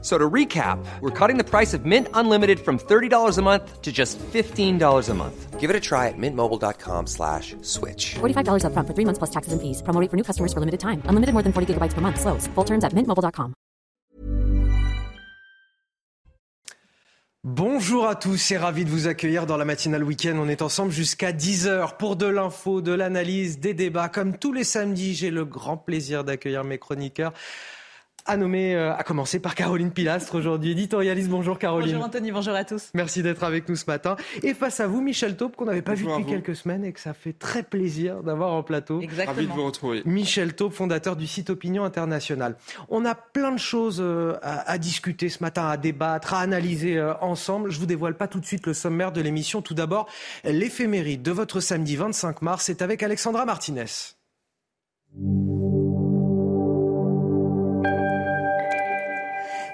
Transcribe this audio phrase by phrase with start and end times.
[0.00, 3.90] So to recap, we're cutting the price of Mint Unlimited from $30 a month to
[3.90, 5.58] just $15 a month.
[5.58, 8.14] Give it a try at mintmobile.com slash switch.
[8.20, 9.82] $45 upfront for three months plus taxes and fees.
[9.82, 11.02] Promo rate for new customers for limited time.
[11.10, 12.20] Unlimited more than 40 gigabytes per month.
[12.20, 12.46] Slows.
[12.54, 13.54] Full terms at mintmobile.com.
[17.44, 20.36] Bonjour à tous et ravi de vous accueillir dans la matinale week-end.
[20.38, 24.08] On est ensemble jusqu'à 10h pour de l'info, de l'analyse, des débats.
[24.08, 27.32] Comme tous les samedis, j'ai le grand plaisir d'accueillir mes chroniqueurs
[28.28, 31.28] à nommer, euh, à commencer par Caroline Pilastre aujourd'hui, éditorialiste.
[31.30, 31.92] Bonjour Caroline.
[31.92, 32.90] Bonjour Anthony, bonjour à tous.
[32.94, 34.16] Merci d'être avec nous ce matin.
[34.42, 37.00] Et face à vous, Michel Taupe, qu'on n'avait pas vu depuis quelques semaines et que
[37.00, 39.00] ça fait très plaisir d'avoir en plateau.
[39.00, 39.34] Exactement.
[39.34, 40.02] Ravi de vous retrouver.
[40.04, 42.56] Michel Taupe, fondateur du site Opinion International.
[42.90, 46.98] On a plein de choses euh, à, à discuter ce matin, à débattre, à analyser
[46.98, 47.70] euh, ensemble.
[47.70, 49.62] Je vous dévoile pas tout de suite le sommaire de l'émission.
[49.62, 50.06] Tout d'abord,
[50.44, 53.86] l'éphéméride de votre samedi 25 mars, c'est avec Alexandra Martinez.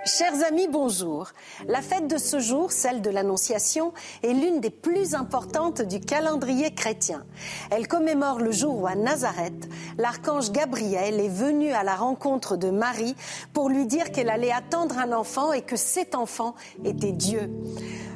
[0.06, 1.28] Chers amis, bonjour.
[1.66, 6.74] La fête de ce jour, celle de l'Annonciation, est l'une des plus importantes du calendrier
[6.74, 7.24] chrétien.
[7.70, 12.68] Elle commémore le jour où à Nazareth, l'archange Gabriel est venu à la rencontre de
[12.68, 13.16] Marie
[13.54, 17.50] pour lui dire qu'elle allait attendre un enfant et que cet enfant était Dieu.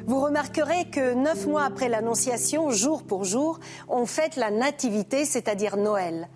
[0.05, 5.75] Vous remarquerez que neuf mois après l'Annonciation, jour pour jour, on fête la Nativité, c'est-à-dire
[5.75, 6.29] Noël.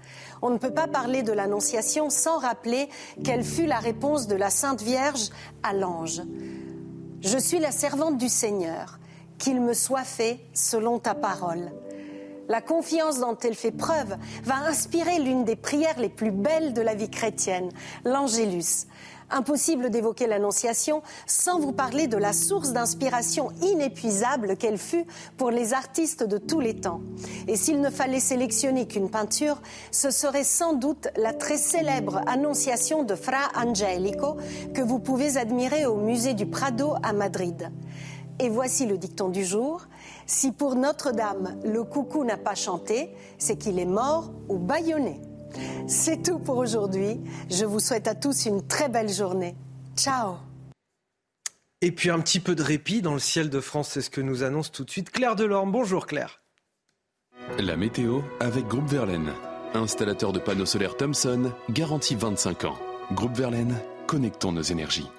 [0.46, 2.90] On ne peut pas parler de l'Annonciation sans rappeler
[3.24, 5.30] quelle fut la réponse de la Sainte Vierge
[5.64, 6.22] à l'ange.
[7.22, 9.00] Je suis la servante du Seigneur,
[9.38, 11.72] qu'il me soit fait selon ta parole.
[12.50, 16.82] La confiance dont elle fait preuve va inspirer l'une des prières les plus belles de
[16.82, 17.70] la vie chrétienne,
[18.04, 18.88] l'Angélus.
[19.34, 25.06] Impossible d'évoquer l'Annonciation sans vous parler de la source d'inspiration inépuisable qu'elle fut
[25.38, 27.02] pour les artistes de tous les temps.
[27.48, 29.60] Et s'il ne fallait sélectionner qu'une peinture,
[29.92, 34.38] ce serait sans doute la très célèbre Annonciation de Fra Angelico
[34.76, 37.72] que vous pouvez admirer au musée du Prado à Madrid.
[38.40, 39.88] Et voici le dicton du jour.
[40.28, 45.22] Si pour Notre-Dame le coucou n'a pas chanté, c'est qu'il est mort ou bâillonné.
[45.88, 47.20] C'est tout pour aujourd'hui.
[47.50, 49.56] Je vous souhaite à tous une très belle journée.
[49.96, 50.38] Ciao
[51.82, 54.22] Et puis un petit peu de répit dans le ciel de France, c'est ce que
[54.22, 55.72] nous annonce tout de suite Claire Delorme.
[55.72, 56.42] Bonjour Claire.
[57.60, 59.32] La météo avec Groupe Verlaine.
[59.74, 62.78] Installateur de panneaux solaires Thomson, garantie 25 ans.
[63.12, 63.76] Groupe Verlaine,
[64.08, 65.10] connectons nos énergies.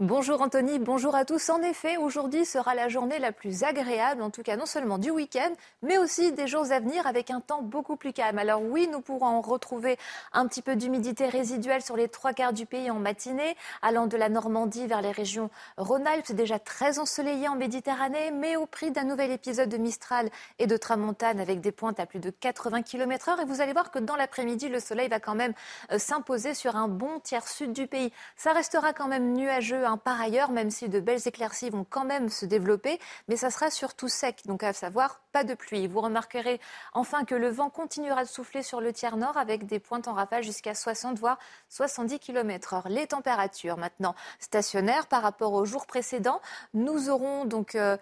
[0.00, 1.50] Bonjour Anthony, bonjour à tous.
[1.50, 5.10] En effet, aujourd'hui sera la journée la plus agréable, en tout cas non seulement du
[5.10, 5.50] week-end,
[5.82, 8.38] mais aussi des jours à venir avec un temps beaucoup plus calme.
[8.38, 9.98] Alors oui, nous pourrons retrouver
[10.32, 14.16] un petit peu d'humidité résiduelle sur les trois quarts du pays en matinée, allant de
[14.16, 16.32] la Normandie vers les régions Rhône-Alpes.
[16.32, 20.78] Déjà très ensoleillé en Méditerranée, mais au prix d'un nouvel épisode de Mistral et de
[20.78, 23.40] Tramontane avec des pointes à plus de 80 km heure.
[23.40, 25.52] Et vous allez voir que dans l'après-midi, le soleil va quand même
[25.92, 28.10] euh, s'imposer sur un bon tiers sud du pays.
[28.36, 32.04] Ça restera quand même nuageux hein, par ailleurs, même si de belles éclaircies vont quand
[32.04, 35.86] même se développer, mais ça sera surtout sec, donc à savoir pas de pluie.
[35.86, 36.60] Vous remarquerez
[36.94, 40.14] enfin que le vent continuera de souffler sur le tiers nord avec des pointes en
[40.14, 42.88] rafale jusqu'à 60 voire 70 km heure.
[42.88, 46.40] Les températures maintenant stationnaires par rapport au jour précédent,
[46.74, 47.96] nous aurons donc euh,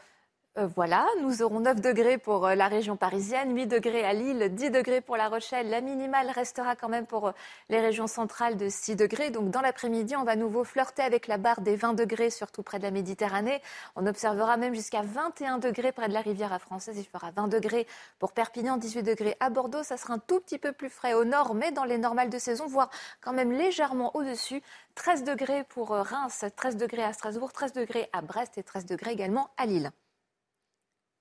[0.66, 4.70] voilà, nous aurons 9 degrés pour euh, la région parisienne, 8 degrés à Lille, 10
[4.70, 5.70] degrés pour La Rochelle.
[5.70, 7.32] La minimale restera quand même pour euh,
[7.68, 9.30] les régions centrales de 6 degrés.
[9.30, 12.64] Donc dans l'après-midi, on va à nouveau flirter avec la barre des 20 degrés, surtout
[12.64, 13.62] près de la Méditerranée.
[13.94, 16.98] On observera même jusqu'à 21 degrés près de la Riviera française.
[16.98, 17.86] Il fera 20 degrés
[18.18, 19.84] pour Perpignan, 18 degrés à Bordeaux.
[19.84, 22.38] Ça sera un tout petit peu plus frais au nord, mais dans les normales de
[22.38, 24.60] saison, voire quand même légèrement au-dessus.
[24.96, 29.12] 13 degrés pour Reims, 13 degrés à Strasbourg, 13 degrés à Brest et 13 degrés
[29.12, 29.92] également à Lille.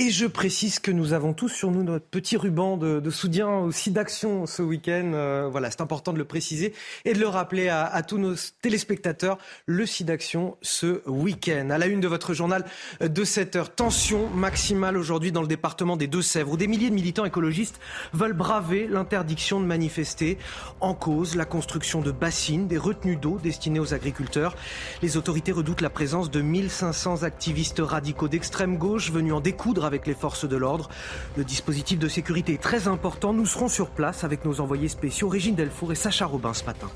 [0.00, 3.48] Et je précise que nous avons tous sur nous notre petit ruban de, de soutien
[3.48, 5.10] aussi d'action ce week-end.
[5.12, 6.72] Euh, voilà, c'est important de le préciser
[7.04, 9.38] et de le rappeler à, tous nos téléspectateurs.
[9.66, 11.70] Le SIDAction ce week-end.
[11.70, 12.64] À la une de votre journal
[13.00, 16.94] de 7 heures, tension maximale aujourd'hui dans le département des Deux-Sèvres où des milliers de
[16.94, 17.80] militants écologistes
[18.12, 20.38] veulent braver l'interdiction de manifester.
[20.78, 24.54] En cause, la construction de bassines, des retenues d'eau destinées aux agriculteurs.
[25.02, 30.06] Les autorités redoutent la présence de 1500 activistes radicaux d'extrême gauche venus en découdre avec
[30.06, 30.88] les forces de l'ordre.
[31.36, 33.32] Le dispositif de sécurité est très important.
[33.32, 36.88] Nous serons sur place avec nos envoyés spéciaux Régine Delfour et Sacha Robin ce matin.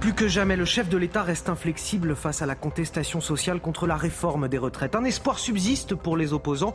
[0.00, 3.86] Plus que jamais, le chef de l'État reste inflexible face à la contestation sociale contre
[3.86, 4.94] la réforme des retraites.
[4.94, 6.72] Un espoir subsiste pour les opposants,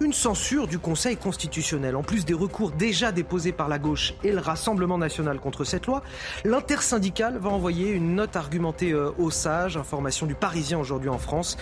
[0.00, 1.94] une censure du Conseil constitutionnel.
[1.94, 5.86] En plus des recours déjà déposés par la gauche et le Rassemblement national contre cette
[5.86, 6.02] loi,
[6.44, 9.76] l'intersyndicale va envoyer une note argumentée euh, aux sages.
[9.76, 11.56] Information du Parisien aujourd'hui en France.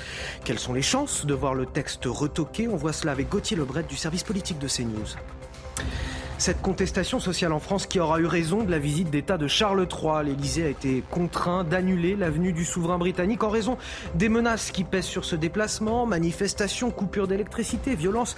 [0.47, 2.69] Quelles sont les chances de voir le texte retoqué?
[2.69, 5.17] On voit cela avec Gauthier Lebret du service politique de CNews.
[6.43, 9.87] Cette contestation sociale en France qui aura eu raison de la visite d'État de Charles
[9.89, 10.25] III.
[10.25, 13.79] L'Élysée a été contraint d'annuler la venue du souverain britannique en raison
[14.17, 18.35] des menaces qui pèsent sur ce déplacement, manifestations, coupures d'électricité, violences.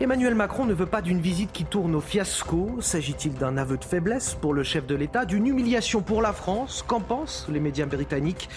[0.00, 2.74] Emmanuel Macron ne veut pas d'une visite qui tourne au fiasco.
[2.80, 6.84] S'agit-il d'un aveu de faiblesse pour le chef de l'État, d'une humiliation pour la France?
[6.84, 8.48] Qu'en pensent les médias britanniques?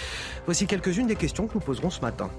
[0.45, 2.31] Voici quelques-unes des questions que nous poserons ce matin.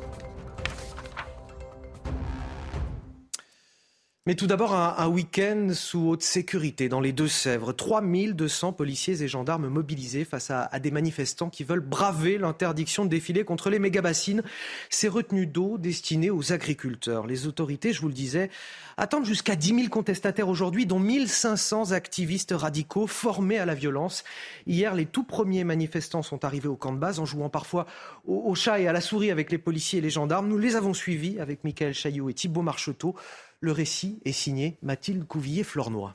[4.28, 7.72] Mais tout d'abord, un, week-end sous haute sécurité dans les Deux-Sèvres.
[7.72, 13.44] 3200 policiers et gendarmes mobilisés face à, des manifestants qui veulent braver l'interdiction de défiler
[13.44, 14.42] contre les méga-bassines.
[14.90, 17.26] Ces retenues d'eau destinées aux agriculteurs.
[17.26, 18.50] Les autorités, je vous le disais,
[18.98, 24.25] attendent jusqu'à 10 000 contestataires aujourd'hui, dont 1500 activistes radicaux formés à la violence.
[24.66, 27.86] Hier, les tout premiers manifestants sont arrivés au camp de base en jouant parfois
[28.26, 30.48] au, chat et à la souris avec les policiers et les gendarmes.
[30.48, 33.14] Nous les avons suivis avec Michael Chaillot et Thibault Marcheteau.
[33.60, 36.14] Le récit est signé Mathilde Couvillier-Flornois.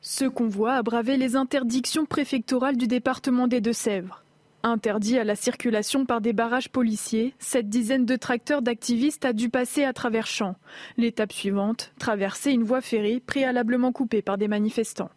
[0.00, 4.22] Ce convoi a bravé les interdictions préfectorales du département des Deux-Sèvres.
[4.62, 9.48] Interdit à la circulation par des barrages policiers, cette dizaine de tracteurs d'activistes a dû
[9.48, 10.54] passer à travers champs.
[10.96, 15.10] L'étape suivante, traverser une voie ferrée préalablement coupée par des manifestants.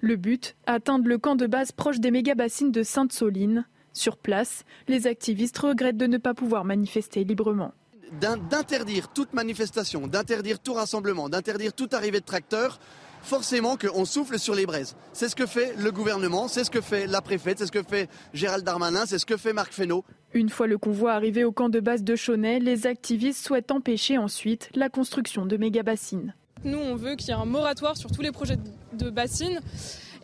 [0.00, 3.66] Le but, atteindre le camp de base proche des méga-bassines de Sainte-Soline.
[3.92, 7.72] Sur place, les activistes regrettent de ne pas pouvoir manifester librement
[8.20, 12.78] d'interdire toute manifestation, d'interdire tout rassemblement, d'interdire toute arrivée de tracteurs,
[13.22, 14.96] forcément qu'on souffle sur les braises.
[15.12, 17.82] C'est ce que fait le gouvernement, c'est ce que fait la préfète, c'est ce que
[17.82, 20.04] fait Gérald Darmanin, c'est ce que fait Marc Fesneau.
[20.34, 24.18] Une fois le convoi arrivé au camp de base de Chaunet, les activistes souhaitent empêcher
[24.18, 26.34] ensuite la construction de méga-bassines.
[26.64, 28.58] Nous, on veut qu'il y ait un moratoire sur tous les projets
[28.92, 29.60] de bassines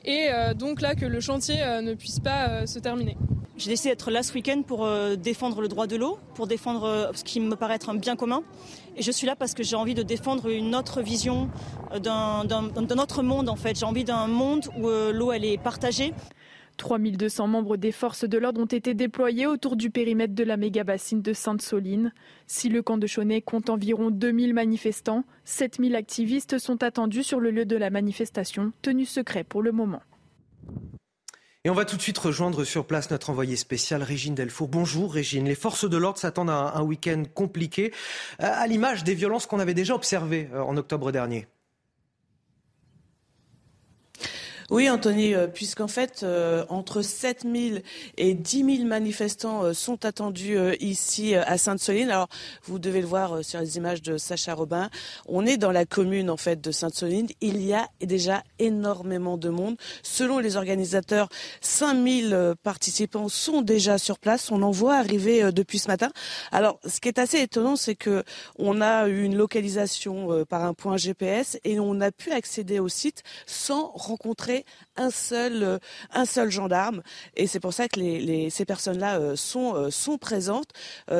[0.04, 3.16] et euh, donc là que le chantier euh, ne puisse pas euh, se terminer.
[3.56, 7.22] J'ai décidé d'être là ce week-end pour défendre le droit de l'eau, pour défendre ce
[7.22, 8.42] qui me paraît être un bien commun.
[8.96, 11.48] Et je suis là parce que j'ai envie de défendre une autre vision
[12.02, 13.78] d'un autre monde en fait.
[13.78, 16.14] J'ai envie d'un monde où l'eau elle est partagée.
[16.76, 21.22] 3200 membres des forces de l'ordre ont été déployés autour du périmètre de la méga-bassine
[21.22, 22.12] de Sainte-Soline.
[22.46, 27.50] Si le camp de Chaunet compte environ 2000 manifestants, 7000 activistes sont attendus sur le
[27.50, 30.00] lieu de la manifestation, tenu secret pour le moment.
[31.66, 34.68] Et on va tout de suite rejoindre sur place notre envoyé spécial Régine Delfour.
[34.68, 35.46] Bonjour Régine.
[35.46, 37.90] Les forces de l'ordre s'attendent à un week-end compliqué,
[38.42, 41.46] euh, à l'image des violences qu'on avait déjà observées euh, en octobre dernier.
[44.70, 47.80] Oui, Anthony, euh, puisqu'en fait, euh, entre 7 000
[48.16, 52.10] et 10 000 manifestants euh, sont attendus ici à Sainte-Soline.
[52.10, 52.28] Alors,
[52.64, 54.88] vous devez le voir sur les images de Sacha Robin.
[55.26, 57.28] On est dans la commune, en fait, de Sainte-Soline.
[57.42, 59.76] Il y a déjà énormément de monde.
[60.02, 61.28] Selon les organisateurs,
[61.60, 64.50] 5 000 participants sont déjà sur place.
[64.50, 66.10] On en voit arriver depuis ce matin.
[66.52, 68.24] Alors, ce qui est assez étonnant, c'est que
[68.58, 72.88] on a eu une localisation par un point GPS et on a pu accéder au
[72.88, 75.78] site sans rencontrer rencontrer un seul, euh,
[76.12, 77.02] un seul gendarme.
[77.36, 80.70] Et c'est pour ça que les, ces personnes-là euh, sont, euh, sont présentes.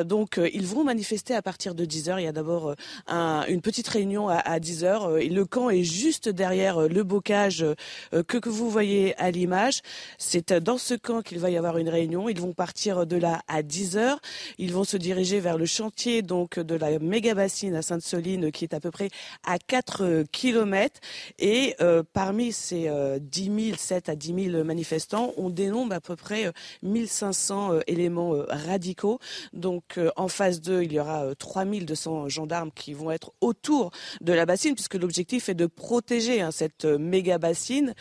[0.05, 2.21] donc, ils vont manifester à partir de 10 heures.
[2.21, 2.75] Il y a d'abord
[3.09, 5.11] une petite réunion à, à 10 heures.
[5.11, 7.65] Le camp est juste derrière le bocage
[8.13, 9.81] que, que vous voyez à l'image.
[10.19, 12.29] C'est dans ce camp qu'il va y avoir une réunion.
[12.29, 14.21] Ils vont partir de là à 10 heures.
[14.59, 18.65] Ils vont se diriger vers le chantier donc de la méga bassine à Sainte-Soline qui
[18.65, 19.11] est à peu près
[19.45, 21.01] à 4 kilomètres.
[21.39, 21.77] Et
[22.13, 25.33] parmi ces 10 000, 7 à 10 000 manifestants.
[25.37, 26.53] On dénombre à peu près
[26.83, 29.19] 1500 euh, euh, éléments euh, radicaux.
[29.53, 33.91] Donc en phase 2, il y aura 3200 gendarmes qui vont être autour
[34.21, 37.95] de la bassine, puisque l'objectif est de protéger hein, cette méga bassine.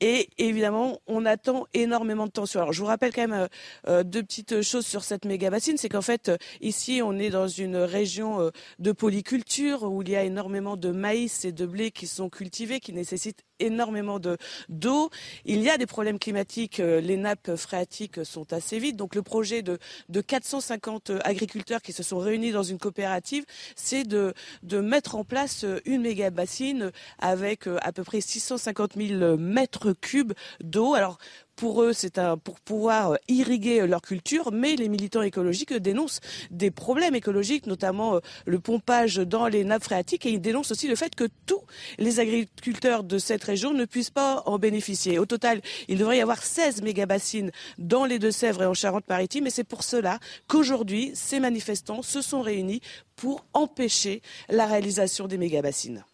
[0.00, 2.60] Et évidemment, on attend énormément de tension.
[2.60, 3.48] Alors, je vous rappelle quand même euh,
[3.88, 5.76] euh, deux petites choses sur cette méga bassine.
[5.76, 10.16] C'est qu'en fait, euh, ici, on est dans une région de polyculture où il y
[10.16, 14.36] a énormément de maïs et de blé qui sont cultivés, qui nécessitent énormément de
[14.68, 15.10] d'eau.
[15.44, 16.78] Il y a des problèmes climatiques.
[16.78, 18.96] Les nappes phréatiques sont assez vides.
[18.96, 19.78] Donc, le projet de,
[20.08, 25.24] de 450 agriculteurs qui se sont réunis dans une coopérative, c'est de, de mettre en
[25.24, 30.94] place une méga bassine avec à peu près 650 000 mètres cubes d'eau.
[30.94, 31.18] Alors
[31.58, 36.20] pour eux, c'est pour pouvoir irriguer leur culture, mais les militants écologiques dénoncent
[36.52, 40.94] des problèmes écologiques, notamment le pompage dans les nappes phréatiques, et ils dénoncent aussi le
[40.94, 41.62] fait que tous
[41.98, 45.18] les agriculteurs de cette région ne puissent pas en bénéficier.
[45.18, 49.50] Au total, il devrait y avoir 16 mégabassines dans les Deux-Sèvres et en Charente-Maritime, et
[49.50, 52.82] c'est pour cela qu'aujourd'hui, ces manifestants se sont réunis
[53.16, 56.04] pour empêcher la réalisation des mégabassines.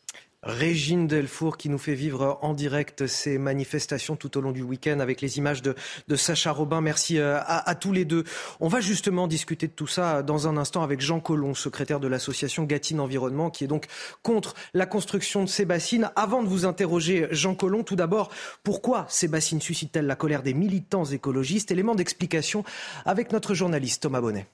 [0.45, 5.01] Régine Delfour qui nous fait vivre en direct ces manifestations tout au long du week-end
[5.01, 5.75] avec les images de,
[6.17, 6.83] Sacha Robin.
[6.83, 8.25] Merci euh, à, tous les deux.
[8.61, 12.09] On va justement discuter de tout ça dans un instant avec Jean Collomb, secrétaire de
[12.09, 13.87] l'association Gatine Environnement, qui est donc
[14.23, 16.11] contre la construction de ces bassines.
[16.15, 18.31] Avant de vous interroger, Jean Collomb, tout d'abord,
[18.63, 21.71] pourquoi ces bassines suscitent-elles la colère des militants écologistes?
[21.71, 22.65] Élément d'explication
[23.07, 24.47] avec notre journaliste Thomas Bonnet.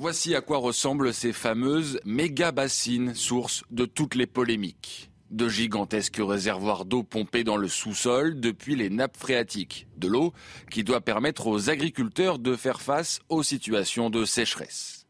[0.00, 5.10] Voici à quoi ressemblent ces fameuses méga-bassines, source de toutes les polémiques.
[5.32, 9.88] De gigantesques réservoirs d'eau pompés dans le sous-sol depuis les nappes phréatiques.
[9.96, 10.32] De l'eau
[10.70, 15.08] qui doit permettre aux agriculteurs de faire face aux situations de sécheresse.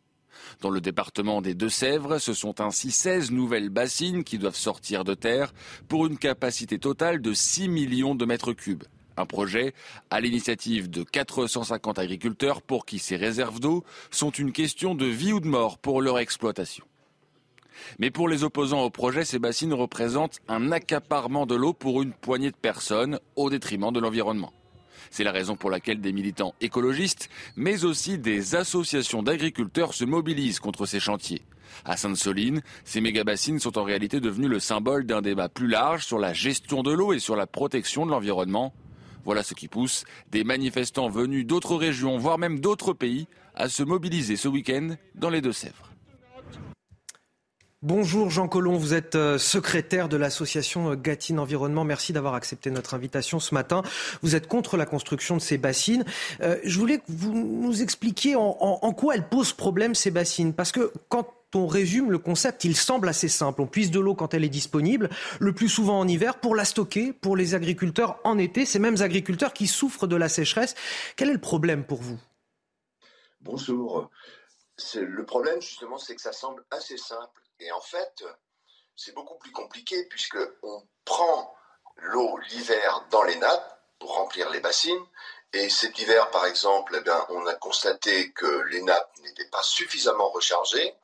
[0.62, 5.12] Dans le département des Deux-Sèvres, ce sont ainsi 16 nouvelles bassines qui doivent sortir de
[5.12, 5.52] terre
[5.88, 8.84] pour une capacité totale de 6 millions de mètres cubes.
[9.18, 9.74] Un projet
[10.10, 13.82] à l'initiative de 450 agriculteurs pour qui ces réserves d'eau
[14.12, 16.84] sont une question de vie ou de mort pour leur exploitation.
[17.98, 22.12] Mais pour les opposants au projet, ces bassines représentent un accaparement de l'eau pour une
[22.12, 24.52] poignée de personnes au détriment de l'environnement.
[25.10, 30.60] C'est la raison pour laquelle des militants écologistes, mais aussi des associations d'agriculteurs se mobilisent
[30.60, 31.42] contre ces chantiers.
[31.84, 36.20] À Sainte-Soline, ces méga-bassines sont en réalité devenues le symbole d'un débat plus large sur
[36.20, 38.72] la gestion de l'eau et sur la protection de l'environnement.
[39.28, 43.82] Voilà ce qui pousse des manifestants venus d'autres régions, voire même d'autres pays, à se
[43.82, 45.92] mobiliser ce week-end dans les Deux-Sèvres.
[47.82, 51.84] Bonjour Jean Collomb, vous êtes euh, secrétaire de l'association euh, Gatine Environnement.
[51.84, 53.82] Merci d'avoir accepté notre invitation ce matin.
[54.22, 56.06] Vous êtes contre la construction de ces bassines.
[56.40, 60.54] Euh, je voulais que vous nous expliquiez en, en quoi elles posent problème ces bassines.
[60.54, 63.62] Parce que quand on résume le concept, il semble assez simple.
[63.62, 65.08] On puise de l'eau quand elle est disponible,
[65.40, 69.00] le plus souvent en hiver, pour la stocker pour les agriculteurs en été, ces mêmes
[69.00, 70.74] agriculteurs qui souffrent de la sécheresse.
[71.16, 72.18] Quel est le problème pour vous?
[73.40, 74.10] Bonjour.
[74.94, 77.42] Le problème, justement, c'est que ça semble assez simple.
[77.60, 78.24] Et en fait,
[78.94, 81.54] c'est beaucoup plus compliqué puisque on prend
[81.96, 85.02] l'eau l'hiver dans les nappes pour remplir les bassines.
[85.52, 90.28] Et cet hiver, par exemple, eh on a constaté que les nappes n'étaient pas suffisamment
[90.28, 90.94] rechargées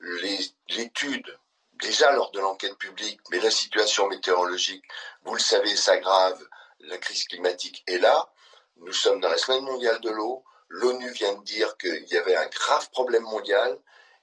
[0.00, 1.38] l'étude,
[1.80, 4.84] déjà lors de l'enquête publique, mais la situation météorologique,
[5.24, 6.40] vous le savez, s'aggrave,
[6.80, 8.30] la crise climatique est là.
[8.76, 10.44] Nous sommes dans la semaine mondiale de l'eau.
[10.68, 13.78] L'ONU vient de dire qu'il y avait un grave problème mondial.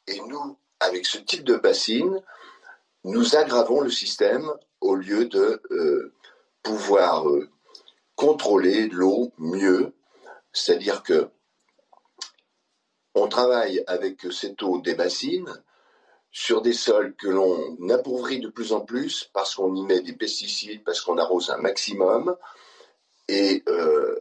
[0.08, 2.22] Et nous, avec ce type de bassine,
[3.04, 4.52] nous aggravons le système
[4.82, 6.14] au lieu de euh,
[6.64, 7.50] pouvoir euh,
[8.16, 9.94] contrôler l'eau mieux.
[10.54, 11.30] C'est-à-dire que
[13.14, 15.64] on travaille avec cette eau des bassines
[16.36, 20.12] sur des sols que l'on appauvrit de plus en plus parce qu'on y met des
[20.12, 22.36] pesticides, parce qu'on arrose un maximum.
[23.30, 24.20] Et euh,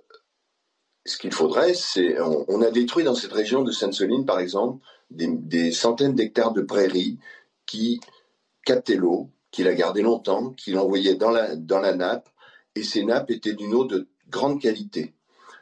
[1.05, 2.17] ce qu'il faudrait, c'est.
[2.21, 4.79] On, a détruit dans cette région de Sainte-Soline, par exemple,
[5.11, 7.19] des, centaines d'hectares de prairies
[7.67, 8.01] qui
[8.65, 12.29] captaient l'eau, qui la gardaient longtemps, qui l'envoyaient dans la, dans la nappe,
[12.77, 15.15] et ces nappes étaient d'une eau de grande qualité.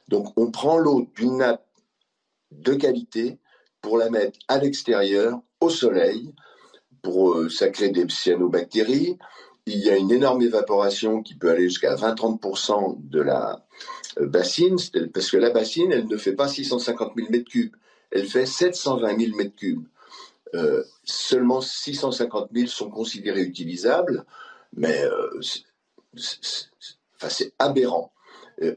[0.09, 1.66] Donc on prend l'eau d'une nappe
[2.50, 3.38] de qualité
[3.80, 6.33] pour la mettre à l'extérieur, au soleil,
[7.02, 9.19] pour euh, ça crée des cyanobactéries.
[9.66, 13.64] Il y a une énorme évaporation qui peut aller jusqu'à 20-30% de la
[14.19, 14.76] euh, bassine,
[15.12, 17.71] parce que la bassine, elle ne fait pas 650 000 m3,
[18.11, 19.85] elle fait 720 000 m3.
[20.54, 24.26] Euh, seulement 650 000 sont considérés utilisables,
[24.76, 25.02] mais
[26.14, 28.12] c'est aberrant.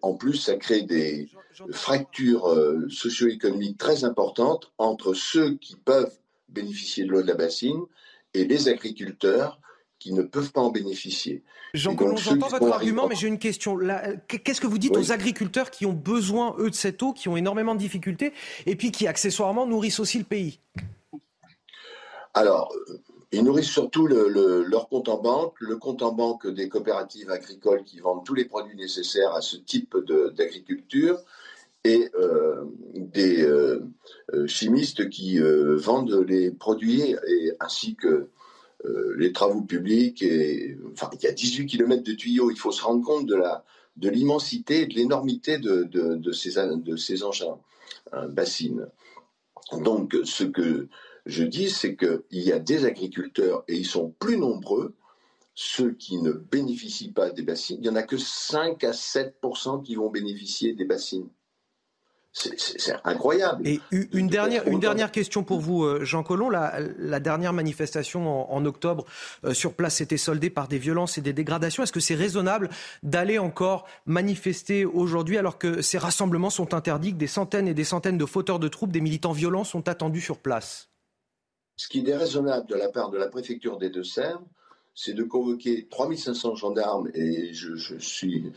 [0.01, 1.29] en plus, ça crée des,
[1.71, 6.17] fracture euh, socio-économique très importante entre ceux qui peuvent
[6.55, 7.83] bénéficier de l'eau de la bassine
[8.33, 9.59] et les agriculteurs
[9.99, 11.43] qui ne peuvent pas en bénéficier.
[11.73, 13.77] Jean Colomb, j'entends votre argument, mais j'ai une question.
[14.27, 17.37] Qu'est-ce que vous dites aux agriculteurs qui ont besoin, eux, de cette eau, qui ont
[17.37, 18.33] énormément de difficultés,
[18.65, 20.59] et puis qui, accessoirement, nourrissent aussi le pays?
[22.33, 22.73] Alors,
[23.31, 27.99] ils nourrissent surtout leur compte en banque, le compte en banque des coopératives agricoles qui
[27.99, 29.95] vendent tous les produits nécessaires à ce type
[30.35, 31.17] d'agriculture
[31.85, 32.65] et euh,
[32.95, 33.79] des euh,
[34.33, 37.15] euh, chimistes qui vendent les produits
[37.59, 38.29] ainsi que
[39.17, 40.23] les travaux publics.
[40.91, 42.51] Enfin, il y a 18 km de tuyaux.
[42.51, 43.41] Il faut se rendre compte de
[43.97, 47.57] de l'immensité et de l'énormité de, de, ces, de ces engins,
[48.29, 48.87] bassines.
[49.79, 50.89] Donc, ce que
[51.25, 54.93] je dis, c'est qu'il y a des agriculteurs, et ils sont plus nombreux,
[55.55, 59.81] ceux qui ne bénéficient pas des bassines, il n'y en a que 5 à 7%
[59.81, 61.29] qui vont bénéficier des bassines.
[62.35, 63.65] C'est incroyable.
[63.65, 66.49] Et une dernière, une dernière question pour vous, euh, Jean Collomb.
[66.49, 69.05] La, dernière manifestation en, octobre
[69.45, 71.81] euh, sur place s'était soldée par des violences et des dégradations.
[71.83, 72.69] Est-ce que c'est raisonnable
[73.03, 77.85] d'aller encore manifester aujourd'hui alors que ces rassemblements sont interdits, que des centaines et des
[77.85, 80.89] centaines de fauteurs de troupes, des militants violents sont attendus sur place?
[81.77, 84.43] Ce qui est déraisonnable de la part de la préfecture des Deux-Sèvres,
[84.95, 88.51] c'est de convoquer 3500 gendarmes, et je, suis.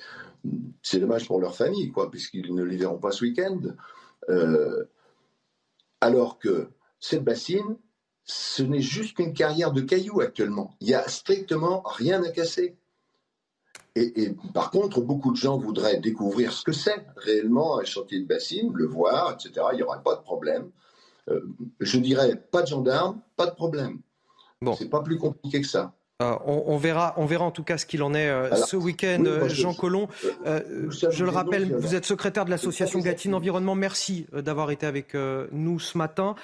[0.82, 3.60] C'est dommage pour leur famille, quoi, puisqu'ils ne les verront pas ce week-end.
[4.30, 4.84] Euh,
[6.00, 6.68] alors que
[7.00, 7.76] cette bassine,
[8.22, 10.76] ce n'est juste qu'une carrière de cailloux actuellement.
[10.80, 12.76] Il n'y a strictement rien à casser.
[13.96, 18.26] Et, par contre, beaucoup de gens voudraient découvrir ce que c'est réellement un chantier de
[18.26, 19.66] bassine, le voir, etc.
[19.72, 20.70] Il n'y aura pas de problème.
[21.28, 21.40] Euh,
[21.80, 24.00] je dirais pas de gendarmes, pas de problème.
[24.62, 24.76] Bon.
[24.76, 25.97] C'est pas plus compliqué que ça.
[26.20, 29.22] Euh, on, verra, on verra en tout cas ce qu'il en est euh, ce week-end.
[29.24, 30.08] Euh, Jean Collomb,
[30.44, 33.76] je le rappelle, vous êtes secrétaire de l'association Gatine Environnement.
[33.76, 35.14] Merci d'avoir été avec
[35.52, 36.34] nous ce matin.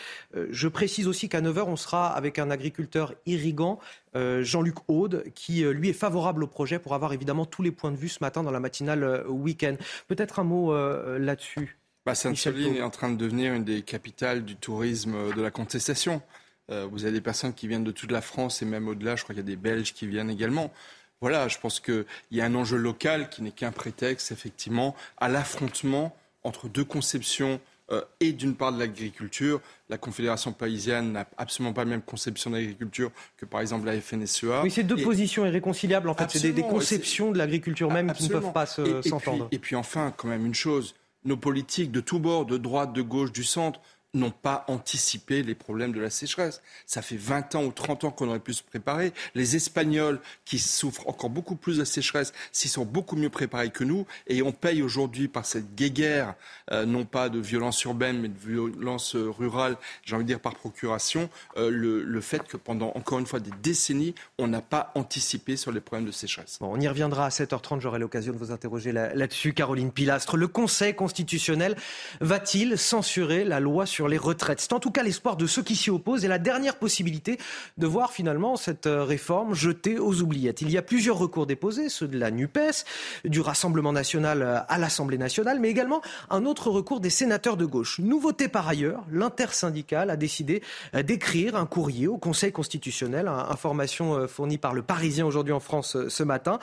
[0.50, 3.80] Je précise aussi qu'à 9h, on sera avec un agriculteur irrigant,
[4.14, 7.96] Jean-Luc Aude, qui lui est favorable au projet pour avoir évidemment tous les points de
[7.96, 9.74] vue ce matin dans la matinale week-end.
[10.06, 10.72] Peut-être un mot
[11.18, 11.78] là-dessus.
[12.06, 16.22] Bah, Sainte-Soline est en train de devenir une des capitales du tourisme de la contestation.
[16.70, 19.16] Euh, vous avez des personnes qui viennent de toute la France et même au-delà.
[19.16, 20.72] Je crois qu'il y a des Belges qui viennent également.
[21.20, 25.28] Voilà, je pense qu'il y a un enjeu local qui n'est qu'un prétexte, effectivement, à
[25.28, 29.60] l'affrontement entre deux conceptions euh, et d'une part de l'agriculture.
[29.88, 34.00] La Confédération paysanne n'a absolument pas la même conception de l'agriculture que par exemple la
[34.00, 34.62] FNSEA.
[34.62, 36.30] Oui, c'est deux positions irréconciliables en fait.
[36.30, 39.48] C'est des, conceptions de l'agriculture même qui ne peuvent pas s'entendre.
[39.50, 40.94] et, puis enfin, quand même une chose,
[41.24, 43.80] nos politiques de tous bords, de droite, de gauche, du centre,
[44.14, 46.62] n'ont pas anticipé les problèmes de la sécheresse.
[46.86, 49.12] Ça fait 20 ans ou 30 ans qu'on aurait pu se préparer.
[49.34, 53.84] Les Espagnols, qui souffrent encore beaucoup plus de sécheresse, s'y sont beaucoup mieux préparés que
[53.84, 54.06] nous.
[54.26, 56.34] Et on paye aujourd'hui par cette guéguerre,
[56.70, 60.40] euh, non pas de violence urbaine, mais de violence euh, rurale, j'ai envie de dire
[60.40, 64.92] par procuration, euh, le, fait que pendant encore une fois des décennies, on n'a pas
[64.94, 66.58] anticipé sur les problèmes de sécheresse.
[66.60, 67.80] on y reviendra à 7h30.
[67.80, 70.36] J'aurai l'occasion de vous interroger là-dessus, Caroline Pilastre.
[70.36, 71.76] Le Conseil constitutionnel
[72.20, 74.60] va-t-il censurer la loi sur les retraites.
[74.60, 77.38] C'est en tout cas l'espoir de ceux qui s'y opposent et la dernière possibilité
[77.78, 80.62] de voir finalement cette euh, réforme jetée aux oubliettes.
[80.62, 82.84] Il y a plusieurs recours déposés, ceux de la NUPES,
[83.24, 87.64] du Rassemblement national euh, à l'Assemblée nationale, mais également un autre recours des sénateurs de
[87.64, 87.98] gauche.
[87.98, 90.62] Nouveauté par ailleurs, l'intersyndicale a décidé
[90.94, 95.96] euh, d'écrire un courrier au Conseil constitutionnel, information fournie par le Parisien aujourd'hui en France
[96.08, 96.58] ce matin.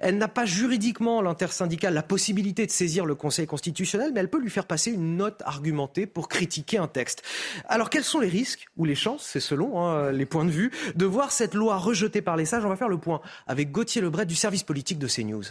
[0.00, 4.40] Elle n'a pas juridiquement, l'intersyndicale, la possibilité de saisir le Conseil constitutionnel, mais elle peut
[4.40, 7.22] lui faire passer une note argumentée pour critiquer un texte.
[7.68, 10.70] Alors quels sont les risques ou les chances, c'est selon hein, les points de vue,
[10.94, 12.64] de voir cette loi rejetée par les sages?
[12.64, 15.44] On va faire le point avec Gauthier Lebret du service politique de CNews.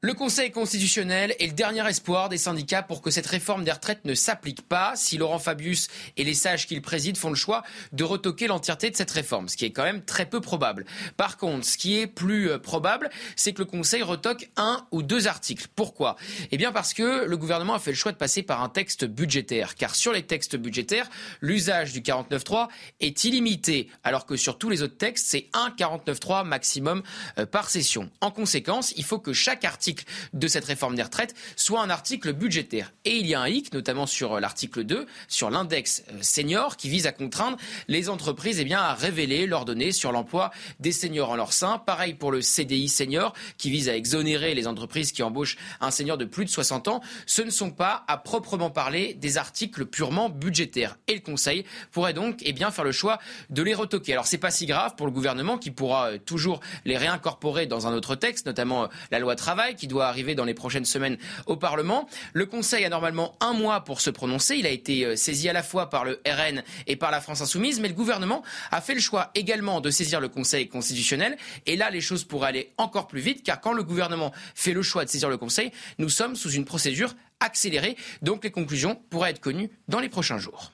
[0.00, 4.04] Le Conseil constitutionnel est le dernier espoir des syndicats pour que cette réforme des retraites
[4.04, 8.04] ne s'applique pas si Laurent Fabius et les sages qu'il préside font le choix de
[8.04, 10.86] retoquer l'entièreté de cette réforme, ce qui est quand même très peu probable.
[11.16, 15.02] Par contre, ce qui est plus euh, probable, c'est que le Conseil retoque un ou
[15.02, 15.66] deux articles.
[15.74, 16.14] Pourquoi?
[16.52, 19.04] Eh bien parce que le gouvernement a fait le choix de passer par un texte
[19.04, 22.68] budgétaire, car sur les textes budgétaires, l'usage du 49.3
[23.00, 27.02] est illimité, alors que sur tous les autres textes, c'est un 49.3 maximum
[27.40, 28.08] euh, par session.
[28.20, 29.87] En conséquence, il faut que chaque article
[30.32, 32.92] de cette réforme des retraites soit un article budgétaire.
[33.04, 36.76] Et il y a un hic, notamment sur euh, l'article 2, sur l'index euh, senior,
[36.76, 37.56] qui vise à contraindre
[37.88, 41.78] les entreprises eh bien, à révéler leurs données sur l'emploi des seniors en leur sein.
[41.78, 46.18] Pareil pour le CDI senior, qui vise à exonérer les entreprises qui embauchent un senior
[46.18, 47.00] de plus de 60 ans.
[47.26, 50.98] Ce ne sont pas, à proprement parler, des articles purement budgétaires.
[51.06, 53.18] Et le Conseil pourrait donc eh bien, faire le choix
[53.50, 54.12] de les retoquer.
[54.12, 57.86] Alors, c'est pas si grave pour le gouvernement qui pourra euh, toujours les réincorporer dans
[57.86, 61.56] un autre texte, notamment la loi travail, qui doit arriver dans les prochaines semaines au
[61.56, 62.08] Parlement.
[62.34, 64.56] Le Conseil a normalement un mois pour se prononcer.
[64.56, 67.40] Il a été euh, saisi à la fois par le RN et par la France
[67.40, 71.36] Insoumise, mais le gouvernement a fait le choix également de saisir le Conseil constitutionnel.
[71.66, 74.82] Et là, les choses pourraient aller encore plus vite, car quand le gouvernement fait le
[74.82, 77.96] choix de saisir le Conseil, nous sommes sous une procédure accélérée.
[78.22, 80.72] Donc les conclusions pourraient être connues dans les prochains jours.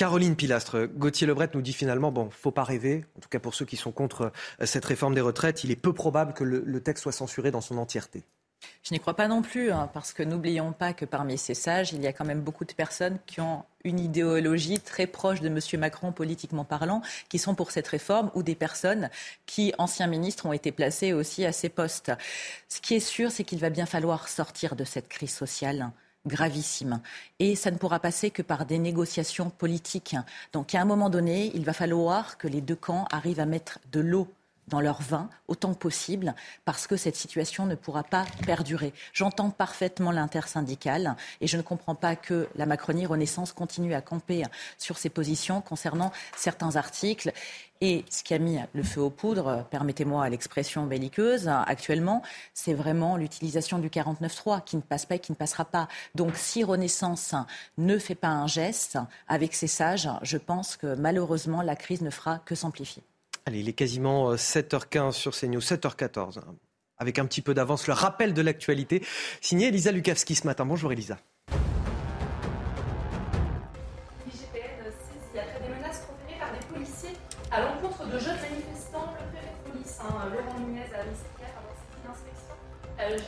[0.00, 3.54] Caroline Pilastre, Gauthier Lebret nous dit finalement, bon, faut pas rêver, en tout cas pour
[3.54, 4.32] ceux qui sont contre
[4.62, 7.60] euh, cette réforme des retraites, il est peu probable que le, texte soit censuré dans
[7.60, 8.22] son entièreté.
[8.82, 11.92] Je n'y crois pas non plus, hein, parce que n'oublions pas que parmi ces sages,
[11.92, 15.48] il y a quand même beaucoup de personnes qui ont une idéologie très proche de
[15.48, 15.58] M.
[15.78, 19.10] Macron politiquement parlant, qui sont pour cette réforme, ou des personnes
[19.44, 22.10] qui, anciens ministres, ont été placés aussi à ces postes.
[22.70, 25.92] Ce qui est sûr, c'est qu'il va bien falloir sortir de cette crise sociale
[26.26, 27.00] gravissime.
[27.38, 30.16] Et ça ne pourra passer que par des négociations politiques.
[30.52, 33.78] Donc à un moment donné, il va falloir que les deux camps arrivent à mettre
[33.92, 34.28] de l'eau
[34.70, 38.94] dans leur vin autant que possible parce que cette situation ne pourra pas perdurer.
[39.12, 44.44] J'entends parfaitement l'intersyndicale et je ne comprends pas que la Macronie Renaissance continue à camper
[44.78, 47.32] sur ses positions concernant certains articles.
[47.82, 53.16] Et ce qui a mis le feu aux poudres, permettez-moi l'expression belliqueuse, actuellement, c'est vraiment
[53.16, 55.88] l'utilisation du 49.3 qui ne passe pas et qui ne passera pas.
[56.14, 57.34] Donc si Renaissance
[57.78, 62.10] ne fait pas un geste avec ses sages, je pense que malheureusement la crise ne
[62.10, 63.02] fera que s'amplifier.
[63.50, 66.38] Allez, il est quasiment 7h15 euh, sur CNews, 7h14.
[66.38, 66.54] Hein.
[66.98, 69.04] Avec un petit peu d'avance, le rappel de l'actualité.
[69.40, 70.64] Signé Elisa Lukavski ce matin.
[70.64, 71.18] Bonjour Elisa.
[77.50, 78.04] à l'encontre.
[78.04, 78.50] Le préfet
[79.64, 80.54] police, hein, Laurent
[82.98, 83.18] a euh,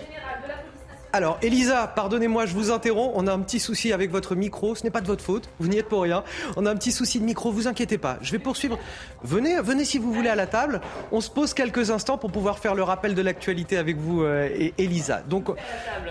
[1.14, 3.12] alors, Elisa, pardonnez-moi, je vous interromps.
[3.14, 4.74] On a un petit souci avec votre micro.
[4.74, 5.50] Ce n'est pas de votre faute.
[5.60, 6.24] Vous n'y êtes pour rien.
[6.56, 7.52] On a un petit souci de micro.
[7.52, 8.16] Vous inquiétez pas.
[8.22, 8.78] Je vais poursuivre.
[9.22, 10.80] Venez, venez si vous voulez à la table.
[11.10, 14.48] On se pose quelques instants pour pouvoir faire le rappel de l'actualité avec vous euh,
[14.56, 15.22] et Elisa.
[15.28, 15.50] Donc,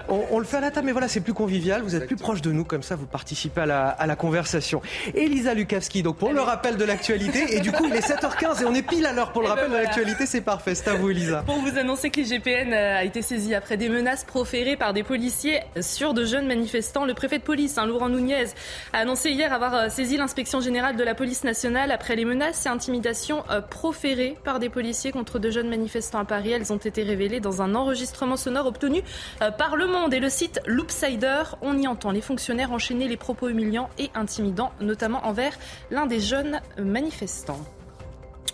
[0.07, 1.81] on, le fait à la table, mais voilà, c'est plus convivial.
[1.81, 4.83] Vous êtes plus proche de nous, comme ça, vous participez à la, à la conversation.
[5.15, 7.55] Elisa Lukavski, donc pour le rappel de l'actualité.
[7.55, 9.55] Et du coup, il est 7h15 et on est pile à l'heure pour le eh
[9.55, 10.27] ben rappel de l'actualité.
[10.27, 10.75] C'est parfait.
[10.75, 11.41] C'est à vous, Elisa.
[11.43, 15.59] Pour vous annoncer que l'IGPN a été saisi après des menaces proférées par des policiers
[15.79, 17.05] sur de jeunes manifestants.
[17.05, 18.47] Le préfet de police, hein, Laurent Nunez,
[18.93, 22.65] a annoncé hier avoir euh, saisi l'inspection générale de la police nationale après les menaces
[22.65, 26.51] et intimidations euh, proférées par des policiers contre de jeunes manifestants à Paris.
[26.51, 29.01] Elles ont été révélées dans un enregistrement sonore obtenu
[29.41, 31.43] euh, par Le Monde et le site Loopsider.
[31.61, 35.57] On y entend les fonctionnaires enchaîner les propos humiliants et intimidants, notamment envers
[35.89, 37.59] l'un des jeunes manifestants.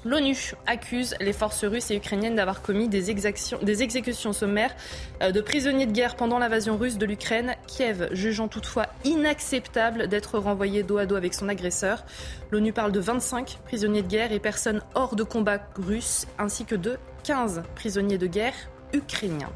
[0.06, 4.76] L'ONU accuse les forces russes et ukrainiennes d'avoir commis des, exécutions sommaires
[5.22, 7.56] euh, de prisonniers de guerre pendant l'invasion russe de l'Ukraine.
[7.68, 12.06] Kiev jugeant toutefois inacceptable d'être renvoyé dos à dos avec son agresseur.
[12.52, 16.76] L'ONU parle de 25 prisonniers de guerre et personnes hors de combat russes, ainsi que
[16.76, 18.56] de 15 prisonniers de guerre
[18.94, 19.52] ukrainiens.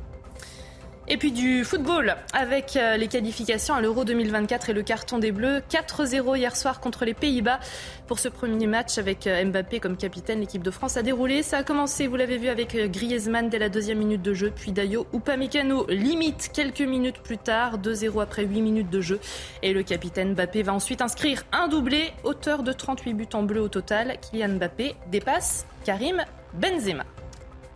[1.14, 5.34] Et puis du football avec euh, les qualifications à l'Euro 2024 et le carton des
[5.34, 5.62] Bleus.
[5.70, 7.60] 4-0 hier soir contre les Pays-Bas
[8.08, 10.40] pour ce premier match avec euh, Mbappé comme capitaine.
[10.40, 11.44] L'équipe de France a déroulé.
[11.44, 14.54] Ça a commencé, vous l'avez vu, avec euh, Griezmann dès la deuxième minute de jeu.
[14.56, 17.80] Puis Dayo Upamecano limite quelques minutes plus tard.
[17.80, 19.20] 2-0 après 8 minutes de jeu.
[19.64, 22.14] Et le capitaine Mbappé va ensuite inscrire un doublé.
[22.24, 24.16] Auteur de 38 buts en bleu au total.
[24.22, 27.04] Kylian Mbappé dépasse Karim Benzema.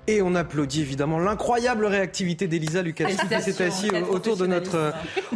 [0.07, 4.93] Et on applaudit évidemment l'incroyable réactivité d'Elisa Lucas qui s'est assise autour de notre,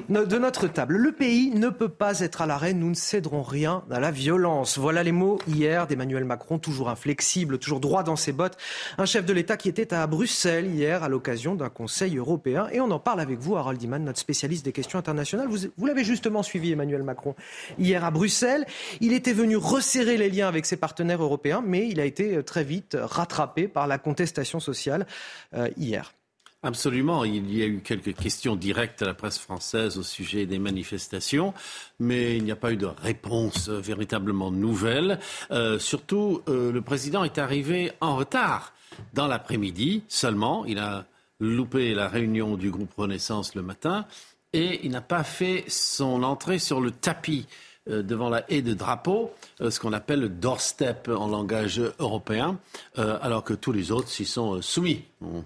[0.10, 0.96] de notre table.
[0.96, 4.78] Le pays ne peut pas être à l'arrêt, nous ne céderons rien à la violence.
[4.78, 8.58] Voilà les mots hier d'Emmanuel Macron, toujours inflexible, toujours droit dans ses bottes.
[9.00, 12.68] Un chef de l'État qui était à Bruxelles hier à l'occasion d'un Conseil européen.
[12.72, 15.48] Et on en parle avec vous, Harold Iman, notre spécialiste des questions internationales.
[15.50, 17.34] Vous, vous l'avez justement suivi, Emmanuel Macron,
[17.80, 18.68] hier à Bruxelles.
[19.02, 22.64] Il était venu resserrer les liens avec ses partenaires européens, mais il a été très
[22.64, 25.06] vite rattrapé par la contestation sociale
[25.54, 26.14] euh, hier.
[26.62, 27.24] Absolument.
[27.24, 31.54] Il y a eu quelques questions directes à la presse française au sujet des manifestations,
[32.00, 35.20] mais il n'y a pas eu de réponse véritablement nouvelle.
[35.52, 38.74] Euh, surtout, euh, le président est arrivé en retard
[39.14, 40.66] dans l'après-midi seulement.
[40.66, 41.06] Il a
[41.40, 44.06] loupé la réunion du groupe Renaissance le matin
[44.52, 48.74] et il n'a pas fait son entrée sur le tapis euh, devant la haie de
[48.74, 52.60] drapeau, euh, ce qu'on appelle le doorstep en langage européen,
[52.98, 55.04] euh, alors que tous les autres s'y sont soumis.
[55.22, 55.44] On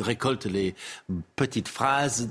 [0.00, 0.74] récolte les
[1.36, 2.30] petites phrases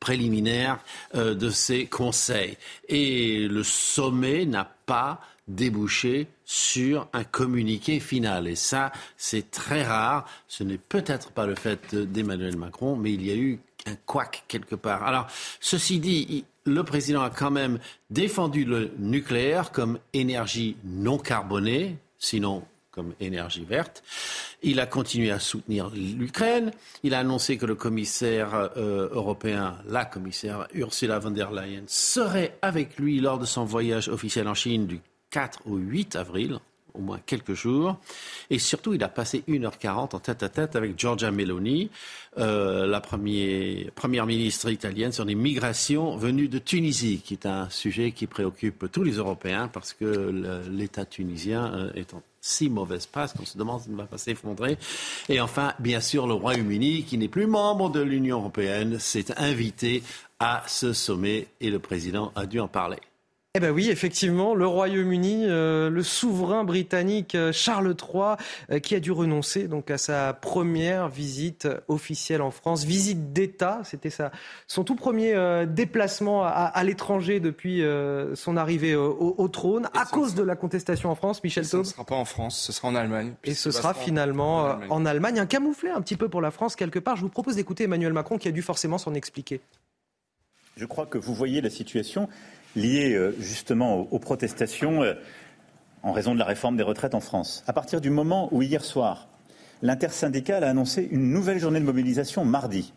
[0.00, 0.78] préliminaires
[1.14, 2.56] de ces conseils.
[2.88, 8.46] Et le sommet n'a pas débouché sur un communiqué final.
[8.46, 10.26] Et ça, c'est très rare.
[10.46, 14.44] Ce n'est peut-être pas le fait d'Emmanuel Macron, mais il y a eu un couac
[14.48, 15.02] quelque part.
[15.04, 15.26] Alors,
[15.60, 17.78] ceci dit, le président a quand même
[18.10, 24.02] défendu le nucléaire comme énergie non carbonée, sinon comme énergie verte.
[24.62, 26.72] Il a continué à soutenir l'Ukraine.
[27.04, 32.58] Il a annoncé que le commissaire euh, européen, la commissaire Ursula von der Leyen, serait
[32.60, 35.00] avec lui lors de son voyage officiel en Chine du
[35.30, 36.58] 4 au 8 avril
[36.98, 37.96] au moins quelques jours.
[38.50, 41.90] Et surtout, il a passé 1h40 en tête à tête avec Giorgia Meloni,
[42.38, 48.12] euh, la première ministre italienne, sur les migrations venues de Tunisie, qui est un sujet
[48.12, 53.32] qui préoccupe tous les Européens parce que l'État tunisien euh, est en si mauvaise passe
[53.32, 54.78] qu'on se demande s'il ne va pas s'effondrer.
[55.28, 60.02] Et enfin, bien sûr, le Royaume-Uni, qui n'est plus membre de l'Union européenne, s'est invité
[60.38, 62.98] à ce sommet et le président a dû en parler.
[63.54, 68.36] Eh bien oui, effectivement, le Royaume-Uni, euh, le souverain britannique euh, Charles III,
[68.70, 73.80] euh, qui a dû renoncer donc à sa première visite officielle en France, visite d'État.
[73.84, 74.10] C'était
[74.66, 75.34] son tout premier
[75.66, 77.82] déplacement à, l'étranger depuis
[78.34, 81.42] son arrivée au, trône, à cause de la contestation en France.
[81.42, 81.84] Michel Taube.
[81.84, 83.32] Ce ne sera pas en France, ce sera en Allemagne.
[83.44, 84.88] Et ce sera finalement en Allemagne.
[84.90, 87.16] en Allemagne, un camouflet un petit peu pour la France quelque part.
[87.16, 89.60] Je vous propose d'écouter Emmanuel Macron, qui a dû forcément s'en expliquer.
[90.76, 92.28] Je crois que vous voyez la situation
[92.76, 95.14] liées euh, justement aux, protestations euh,
[96.02, 97.64] en raison de la réforme des retraites en France.
[97.66, 99.28] À partir du moment où hier soir,
[99.82, 102.92] l'intersyndicale a annoncé une nouvelle journée de mobilisation mardi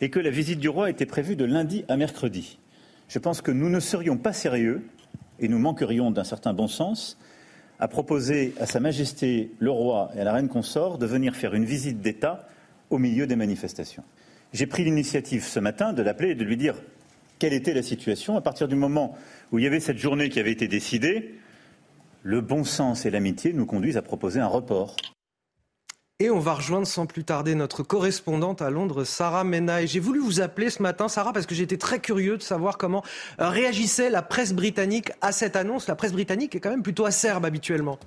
[0.00, 2.58] et que la visite du roi était prévue de lundi à mercredi,
[3.08, 4.82] je pense que nous ne serions pas sérieux
[5.38, 7.18] et nous manquerions d'un certain bon sens
[7.78, 11.54] à proposer à Sa Majesté le roi et à la reine consort de venir faire
[11.54, 12.48] une visite d'État
[12.90, 14.02] au milieu des manifestations.
[14.52, 16.76] J'ai pris l'initiative ce matin de l'appeler et de lui dire
[17.38, 18.36] quelle était la situation.
[18.36, 19.16] À partir du moment
[19.52, 21.34] où il y avait cette journée qui avait été décidée,
[22.22, 24.96] le bon sens et l'amitié nous conduisent à proposer un report.
[26.18, 29.86] Et on va rejoindre sans plus tarder notre correspondante à Londres, Sarah Menaille.
[29.86, 33.04] J'ai voulu vous appeler ce matin, Sarah, parce que j'étais très curieux de savoir comment
[33.38, 35.88] euh, réagissait la presse britannique à cette annonce.
[35.88, 37.98] La presse britannique est quand même plutôt acerbe habituellement.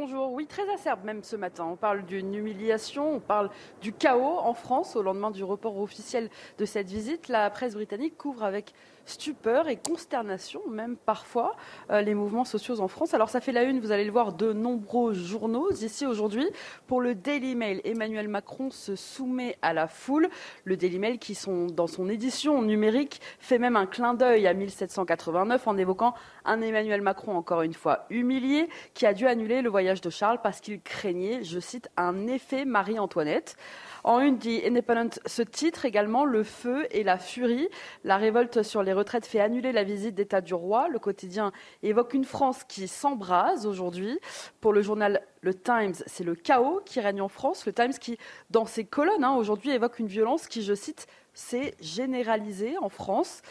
[0.00, 1.64] Bonjour, oui, très acerbe même ce matin.
[1.64, 3.50] On parle d'une humiliation, on parle
[3.82, 7.26] du chaos en France au lendemain du report officiel de cette visite.
[7.26, 8.74] La presse britannique couvre avec
[9.08, 11.56] stupeur et consternation, même parfois,
[11.90, 13.14] euh, les mouvements sociaux en France.
[13.14, 15.70] Alors ça fait la une, vous allez le voir, de nombreux journaux.
[15.72, 16.46] Ici aujourd'hui,
[16.86, 20.28] pour le Daily Mail, Emmanuel Macron se soumet à la foule.
[20.64, 24.54] Le Daily Mail, qui sont, dans son édition numérique, fait même un clin d'œil à
[24.54, 29.70] 1789 en évoquant un Emmanuel Macron, encore une fois, humilié, qui a dû annuler le
[29.70, 33.56] voyage de Charles parce qu'il craignait, je cite, un effet Marie-Antoinette.
[34.04, 37.68] En une dit Independent, ce titre également, le feu et la furie.
[38.04, 40.88] La révolte sur les retraites fait annuler la visite d'État du roi.
[40.88, 44.18] Le quotidien évoque une France qui s'embrase aujourd'hui.
[44.60, 47.66] Pour le journal Le Times, c'est le chaos qui règne en France.
[47.66, 48.18] Le Times qui,
[48.50, 53.42] dans ses colonnes, hein, aujourd'hui évoque une violence qui, je cite, s'est généralisée en France.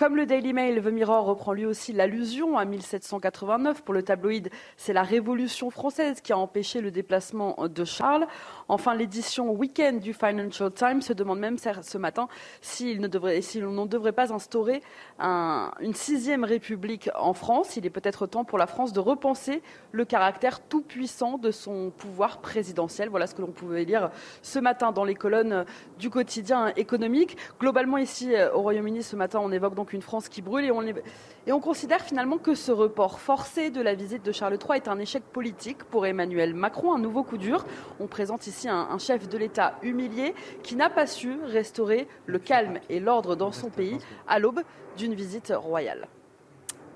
[0.00, 4.48] Comme le Daily Mail, The Mirror reprend lui aussi l'allusion à 1789 pour le tabloïd,
[4.78, 8.26] c'est la Révolution française qui a empêché le déplacement de Charles.
[8.68, 12.28] Enfin, l'édition Weekend du Financial Times se demande même ce matin
[12.62, 14.82] si ne devrait, ne devrait pas instaurer
[15.18, 17.76] une sixième république en France.
[17.76, 21.90] Il est peut-être temps pour la France de repenser le caractère tout puissant de son
[21.90, 23.10] pouvoir présidentiel.
[23.10, 24.10] Voilà ce que l'on pouvait lire
[24.40, 25.66] ce matin dans les colonnes
[25.98, 27.36] du quotidien économique.
[27.60, 30.82] Globalement, ici au Royaume-Uni, ce matin, on évoque donc une France qui brûle et on,
[31.48, 34.98] on considère finalement que ce report forcé de la visite de Charles III est un
[34.98, 37.64] échec politique pour Emmanuel Macron, un nouveau coup dur.
[37.98, 42.78] On présente ici un, chef de l'État humilié qui n'a pas su restaurer le calme
[42.88, 43.98] et l'ordre dans son pays
[44.28, 44.60] à l'aube
[44.96, 46.08] d'une visite royale.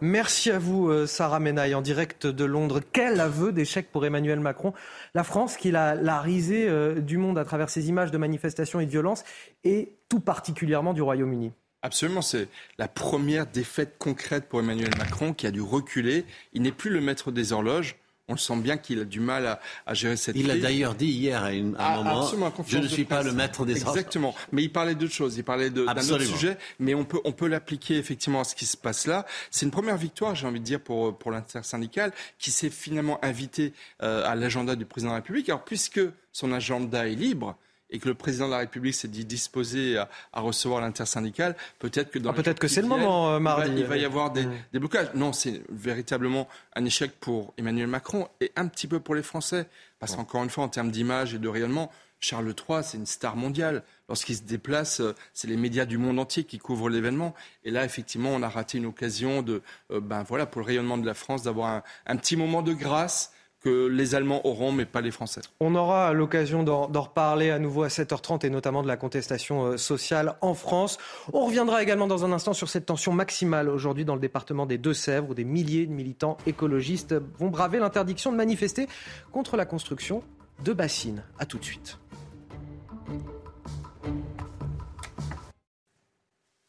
[0.00, 2.80] Merci à vous, euh, Sarah Menaille, en direct de Londres.
[2.92, 4.74] Quel aveu d'échec pour Emmanuel Macron.
[5.14, 8.80] La France, qui l'a la risée euh, du monde à travers ses images de manifestations
[8.80, 9.24] et de violences,
[9.62, 11.52] et tout particulièrement du Royaume-Uni.
[11.84, 16.24] Absolument, c'est la première défaite concrète pour Emmanuel Macron qui a dû reculer.
[16.54, 17.96] Il n'est plus le maître des horloges.
[18.26, 21.08] On le sent bien qu'il a du mal à, gérer cette Il a d'ailleurs dit
[21.08, 23.98] hier à, un ah, moment, je ne suis pas le maître des horloges.
[23.98, 27.32] Exactement, mais il parlait d'autre chose, il parlait d'un autre sujet, mais on peut, on
[27.32, 29.26] peut l'appliquer effectivement à ce qui se passe là.
[29.50, 33.74] C'est une première victoire, j'ai envie de dire, pour, pour l'intersyndicale, qui s'est finalement invité
[34.02, 35.50] euh, à l'agenda du président de la République.
[35.50, 36.00] Alors, puisque
[36.32, 37.58] son agenda est libre,
[37.94, 42.18] et que le président de la République s'est dit disposé à, recevoir l'intersyndicale, peut-être que
[42.18, 43.70] dans ah, peut-être que c'est le moment euh, mardi.
[43.76, 45.08] Il va, y avoir des, des blocages.
[45.14, 49.68] Non, c'est véritablement un échec pour Emmanuel Macron et un petit peu pour les Français,
[50.00, 53.36] parce qu'encore une fois, en termes d'image et de rayonnement, Charles III, c'est une star
[53.36, 53.84] mondiale.
[54.08, 57.32] Lorsqu'il se déplace, euh, c'est les médias du monde entier qui couvrent l'événement.
[57.64, 60.98] Et là, effectivement, on a raté une occasion de, euh, ben voilà, pour le rayonnement
[60.98, 63.33] de la France, d'avoir un petit moment de grâce
[63.64, 65.40] que les Allemands auront, mais pas les Français.
[65.58, 69.76] On aura l'occasion d'en reparler à nouveau à 7h30 et notamment de la contestation euh,
[69.78, 70.98] sociale en France.
[71.32, 74.76] On reviendra également dans un instant sur cette tension maximale aujourd'hui dans le département des
[74.76, 78.86] Deux-Sèvres où des milliers de militants écologistes vont braver l'interdiction de manifester
[79.32, 80.22] contre la construction
[80.62, 81.22] de bassines.
[81.38, 81.98] A tout de suite.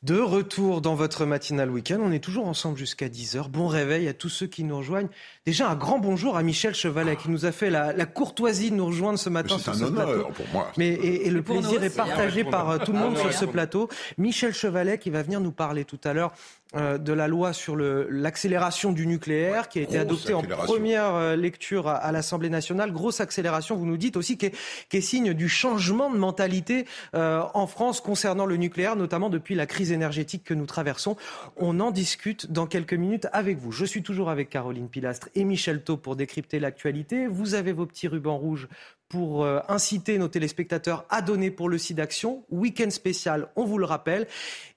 [0.06, 3.50] De retour dans votre matinale week-end, on est toujours ensemble jusqu'à 10h.
[3.50, 5.08] Bon réveil à tous ceux qui nous rejoignent.
[5.48, 8.86] Déjà un grand bonjour à Michel Chevalet qui nous a fait la, courtoisie de nous
[8.86, 10.28] rejoindre ce matin sur ce plateau.
[10.36, 10.72] pour moi.
[10.78, 13.90] Mais, et, le plaisir est partagé par euh, tout le monde sur ce plateau.
[14.20, 16.34] Michel Chevalet qui va venir nous parler tout à l'heure
[16.76, 21.36] euh, de la loi sur l'accélération du nucléaire qui a été adoptée en première euh,
[21.36, 22.92] lecture à, l'Assemblée nationale.
[22.92, 27.68] Grosse accélération, vous nous dites aussi, qui est, signe du changement de mentalité euh, en
[27.68, 31.16] France concernant le nucléaire, notamment depuis la crise énergétique que nous traversons.
[31.58, 33.72] On en discute dans quelques minutes avec vous.
[33.72, 37.28] Je suis toujours avec Caroline Pilastre et Michel Taub pour décrypter l'actualité.
[37.28, 38.68] Vous avez vos petits rubans rouges
[39.10, 42.44] pour euh, inciter nos téléspectateurs à donner pour le site d'action.
[42.50, 44.28] Week-end spécial, on vous le rappelle.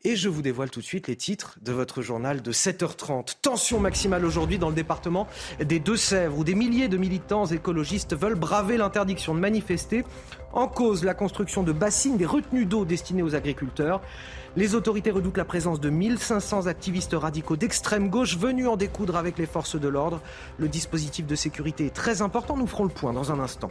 [0.05, 3.37] Et je vous dévoile tout de suite les titres de votre journal de 7h30.
[3.41, 5.27] Tension maximale aujourd'hui dans le département
[5.65, 10.05] des Deux-Sèvres, où des milliers de militants écologistes veulent braver l'interdiction de manifester.
[10.53, 14.01] En cause, la construction de bassines, des retenues d'eau destinées aux agriculteurs.
[14.57, 19.39] Les autorités redoutent la présence de 1500 activistes radicaux d'extrême gauche venus en découdre avec
[19.39, 20.21] les forces de l'ordre.
[20.59, 22.57] Le dispositif de sécurité est très important.
[22.57, 23.71] Nous ferons le point dans un instant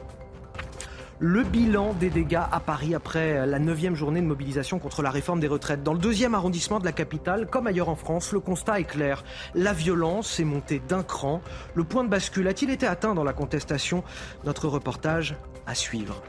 [1.19, 5.39] le bilan des dégâts à Paris après la neuvième journée de mobilisation contre la réforme
[5.39, 5.81] des retraites.
[5.81, 9.23] Dans le deuxième arrondissement de la capitale, comme ailleurs en France, le constat est clair.
[9.55, 11.41] La violence est montée d'un cran.
[11.73, 14.03] Le point de bascule a-t-il été atteint dans la contestation?
[14.45, 16.21] Notre reportage à suivre.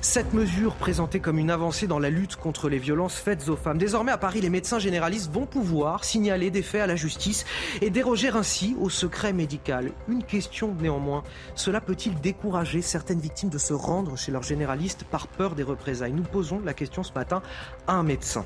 [0.00, 3.78] Cette mesure présentée comme une avancée dans la lutte contre les violences faites aux femmes.
[3.78, 7.44] Désormais, à Paris, les médecins généralistes vont pouvoir signaler des faits à la justice
[7.80, 9.90] et déroger ainsi au secret médical.
[10.08, 11.22] Une question néanmoins,
[11.54, 16.12] cela peut-il décourager certaines victimes de se rendre chez leur généraliste par peur des représailles?
[16.12, 17.42] Nous posons la question ce matin
[17.86, 18.44] à un médecin.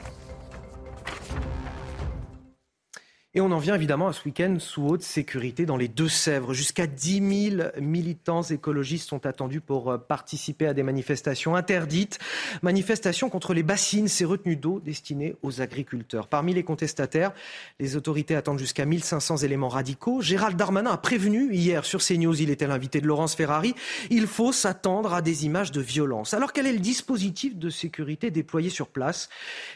[3.38, 6.54] Et on en vient évidemment à ce week-end sous haute sécurité dans les Deux-Sèvres.
[6.54, 12.18] Jusqu'à 10 000 militants écologistes sont attendus pour euh, participer à des manifestations interdites.
[12.62, 16.26] Manifestations contre les bassines, ces retenues d'eau destinées aux agriculteurs.
[16.26, 17.30] Parmi les contestataires,
[17.78, 20.20] les autorités attendent jusqu'à 1500 éléments radicaux.
[20.20, 23.76] Gérald Darmanin a prévenu hier sur CNews, il était l'invité de Laurence Ferrari,
[24.10, 26.34] il faut s'attendre à des images de violence.
[26.34, 29.28] Alors quel est le dispositif de sécurité déployé sur place?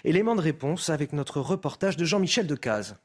[0.02, 2.96] Élément de réponse avec notre reportage de Jean-Michel Decaze.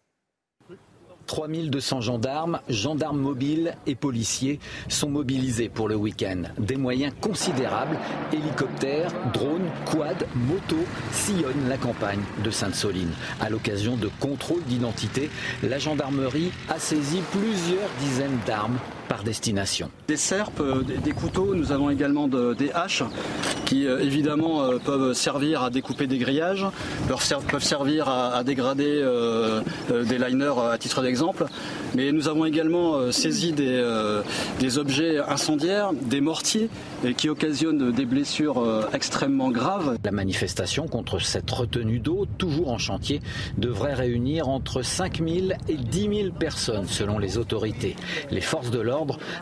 [1.28, 6.44] 3200 gendarmes, gendarmes mobiles et policiers sont mobilisés pour le week-end.
[6.58, 8.00] Des moyens considérables,
[8.34, 13.12] hélicoptères, drones, quads, motos sillonnent la campagne de Sainte-Soline.
[13.40, 15.30] À l'occasion de contrôles d'identité,
[15.62, 19.90] la gendarmerie a saisi plusieurs dizaines d'armes par destination.
[20.08, 23.04] Des serpes, euh, des couteaux, nous avons également des haches
[23.66, 26.66] qui euh, évidemment euh, peuvent servir à découper des grillages,
[27.08, 29.04] peuvent servir à dégrader
[29.90, 31.46] des liners à titre d'exemple.
[31.96, 33.84] Mais nous avons également saisi des,
[34.60, 36.70] des objets incendiaires, des mortiers
[37.18, 39.98] qui occasionnent des blessures extrêmement graves.
[40.04, 43.22] La manifestation contre cette retenue d'eau, toujours en chantier,
[43.58, 45.30] devrait réunir entre 5 000
[45.68, 47.96] et 10 000 personnes selon les autorités.
[48.32, 48.97] Les forces de l'ordre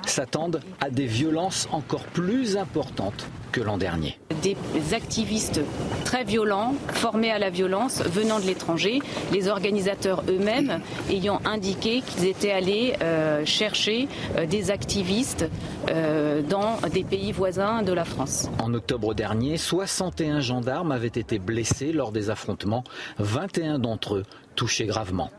[0.05, 4.19] s'attendent à des violences encore plus importantes que l'an dernier.
[4.41, 4.57] Des
[4.93, 5.61] activistes
[6.03, 8.99] très violents, formés à la violence, venant de l'étranger,
[9.31, 15.45] les organisateurs eux-mêmes ayant indiqué qu'ils étaient allés euh, chercher euh, des activistes
[15.89, 18.49] euh, dans des pays voisins de la France.
[18.61, 22.83] En octobre dernier, 61 gendarmes avaient été blessés lors des affrontements,
[23.19, 24.23] 21 d'entre eux
[24.55, 25.31] touchés gravement.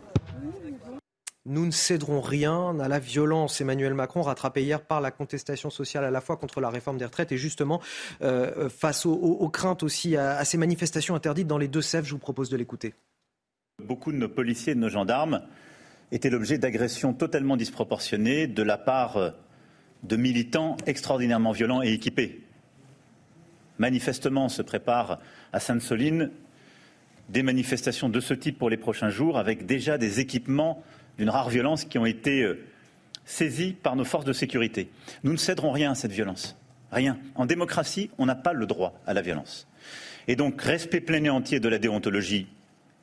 [1.49, 3.61] Nous ne céderons rien à la violence.
[3.61, 7.05] Emmanuel Macron, rattrapé hier par la contestation sociale à la fois contre la réforme des
[7.05, 7.81] retraites et justement
[8.23, 12.05] euh, face aux, craintes aussi à, ces manifestations interdites dans les Deux-Sèvres.
[12.05, 12.95] Je vous propose de l'écouter.
[13.81, 15.43] Beaucoup de nos policiers et de nos gendarmes
[16.11, 19.31] étaient l'objet d'agressions totalement disproportionnées de la part euh,
[20.03, 22.43] de militants extraordinairement violents et équipés.
[23.79, 25.21] Manifestement, se préparent
[25.53, 26.33] à Sainte-Soline
[27.29, 30.83] des manifestations de ce type pour les prochains jours, avec déjà des équipements
[31.19, 32.65] d'une rare violence qui ont été euh,
[33.25, 34.89] saisis par nos forces de sécurité.
[35.25, 36.57] Nous ne céderons rien à cette violence.
[36.93, 37.19] Rien.
[37.35, 39.67] En démocratie, on n'a pas le droit à la violence.
[40.29, 42.47] Et donc, respect plein et entier de la déontologie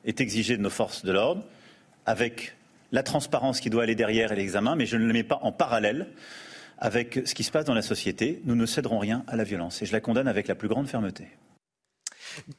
[0.04, 1.44] est exigé de nos forces de l'ordre,
[2.06, 2.56] avec
[2.92, 5.52] la transparence qui doit aller derrière et l'examen, mais je ne le mets pas en
[5.52, 6.08] parallèle
[6.78, 8.42] avec ce qui se passe dans la société.
[8.44, 10.86] Nous ne céderons rien à la violence et je la condamne avec la plus grande
[10.86, 11.28] fermeté.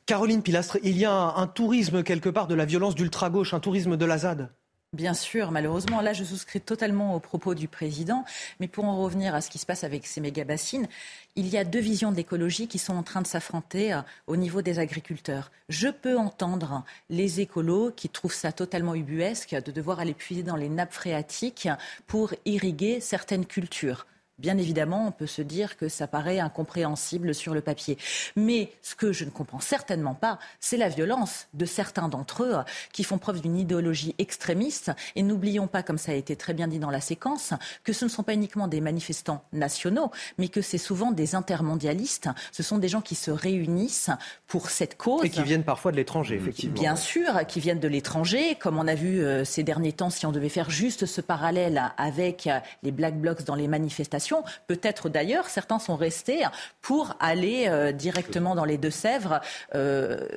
[0.06, 3.98] Caroline Pilastre, il y a un, tourisme quelque part de la violence d'ultra-gauche, un tourisme
[3.98, 4.50] de la ZAD?
[4.96, 8.24] Bien sûr, malheureusement, là je souscris totalement aux propos du président,
[8.62, 10.88] mais pour en revenir à ce qui se passe avec ces méga-bassines,
[11.36, 14.38] il y a deux visions de l'écologie qui sont en train de s'affronter euh, au
[14.38, 15.52] niveau des agriculteurs.
[15.68, 20.56] Je peux entendre les écolos qui trouvent ça totalement ubuesque de devoir aller puiser dans
[20.56, 21.68] les nappes phréatiques
[22.08, 24.06] pour irriguer certaines cultures.
[24.38, 27.98] Bien évidemment, on peut se dire que ça paraît incompréhensible sur le papier.
[28.36, 32.56] Mais ce que je ne comprends certainement pas, c'est la violence de certains d'entre eux
[32.92, 34.92] qui font preuve d'une idéologie extrémiste.
[35.16, 37.54] Et n'oublions pas, comme ça a été très bien dit dans la séquence,
[37.86, 42.28] que ce ne sont pas uniquement des manifestants nationaux, mais que c'est souvent des intermondialistes.
[42.52, 44.10] Ce sont des gens qui se réunissent
[44.48, 45.24] pour cette cause.
[45.24, 46.76] Et qui viennent parfois de l'étranger, effectivement.
[46.76, 50.26] Bien sûr, qui viennent de l'étranger, comme on a vu euh, ces derniers temps, si
[50.26, 52.50] on devait faire juste ce parallèle avec
[52.84, 54.25] les Black Blocs dans les manifestations
[54.68, 56.46] Peut-être d'ailleurs, certains sont restés
[56.82, 59.42] pour aller euh, directement dans les Deux-Sèvres
[59.74, 60.28] euh,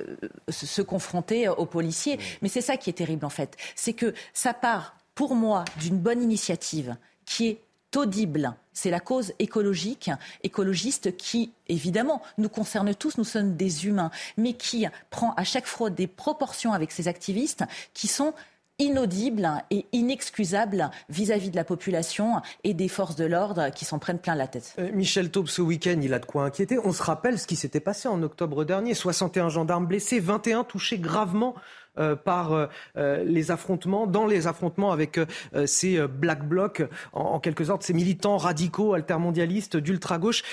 [0.49, 2.19] se confronter aux policiers.
[2.41, 3.57] Mais c'est ça qui est terrible en fait.
[3.75, 7.61] C'est que ça part, pour moi, d'une bonne initiative qui est
[7.95, 8.53] audible.
[8.73, 10.11] C'est la cause écologique,
[10.43, 15.65] écologiste qui, évidemment, nous concerne tous, nous sommes des humains, mais qui prend à chaque
[15.65, 17.63] fois des proportions avec ces activistes
[17.93, 18.33] qui sont
[18.79, 24.19] inaudible et inexcusable vis-à-vis de la population et des forces de l'ordre qui s'en prennent
[24.19, 24.73] plein la tête.
[24.79, 26.79] Euh, Michel Taube, ce week-end, il a de quoi inquiéter.
[26.83, 28.93] On se rappelle ce qui s'était passé en octobre dernier.
[28.93, 31.55] 61 gendarmes blessés, 21 touchés gravement
[31.97, 35.19] euh, par euh, les affrontements, dans les affrontements avec
[35.65, 40.43] ces black blocs, en, quelque sorte, ces militants radicaux, altermondialistes, d'ultra-gauche.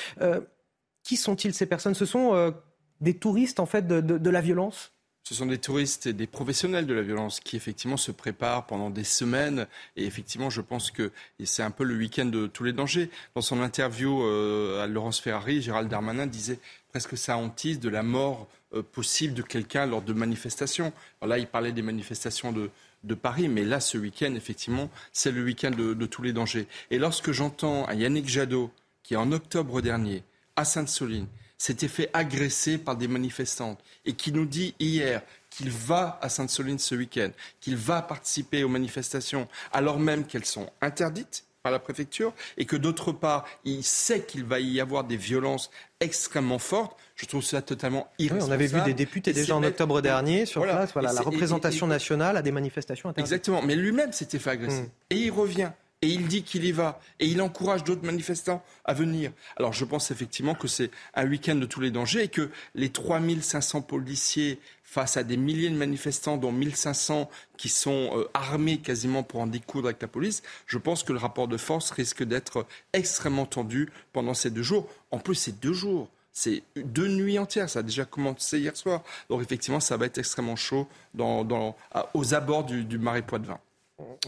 [1.05, 1.95] qui sont-ils ces personnes?
[1.95, 2.53] Ce sont
[3.01, 4.95] des touristes, en fait, de la violence?
[5.27, 8.91] Ce sont des touristes et des professionnels de la violence qui effectivement se préparent pendant
[8.91, 9.66] des semaines.
[9.97, 11.11] Et effectivement, je pense que
[11.43, 13.11] c'est un peu le week-end de tous les dangers.
[13.35, 16.61] Dans son interview euh, à Laurence Ferrari, Gérald Darmanin disait
[16.91, 20.93] presque ça hantise de la mort euh, possible de quelqu'un lors de manifestations.
[21.20, 22.70] là, il parlait des manifestations de,
[23.14, 26.68] Paris, mais là, ce week-end, effectivement, c'est le week-end de, de, tous les dangers.
[26.93, 28.70] Et lorsque j'entends Yannick Jadot,
[29.03, 30.22] qui en octobre dernier,
[30.55, 31.27] à Sainte-Soline,
[31.59, 36.78] s'était fait agresser par des manifestantes et qui nous dit hier qu'il va à Sainte-Soline
[36.78, 37.30] ce week-end,
[37.61, 42.76] qu'il va participer aux manifestations alors même qu'elles sont interdites par la préfecture et que
[42.76, 46.96] d'autre part, il sait qu'il va y avoir des violences extrêmement fortes.
[47.16, 48.50] Je trouve ça totalement irresponsable.
[48.50, 52.36] on avait vu des députés déjà en octobre dernier sur place, voilà, la représentation nationale
[52.36, 53.32] à des manifestations interdites.
[53.32, 54.82] Exactement, mais lui-même s'était fait agresser.
[54.82, 54.90] Hmm.
[55.11, 55.72] Et il revient
[56.07, 59.32] et il dit qu'il y va et il encourage d'autres manifestants à venir.
[59.57, 62.90] Alors je pense effectivement que c'est un week-end de tous les dangers et que les
[62.90, 69.24] 3500 policiers face à des milliers de manifestants, dont 1500 qui sont euh, armés quasiment
[69.24, 72.66] pour en découdre avec la police, je pense que le rapport de force risque d'être
[72.92, 74.88] extrêmement tendu pendant ces deux jours.
[75.11, 76.09] En plus, c'est deux jours.
[76.32, 79.02] C'est deux nuits entières, ça a déjà commencé hier soir.
[79.30, 80.86] Donc effectivement, ça va être extrêmement chaud
[81.18, 83.59] aux abords du, du Marais Poitevin.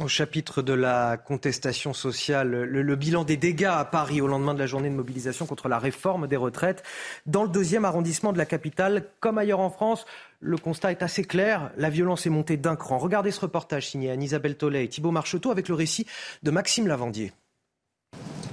[0.00, 4.58] Au chapitre de la contestation sociale, le, bilan des dégâts à Paris au lendemain de
[4.58, 6.82] la journée de mobilisation contre la réforme des retraites.
[7.26, 10.06] Dans le deuxième arrondissement de la capitale, comme ailleurs en France,
[10.40, 11.70] le constat est assez clair.
[11.76, 12.96] La violence est montée d'un cran.
[12.96, 16.06] Regardez ce reportage signé Anne-Isabelle Tollet et Thibault Marcheteau avec le récit
[16.42, 17.32] de Maxime Lavandier.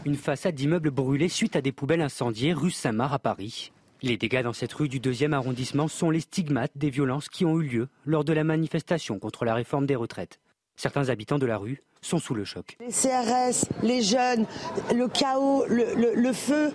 [0.04, 3.72] Une façade d'immeuble brûlée suite à des poubelles incendiées rue Saint-Marc à Paris.
[4.02, 7.58] Les dégâts dans cette rue du deuxième arrondissement sont les stigmates des violences qui ont
[7.62, 10.40] eu lieu lors de la manifestation contre la réforme des retraites.
[10.78, 12.78] Certains habitants de la rue sont sous le choc.
[12.80, 14.46] Les CRS, les jeunes,
[14.94, 16.72] le chaos, le, feu.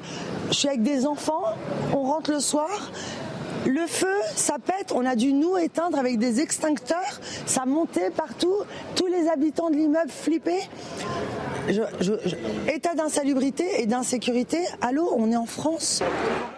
[0.49, 1.45] Je suis avec des enfants,
[1.93, 2.91] on rentre le soir,
[3.67, 8.57] le feu, ça pète, on a dû nous éteindre avec des extincteurs, ça montait partout,
[8.97, 10.69] tous les habitants de l'immeuble flippaient.
[12.73, 16.03] état d'insalubrité et d'insécurité, allô, on est en France.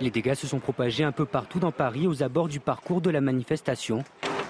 [0.00, 3.10] Les dégâts se sont propagés un peu partout dans Paris aux abords du parcours de
[3.10, 4.04] la manifestation.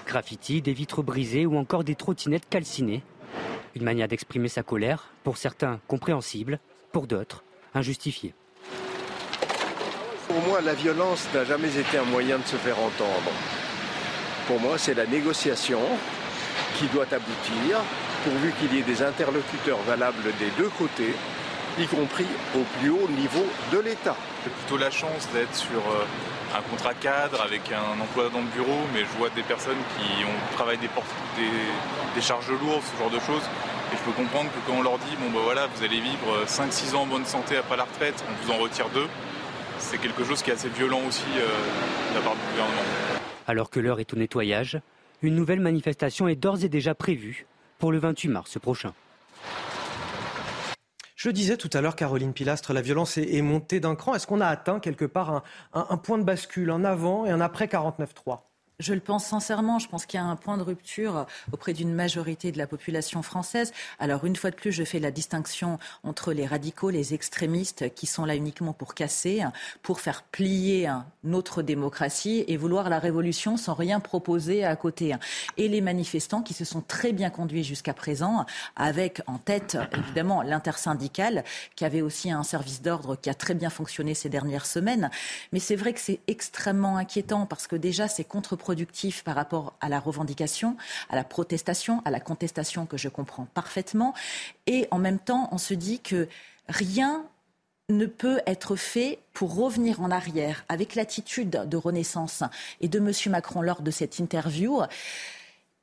[0.05, 3.03] Graffiti, des vitres brisées ou encore des trottinettes calcinées.
[3.75, 6.59] Une manière d'exprimer sa colère, pour certains compréhensible,
[6.91, 7.43] pour d'autres
[7.73, 8.33] injustifiée.
[10.27, 13.31] Pour moi, la violence n'a jamais été un moyen de se faire entendre.
[14.47, 15.79] Pour moi, c'est la négociation
[16.77, 17.79] qui doit aboutir,
[18.23, 21.13] pourvu qu'il y ait des interlocuteurs valables des deux côtés,
[21.79, 24.15] y compris au plus haut niveau de l'État.
[24.43, 26.05] J'ai plutôt la chance d'être sur euh,
[26.55, 30.23] un contrat cadre avec un emploi dans le bureau, mais je vois des personnes qui
[30.23, 30.89] ont travaillé des,
[32.15, 33.43] des, charges lourdes, ce genre de choses.
[33.91, 36.45] Et je peux comprendre que quand on leur dit, bon bah voilà, vous allez vivre
[36.45, 39.07] 5-6 ans en bonne santé après la retraite, on vous en retire deux,
[39.77, 42.81] c'est quelque chose qui est assez violent aussi euh, de la part du gouvernement.
[43.47, 44.79] Alors que l'heure est au nettoyage,
[45.21, 47.45] une nouvelle manifestation est d'ores et déjà prévue
[47.77, 48.93] pour le 28 mars prochain.
[51.23, 54.13] Je disais tout à l'heure, Caroline Pilastre, la violence est, montée d'un cran.
[54.13, 57.67] Est-ce qu'on a atteint quelque part un, point de bascule, un avant et un après
[57.67, 58.41] 49-3
[58.79, 59.77] Je le pense sincèrement.
[59.77, 63.21] Je pense qu'il y a un point de rupture auprès d'une majorité de la population
[63.21, 63.71] française.
[63.99, 68.07] Alors, une fois de plus, je fais la distinction entre les radicaux, les extrémistes qui
[68.07, 69.43] sont là uniquement pour casser,
[69.83, 70.91] pour faire plier
[71.23, 75.15] notre démocratie et vouloir la révolution sans rien proposer à côté.
[75.57, 78.45] Et les manifestants qui se sont très bien conduits jusqu'à présent,
[78.75, 81.43] avec en tête, évidemment, l'intersyndicale,
[81.75, 85.11] qui avait aussi un service d'ordre qui a très bien fonctionné ces dernières semaines.
[85.51, 89.73] Mais c'est vrai que c'est extrêmement inquiétant parce que déjà, c'est contre productif par rapport
[89.81, 90.77] à la revendication,
[91.11, 94.15] à la protestation, à la contestation que je comprends parfaitement.
[94.65, 96.27] Et en même temps, on se dit que
[96.67, 97.23] rien
[97.89, 102.41] ne peut être fait pour revenir en arrière avec l'attitude de renaissance
[102.81, 103.11] et de M.
[103.27, 104.81] Macron lors de cette interview.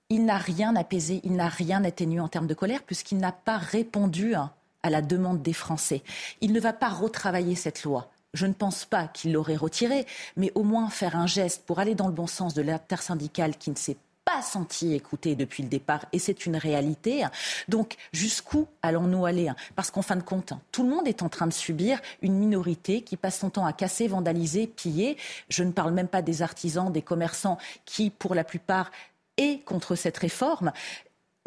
[0.09, 3.59] Il n'a rien apaisé, il n'a rien atténué en termes de colère puisqu'il n'a pas
[3.59, 6.03] répondu à la demande des Français.
[6.41, 10.07] Il ne va pas retravailler cette loi je ne pense pas qu'il l'aurait retiré,
[10.37, 13.71] mais au moins faire un geste pour aller dans le bon sens de l'intersyndicale qui
[13.71, 17.25] ne s'est pas senti écouté depuis le départ et c'est une réalité.
[17.69, 21.47] Donc jusqu'où allons-nous aller Parce qu'en fin de compte, tout le monde est en train
[21.47, 25.17] de subir une minorité qui passe son temps à casser, vandaliser, piller.
[25.49, 28.91] Je ne parle même pas des artisans, des commerçants qui, pour la plupart,
[29.37, 30.73] est contre cette réforme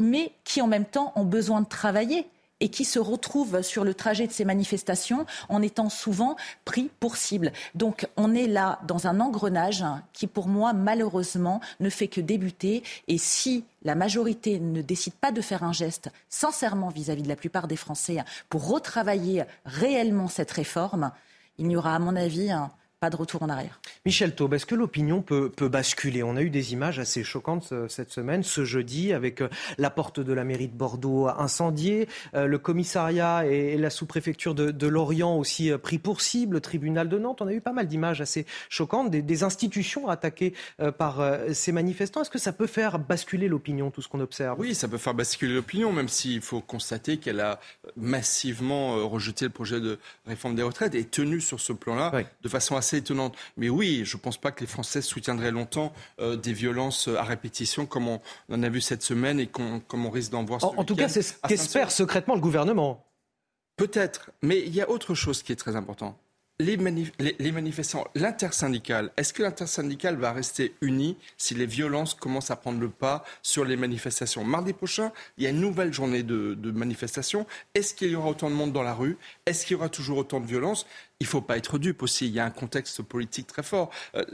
[0.00, 2.26] mais qui en même temps ont besoin de travailler
[2.60, 7.16] et qui se retrouvent sur le trajet de ces manifestations en étant souvent pris pour
[7.16, 7.52] cible.
[7.74, 12.82] Donc on est là dans un engrenage qui, pour moi, malheureusement, ne fait que débuter.
[13.08, 17.28] Et si la majorité ne décide pas de faire un geste sincèrement vis-à-vis -vis de
[17.28, 21.10] la plupart des Français pour retravailler réellement cette réforme,
[21.58, 22.50] il n'y aura, à mon avis,
[23.10, 23.80] de retour en arrière.
[24.04, 26.22] Michel Taube, est-ce que l'opinion peut, basculer?
[26.22, 29.48] On a eu des images assez choquantes euh, cette semaine, ce jeudi, avec euh,
[29.78, 34.86] la porte de la mairie de Bordeaux incendiée, euh, le commissariat et la sous-préfecture de,
[34.86, 37.40] Lorient aussi pris pour cible, le tribunal de Nantes.
[37.40, 40.54] On a eu pas mal d'images assez choquantes, des, institutions attaquées
[40.98, 41.20] par
[41.52, 42.20] ces manifestants.
[42.20, 44.60] Est-ce que ça peut faire basculer l'opinion, tout ce qu'on observe?
[44.60, 47.58] Oui, ça peut faire basculer l'opinion, même s'il faut constater qu'elle a
[47.96, 52.76] massivement rejeté le projet de réforme des retraites et tenu sur ce plan-là de façon
[52.76, 53.36] assez étonnante.
[53.56, 57.22] Mais oui, je ne pense pas que les Français soutiendraient longtemps euh, des violences à
[57.22, 58.20] répétition comme on
[58.50, 60.64] en a vu cette semaine et comme on risque d'en voir.
[60.64, 63.04] En, en tout cas, c'est ce qu'espère secrètement le gouvernement.
[63.76, 66.16] Peut-être, mais il y a autre chose qui est très important
[66.60, 72.80] les, manifestants, l'intersyndicale, est-ce que l'intersyndicale va rester unie si les violences commencent à prendre
[72.80, 74.44] le pas sur les manifestations?
[74.44, 77.44] Mardi prochain, il y a une nouvelle journée de, de manifestations.
[77.74, 79.16] Est-ce qu'il y aura autant de monde dans la rue?
[79.46, 80.86] Est-ce qu'il y aura toujours autant de violence?
[81.18, 83.90] Il ne faut pas être dupe aussi, il y a un contexte politique très fort.
[84.14, 84.24] Euh,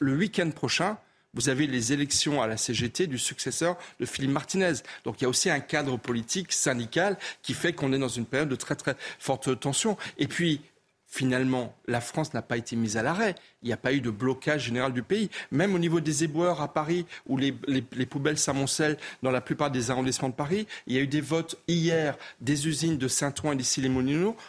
[0.00, 0.98] le week-end prochain,
[1.34, 4.72] vous avez les élections à la CGT du successeur de Philippe Martinez.
[5.04, 8.26] Donc il y a aussi un cadre politique syndical qui fait qu'on est dans une
[8.26, 9.96] période de très très forte tension.
[10.16, 10.60] Et puis
[11.08, 13.34] finalement, la France n'a pas été mise à l'arrêt.
[13.62, 15.30] Il n'y a pas eu de blocage général du pays.
[15.50, 19.90] Même au niveau des éboueurs à Paris, où les, poubelles s'amoncellent dans la plupart des
[19.90, 23.56] arrondissements de Paris, il y a eu des votes hier des usines de Saint-Ouen et
[23.56, 23.88] d'ici les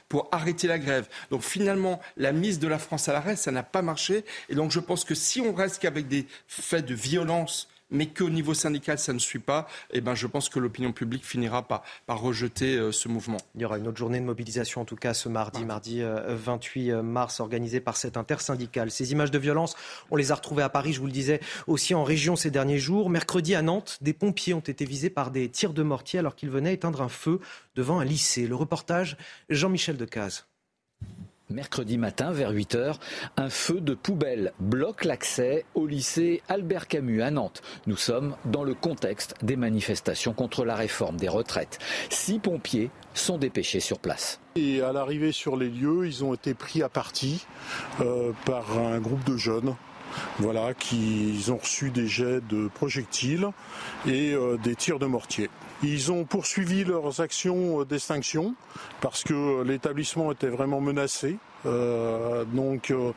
[0.10, 1.08] pour arrêter la grève.
[1.32, 4.26] Donc finalement, la mise de la France à l'arrêt, ça n'a pas marché.
[4.50, 8.30] Et donc je pense que si on reste qu'avec des faits de violence mais qu'au
[8.30, 11.84] niveau syndical, ça ne suit pas, eh ben, je pense que l'opinion publique finira par,
[12.06, 13.40] par rejeter euh, ce mouvement.
[13.56, 16.92] Il y aura une autre journée de mobilisation, en tout cas ce mardi, mardi 28
[16.92, 18.92] euh, mars, organisée par cette intersyndicale.
[18.92, 19.76] Ces images de violence,
[20.12, 22.80] on les a retrouvées à Paris, je vous le disais, aussi en région ces derniers
[22.80, 23.10] jours.
[23.10, 26.50] Mercredi à Nantes, des pompiers ont été visés par des tirs de mortier alors qu'ils
[26.50, 27.40] venaient éteindre un feu
[27.76, 28.48] devant un lycée.
[28.48, 29.18] Le reportage,
[29.50, 30.46] Jean-Michel Decaze.
[31.52, 32.96] Mercredi matin, vers 8 h
[33.36, 37.64] un feu de poubelle bloque l'accès au lycée Albert Camus à Nantes.
[37.88, 41.80] Nous sommes dans le contexte des manifestations contre la réforme des retraites.
[42.12, 44.40] Six pompiers sont dépêchés sur place.
[44.58, 47.48] Et à l'arrivée sur les lieux, ils ont été pris à partie
[48.00, 49.74] euh, par un groupe de jeunes
[50.38, 53.48] voilà, qui ont reçu des jets de projectiles
[54.06, 55.50] et euh, des tirs de mortier.
[55.82, 58.56] Ils ont poursuivi leurs actions d'extinction
[59.02, 61.38] parce que l'établissement était vraiment menacé.
[61.66, 63.12] Euh, donc, euh,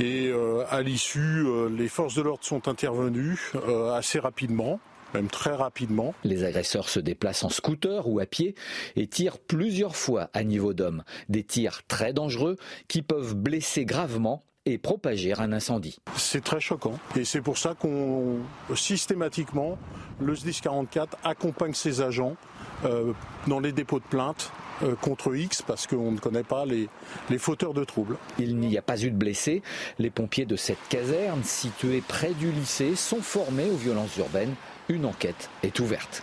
[0.00, 3.52] et euh, à l'issue, les forces de l'ordre sont intervenues
[3.94, 4.80] assez rapidement
[5.14, 6.14] même très rapidement.
[6.24, 8.54] Les agresseurs se déplacent en scooter ou à pied
[8.96, 11.04] et tirent plusieurs fois à niveau d'homme.
[11.28, 12.56] Des tirs très dangereux
[12.88, 15.98] qui peuvent blesser gravement et propager un incendie.
[16.16, 18.38] C'est très choquant et c'est pour ça qu'on
[18.74, 19.76] systématiquement
[20.20, 22.36] le SDIS 44 accompagne ses agents
[22.84, 23.12] euh,
[23.48, 24.52] dans les dépôts de plainte
[24.82, 26.88] euh, contre X parce qu'on ne connaît pas les,
[27.28, 28.16] les fauteurs de troubles.
[28.38, 29.62] Il n'y a pas eu de blessés.
[29.98, 34.54] Les pompiers de cette caserne située près du lycée sont formés aux violences urbaines.
[34.88, 36.22] Une enquête est ouverte.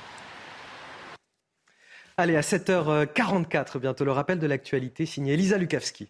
[2.17, 6.09] Allez, à 7h44, bientôt le rappel de l'actualité signé Elisa Lukavski.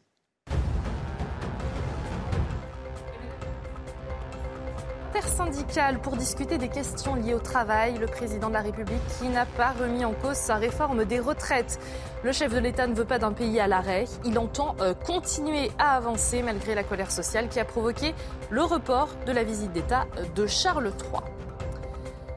[5.09, 7.97] Intersyndicale pour discuter des questions liées au travail.
[7.97, 11.79] Le président de la République qui n'a pas remis en cause sa réforme des retraites.
[12.23, 14.05] Le chef de l'État ne veut pas d'un pays à l'arrêt.
[14.23, 18.13] Il entend euh, continuer à avancer malgré la colère sociale qui a provoqué
[18.51, 20.05] le report de la visite d'État
[20.35, 21.48] de Charles III.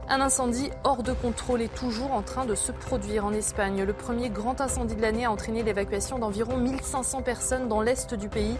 [0.08, 3.82] Un incendie hors de contrôle est toujours en train de se produire en Espagne.
[3.82, 8.28] Le premier grand incendie de l'année a entraîné l'évacuation d'environ 1500 personnes dans l'est du
[8.28, 8.58] pays.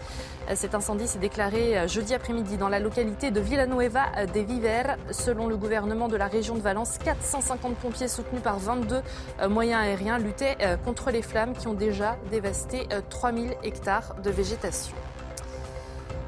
[0.55, 4.95] Cet incendie s'est déclaré jeudi après-midi dans la localité de Villanueva de Viver.
[5.11, 9.01] Selon le gouvernement de la région de Valence, 450 pompiers soutenus par 22
[9.49, 14.95] moyens aériens luttaient contre les flammes qui ont déjà dévasté 3000 hectares de végétation.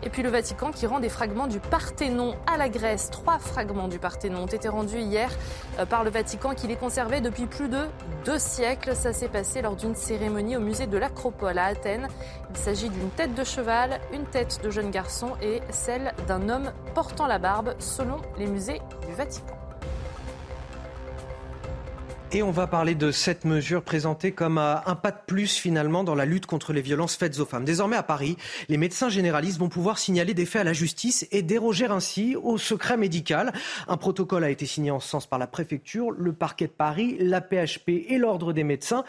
[0.03, 3.09] Et puis le Vatican qui rend des fragments du Parthénon à la Grèce.
[3.09, 5.31] Trois fragments du Parthénon ont été rendus hier
[5.79, 7.85] euh, par le Vatican qui les conservait depuis plus de
[8.25, 8.95] deux siècles.
[8.95, 12.07] Ça s'est passé lors d'une cérémonie au musée de l'Acropole à Athènes.
[12.51, 16.71] Il s'agit d'une tête de cheval, une tête de jeune garçon et celle d'un homme
[16.93, 19.64] portant la barbe selon les musées du Vatican.
[22.31, 26.15] Et on va parler de cette mesure présentée comme un pas de plus finalement dans
[26.15, 27.63] la lutte contre les violences faites aux femmes.
[27.63, 28.35] Désormais à Paris,
[28.67, 32.57] les médecins généralistes vont pouvoir signaler des faits à la justice et déroger ainsi au
[32.57, 33.53] secret médical.
[33.87, 37.15] Un protocole a été signé en ce sens par la préfecture, le parquet de Paris,
[37.19, 39.05] la PHP et l'ordre des médecins.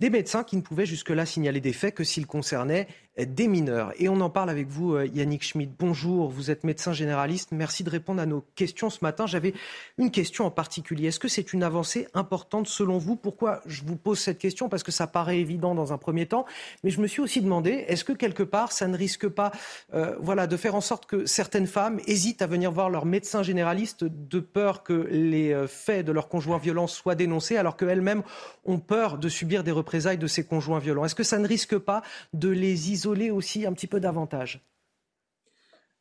[0.00, 2.86] Des médecins qui ne pouvaient jusque-là signaler des faits que s'ils concernaient
[3.26, 3.92] des mineurs.
[3.98, 5.72] Et on en parle avec vous, euh, Yannick Schmidt.
[5.78, 7.50] Bonjour, vous êtes médecin généraliste.
[7.52, 9.26] Merci de répondre à nos questions ce matin.
[9.26, 9.54] J'avais
[9.98, 11.08] une question en particulier.
[11.08, 13.16] Est-ce que c'est une avancée importante selon vous?
[13.16, 14.68] Pourquoi je vous pose cette question?
[14.68, 16.46] Parce que ça paraît évident dans un premier temps.
[16.82, 19.52] Mais je me suis aussi demandé, est-ce que quelque part, ça ne risque pas
[19.92, 23.42] euh, voilà, de faire en sorte que certaines femmes hésitent à venir voir leur médecin
[23.42, 28.22] généraliste de peur que les euh, faits de leur conjoint violent soient dénoncés, alors qu'elles-mêmes
[28.64, 31.04] ont peur de subir des représailles de ces conjoints violents?
[31.04, 32.02] Est-ce que ça ne risque pas
[32.32, 34.60] de les isoler aussi un petit peu davantage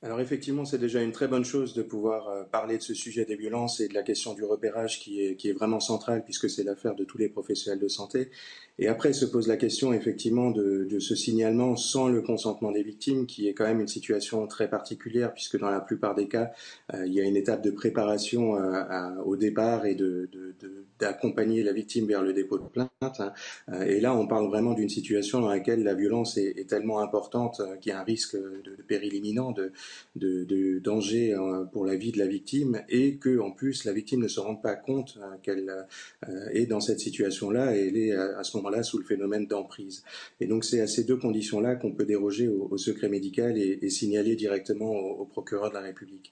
[0.02, 3.26] alors effectivement, c'est déjà une très bonne chose de pouvoir euh, parler de ce sujet
[3.26, 6.50] des violences et de la question du repérage qui est, qui est vraiment centrale puisque
[6.50, 8.30] c'est l'affaire de tous les professionnels de santé.
[8.82, 12.82] Et après se pose la question effectivement de, de, ce signalement sans le consentement des
[12.82, 16.52] victimes, qui est quand même une situation très particulière, puisque dans la plupart des cas,
[16.93, 20.30] euh, il y a une étape de préparation euh, au départ et de,
[20.97, 22.89] d'accompagner la victime vers le dépôt de plainte.
[23.02, 23.34] Hein.
[23.86, 27.62] Et là, on parle vraiment d'une situation dans laquelle la violence est, est tellement importante
[27.82, 29.74] qu'il y a un risque de, péril imminent, de,
[30.16, 31.36] de, danger
[31.72, 34.62] pour la vie de la victime, et que en plus la victime ne se rende
[34.62, 35.72] pas compte qu'elle
[36.54, 40.04] est dans cette situation-là et elle est à ce moment là sous le phénomène d'emprise.
[40.40, 44.36] Et donc c'est à ces deux conditions-là qu'on peut déroger au, secret médical et, signaler
[44.36, 46.32] directement au, procureur de la République.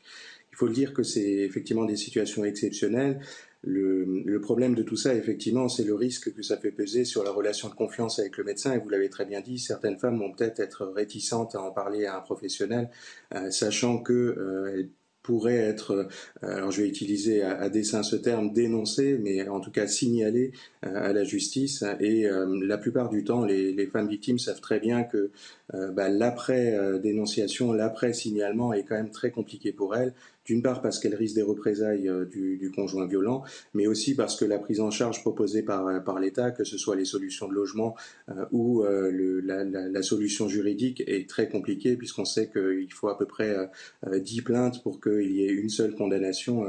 [0.51, 3.19] Il faut le dire que c'est effectivement des situations exceptionnelles.
[3.63, 7.31] Le, problème de tout ça, effectivement, c'est le risque que ça fait peser sur la
[7.31, 8.73] relation de confiance avec le médecin.
[8.73, 12.05] Et vous l'avez très bien dit, certaines femmes vont peut-être être réticentes à en parler
[12.05, 12.89] à un professionnel,
[13.33, 14.83] euh, sachant que euh,
[15.23, 16.07] pourrait être, euh,
[16.41, 20.53] alors je vais utiliser à, dessein ce terme, dénoncé, mais en tout cas signalé
[20.85, 21.83] euh, à la justice.
[21.99, 22.29] Et
[22.61, 25.31] la plupart du temps, les, les, femmes victimes savent très bien que
[25.73, 30.13] bah, l'après-dénonciation, l'après-signalement est quand même très compliqué pour elles
[30.47, 33.43] d'une part parce qu'elle risque des représailles euh, du, conjoint violent,
[33.73, 36.95] mais aussi parce que la prise en charge proposée par, euh, l'État, que ce soit
[36.95, 37.95] les solutions de logement
[38.29, 43.69] euh, ou la, solution juridique, est très compliquée puisqu'on sait qu'il faut à peu près
[44.09, 46.65] 10 plaintes pour qu'il y ait une seule condamnation.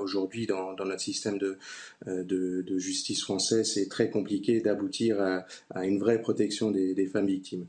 [0.00, 1.58] Aujourd'hui, dans, notre système de,
[2.06, 7.66] de, justice français, c'est très compliqué d'aboutir à, une vraie protection des femmes victimes.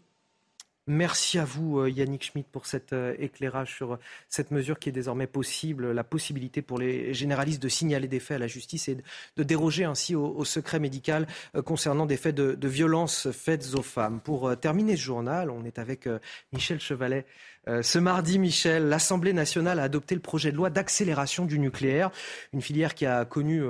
[0.86, 4.90] Merci à vous, euh, Yannick Schmidt, pour cet euh, éclairage sur euh, cette mesure qui
[4.90, 8.90] est désormais possible, la possibilité pour les généralistes de signaler des faits à la justice
[8.90, 8.98] et
[9.38, 11.26] de déroger ainsi au, secret médical
[11.64, 14.20] concernant des faits de, de violences faites aux femmes.
[14.20, 16.10] Pour terminer ce journal, on est avec
[16.52, 17.26] Michel Chevalet.
[17.68, 22.12] Ce mardi, Michel, l'Assemblée nationale a adopté le projet de loi d'accélération du nucléaire,
[22.52, 23.64] une filière qui a connu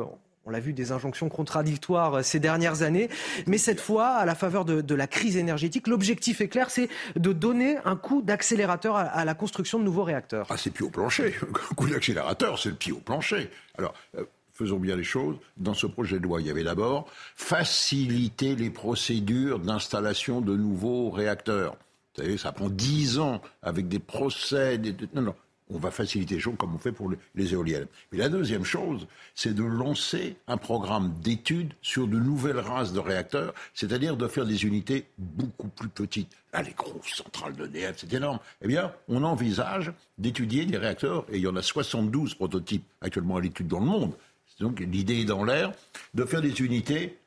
[0.46, 3.10] on l'a vu, des injonctions contradictoires euh, ces dernières années.
[3.48, 7.34] Mais cette fois, à la faveur de, la crise énergétique, l'objectif est clair, c'est de
[7.34, 10.48] donner un coup d'accélérateur à, la construction de nouveaux réacteurs.
[10.50, 11.34] Ah, c'est pied au plancher.
[11.72, 13.50] Un coup d'accélérateur, c'est le pied au plancher.
[13.78, 15.38] Alors, euh, faisons bien les choses.
[15.58, 21.10] Dans ce projet de loi, il y avait d'abord faciliter les procédures d'installation de nouveaux
[21.10, 21.78] réacteurs.
[22.16, 24.78] Vous savez, ça prend dix ans avec des procès.
[24.78, 24.96] Des...
[25.16, 25.36] Non, non
[25.74, 27.88] on va faciliter les choses comme on fait pour les éoliennes.
[28.12, 33.00] Mais la deuxième chose, c'est de lancer un programme d'études sur de nouvelles races de
[33.00, 36.30] réacteurs, c'est-à-dire de faire des unités beaucoup plus petites.
[36.54, 38.40] Là, les grosses centrales d'EDF, c'est énorme.
[38.62, 43.38] Eh bien, on envisage d'étudier des réacteurs, et il y en a 72 prototypes actuellement
[43.38, 44.14] à l'étude dans le monde.
[44.60, 45.72] Donc l'idée est dans l'air
[46.14, 47.18] de faire des unités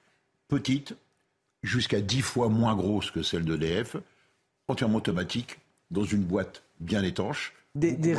[0.49, 0.94] petites,
[1.64, 3.97] jusqu'à 10 fois moins grosses que celles d'EDF,
[4.68, 5.59] entièrement automatiques,
[5.90, 8.14] dans une boîte bien étanche, Des,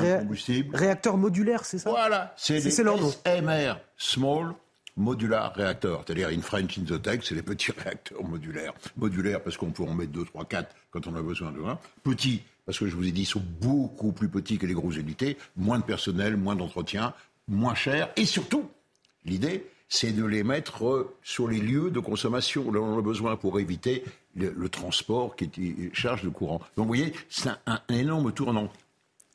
[0.73, 1.89] réacteurs modulaires, c'est ça?
[1.89, 4.53] Voilà, c'est des SMR, Small
[4.95, 6.03] Modular Reactor.
[6.05, 8.73] C'est-à-dire, in French, in the text, c'est les petits réacteurs modulaires.
[8.95, 11.77] Modulaires parce qu'on peut en mettre 2, 3, 4 quand on a besoin de un.
[12.03, 14.97] Petits parce que je vous ai dit, ils sont beaucoup plus petits que les grosses
[14.97, 17.13] unités, moins de personnel, moins d'entretien,
[17.47, 18.69] moins cher, et surtout,
[19.23, 23.37] l'idée, c'est de les mettre euh, sur les lieux de consommation où on a besoin
[23.37, 24.03] pour éviter
[24.35, 25.49] le, transport qui
[25.93, 26.59] charge de courant.
[26.75, 28.69] Donc vous voyez, c'est un, énorme tournant.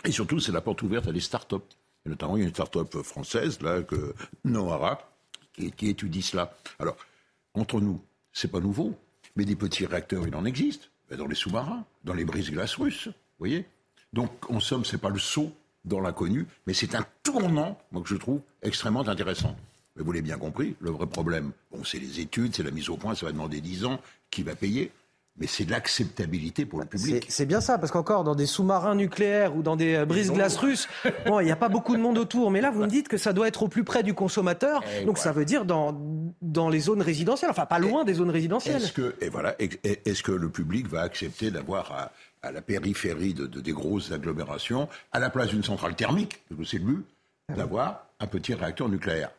[0.04, 1.64] Et surtout, c'est la porte ouverte à des start-up.
[2.04, 4.98] Et notamment, il y a une start-up française, là, que Nohara,
[5.52, 6.54] qui, étudie cela.
[6.78, 6.96] Alors,
[7.54, 8.00] entre nous,
[8.32, 8.98] c'est pas nouveau,
[9.36, 10.90] mais des petits réacteurs, il en existe.
[11.16, 13.66] Dans les sous-marins, dans les brises-glaces russes voyez
[14.12, 15.52] Donc, en somme, ce n'est pas le saut
[15.84, 19.56] dans l'inconnu, mais c'est un tournant, moi, que je trouve extrêmement intéressant.
[19.96, 22.88] Mais vous l'avez bien compris, le vrai problème, bon, c'est les études, c'est la mise
[22.88, 24.00] au point, ça va demander 10 ans,
[24.30, 24.90] qui va payer
[25.36, 27.24] mais c'est l'acceptabilité pour le public.
[27.28, 30.88] C'est bien ça, parce qu'encore dans des sous-marins nucléaires ou dans des euh, brises-glaces russes,
[31.26, 32.50] bon, il n'y a pas beaucoup de monde autour.
[32.50, 34.82] Mais là, vous me dites que ça doit être au plus près du consommateur.
[35.06, 35.98] donc ça veut dire dans,
[36.42, 38.82] dans les zones résidentielles, enfin pas loin des zones résidentielles.
[38.82, 42.12] Est-ce que, et voilà, est-ce que le public va accepter d'avoir à,
[42.42, 46.66] à la périphérie de, des grosses agglomérations, à la place d'une centrale thermique, parce que
[46.66, 47.04] c'est le but,
[47.48, 49.30] ah d'avoir un petit réacteur nucléaire?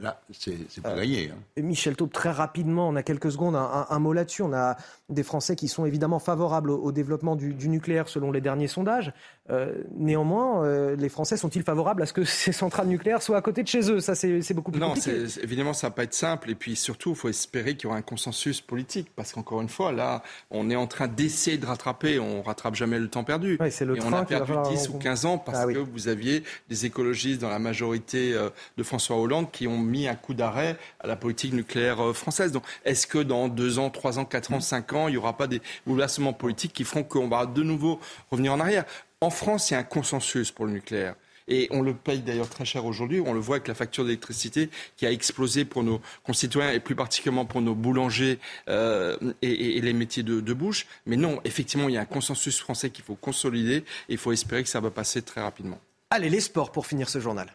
[0.00, 1.30] Là, c'est pas euh, gagné.
[1.30, 1.62] Hein.
[1.62, 4.42] Michel Taube, très rapidement, on a quelques secondes, un, mot là-dessus.
[4.42, 4.76] On a
[5.10, 9.12] des Français qui sont évidemment favorables au, développement du, nucléaire selon les derniers sondages.
[9.50, 13.42] Euh, néanmoins, euh, les Français sont-ils favorables à ce que ces centrales nucléaires soient à
[13.42, 14.00] côté de chez eux?
[14.00, 15.12] Ça, c'est beaucoup plus non, compliqué.
[15.12, 16.50] Non, évidemment, ça va pas être simple.
[16.50, 19.10] Et puis surtout, il faut espérer qu'il y aura un consensus politique.
[19.14, 22.18] Parce qu'encore une fois, là, on est en train d'essayer de rattraper.
[22.18, 23.58] On rattrape jamais le temps perdu.
[23.58, 26.86] le et on a perdu 10 ou 15 ans parce ah que vous aviez des
[26.86, 28.34] écologistes dans la majorité
[28.76, 32.52] de François Hollande qui ont mis un coup d'arrêt à la politique nucléaire euh, française.
[32.52, 35.36] Donc, est-ce que dans deux ans, trois ans, quatre ans, cinq ans, il n'y aura
[35.36, 38.84] pas des bouleversements politiques qui feront qu'on va de nouveau revenir en arrière?
[39.20, 41.14] En France, il y a un consensus pour le nucléaire.
[41.48, 43.20] Et on le paye d'ailleurs très cher aujourd'hui.
[43.24, 46.94] On le voit avec la facture d'électricité qui a explosé pour nos concitoyens et plus
[46.94, 50.86] particulièrement pour nos boulangers euh, et, les métiers de, de, bouche.
[51.06, 54.32] Mais non, effectivement, il y a un consensus français qu'il faut consolider et il faut
[54.32, 55.78] espérer que ça va passer très rapidement.
[56.10, 57.48] Allez, les sports pour finir ce journal.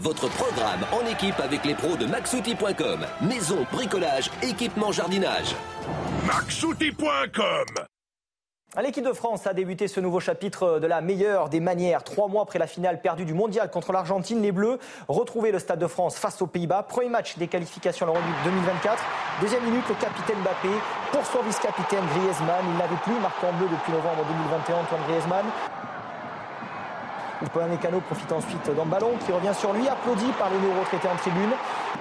[0.00, 3.00] Votre programme en équipe avec les pros de maxouti.com.
[3.20, 5.56] Maison, bricolage, équipement, jardinage.
[6.24, 7.66] maxouti.com
[8.80, 12.04] L'équipe de France a débuté ce nouveau chapitre de la meilleure des manières.
[12.04, 14.78] Trois mois après la finale perdue du mondial contre l'Argentine, les Bleus
[15.08, 16.84] retrouvaient le Stade de France face aux Pays-Bas.
[16.84, 19.02] Premier match des qualifications à l'Euro 2024.
[19.40, 20.68] Deuxième minute, le capitaine Mbappé
[21.10, 22.64] pour son vice-capitaine Griezmann.
[22.70, 25.46] Il n'avait plus marqué en bleu depuis novembre 2021, Antoine Griezmann.
[27.70, 31.16] Mécano profite ensuite d'un ballon qui revient sur lui, applaudi par les nouveaux retraités en
[31.16, 31.52] tribune.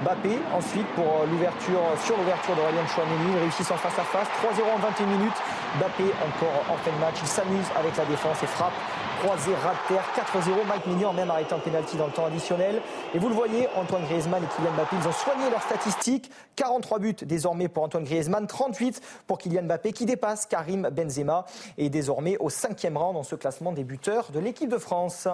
[0.02, 4.28] Bappé ensuite pour l'ouverture sur l'ouverture de Chouameni, réussit en face à face.
[4.42, 5.40] 3-0 en 21 minutes.
[5.80, 8.74] Bappé encore en fin de match, il s'amuse avec la défense et frappe
[9.18, 10.68] croisé, ras de terre, 4-0.
[10.68, 12.82] Mike Mignon même arrêté en pénalty dans le temps additionnel.
[13.14, 16.32] Et vous le voyez, Antoine Griezmann et Kylian Mbappé, ils ont soigné leurs statistiques.
[16.56, 21.46] 43 buts désormais pour Antoine Griezmann, 38 pour Kylian Mbappé qui dépasse Karim Benzema
[21.78, 25.28] et désormais au cinquième rang dans ce classement des buteurs de l'équipe de France.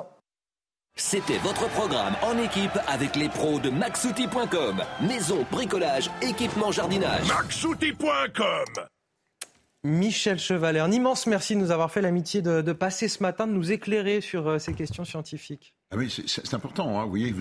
[0.96, 4.84] C'était votre programme en équipe avec les pros de maxouti.com.
[5.02, 7.28] Maison, bricolage, équipement, jardinage.
[7.28, 8.86] maxouti.com
[9.86, 13.52] Michel Chevalet, un immense merci de nous avoir fait l'amitié de, passer ce matin, de
[13.52, 15.76] nous éclairer sur euh, ces questions scientifiques.
[15.92, 16.98] Ah oui, c'est important.
[16.98, 17.04] Hein.
[17.04, 17.36] Vous voyez,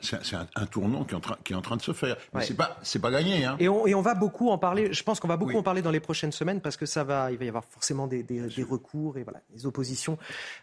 [0.00, 2.16] c'est un, tournant qui est, en train, qui est en train de se faire.
[2.34, 3.44] Mais c'est pas, c'est pas gagné.
[3.44, 3.56] Hein.
[3.60, 4.92] Et, on, et, on, va beaucoup en parler.
[4.92, 7.30] Je pense qu'on va beaucoup en parler dans les prochaines semaines parce que ça va,
[7.30, 10.18] il va y avoir forcément des, des, recours et voilà, des oppositions.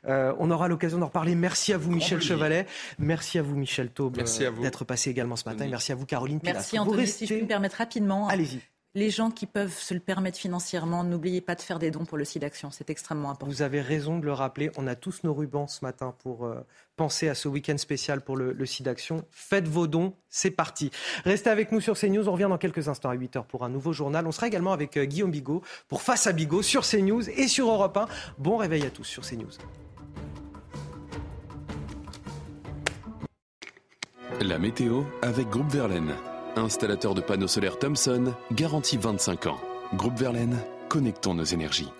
[0.06, 1.36] Euh, on aura l'occasion d'en reparler.
[1.36, 2.66] Merci à vous, Michel Chevalet.
[3.00, 5.68] Merci à vous, Michel Taube, euh, d'être passé également ce matin.
[5.70, 7.08] merci à vous, Caroline Merci, Anthony.
[7.08, 8.28] Si je peux me permettre rapidement.
[8.28, 8.60] Allez-y
[8.98, 12.18] les gens qui peuvent se le permettre financièrement, n'oubliez pas de faire des dons pour
[12.18, 13.46] le SIDAction, c'est extrêmement important.
[13.46, 16.66] Vous avez raison de le rappeler, on a tous nos rubans ce matin pour euh,
[16.96, 19.24] penser à ce week-end spécial pour le, le SIDAction.
[19.30, 20.90] Faites vos dons, c'est parti.
[21.26, 23.94] Restez avec nous sur CNews, on revient dans quelques instants à 8h pour un nouveau
[23.94, 24.26] journal.
[24.26, 27.70] On sera également avec euh, Guillaume Bigot pour Face à Bigot sur CNews et sur
[27.70, 28.08] Europe 1.
[28.40, 29.52] Bon réveil à tous sur CNews.
[34.42, 36.16] La météo avec Groupe Verlaine.
[36.62, 39.60] Installateur de panneaux solaires Thomson, garantie 25 ans.
[39.96, 40.58] Groupe Verlaine,
[40.90, 41.92] connectons nos énergies.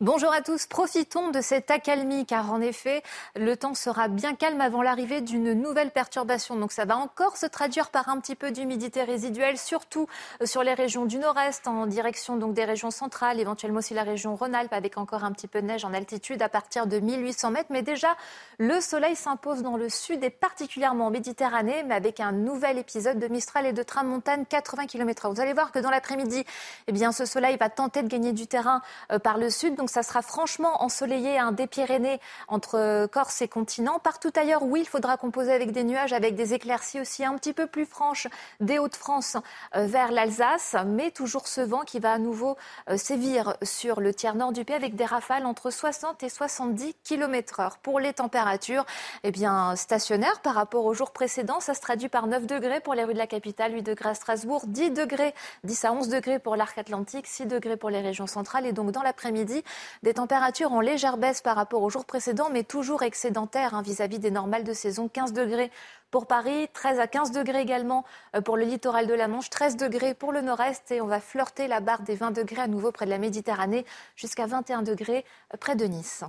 [0.00, 3.02] Bonjour à tous, profitons de cette accalmie car en effet
[3.34, 6.54] le temps sera bien calme avant l'arrivée d'une nouvelle perturbation.
[6.54, 10.06] Donc ça va encore se traduire par un petit peu d'humidité résiduelle, surtout
[10.40, 14.04] euh, sur les régions du nord-est en direction donc des régions centrales, éventuellement aussi la
[14.04, 17.50] région Rhône-Alpes avec encore un petit peu de neige en altitude à partir de 1800
[17.50, 17.70] mètres.
[17.70, 18.16] Mais déjà
[18.58, 23.18] le soleil s'impose dans le sud et particulièrement en Méditerranée, mais avec un nouvel épisode
[23.18, 25.34] de Mistral et de Tramontane 80 km/h.
[25.34, 26.44] Vous allez voir que dans l'après-midi,
[26.86, 28.80] eh bien ce soleil va tenter de gagner du terrain
[29.10, 29.74] euh, par le sud.
[29.88, 33.98] Donc ça sera franchement ensoleillé hein, des Pyrénées entre Corse et continent.
[33.98, 37.54] Partout ailleurs, oui, il faudra composer avec des nuages, avec des éclaircies aussi un petit
[37.54, 38.26] peu plus franches
[38.60, 39.38] des Hauts-de-France
[39.76, 42.58] euh, vers l'Alsace, mais toujours ce vent qui va à nouveau
[42.90, 46.94] euh, sévir sur le tiers nord du pays avec des rafales entre 60 et 70
[47.02, 47.78] km heure.
[47.78, 48.84] Pour les températures,
[49.24, 52.92] eh bien, stationnaires par rapport au jour précédent, ça se traduit par 9 degrés pour
[52.92, 55.32] les rues de la capitale, 8 degrés à Strasbourg, 10 degrés,
[55.64, 58.66] 10 à 11 degrés pour l'arc atlantique, 6 degrés pour les régions centrales.
[58.66, 59.64] Et donc, dans l'après-midi,
[60.02, 64.18] des températures en légère baisse par rapport au jour précédent, mais toujours excédentaires hein, vis-à-vis
[64.18, 65.08] des normales de saison.
[65.08, 65.70] 15 degrés
[66.10, 68.04] pour Paris, 13 à 15 degrés également
[68.34, 71.20] euh, pour le littoral de la Manche, 13 degrés pour le nord-est et on va
[71.20, 73.84] flirter la barre des 20 degrés à nouveau près de la Méditerranée
[74.16, 75.24] jusqu'à 21 degrés
[75.54, 76.24] euh, près de Nice.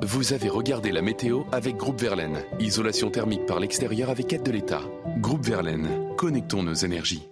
[0.00, 2.42] Vous avez regardé la météo avec Groupe Verlaine.
[2.58, 4.82] Isolation thermique par l'extérieur avec aide de l'État.
[5.18, 7.28] Groupe Verlaine, connectons nos énergies.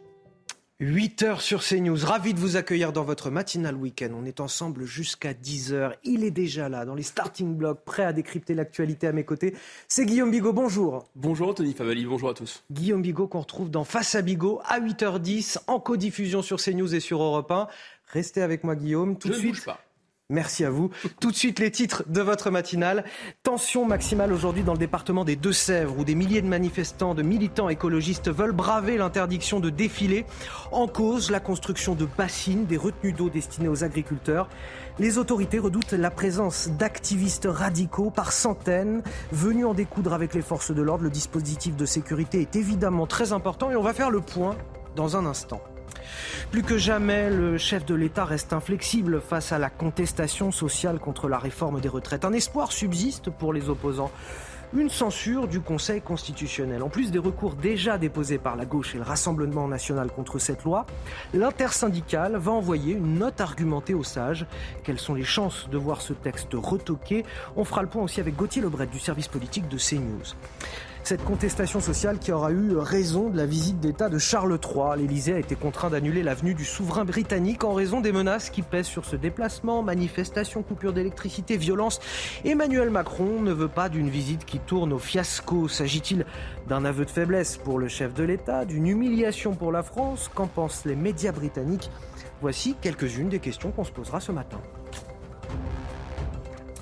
[0.81, 1.99] 8 heures sur CNews.
[2.07, 4.09] Ravi de vous accueillir dans votre matinal week-end.
[4.15, 5.95] On est ensemble jusqu'à 10 heures.
[6.05, 9.55] Il est déjà là, dans les starting blocks, prêt à décrypter l'actualité à mes côtés.
[9.89, 10.55] C'est Guillaume Bigot.
[10.55, 11.05] Bonjour.
[11.17, 12.07] Bonjour Anthony Favali.
[12.07, 12.65] Bonjour à tous.
[12.71, 17.01] Guillaume Bigot qu'on retrouve dans Face à Bigot à 8h10 en codiffusion sur CNews et
[17.01, 17.69] sur Europe 1.
[18.07, 19.19] Restez avec moi Guillaume.
[19.19, 19.55] Tout Je de ne suite.
[19.57, 19.81] bouge pas.
[20.31, 20.91] Merci à vous.
[21.21, 23.05] Tout de suite, les titres de votre matinale.
[23.43, 27.69] Tension maximale aujourd'hui dans le département des Deux-Sèvres, où des milliers de manifestants, de militants
[27.69, 30.25] écologistes veulent braver l'interdiction de défiler.
[30.71, 34.49] En cause, la construction de bassines, des retenues d'eau destinées aux agriculteurs.
[35.01, 39.03] Les autorités redoutent la présence d'activistes radicaux par centaines
[39.33, 41.03] venus en découdre avec les forces de l'ordre.
[41.03, 44.57] Le dispositif de sécurité est évidemment très important et on va faire le point
[44.95, 45.61] dans un instant.
[46.51, 51.29] Plus que jamais, le chef de l'État reste inflexible face à la contestation sociale contre
[51.29, 52.25] la réforme des retraites.
[52.25, 54.11] Un espoir subsiste pour les opposants.
[54.73, 56.85] Une censure du Conseil constitutionnel.
[56.85, 60.63] En plus des recours déjà déposés par la gauche et le Rassemblement national contre cette
[60.63, 60.87] loi,
[61.35, 64.47] l'intersyndicale va envoyer une note argumentée aux sages.
[64.85, 67.25] Quelles sont les chances de voir ce texte retoqué?
[67.57, 70.37] On fera le point aussi avec Gauthier Lebret du service politique de CNews.
[71.03, 74.99] Cette contestation sociale qui aura eu raison de la visite d'État de Charles III.
[74.99, 78.63] L'Élysée a été contraint d'annuler la venue du souverain britannique en raison des menaces qui
[78.63, 79.83] pèsent sur ce déplacement.
[79.83, 82.01] Manifestations, coupures d'électricité, violence.
[82.45, 85.67] Emmanuel Macron ne veut pas d'une visite qui tourne au fiasco.
[85.67, 86.27] S'agit-il
[86.69, 90.31] d'un aveu de faiblesse pour le chef de l'État, d'une humiliation pour la France?
[90.33, 91.91] Qu'en pensent les médias britanniques?
[92.41, 94.61] Voici quelques-unes des questions qu'on se posera ce matin.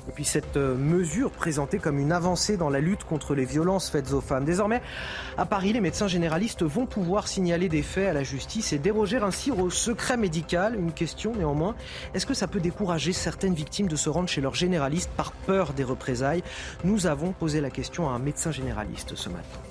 [0.08, 3.90] Et puis cette euh, mesure présentée comme une avancée dans la lutte contre les violences
[3.90, 4.44] faites aux femmes.
[4.44, 4.80] Désormais,
[5.36, 9.18] à Paris, les médecins généralistes vont pouvoir signaler des faits à la justice et déroger
[9.18, 10.76] ainsi au secret médical.
[10.76, 11.74] Une question néanmoins,
[12.14, 15.74] est-ce que ça peut décourager certaines victimes de se rendre chez leur généraliste par peur
[15.74, 16.42] des représailles?
[16.84, 19.67] Nous avons posé la question à un médecin généraliste ce matin.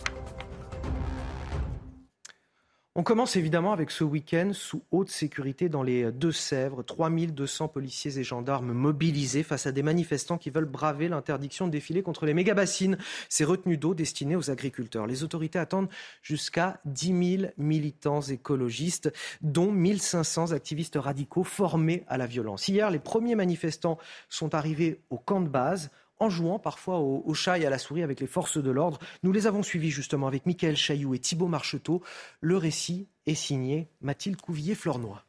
[3.00, 6.82] On commence évidemment avec ce week-end sous haute sécurité dans les Deux-Sèvres.
[6.82, 12.02] 3200 policiers et gendarmes mobilisés face à des manifestants qui veulent braver l'interdiction de défiler
[12.02, 12.98] contre les méga-bassines,
[13.30, 15.06] ces retenues d'eau destinées aux agriculteurs.
[15.06, 15.90] Les autorités attendent
[16.24, 22.68] jusqu'à 10 000 militants écologistes, dont 1500 activistes radicaux formés à la violence.
[22.68, 27.60] Hier, les premiers manifestants sont arrivés au camp de base en jouant parfois au, chat
[27.60, 29.00] et à la souris avec les forces de l'ordre.
[29.24, 32.02] Nous les avons suivis justement avec Michael Chailloux et Thibault Marcheteau.
[32.42, 35.24] Le récit est signé Mathilde Couvillier-Flornois.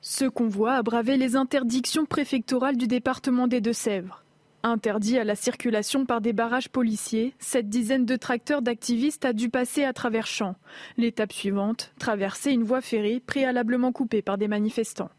[0.00, 4.24] Ce convoi a bravé les interdictions préfectorales du département des Deux-Sèvres.
[4.62, 9.48] Interdit à la circulation par des barrages policiers, cette dizaine de tracteurs d'activistes a dû
[9.48, 10.56] passer à travers champs.
[10.98, 15.10] L'étape suivante, traverser une voie ferrée préalablement coupée par des manifestants.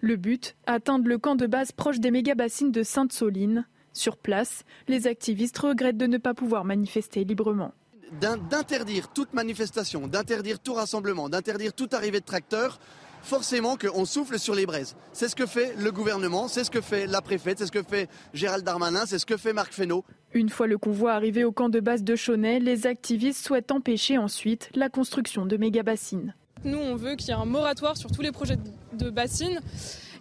[0.00, 3.66] Le but, atteindre le camp de base proche des méga-bassines de Sainte-Soline.
[3.92, 7.72] Sur place, les activistes regrettent de ne pas pouvoir manifester librement.
[8.20, 12.80] D'interdire toute manifestation, d'interdire tout rassemblement, d'interdire toute arrivée de tracteurs,
[13.22, 14.96] forcément qu'on souffle sur les braises.
[15.12, 17.82] C'est ce que fait le gouvernement, c'est ce que fait la préfète, c'est ce que
[17.82, 20.04] fait Gérald Darmanin, c'est ce que fait Marc Fesneau.
[20.32, 24.18] Une fois le convoi arrivé au camp de base de Chaunet, les activistes souhaitent empêcher
[24.18, 26.34] ensuite la construction de méga-bassines.
[26.64, 28.58] Nous, on veut qu'il y ait un moratoire sur tous les projets
[28.92, 29.60] de bassines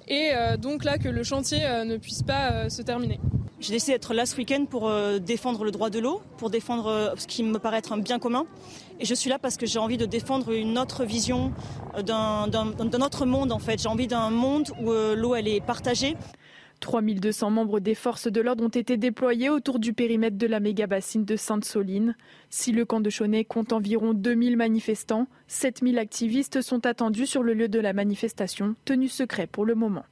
[0.10, 3.20] et euh, donc là que le chantier euh, ne puisse pas euh, se terminer.
[3.60, 4.89] J'ai décidé d'être là ce week-end pour
[5.20, 8.45] défendre le droit de l'eau, pour défendre ce qui me paraît être un bien commun.
[9.01, 11.51] Et je suis là parce que j'ai envie de défendre une autre vision
[12.01, 12.45] d'un
[13.01, 13.82] autre monde en fait.
[13.82, 16.16] J'ai envie d'un monde où l'eau elle est partagée.
[16.80, 21.25] 3200 membres des forces de l'ordre ont été déployés autour du périmètre de la méga-bassine
[21.25, 22.15] de Sainte-Soline.
[22.49, 27.53] Si le camp de Chaunet compte environ 2000 manifestants, 7000 activistes sont attendus sur le
[27.53, 30.05] lieu de la manifestation, tenu secret pour le moment.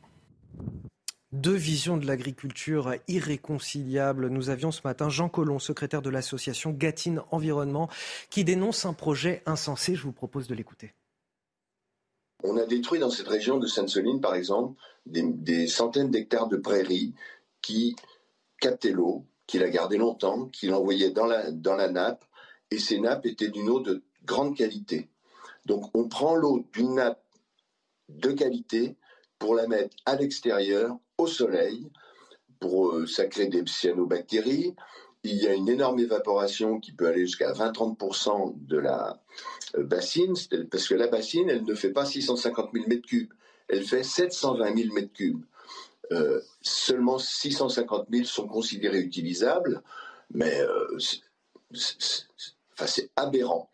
[1.34, 4.30] Deux visions de l'agriculture irréconciliables.
[4.30, 7.90] Nous avions ce matin Jean Collomb, secrétaire de l'association Gatine Environnement,
[8.30, 9.94] qui dénonce un projet insensé.
[9.94, 10.94] Je vous propose de l'écouter.
[12.44, 14.80] on a détruit dans cette région de Sainte-Soline, par exemple,
[15.10, 17.14] des, centaines d'hectares de prairies
[17.62, 17.96] qui
[18.60, 22.26] captaient l'eau, qui la gardaient longtemps, qui l'envoyaient dans la, dans la nappe,
[22.72, 25.10] et ces nappes étaient d'une eau de grande qualité.
[25.66, 27.24] Donc on prend l'eau d'une nappe
[28.10, 28.96] de qualité
[29.40, 31.90] pour la mettre à l'extérieur, au soleil,
[32.60, 34.76] pour euh, ça des cyanobactéries.
[35.24, 39.22] Il y a une énorme évaporation qui peut aller jusqu'à 20-30% de la
[39.76, 40.34] euh, bassine,
[40.72, 43.28] parce que la bassine, elle ne fait pas 650 000 m3,
[43.70, 45.40] elle fait 720 000 m3.
[46.12, 49.82] Euh, seulement 650 000 sont considérés utilisables,
[50.34, 50.62] mais
[52.86, 53.70] c'est aberrant.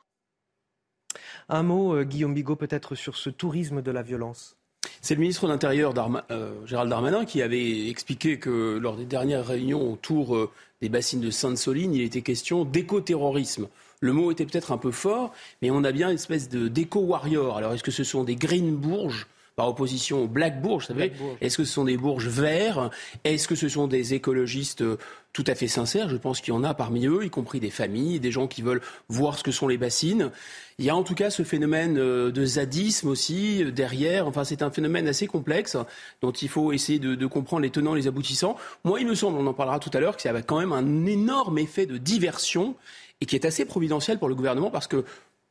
[1.50, 4.56] Un mot, Guillaume Bigot, peut-être sur ce tourisme de la violence.
[5.02, 5.94] C'est le ministre de l'Intérieur,
[6.32, 10.50] euh, Gérald Darmanin, qui avait expliqué que lors des dernières réunions autour euh,
[10.82, 13.68] des bassines de Sainte-Soline, il était question d'éco-terrorisme.
[14.00, 17.58] Le mot était peut-être un peu fort, mais on a bien une espèce de d'éco-warrior.
[17.58, 21.12] Alors, est-ce que ce sont des Green Bourges par opposition aux Black Bourges, vous savez
[21.42, 22.90] Est-ce que ce sont des bourges verts?
[23.24, 24.98] Est-ce que ce sont des écologistes euh,
[25.32, 26.10] tout à fait sincères?
[26.10, 28.64] Je pense qu'il y en a parmi eux, y compris des familles, des gens qui
[28.64, 30.32] veulent voir ce que sont les bassines.
[30.80, 34.28] Il y a en tout cas ce phénomène euh, de zadisme aussi euh, derrière.
[34.28, 35.78] Enfin, c'est un phénomène assez complexe
[36.22, 38.58] dont il faut essayer de, comprendre les tenants, les aboutissants.
[38.84, 40.74] Moi, il me semble, on en parlera tout à l'heure, que ça a quand même
[40.74, 42.76] un énorme effet de diversion
[43.22, 45.06] et qui est assez providentiel pour le gouvernement parce que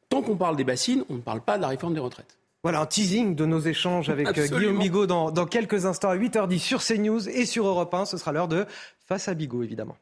[0.09, 2.36] tant qu'on parle des bassines, on ne parle pas de la réforme des retraites.
[2.63, 6.17] Voilà un teasing de nos échanges avec euh, Guillaume Bigot dans, dans quelques instants à
[6.17, 8.05] 8h10 sur CNews et sur Europe 1.
[8.05, 8.67] Ce sera l'heure de
[9.09, 9.97] Face à Bigot, évidemment.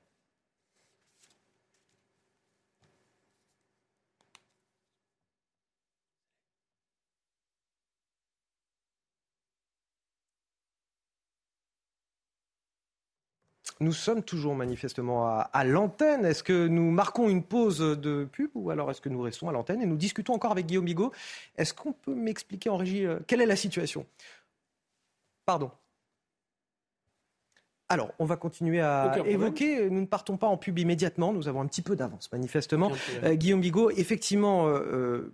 [13.82, 16.26] Nous sommes toujours manifestement à, l'antenne.
[16.26, 19.52] Est-ce que nous marquons une pause de pub ou alors est-ce que nous restons à
[19.52, 21.12] l'antenne et nous discutons encore avec Guillaume Bigot?
[21.56, 24.04] Est-ce qu'on peut m'expliquer en régie euh, quelle est la situation?
[25.46, 25.70] Pardon.
[27.88, 29.90] Alors, on va continuer à évoquer.
[29.90, 31.32] Nous ne partons pas en pub immédiatement.
[31.32, 32.92] Nous avons un petit peu d'avance, manifestement.
[33.24, 35.32] Euh, Guillaume Bigot, effectivement, euh,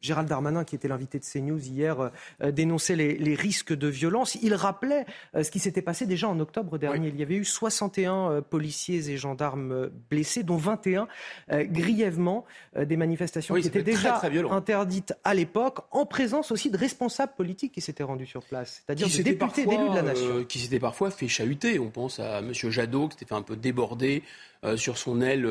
[0.00, 2.10] Gérald Darmanin, qui était l'invité de CNews hier,
[2.42, 4.36] euh, dénonçait les, risques de violence.
[4.42, 7.08] Il rappelait euh, ce qui s'était passé déjà en octobre dernier.
[7.08, 11.08] Il y avait eu 61 euh, policiers et gendarmes blessés, dont 21
[11.50, 12.44] grièvement,
[12.76, 14.20] des manifestations qui étaient déjà
[14.50, 19.08] interdites à l'époque, en présence aussi de responsables politiques qui s'étaient rendus sur place, c'est-à-dire
[19.08, 20.44] de députés d'élus de la nation.
[20.44, 21.78] qui s'étaient parfois fait chahuter.
[21.78, 22.52] On pense à M.
[22.52, 24.22] Jadot, qui s'était fait un peu déborder
[24.76, 25.48] sur son aile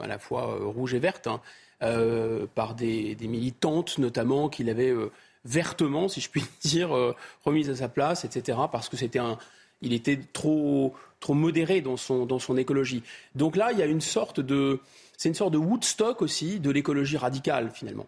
[0.00, 1.26] à la fois rouge et verte.
[1.26, 1.40] Hein.
[1.82, 5.10] Euh, par des, militantes notamment qu'il avait euh,
[5.44, 7.14] vertement, si je puis dire, euh,
[7.44, 8.58] remise à sa place, etc.
[8.72, 9.36] Parce que c'était un,
[9.82, 13.02] il était trop, trop modéré dans son, dans son écologie.
[13.34, 14.80] Donc là, il y a une sorte de,
[15.18, 18.06] c'est une sorte de Woodstock aussi de l'écologie radicale finalement.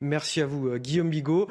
[0.00, 1.48] Merci à vous, Guillaume Bigot.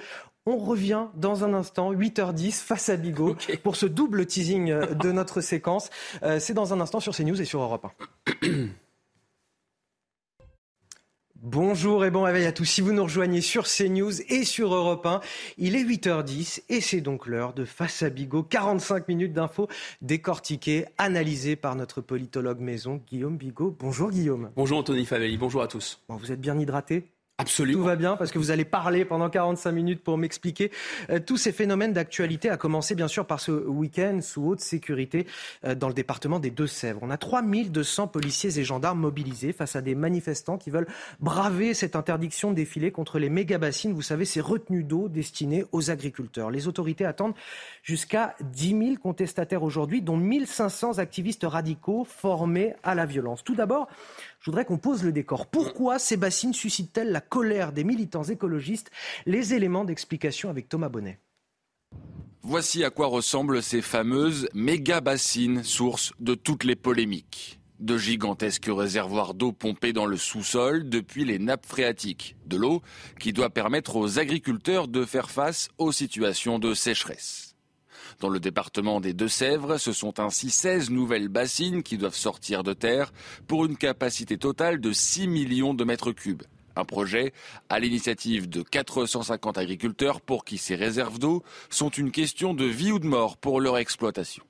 [0.48, 5.40] On revient dans un instant, 8h10, face à Bigot, pour ce double teasing de notre
[5.42, 5.92] séquence.
[6.40, 7.86] C'est dans un instant sur CNews et sur Europe
[8.42, 8.48] 1.
[11.46, 12.64] Bonjour et bon réveil à tous.
[12.64, 15.20] Si vous nous rejoignez sur CNews et sur Europe 1,
[15.58, 18.44] il est 8h10 et c'est donc l'heure de Face à Bigot.
[18.44, 19.68] 45 minutes d'infos
[20.02, 23.76] décortiquées, analysées par notre politologue maison, Guillaume Bigot.
[23.78, 24.52] Bonjour Guillaume.
[24.56, 26.02] Bonjour Anthony Favelli, bonjour à tous.
[26.08, 27.12] vous êtes bien hydraté?
[27.40, 27.80] Absolument.
[27.80, 30.72] Tout va bien parce que vous allez parler pendant 45 minutes pour m'expliquer
[31.10, 35.26] euh, tous ces phénomènes d'actualité, à commencer bien sûr par ce week-end sous haute sécurité
[35.66, 37.00] euh, dans le département des Deux-Sèvres.
[37.02, 40.86] On a 3200 policiers et gendarmes mobilisés face à des manifestants qui veulent
[41.22, 45.90] braver cette interdiction de défiler contre les méga-bassines, vous savez, ces retenues d'eau destinées aux
[45.90, 46.52] agriculteurs.
[46.52, 47.34] Les autorités attendent
[47.82, 53.44] jusqu'à 10 000 contestataires aujourd'hui, dont 1500 activistes radicaux formés à la violence.
[53.44, 53.88] Tout d'abord,
[54.44, 55.48] je voudrais qu'on pose le décor.
[55.48, 58.92] Pourquoi ces bassines suscitent-elles la colère des militants écologistes?
[59.26, 61.22] Les éléments d'explication avec Thomas Bonnet.
[62.42, 67.62] Voici à quoi ressemblent ces fameuses méga bassines, source de toutes les polémiques.
[67.80, 72.36] De gigantesques réservoirs d'eau pompés dans le sous-sol depuis les nappes phréatiques.
[72.46, 72.82] De l'eau
[73.22, 77.53] qui doit permettre aux agriculteurs de faire face aux situations de sécheresse.
[78.20, 82.74] Dans le département des Deux-Sèvres, ce sont ainsi 16 nouvelles bassines qui doivent sortir de
[82.74, 83.12] terre
[83.48, 86.44] pour une capacité totale de 6 millions de mètres cubes.
[86.76, 87.34] Un projet
[87.70, 92.92] à l'initiative de 450 agriculteurs pour qui ces réserves d'eau sont une question de vie
[92.92, 94.44] ou de mort pour leur exploitation.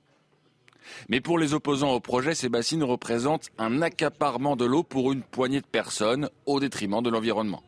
[1.08, 5.22] Mais pour les opposants au projet, ces bassines représentent un accaparement de l'eau pour une
[5.22, 7.62] poignée de personnes au détriment de l'environnement.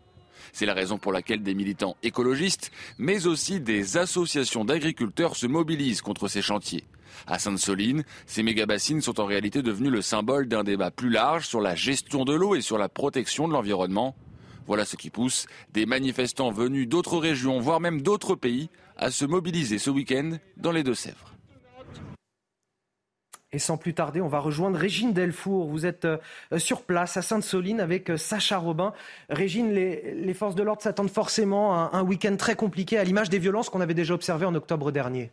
[0.52, 6.02] C'est la raison pour laquelle des militants écologistes, mais aussi des associations d'agriculteurs se mobilisent
[6.02, 6.84] contre ces chantiers.
[7.26, 11.60] À Sainte-Soline, ces méga-bassines sont en réalité devenues le symbole d'un débat plus large sur
[11.60, 14.14] la gestion de l'eau et sur la protection de l'environnement.
[14.66, 19.24] Voilà ce qui pousse des manifestants venus d'autres régions, voire même d'autres pays, à se
[19.24, 21.35] mobiliser ce week-end dans les Deux-Sèvres.
[23.52, 25.68] Et sans plus tarder, on va rejoindre Régine Delfour.
[25.68, 26.18] Vous êtes euh,
[26.58, 28.92] sur place à Sainte-Soline avec euh, Sacha Robin.
[29.28, 33.38] Régine, les, forces de l'ordre s'attendent forcément à un week-end très compliqué à l'image des
[33.38, 35.30] violences qu'on avait déjà observées en octobre dernier.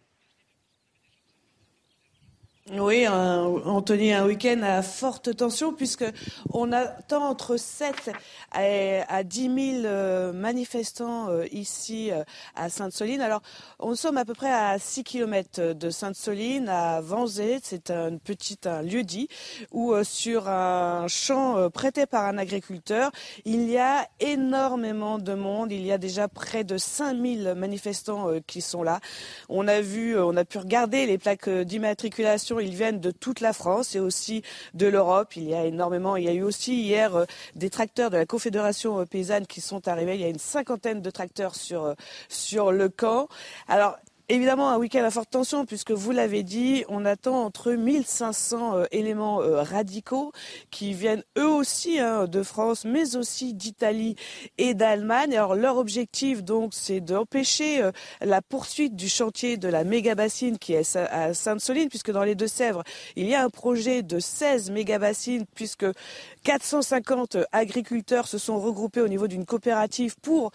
[2.72, 6.06] Oui, Anthony, un week-end à forte tension puisque
[6.50, 8.12] on attend entre 7
[8.54, 12.24] à 10 000 euh, manifestants euh, ici euh,
[12.56, 13.20] à Sainte-Soline.
[13.20, 13.42] Alors,
[13.80, 17.60] on sommes à peu près à 6 km de Sainte-Soline, à Vanzé.
[17.62, 19.28] C'est un petit un lieu-dit
[19.74, 23.12] où sur un champ prêté par un agriculteur,
[23.44, 25.74] il y a énormément de monde.
[25.74, 29.02] Il y a déjà près de 5 000 manifestants qui sont là.
[29.50, 33.54] On a vu, on a pu regarder les plaques d'immatriculation ils viennent de toute la
[33.54, 34.44] France et aussi
[34.74, 35.36] de l'Europe.
[35.36, 37.26] Il y a eu aussi hier euh,
[37.56, 40.16] des tracteurs de la Confédération euh, paysanne qui sont arrivés.
[40.16, 41.94] Il y a une cinquantaine de tracteurs sur, euh,
[42.30, 43.28] sur le camp.
[43.68, 43.98] Alors,
[44.30, 48.86] Évidemment, un week-end à forte tension, puisque vous l'avez dit, on attend entre 1500 euh,
[48.94, 50.32] éléments euh, radicaux
[50.72, 54.16] qui viennent eux aussi hein, de France, mais aussi d'Italie
[54.58, 55.36] et d'Allemagne.
[55.36, 60.58] Alors, leur objectif, donc, c'est d'empêcher euh, la poursuite du chantier de la méga bassine
[60.58, 62.84] qui est à Sainte-Soline, puisque dans les Deux-Sèvres,
[63.18, 65.86] il y a un projet de 16 méga bassines, puisque
[66.44, 70.52] 450 agriculteurs se sont regroupés au niveau d'une coopérative pour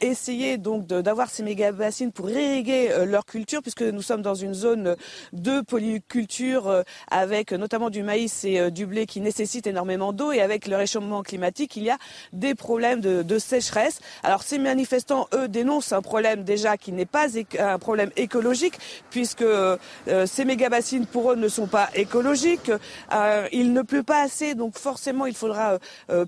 [0.00, 2.28] essayer donc d'avoir ces méga bassines pour
[2.68, 4.96] euh, leur culture, puisque nous sommes dans une zone
[5.32, 10.32] de polyculture euh, avec notamment du maïs et euh, du blé qui nécessitent énormément d'eau
[10.32, 11.98] et avec le réchauffement climatique, il y a
[12.32, 14.00] des problèmes de, sécheresse.
[14.22, 17.26] Alors ces manifestants, eux, dénoncent un problème déjà qui n'est pas
[17.58, 18.78] un problème écologique,
[19.10, 19.44] puisque
[20.24, 22.70] ces méga-bassines, pour eux, ne sont pas écologiques.
[23.52, 25.78] il ne pleut pas assez, donc forcément, il faudra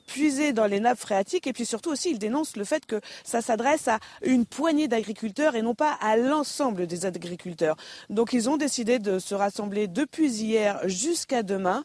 [0.06, 1.46] puiser dans les nappes phréatiques.
[1.46, 5.54] Et puis surtout aussi, ils dénoncent le fait que ça s'adresse à une poignée d'agriculteurs
[5.54, 7.76] et non pas à l'ensemble des agriculteurs.
[8.10, 11.84] Donc ils ont décidé de se rassembler depuis hier jusqu'à demain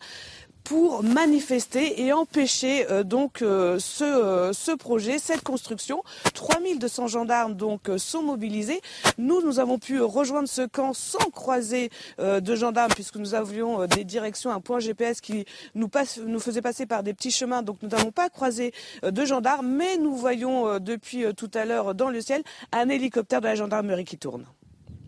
[0.63, 6.03] pour manifester et empêcher euh, donc euh, ce, euh, ce, projet, cette construction.
[6.33, 8.81] 3200 gendarmes donc sont mobilisés.
[9.17, 11.89] Nous, nous avons pu rejoindre ce camp sans croiser
[12.19, 15.45] de gendarmes puisque nous avions des directions, un point GPS qui
[15.75, 15.89] nous,
[16.25, 17.61] nous faisait passer par des petits chemins.
[17.61, 22.09] Donc nous n'avons pas croisé de gendarmes, mais nous voyons depuis tout à l'heure dans
[22.09, 24.45] le ciel un hélicoptère de la gendarmerie qui tourne.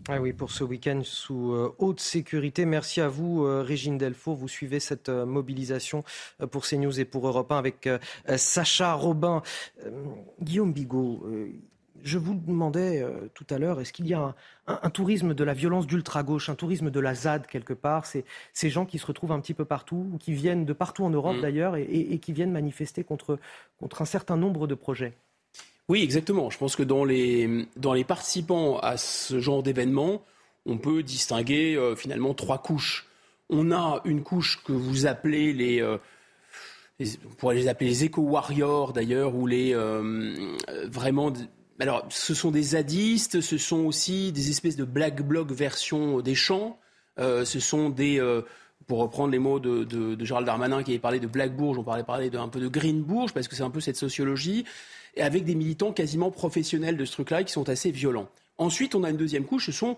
[0.08, 2.64] Ah oui, pour ce week-end sous euh, haute sécurité.
[2.64, 4.36] Merci à vous, euh, Régine Delfour.
[4.36, 6.04] Vous suivez cette euh, mobilisation
[6.52, 7.88] pour CNews et pour Europe 1 avec
[8.36, 9.42] Sacha Robin.
[10.40, 11.26] Guillaume Bigot,
[12.02, 13.04] je vous demandais
[13.34, 14.34] tout à l'heure, est-ce qu'il y a
[14.66, 18.70] un, tourisme de la violence d'ultra-gauche, un tourisme de la ZAD quelque part C'est ces
[18.70, 21.40] gens qui se retrouvent un petit peu partout, qui viennent de partout en Europe mmh.
[21.40, 23.38] d'ailleurs, et, qui viennent manifester contre,
[23.80, 25.14] contre un certain nombre de projets?
[25.88, 26.50] Oui, exactement.
[26.50, 30.22] Je pense que dans les, dans les participants à ce genre d'événement,
[30.64, 33.06] on peut distinguer euh, finalement trois couches.
[33.50, 35.98] On a une couche que vous appelez les, euh,
[37.00, 40.56] on pourrait les appeler les éco-warriors d'ailleurs, ou les euh,
[40.86, 41.32] vraiment.
[41.78, 46.34] Alors, ce sont des zadistes, ce sont aussi des espèces de black bloc version des
[46.34, 46.78] champs.
[47.18, 48.18] ce sont des
[48.86, 51.82] pour reprendre les mots de, de, Gérald Darmanin qui avait parlé de Black Bourge, on
[51.82, 54.64] parlait, parler d'un peu de Green Bourge, parce que c'est un peu cette sociologie
[55.18, 58.28] avec des militants quasiment professionnels de ce truc-là qui sont assez violents.
[58.58, 59.96] Ensuite, on a une deuxième couche, ce sont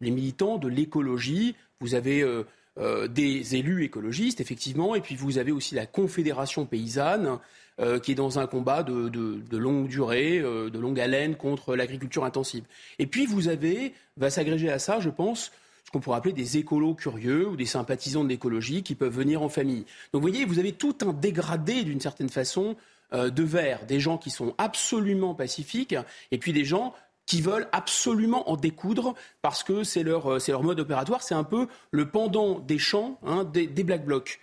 [0.00, 1.54] les militants de l'écologie.
[1.80, 2.44] Vous avez euh,
[2.78, 7.38] euh, des élus écologistes, effectivement, et puis vous avez aussi la Confédération paysanne,
[7.80, 12.64] euh, qui est dans un combat de, longue durée, de longue haleine contre l'agriculture intensive.
[12.98, 15.52] Et puis vous avez, va s'agréger à ça, je pense,
[15.84, 19.42] ce qu'on pourrait appeler des écolos curieux ou des sympathisants de l'écologie qui peuvent venir
[19.42, 19.86] en famille.
[20.12, 22.76] Donc vous voyez, vous avez tout un dégradé d'une certaine façon
[23.12, 25.94] de verre, des gens qui sont absolument pacifiques,
[26.30, 26.94] et puis des gens
[27.28, 31.22] qui veulent absolument en découdre parce que c'est leur, euh, leur, mode opératoire.
[31.22, 34.40] C'est un peu le pendant des champs, hein, des, Black Blocs.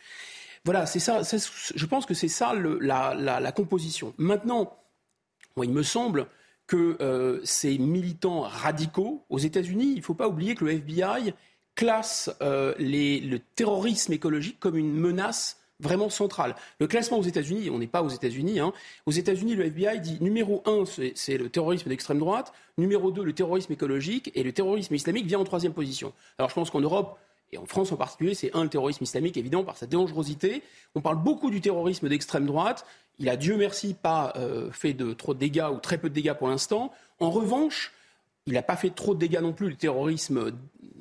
[0.63, 4.13] Voilà, c'est ça, Je pense que c'est ça la, composition.
[4.17, 4.77] Maintenant,
[5.61, 6.27] il me semble
[6.67, 11.33] que euh, ces militants radicaux aux États-Unis, il ne faut pas oublier que le FBI
[11.75, 16.55] classe le terrorisme écologique comme une menace vraiment centrale.
[16.79, 18.73] Le classement aux États-Unis, on n'est pas aux États-Unis, hein.
[19.05, 23.33] aux États-Unis, le FBI dit numéro un, c'est le terrorisme d'extrême droite, numéro deux, le
[23.33, 26.13] terrorisme écologique, et le terrorisme islamique vient en troisième position.
[26.37, 27.17] Alors je pense qu'en Europe,
[27.51, 30.63] et en France en particulier, c'est un, le terrorisme islamique, évidemment, par sa dangerosité.
[30.95, 32.85] On parle beaucoup du terrorisme d'extrême droite.
[33.19, 36.13] Il a, Dieu merci, pas euh, fait de trop de dégâts ou très peu de
[36.13, 36.91] dégâts pour l'instant.
[37.19, 37.93] En revanche,
[38.47, 40.51] il n'a pas fait trop de dégâts non plus, le terrorisme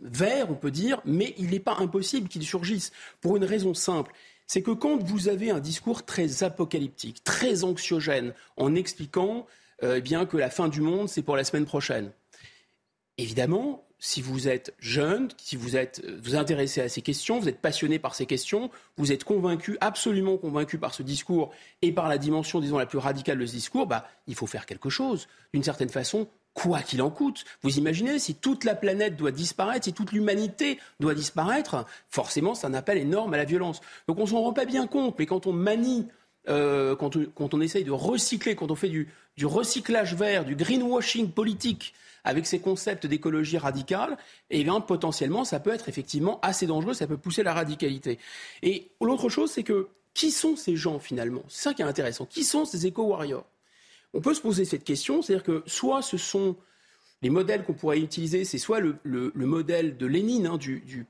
[0.03, 2.93] vert, on peut dire, mais il n'est pas impossible qu'il surgisse.
[3.21, 4.13] Pour une raison simple,
[4.47, 9.47] c'est que quand vous avez un discours très apocalyptique, très anxiogène, en expliquant
[9.83, 12.13] euh, eh bien que la fin du monde, c'est pour la semaine prochaine,
[13.19, 17.49] évidemment, si vous êtes jeune, si vous êtes euh, vous intéressez à ces questions, vous
[17.49, 22.09] êtes passionné par ces questions, vous êtes convaincu, absolument convaincu par ce discours et par
[22.09, 25.27] la dimension, disons, la plus radicale de ce discours, bah, il faut faire quelque chose.
[25.53, 27.45] D'une certaine façon, quoi qu'il en coûte.
[27.63, 32.67] Vous imaginez, si toute la planète doit disparaître, si toute l'humanité doit disparaître, forcément, c'est
[32.67, 33.81] un appel énorme à la violence.
[34.09, 36.07] Donc on s'en rend pas bien compte, mais quand on manie,
[36.49, 39.09] euh, quand, on, essaye de recycler, quand on fait du,
[39.43, 44.17] recyclage vert, du greenwashing politique avec ces concepts d'écologie radicale,
[44.49, 48.19] eh bien, potentiellement, ça peut être effectivement assez dangereux, ça peut pousser la radicalité.
[48.63, 51.43] Et l'autre chose, c'est que qui sont ces gens finalement?
[51.49, 52.25] C'est ça qui est intéressant.
[52.25, 53.45] Qui sont ces éco-warriors?
[54.15, 56.57] On peut se poser cette question, c'est-à-dire que soit ce sont
[57.23, 61.07] les modèles qu'on pourrait utiliser, c'est soit le, modèle de Lénine, hein, du,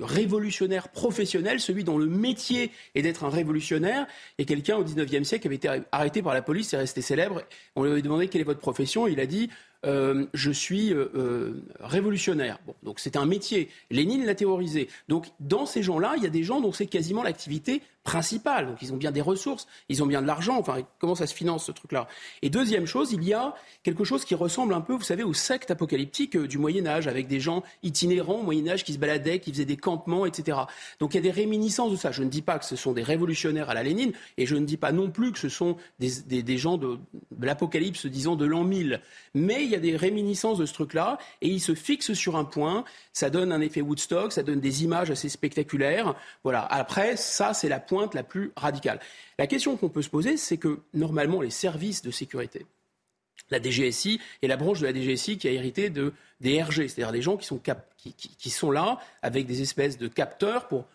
[0.00, 4.06] révolutionnaire professionnel, celui dont le métier est d'être un révolutionnaire,
[4.38, 7.42] et quelqu'un au XIXe siècle avait été arrêté par la police et resté célèbre.
[7.76, 9.50] On lui avait demandé quelle est votre profession, il a dit
[9.86, 12.58] euh, je suis euh, euh, révolutionnaire.
[12.82, 13.68] Donc c'est un métier.
[13.90, 14.88] Lénine l'a terrorisé.
[15.08, 18.66] Donc dans ces gens-là, il y a des gens dont c'est quasiment l'activité principale.
[18.68, 20.56] Donc ils ont bien des ressources, ils ont bien de l'argent.
[20.58, 22.08] Enfin, comment ça se finance ce truc-là?
[22.40, 25.34] Et deuxième chose, il y a quelque chose qui ressemble un peu, vous savez, aux
[25.34, 29.40] sectes apocalyptiques du Moyen Âge, avec des gens itinérants au Moyen Âge qui se baladaient,
[29.40, 30.56] qui faisaient des campements, etc.
[31.00, 32.10] Donc il y a des réminiscences de ça.
[32.10, 34.64] Je ne dis pas que ce sont des révolutionnaires à la Lénine, et je ne
[34.64, 36.98] dis pas non plus que ce sont des, gens de,
[37.32, 39.02] de l'apocalypse, disons, de l'an 1000.
[39.34, 42.44] Mais il y a des réminiscences de ce truc-là, et il se fixe sur un
[42.44, 42.84] point.
[43.12, 46.14] Ça donne un effet Woodstock, ça donne des images assez spectaculaires.
[46.42, 46.64] Voilà.
[46.64, 49.00] Après, ça, c'est la pointe la plus radicale.
[49.38, 52.66] La question qu'on peut se poser, c'est que normalement, les services de sécurité,
[53.50, 57.12] la DGSI et la branche de la DGSI qui a hérité de, des RG, c'est-à-dire
[57.12, 57.60] des gens qui sont,
[57.96, 60.86] qui sont là avec des espèces de capteurs pour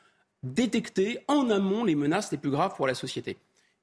[0.44, 3.38] détecter en amont les menaces les plus graves pour la société.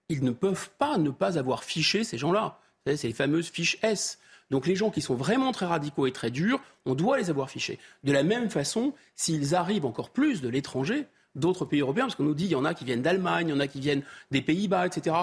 [0.08, 2.58] Ils ne peuvent pas ne pas avoir fiché ces gens-là.
[2.86, 4.18] C'est les fameuses fiches S.
[4.50, 7.50] Donc les gens qui sont vraiment très radicaux et très durs, on doit les avoir
[7.50, 7.78] fichés.
[8.02, 12.24] De la même façon, s'ils arrivent encore plus de l'étranger, d'autres pays européens, parce qu'on
[12.24, 14.02] nous dit qu'il y en a qui viennent d'Allemagne, il y en a qui viennent
[14.30, 15.16] des Pays-Bas, etc.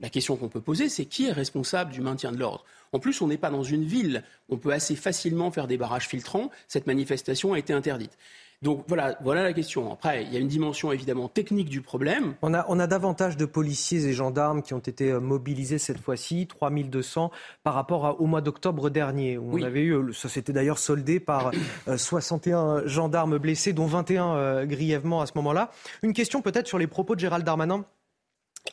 [0.00, 2.64] La question qu'on peut poser, c'est qui est responsable du maintien de l'ordre?
[2.92, 4.24] En plus, on n'est pas dans une ville.
[4.48, 6.50] On peut assez facilement faire des barrages filtrants.
[6.68, 8.16] Cette manifestation a été interdite.
[8.64, 9.92] Donc voilà, voilà la question.
[9.92, 12.34] Après, il y a une dimension évidemment technique du problème.
[12.40, 16.00] On a, on a davantage de policiers et gendarmes qui ont été euh, mobilisés cette
[16.00, 17.30] fois-ci, 3200
[17.62, 19.36] par rapport au mois d'octobre dernier.
[19.36, 21.50] Où On avait eu, ça s'était d'ailleurs soldé par
[21.94, 25.70] 61 euh, gendarmes blessés, dont 21 euh, grièvement à ce moment-là.
[26.02, 27.84] Une question peut-être sur les propos de Gérald Darmanin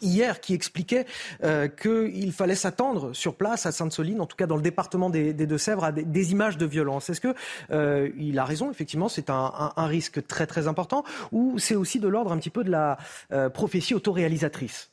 [0.02, 1.06] hier qui expliquait
[1.44, 5.34] euh, qu'il fallait s'attendre sur place à Sainte-Soline, en tout cas dans le département des,
[5.34, 7.10] Deux-Sèvres, à des, images de violence.
[7.10, 7.34] Est-ce qu'il
[7.72, 12.32] euh, a raison Effectivement, c'est un, risque très très important, ou c'est aussi de l'ordre
[12.32, 12.98] un petit peu de la
[13.32, 14.90] euh, prophétie autoréalisatrice?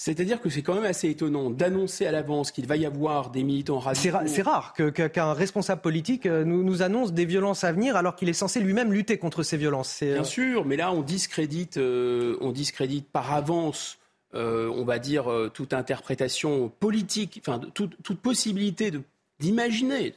[0.00, 3.42] C'est-à-dire que c'est quand même assez étonnant d'annoncer à l'avance qu'il va y avoir des
[3.42, 4.16] militants radicaux.
[4.26, 8.60] C'est rare qu'un responsable politique nous, annonce des violences à venir alors qu'il est censé
[8.60, 10.00] lui-même lutter contre ces violences.
[10.00, 13.98] Bien sûr, mais là on discrédite, on discrédite par avance
[14.34, 17.42] euh, on va dire, euh, toute interprétation politique,
[17.74, 18.92] toute, possibilité
[19.38, 20.14] d'imaginer,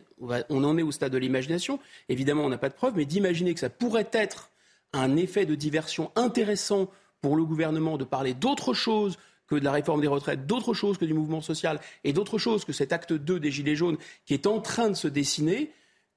[0.50, 1.80] on en est au stade de l'imagination,
[2.10, 4.52] évidemment on n'a pas de preuves, mais d'imaginer que ça pourrait être
[4.94, 6.90] un effet de diversion intéressant
[7.22, 9.18] pour le gouvernement de parler d'autre chose
[9.48, 12.66] que de la réforme des retraites, d'autre chose que du mouvement social et d'autre chose
[12.66, 15.72] que cet acte 2 des Gilets jaunes qui est en train de se dessiner,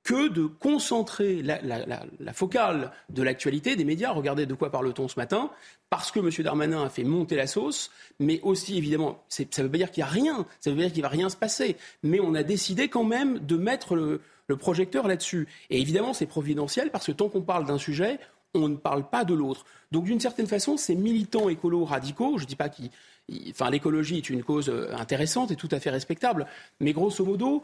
[0.04, 4.12] que de concentrer la, focale de l'actualité des médias.
[4.12, 5.50] Regardez de quoi parle-t-on ce matin
[5.88, 6.30] Parce que M.
[6.44, 7.90] Darmanin a fait monter la sauce,
[8.20, 10.82] mais aussi, évidemment, ça ne veut pas dire qu'il n'y a rien, ça veut pas
[10.82, 13.96] dire qu'il ne va rien se passer, mais on a décidé quand même de mettre
[13.96, 14.20] le,
[14.58, 15.48] projecteur là-dessus.
[15.70, 18.20] Et évidemment, c'est providentiel parce que tant qu'on parle d'un sujet,
[18.52, 19.64] on ne parle pas de l'autre.
[19.90, 22.90] Donc, d'une certaine façon, ces militants écolos radicaux, je ne dis pas qu'ils...
[23.48, 26.46] Enfin, l'écologie est une cause euh, intéressante et tout à fait respectable,
[26.78, 27.62] mais grosso modo,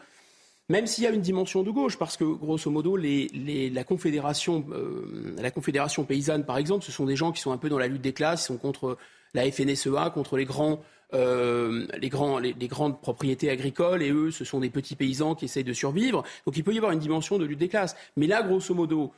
[0.71, 5.35] même s'il y a une dimension de gauche, parce que grosso modo, la, confédération, euh,
[5.37, 7.89] la confédération paysanne, par exemple, ce sont des gens qui sont un peu dans la
[7.89, 8.97] lutte des classes, ils sont contre
[9.35, 10.81] la FNSEA, contre les grands.
[11.13, 12.09] Euh, les,
[12.57, 16.23] les, grandes propriétés agricoles et eux, ce sont des petits paysans qui essayent de survivre.
[16.47, 17.97] Donc il peut y avoir une dimension de lutte des classes.
[18.17, 19.11] Mais là, grosso modo,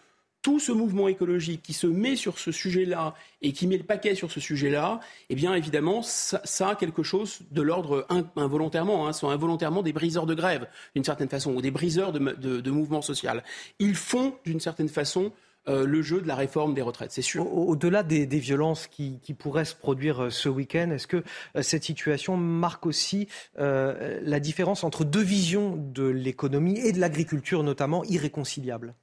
[0.43, 4.15] tout ce mouvement écologique qui se met sur ce sujet-là et qui met le paquet
[4.17, 5.01] sur ce sujet-là,
[5.31, 8.07] eh bien évidemment, ça, a quelque chose de l'ordre
[8.37, 12.19] involontairement, hein, sont involontairement des briseurs de grève, d'une certaine façon, ou des briseurs de,
[12.19, 13.31] de, mouvements sociaux.
[13.79, 15.33] Ils font, d'une certaine façon,
[15.69, 17.53] euh, le jeu de la réforme des retraites, c'est sûr.
[17.57, 21.23] Au-delà des, violences qui, pourraient se produire euh, ce week-end, est-ce que
[21.57, 27.63] euh, cette situation marque aussi la différence entre deux visions de l'économie et de l'agriculture
[27.63, 28.95] notamment irréconciliables?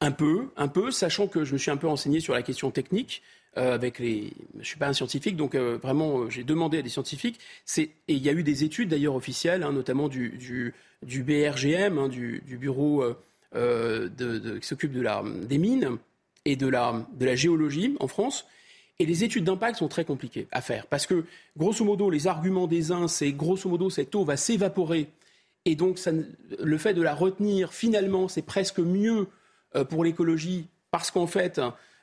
[0.00, 2.70] Un peu, un peu, sachant que je me suis un peu renseigné sur la question
[2.70, 3.22] technique.
[3.56, 6.82] Euh, avec les, je suis pas un scientifique, donc euh, vraiment euh, j'ai demandé à
[6.82, 7.40] des scientifiques.
[7.76, 10.38] et il y a eu des études d'ailleurs officielles, hein, notamment du,
[11.02, 13.04] du, BRGM, hein, du, du, bureau
[13.54, 15.02] de, qui s'occupe de
[15.46, 15.96] des mines
[16.44, 18.46] et de la, de la géologie en France.
[19.00, 21.24] Et les études d'impact sont très compliquées à faire parce que
[21.56, 25.08] grosso modo les arguments des uns c'est grosso modo cette eau va s'évaporer
[25.64, 26.10] et donc ça,
[26.58, 29.28] le fait de la retenir finalement c'est presque mieux
[29.88, 31.60] pour l'écologie parce qu'en fait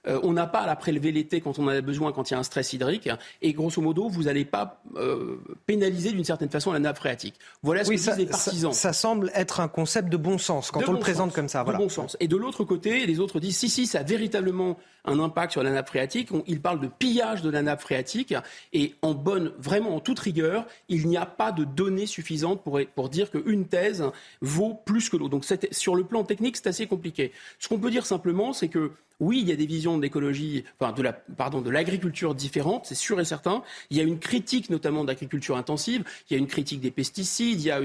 [0.08, 2.34] euh, on n'a pas à la prélever l'été quand on en a besoin, quand il
[2.34, 3.10] y a un stress hydrique.
[3.42, 7.36] Et grosso modo, vous n'allez pas euh, pénaliser d'une certaine façon la nappe phréatique.
[7.64, 8.74] Voilà ce que disent les partisans.
[8.74, 11.64] Ça, semble être un concept de bon sens quand on le présente comme ça.
[11.64, 12.18] De bon sens.
[12.20, 15.64] Et de l'autre côté, les autres disent si, si, ça a véritablement un impact sur
[15.64, 16.30] la nappe phréatique.
[16.48, 18.34] ils parlent de pillage de la nappe phréatique.
[18.74, 22.80] Et en bonne, vraiment en toute rigueur, il n'y a pas de données suffisantes pour,
[22.96, 24.04] pour dire qu'une thèse
[24.42, 25.32] vaut plus que l'autre.
[25.32, 27.32] Donc sur le plan technique, c'est assez compliqué.
[27.60, 30.64] Ce qu'on peut dire simplement, c'est que oui, il y a des visions de l'écologie,
[30.82, 33.64] de pardon, de l'agriculture différentes, c'est sûr et certain.
[33.90, 36.04] Il y a une critique notamment de l'agriculture intensive.
[36.30, 37.62] Il y a une critique des pesticides.
[37.62, 37.80] Il y a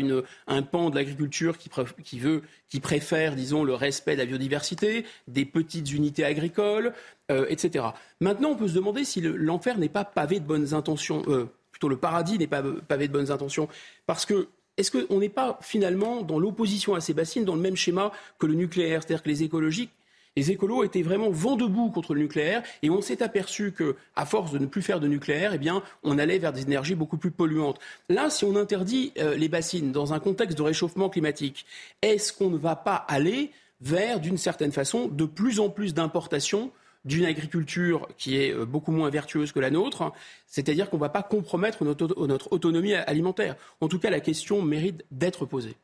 [0.47, 1.71] un pan de l'agriculture qui,
[2.03, 6.95] qui veut, qui préfère, disons, le respect de la biodiversité, des petites unités agricoles,
[7.31, 7.87] euh, etc.
[8.21, 11.89] Maintenant, on peut se demander si l'enfer n'est pas pavé de bonnes intentions, euh, plutôt
[11.89, 13.69] le paradis n'est pas pavé de bonnes intentions,
[14.07, 17.77] parce que est-ce qu'on n'est pas finalement dans l'opposition à ces bassines, dans le même
[17.77, 19.03] schéma que le nucléaire?
[19.03, 19.91] C'est-à-dire que les écologiques
[20.37, 24.25] les écolos étaient vraiment vent debout contre le nucléaire et on s'est aperçu que, à
[24.25, 27.17] force de ne plus faire de nucléaire, eh bien, on allait vers des énergies beaucoup
[27.17, 27.79] plus polluantes.
[28.09, 31.67] Là, si on interdit euh, les bassines dans un contexte de réchauffement climatique,
[32.03, 33.51] est-ce qu'on ne va pas aller
[33.81, 36.71] vers, d'une certaine façon, de plus en plus d'importations
[37.05, 40.13] d'une agriculture qui est euh, beaucoup moins vertueuse que la nôtre,
[40.47, 43.57] c'est-à-dire qu'on ne va pas compromettre notre autonomie alimentaire?
[43.81, 45.77] En tout cas, la question mérite d'être posée.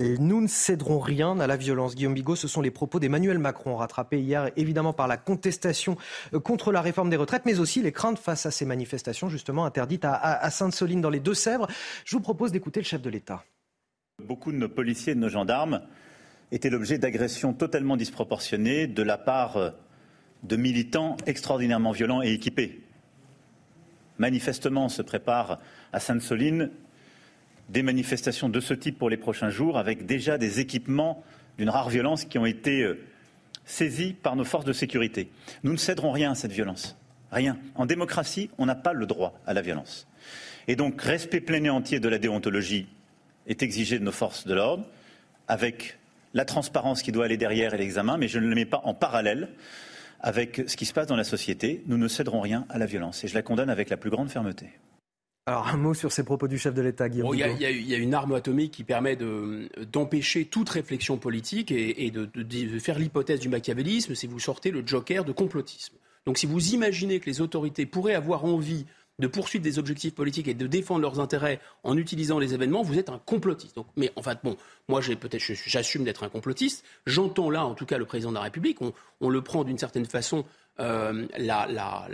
[0.00, 1.96] Nous ne céderons rien à la violence.
[1.96, 5.96] Guillaume Bigot, ce sont les propos d'Emmanuel Macron, rattrapés hier évidemment par la contestation
[6.34, 9.64] euh, contre la réforme des retraites, mais aussi les craintes face à ces manifestations justement
[9.64, 11.66] interdites à, Sainte-Soline dans les Deux-Sèvres.
[12.04, 13.42] Je vous propose d'écouter le chef de l'État.
[14.24, 15.82] Beaucoup de nos policiers et de nos gendarmes
[16.52, 19.70] étaient l'objet d'agressions totalement disproportionnées de la part euh,
[20.44, 22.84] de militants extraordinairement violents et équipés.
[24.18, 25.58] Manifestement, se prépare
[25.92, 26.70] à Sainte-Soline
[27.68, 31.22] des manifestations de ce type pour les prochains jours, avec déjà des équipements
[31.58, 32.98] d'une rare violence qui ont été euh,
[33.64, 35.30] saisis par nos forces de sécurité.
[35.62, 36.96] Nous ne céderons rien à cette violence.
[37.30, 37.58] Rien.
[37.74, 40.06] En démocratie, on n'a pas le droit à la violence.
[40.66, 42.86] Et donc, respect plein et entier de la déontologie
[43.46, 44.86] est exigé de nos forces de l'ordre,
[45.46, 45.98] avec
[46.34, 48.94] la transparence qui doit aller derrière et l'examen, mais je ne le mets pas en
[48.94, 49.48] parallèle
[50.20, 51.82] avec ce qui se passe dans la société.
[51.86, 54.30] Nous ne céderons rien à la violence et je la condamne avec la plus grande
[54.30, 54.68] fermeté.
[55.48, 57.34] Alors un mot sur ces propos du chef de l'État, Guillaume.
[57.34, 62.98] Il y, a une arme atomique qui permet d'empêcher toute réflexion politique et, de, faire
[62.98, 65.94] l'hypothèse du machiavélisme, si vous sortez le joker de complotisme.
[66.26, 68.84] Donc si vous imaginez que les autorités pourraient avoir envie
[69.18, 72.98] de poursuivre des objectifs politiques et de défendre leurs intérêts en utilisant les événements, vous
[72.98, 73.76] êtes un complotiste.
[73.76, 74.56] Donc, mais en fait, bon,
[74.88, 76.84] moi, peut-être, j'assume d'être un complotiste.
[77.06, 78.78] J'entends là, en tout cas, le président de la République.
[79.20, 80.44] on le prend d'une certaine façon
[80.80, 82.08] euh, la,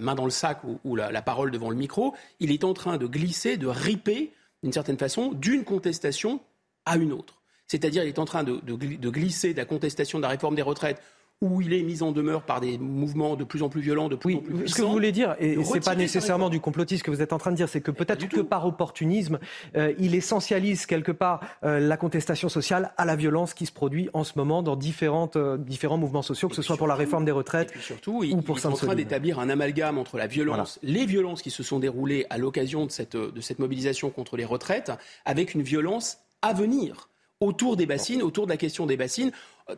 [0.00, 3.06] main dans le sac ou, la, parole devant le micro, il est en train de
[3.06, 4.32] glisser, de riper,
[4.62, 6.40] d'une certaine façon, d'une contestation
[6.86, 7.42] à une autre.
[7.66, 10.62] C'est-à-dire, il est en train de, de, glisser de la contestation de la réforme des
[10.62, 11.02] retraites
[11.40, 14.16] où il est mis en demeure par des mouvements de plus en plus violents, de
[14.16, 14.74] plus en plus puissants.
[14.74, 17.32] Ce que vous voulez dire, et ce n'est pas nécessairement du complotisme que vous êtes
[17.32, 19.38] en train de dire, c'est que peut-être que par opportunisme,
[19.76, 24.10] euh, il essentialise quelque part euh, la contestation sociale à la violence qui se produit
[24.14, 27.24] en ce moment dans différentes, euh, différents mouvements sociaux, que ce soit pour la réforme
[27.24, 30.26] des retraites et surtout, ou pour il, est en train d'établir un amalgame entre la
[30.26, 34.36] violence, les violences qui se sont déroulées à l'occasion de cette, de cette mobilisation contre
[34.36, 34.90] les retraites,
[35.24, 37.08] avec une violence à venir
[37.40, 39.30] autour des bassines, autour de la question des bassines,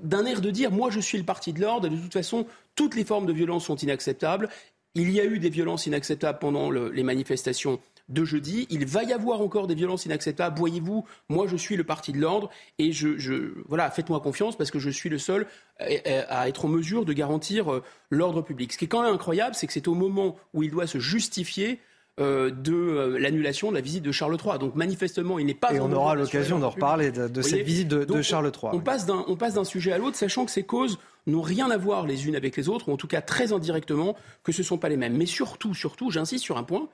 [0.02, 2.94] d'un air de dire moi je suis le parti de l'ordre, de toute façon toutes
[2.94, 4.48] les formes de violence sont inacceptables.
[4.94, 8.66] Il y a eu des violences inacceptables pendant les manifestations de jeudi.
[8.70, 10.58] Il va y avoir encore des violences inacceptables.
[10.58, 14.80] Voyez-vous, moi je suis le parti de l'ordre et je, voilà, faites-moi confiance parce que
[14.80, 15.46] je suis le seul
[15.78, 18.72] à être en mesure de garantir euh, l'ordre public.
[18.72, 20.98] Ce qui est quand même incroyable, c'est que c'est au moment où il doit se
[20.98, 21.78] justifier
[22.20, 24.58] euh, de euh, l'annulation de la visite de Charles III.
[24.58, 25.72] Donc manifestement, il n'est pas.
[25.72, 28.72] Et on aura l'occasion d'en reparler de, cette visite de, Charles III.
[28.74, 31.70] On, passe d'un, on passe d'un sujet à l'autre, sachant que ces causes n'ont rien
[31.70, 34.60] à voir les unes avec les autres, ou en tout cas très indirectement, que ce
[34.60, 35.16] ne sont pas les mêmes.
[35.16, 36.90] Mais surtout, surtout, j'insiste sur un point,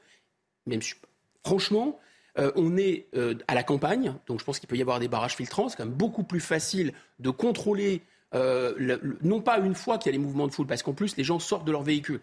[0.65, 0.81] même
[1.45, 1.99] franchement,
[2.39, 3.09] euh, on est
[3.49, 5.69] à la campagne, donc je pense qu'il peut y avoir des barrages filtrants.
[5.69, 10.19] C'est quand même beaucoup plus facile de contrôler, non pas une fois qu'il y a
[10.19, 12.21] les mouvements de foule, parce qu'en plus les gens sortent de leur véhicule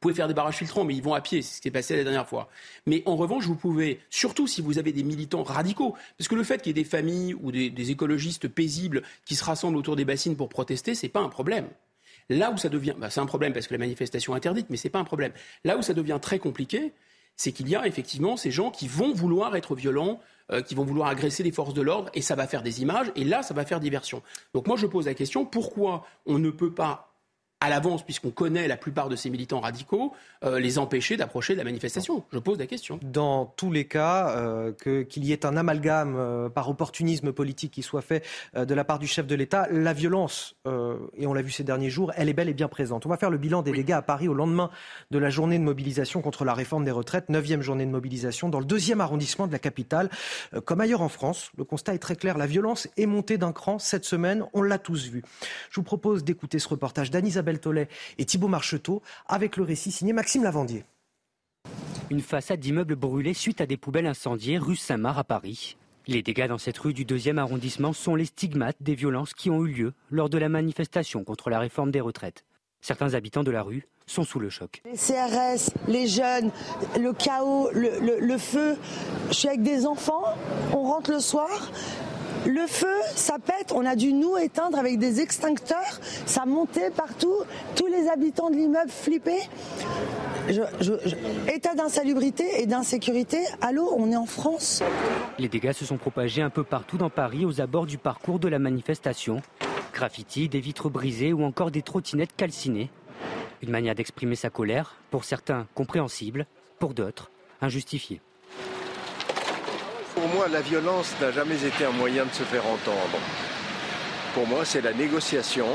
[0.00, 1.96] pouvez faire des barrages filtrants, mais ils vont à pied, c'est ce qui est passé
[1.96, 2.48] la dernière fois.
[2.86, 6.44] Mais en revanche, vous pouvez, surtout si vous avez des militants radicaux, parce que le
[6.44, 9.96] fait qu'il y ait des familles ou des, des écologistes paisibles qui se rassemblent autour
[9.96, 11.68] des bassines pour protester, c'est pas un problème.
[12.30, 14.76] Là où ça devient, bah, c'est un problème parce que la manifestation est interdite, mais
[14.76, 15.32] c'est pas un problème.
[15.64, 16.92] Là où ça devient très compliqué,
[17.36, 20.20] c'est qu'il y a effectivement ces gens qui vont vouloir être violents,
[20.52, 23.10] euh, qui vont vouloir agresser les forces de l'ordre, et ça va faire des images,
[23.16, 24.22] et là, ça va faire diversion.
[24.54, 27.09] Donc moi, je pose la question, pourquoi on ne peut pas
[27.60, 30.14] à l'avance, puisqu'on connaît la plupart de ces militants radicaux,
[30.44, 32.98] euh, les empêcher d'approcher de la manifestation Je pose la question.
[33.02, 37.82] Dans tous les cas, euh, qu'il y ait un amalgame euh, par opportunisme politique qui
[37.82, 38.24] soit fait
[38.56, 41.50] euh, de la part du chef de l'État, la violence, euh, et on l'a vu
[41.50, 43.06] ces derniers jours, elle est belle et bien présente.
[43.06, 44.70] On va faire le bilan des dégâts à Paris au lendemain
[45.10, 48.60] de la journée de mobilisation contre la réforme des retraites, neuvième journée de mobilisation dans
[48.60, 50.08] le deuxième arrondissement de la capitale.
[50.54, 53.52] Euh, comme ailleurs en France, le constat est très clair, la violence est montée d'un
[53.52, 55.22] cran cette semaine, on l'a tous vu.
[55.70, 60.12] Je vous propose d'écouter ce reportage d'Anne-Isabelle Tollet et Thibault Marcheteau avec le récit signé
[60.12, 60.84] Maxime Lavandier.
[62.10, 65.76] Une façade d'immeuble brûlée suite à des poubelles incendiées rue Saint-Marc à Paris.
[66.06, 69.64] Les dégâts dans cette rue du deuxième arrondissement sont les stigmates des violences qui ont
[69.64, 72.44] eu lieu lors de la manifestation contre la réforme des retraites.
[72.80, 74.82] Certains habitants de la rue sont sous le choc.
[74.86, 76.50] Les CRS, les jeunes,
[76.98, 78.76] le chaos, le, le- le feu.
[79.28, 80.24] Je suis avec des enfants,
[80.72, 81.48] on rentre le soir.
[82.46, 87.34] Le feu, ça pète, on a dû nous éteindre avec des extincteurs, ça montait partout,
[87.76, 89.48] tous les habitants de l'immeuble flippaient.
[91.52, 94.82] État d'insalubrité et d'insécurité, allô, on est en France.
[95.38, 98.48] Les dégâts se sont propagés un peu partout dans Paris aux abords du parcours de
[98.48, 99.42] la manifestation.
[99.92, 102.90] Graffiti, des vitres brisées ou encore des trottinettes calcinées.
[103.62, 106.46] Une manière d'exprimer sa colère, pour certains compréhensible,
[106.78, 107.30] pour d'autres
[107.60, 108.22] injustifiée.
[110.14, 113.18] Pour moi, la violence n'a jamais été un moyen de se faire entendre.
[114.34, 115.68] Pour moi, c'est la négociation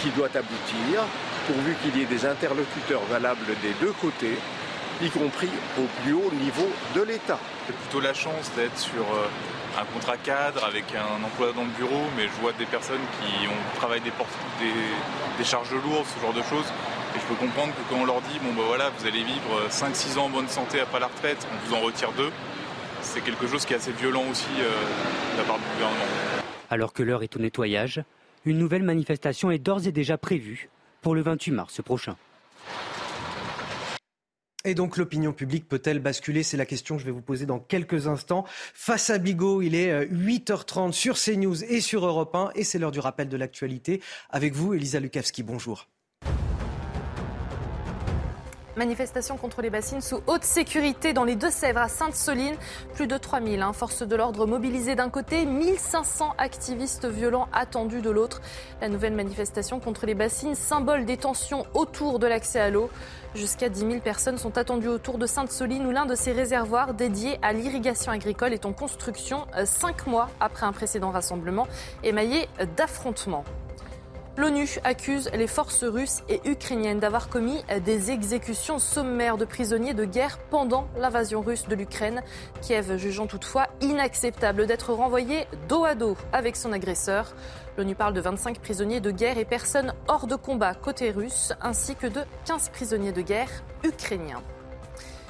[0.00, 1.04] qui doit aboutir,
[1.46, 4.36] pourvu qu'il y ait des interlocuteurs valables des deux côtés,
[5.00, 7.38] y compris au plus haut niveau de l'État.
[7.66, 11.70] J'ai plutôt la chance d'être sur euh, un contrat cadre avec un emploi dans le
[11.78, 14.12] bureau, mais je vois des personnes qui ont travaillé des,
[15.38, 16.66] des, charges lourdes, ce genre de choses.
[17.14, 19.68] Et je peux comprendre que quand on leur dit, bon bah voilà, vous allez vivre
[19.70, 22.30] 5-6 ans en bonne santé après la retraite, on vous en retire deux,
[23.02, 26.04] c'est quelque chose qui est assez violent aussi euh, de la part du gouvernement.
[26.70, 28.02] Alors que l'heure est au nettoyage,
[28.44, 30.68] une nouvelle manifestation est d'ores et déjà prévue
[31.00, 32.16] pour le 28 mars prochain.
[34.64, 36.42] Et donc l'opinion publique peut-elle basculer?
[36.42, 38.44] C'est la question que je vais vous poser dans quelques instants.
[38.74, 42.80] Face à Bigot, il est euh, 8h30 sur CNews et sur Europe 1 et c'est
[42.80, 44.02] l'heure du rappel de l'actualité.
[44.28, 45.88] Avec vous, Elisa Lukavski, bonjour.
[48.76, 52.56] Manifestation contre les bassines sous haute sécurité dans les Deux-Sèvres à Sainte-Soline.
[52.92, 58.10] Plus de 3000 hein, forces de l'ordre mobilisées d'un côté, 1500 activistes violents attendus de
[58.10, 58.42] l'autre.
[58.82, 62.90] La nouvelle manifestation contre les bassines, symbole des tensions autour de l'accès à l'eau.
[63.34, 67.38] Jusqu'à 10 000 personnes sont attendues autour de Sainte-Soline où l'un de ces réservoirs dédiés
[67.40, 71.66] à l'irrigation agricole est en construction euh, cinq mois après un précédent rassemblement
[72.02, 72.46] émaillé
[72.76, 73.44] d'affrontements.
[74.36, 80.04] L'ONU accuse les forces russes et ukrainiennes d'avoir commis des exécutions sommaires de prisonniers de
[80.04, 82.22] guerre pendant l'invasion russe de l'Ukraine.
[82.60, 87.34] Kiev jugeant toutefois inacceptable d'être renvoyé dos à dos avec son agresseur.
[87.78, 91.96] L'ONU parle de 25 prisonniers de guerre et personnes hors de combat côté russe, ainsi
[91.96, 93.50] que de 15 prisonniers de guerre
[93.84, 94.42] ukrainiens.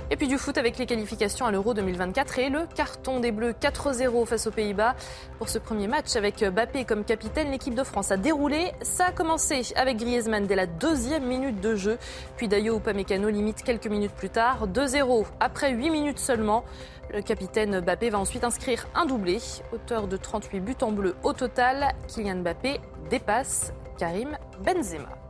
[0.09, 3.55] Et puis du foot avec les qualifications à l'Euro 2024 et le carton des Bleus
[3.61, 4.95] 4-0 face aux Pays-Bas.
[5.39, 8.73] Pour ce premier match avec Bappé comme capitaine, l'équipe de France a déroulé.
[8.83, 11.99] Ça a commencé avec Griezmann dès la deuxième minute de jeu.
[12.37, 14.69] Puis Dayo Upamecano limite quelques minutes plus tard.
[14.69, 16.65] 2-0 après 8 minutes seulement.
[17.13, 19.39] Le capitaine Bappé va ensuite inscrire un doublé.
[19.73, 22.81] Auteur de 38 buts en bleu au total, Kylian Mbappé
[23.11, 25.26] dépasse Karim Benzema.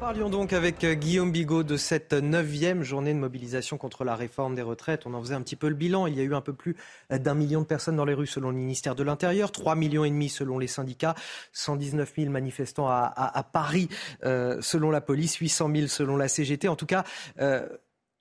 [0.00, 4.54] Parlions donc avec euh, Guillaume Bigot de cette neuvième journée de mobilisation contre la réforme
[4.54, 5.06] des retraites.
[5.06, 6.06] On en faisait un petit peu le bilan.
[6.06, 6.76] Il y a eu un peu plus
[7.12, 10.04] euh, d'un million de personnes dans les rues selon le ministère de l'Intérieur, 3 millions
[10.04, 11.14] et demi selon les syndicats,
[11.54, 13.88] 119 000 manifestants à, à- Paris
[14.24, 16.68] euh, selon la police, 800 000 selon la CGT.
[16.68, 17.04] En tout cas,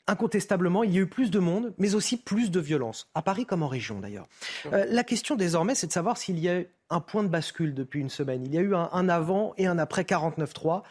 [0.07, 3.47] Incontestablement, il y a eu plus de monde, mais aussi plus de violence, à Paris
[3.47, 4.27] comme en région d'ailleurs.
[4.71, 6.61] La question désormais, c'est de savoir s'il y a
[6.91, 8.45] un point de bascule depuis une semaine.
[8.45, 10.83] Il y a eu un, un avant et un après 49-3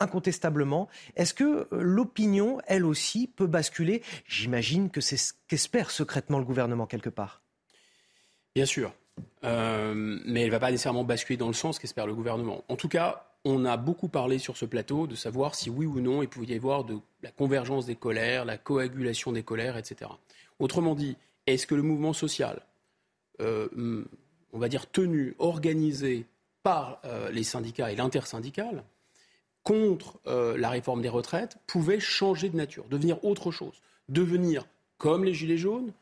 [0.00, 0.88] incontestablement.
[1.14, 4.02] Est-ce que euh, l'opinion, elle aussi, peut basculer?
[4.26, 7.42] J'imagine que c'est ce qu'espère secrètement le gouvernement quelque part.
[8.54, 8.92] Bien sûr.
[9.44, 12.64] Euh, mais elle ne va pas nécessairement basculer dans le sens qu'espère le gouvernement.
[12.68, 16.00] En tout cas, on a beaucoup parlé sur ce plateau de savoir si oui ou
[16.00, 20.10] non il pouvait y avoir de la convergence des colères, la coagulation des colères, etc.
[20.58, 21.16] Autrement dit,
[21.46, 22.62] est-ce que le mouvement social,
[23.40, 24.04] euh,
[24.52, 26.26] on va dire tenu, organisé
[26.62, 27.00] par
[27.32, 28.84] les syndicats et l'intersyndical,
[29.62, 34.66] contre euh, la réforme des retraites pouvait changer de nature, devenir autre chose, devenir
[34.98, 35.92] comme les Gilets jaunes,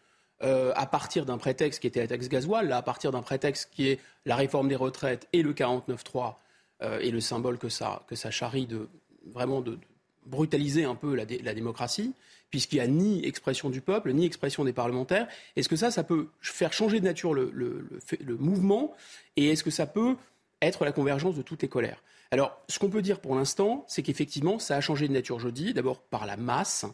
[0.42, 3.70] euh, à partir d'un prétexte qui était la taxe gasoil, là, à partir d'un prétexte
[3.72, 6.34] qui est la réforme des retraites et le 49.3
[6.82, 8.88] euh, et le symbole que ça, que charrie de
[9.26, 9.78] vraiment de,
[10.26, 12.12] brutaliser un peu la, démocratie,
[12.50, 15.26] puisqu'il n'y a ni expression du peuple, ni expression des parlementaires.
[15.56, 18.94] Est-ce que ça, ça peut faire changer de nature le mouvement
[19.36, 20.16] Et est-ce que ça peut
[20.60, 22.02] être la convergence de toutes les colères?
[22.30, 25.72] Alors, ce qu'on peut dire pour l'instant, c'est qu'effectivement, ça a changé de nature jeudi,
[25.72, 26.84] d'abord par la masse,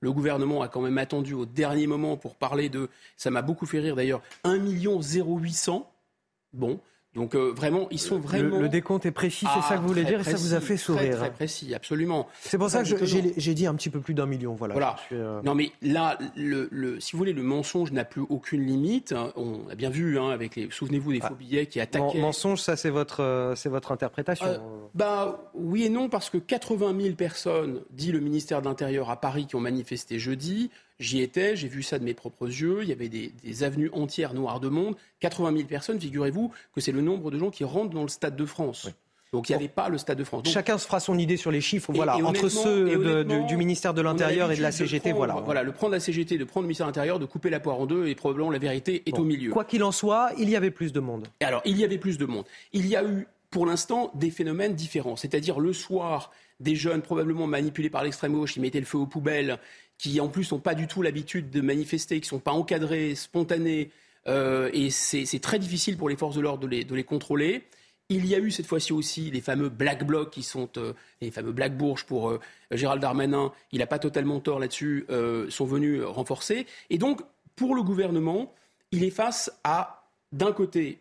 [0.00, 3.66] le gouvernement a quand même attendu au dernier moment pour parler de, ça m'a beaucoup
[3.66, 5.90] fait rire d'ailleurs, 1 million 0800.
[6.52, 6.80] Bon,
[7.16, 8.60] donc euh, vraiment, ils sont vraiment.
[8.60, 10.76] Le, décompte est précis, c'est ça que vous voulez dire, et ça vous a fait
[10.76, 11.16] sourire.
[11.16, 12.28] Très, très précis, absolument.
[12.42, 14.74] C'est pour ça que j'ai dit un petit peu plus d'un million, voilà.
[14.74, 14.96] voilà.
[15.12, 19.14] Euh, non mais là, le, si vous voulez, le mensonge n'a plus aucune limite.
[19.34, 21.36] On a bien vu hein, avec les, souvenez-vous des faux ah.
[21.38, 22.20] billets qui attaquaient.
[22.20, 24.60] Mensonge, ça c'est votre, euh, c'est votre interprétation.
[24.94, 29.18] bah oui et non parce que 80 000 personnes, dit le ministère de l'Intérieur à
[29.18, 30.70] Paris, qui ont manifesté jeudi.
[30.98, 32.78] J'y étais, j'ai vu ça de mes propres yeux.
[32.82, 34.96] Il y avait des, avenues entières noires de monde.
[35.20, 38.36] 80 000 personnes, figurez-vous que c'est le nombre de gens qui rentrent dans le Stade
[38.36, 38.88] de France.
[39.32, 40.48] Donc il n'y avait pas le Stade de France.
[40.48, 44.50] Chacun se fera son idée sur les chiffres, voilà, entre ceux du, ministère de l'Intérieur
[44.50, 45.34] et de la CGT, voilà.
[45.34, 47.78] Voilà, le prendre la CGT, de prendre le ministère de l'Intérieur, de couper la poire
[47.78, 49.50] en deux, et probablement la vérité est au milieu.
[49.50, 51.28] Quoi qu'il en soit, il y avait plus de monde.
[51.40, 52.44] alors, il y avait plus de monde.
[52.72, 55.16] Il y a eu, pour l'instant, des phénomènes différents.
[55.16, 59.06] C'est-à-dire le soir, des jeunes probablement manipulés par l'extrême gauche qui mettaient le feu aux
[59.06, 59.58] poubelles,
[59.98, 63.14] qui en plus n'ont pas du tout l'habitude de manifester, qui ne sont pas encadrés,
[63.14, 63.90] spontanés,
[64.28, 67.64] euh, et c'est très difficile pour les forces de l'ordre de les, contrôler.
[68.08, 71.30] Il y a eu cette fois-ci aussi les fameux Black Blocs qui sont euh, les
[71.30, 72.40] fameux Black Bourges pour euh,
[72.70, 73.52] Gérald Darmanin.
[73.72, 75.06] Il n'a pas totalement tort là-dessus.
[75.48, 76.66] sont venus renforcer.
[76.90, 77.20] Et donc,
[77.54, 78.52] pour le gouvernement,
[78.92, 81.00] il est face à, d'un côté,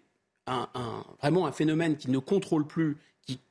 [1.21, 2.97] vraiment un phénomène qui ne contrôle plus,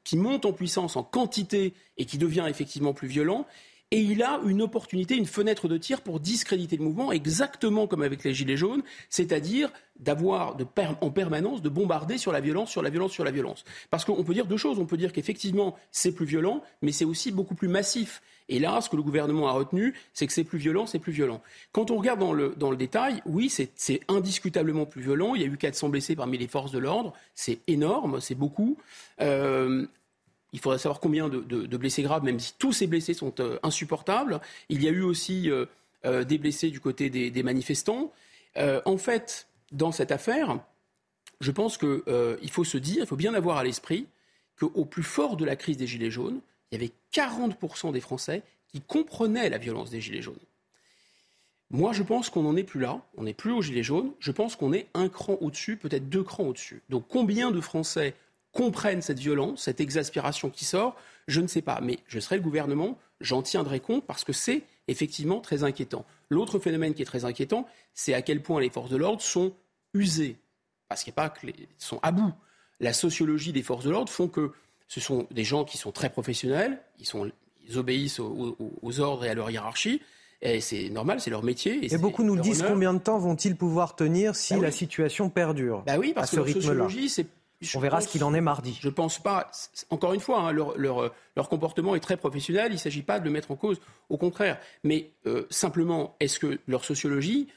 [0.04, 3.46] qui monte en puissance en quantité et qui devient effectivement plus violent
[3.90, 8.02] et il a une opportunité, une fenêtre de tir pour discréditer le mouvement, exactement comme
[8.02, 9.70] avec les Gilets jaunes, c'est-à-dire
[10.00, 10.56] d'avoir
[11.00, 13.64] en permanence de bombarder sur la violence, sur la violence, sur la violence.
[13.90, 14.78] Parce qu'on peut dire deux choses.
[14.78, 18.20] On peut dire qu'effectivement, c'est plus violent, mais c'est aussi beaucoup plus massif.
[18.48, 21.12] Et là, ce que le gouvernement a retenu, c'est que c'est plus violent, c'est plus
[21.12, 21.40] violent.
[21.72, 25.34] Quand on regarde dans le, dans le détail, oui, c'est indiscutablement plus violent.
[25.34, 27.12] Il y a eu 400 blessés parmi les forces de l'ordre.
[27.34, 28.76] C'est énorme, c'est beaucoup.
[29.20, 29.86] Euh,
[30.54, 34.40] il faudrait savoir combien de, blessés graves, même si tous ces blessés sont euh, insupportables.
[34.68, 35.66] Il y a eu aussi euh,
[36.06, 38.12] euh, des blessés du côté des, manifestants.
[38.56, 40.60] en fait, dans cette affaire,
[41.40, 44.06] je pense qu'il faut se dire, il faut bien avoir à l'esprit
[44.56, 46.40] qu'au plus fort de la crise des Gilets jaunes,
[46.70, 50.38] il y avait 40% des Français qui comprenaient la violence des Gilets jaunes.
[51.70, 54.30] Moi, je pense qu'on n'en est plus là, on n'est plus aux Gilets jaunes, je
[54.30, 56.80] pense qu'on est un cran au-dessus, peut-être deux crans au-dessus.
[56.90, 58.14] Donc combien de Français
[58.54, 60.96] comprennent cette violence, cette exaspération qui sort,
[61.28, 61.80] je ne sais pas.
[61.82, 66.06] Mais je serai le gouvernement, j'en tiendrai compte parce que c'est effectivement très inquiétant.
[66.30, 69.52] L'autre phénomène qui est très inquiétant, c'est à quel point les forces de l'ordre sont
[69.92, 70.36] usées.
[70.88, 71.54] Parce qu'il n'y a pas que les...
[71.78, 72.32] sont à bout.
[72.80, 74.52] La sociologie des forces de l'ordre font que
[74.88, 77.30] ce sont des gens qui sont très professionnels, ils, sont,
[77.66, 80.00] ils obéissent aux, ordres et à leur hiérarchie,
[80.42, 81.92] et c'est normal, c'est leur métier.
[81.92, 85.82] Et, beaucoup nous disent combien de temps vont-ils pouvoir tenir si bah la situation perdure
[85.86, 87.26] Bah oui, parce que la sociologie, c'est
[87.74, 88.78] on verra ce qu'il en est mardi.
[88.80, 89.50] Je ne pense pas.
[89.90, 92.66] Encore une fois, hein, leur, comportement est très professionnel.
[92.70, 93.80] Il ne s'agit pas de le mettre en cause.
[94.08, 94.58] Au contraire.
[94.82, 97.48] Mais euh, simplement, est-ce que leur sociologie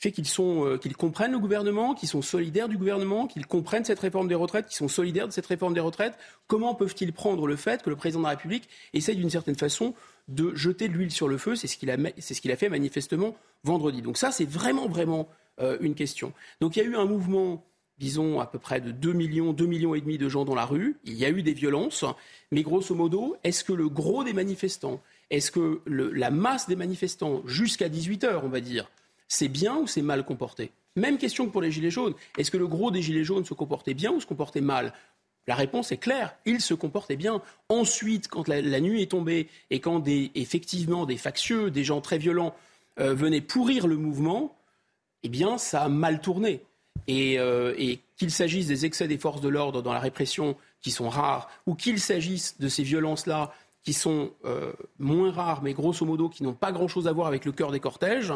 [0.00, 3.98] fait qu'ils euh, qu'ils comprennent le gouvernement, qu'ils sont solidaires du gouvernement, qu'ils comprennent cette
[3.98, 6.16] réforme des retraites, qu'ils sont solidaires de cette réforme des retraites?
[6.46, 9.94] Comment peuvent-ils prendre le fait que le président de la République essaye d'une certaine façon
[10.28, 11.54] de jeter de l'huile sur le feu?
[11.54, 14.00] C'est ce qu'il a, ce qu'il a fait manifestement vendredi.
[14.00, 15.28] Donc ça, c'est vraiment, vraiment
[15.60, 16.32] euh, une question.
[16.62, 17.62] Donc il y a eu un mouvement
[18.00, 20.64] disons, à peu près de 2 millions, 2 millions et demi de gens dans la
[20.64, 20.96] rue.
[21.04, 22.04] Il y a eu des violences.
[22.50, 27.42] Mais grosso modo, est-ce que le gros des manifestants, est-ce que la masse des manifestants,
[27.46, 28.90] jusqu'à 18 heures, on va dire,
[29.28, 30.72] c'est bien ou c'est mal comporté?
[30.96, 32.14] Même question que pour les Gilets jaunes.
[32.38, 34.94] Est-ce que le gros des Gilets jaunes se comportait bien ou se comportait mal?
[35.46, 37.42] La réponse est claire, ils se comportaient bien.
[37.68, 42.54] Ensuite, quand la, nuit est tombée et quand effectivement des factieux, des gens très violents
[42.98, 44.56] euh, venaient pourrir le mouvement,
[45.22, 46.62] eh bien, ça a mal tourné.
[47.08, 51.08] Euh, et, qu'il s'agisse des excès des forces de l'ordre dans la répression, qui sont
[51.08, 56.28] rares, ou qu'il s'agisse de ces violences-là, qui sont euh, moins rares, mais grosso modo
[56.28, 58.34] qui n'ont pas grand-chose à voir avec le cœur des cortèges,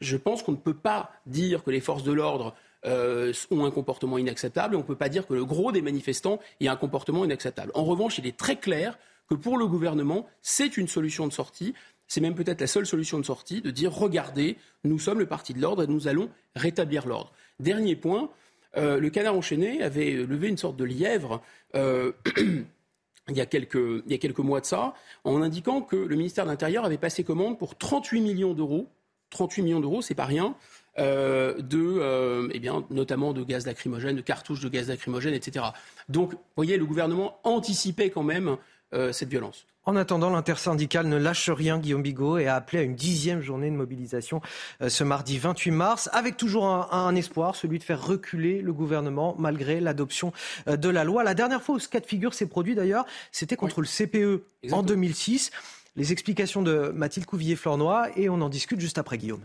[0.00, 2.54] je pense qu'on ne peut pas dire que les forces de l'ordre
[2.86, 5.82] euh, ont un comportement inacceptable, et on ne peut pas dire que le gros des
[5.82, 7.72] manifestants ait un comportement inacceptable.
[7.74, 8.96] En revanche, il est très clair
[9.28, 11.74] que pour le gouvernement, c'est une solution de sortie.
[12.06, 15.54] C'est même peut-être la seule solution de sortie de dire regardez, nous sommes le parti
[15.54, 17.32] de l'ordre et nous allons rétablir l'ordre.
[17.60, 18.30] Dernier point,
[18.76, 21.42] euh, le canard enchaîné avait levé une sorte de lièvre
[21.74, 22.12] euh,
[23.28, 26.98] il y, a quelques, mois de ça, en indiquant que le ministère de l'Intérieur avait
[26.98, 28.88] passé commande pour 38 millions d'euros.
[29.30, 30.54] 38 millions d'euros, c'est pas rien.
[30.98, 32.60] Euh, de, eh
[32.90, 35.66] notamment de gaz lacrymogène, de cartouches de gaz lacrymogène, etc.
[36.08, 38.58] Donc, vous voyez, le gouvernement anticipait quand même
[38.94, 39.66] euh, cette violence.
[39.84, 43.70] En attendant, l'intersyndicale ne lâche rien, Guillaume Bigot, et a appelé à une dixième journée
[43.70, 44.40] de mobilisation
[44.88, 49.80] ce mardi 28 mars, avec toujours un, espoir, celui de faire reculer le gouvernement malgré
[49.80, 50.32] l'adoption
[50.66, 51.22] de la loi.
[51.22, 54.72] La dernière fois où ce cas de figure s'est produit d'ailleurs, c'était contre le CPE
[54.72, 55.50] en 2006.
[55.96, 59.42] Les explications de Mathilde Couvillier-Flornois, et on en discute juste après Guillaume.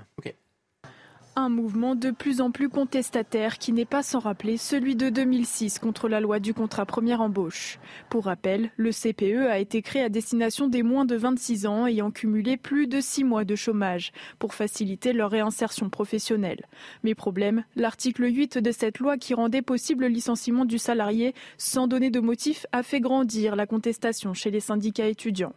[1.40, 5.80] Un mouvement de plus en plus contestataire qui n'est pas sans rappeler celui de 2006
[5.80, 7.80] contre la loi du contrat première embauche.
[8.10, 12.12] Pour rappel, le CPE a été créé à destination des moins de 26 ans ayant
[12.12, 16.66] cumulé plus de 6 mois de chômage pour faciliter leur réinsertion professionnelle.
[17.04, 21.88] Mais problème, l'article 8 de cette loi qui rendait possible le licenciement du salarié sans
[21.88, 25.54] donner de motif a fait grandir la contestation chez les syndicats étudiants.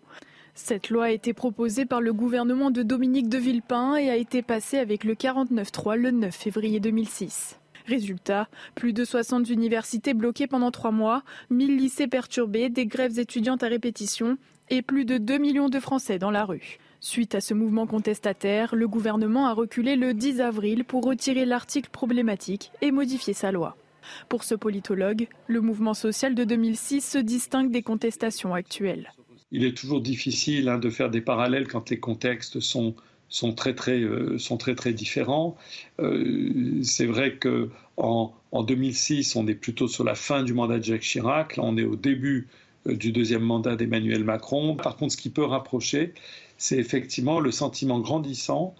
[0.54, 4.42] Cette loi a été proposée par le gouvernement de Dominique de Villepin et a été
[4.42, 7.58] passée avec le 49-3 le 9 février 2006.
[7.86, 13.62] Résultat, plus de 60 universités bloquées pendant trois mois, 1000 lycées perturbés, des grèves étudiantes
[13.62, 14.36] à répétition
[14.68, 16.78] et plus de 2 millions de Français dans la rue.
[17.00, 21.90] Suite à ce mouvement contestataire, le gouvernement a reculé le 10 avril pour retirer l'article
[21.90, 23.76] problématique et modifier sa loi.
[24.28, 29.12] Pour ce politologue, le mouvement social de 2006 se distingue des contestations actuelles
[29.52, 32.94] il est toujours difficile hein, de faire des parallèles quand les contextes sont,
[33.44, 35.56] euh, très très différents.
[36.00, 37.68] Euh, c'est vrai que
[37.98, 41.56] en, 2006, on est plutôt sur la fin du mandat de Jacques Chirac.
[41.56, 42.48] Là, on est au début
[42.86, 44.74] euh, du deuxième mandat d'Emmanuel Macron.
[44.74, 46.14] Par contre, ce qui peut rapprocher,
[46.56, 48.74] c'est effectivement le sentiment grandissant,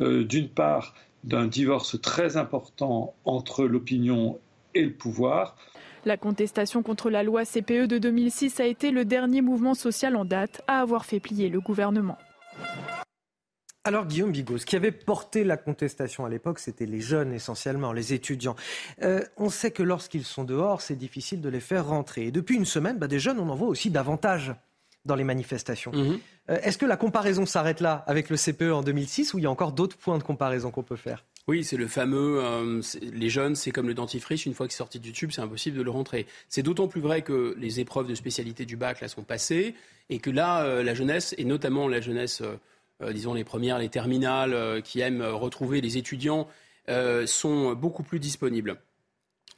[0.00, 0.94] d'une part,
[1.24, 4.38] d'un divorce très important entre l'opinion
[4.74, 5.56] et le pouvoir.
[6.08, 10.24] La contestation contre la loi CPE de 2006 a été le dernier mouvement social en
[10.24, 12.16] date à avoir fait plier le gouvernement.
[13.84, 17.92] Alors Guillaume Bigot, ce qui avait porté la contestation à l'époque, c'était les jeunes essentiellement,
[17.92, 18.56] les étudiants.
[19.02, 22.28] Euh, on sait que lorsqu'ils sont dehors, c'est difficile de les faire rentrer.
[22.28, 24.54] Et depuis une semaine, bah, des jeunes, on en voit aussi davantage
[25.04, 25.92] dans les manifestations.
[25.92, 26.20] Mhm.
[26.48, 29.46] Euh, est-ce que la comparaison s'arrête là avec le CPE en 2006 ou il y
[29.46, 31.26] a encore d'autres points de comparaison qu'on peut faire?
[31.48, 32.44] Oui, c'est le fameux.
[32.44, 34.44] Euh, les jeunes, c'est comme le dentifrice.
[34.44, 36.26] Une fois qu'ils est sorti du tube, c'est impossible de le rentrer.
[36.50, 39.74] C'est d'autant plus vrai que les épreuves de spécialité du bac là sont passées
[40.10, 43.88] et que là, euh, la jeunesse et notamment la jeunesse, euh, disons les premières, les
[43.88, 46.48] terminales, qui aiment retrouver les étudiants,
[47.26, 48.76] sont beaucoup plus disponibles.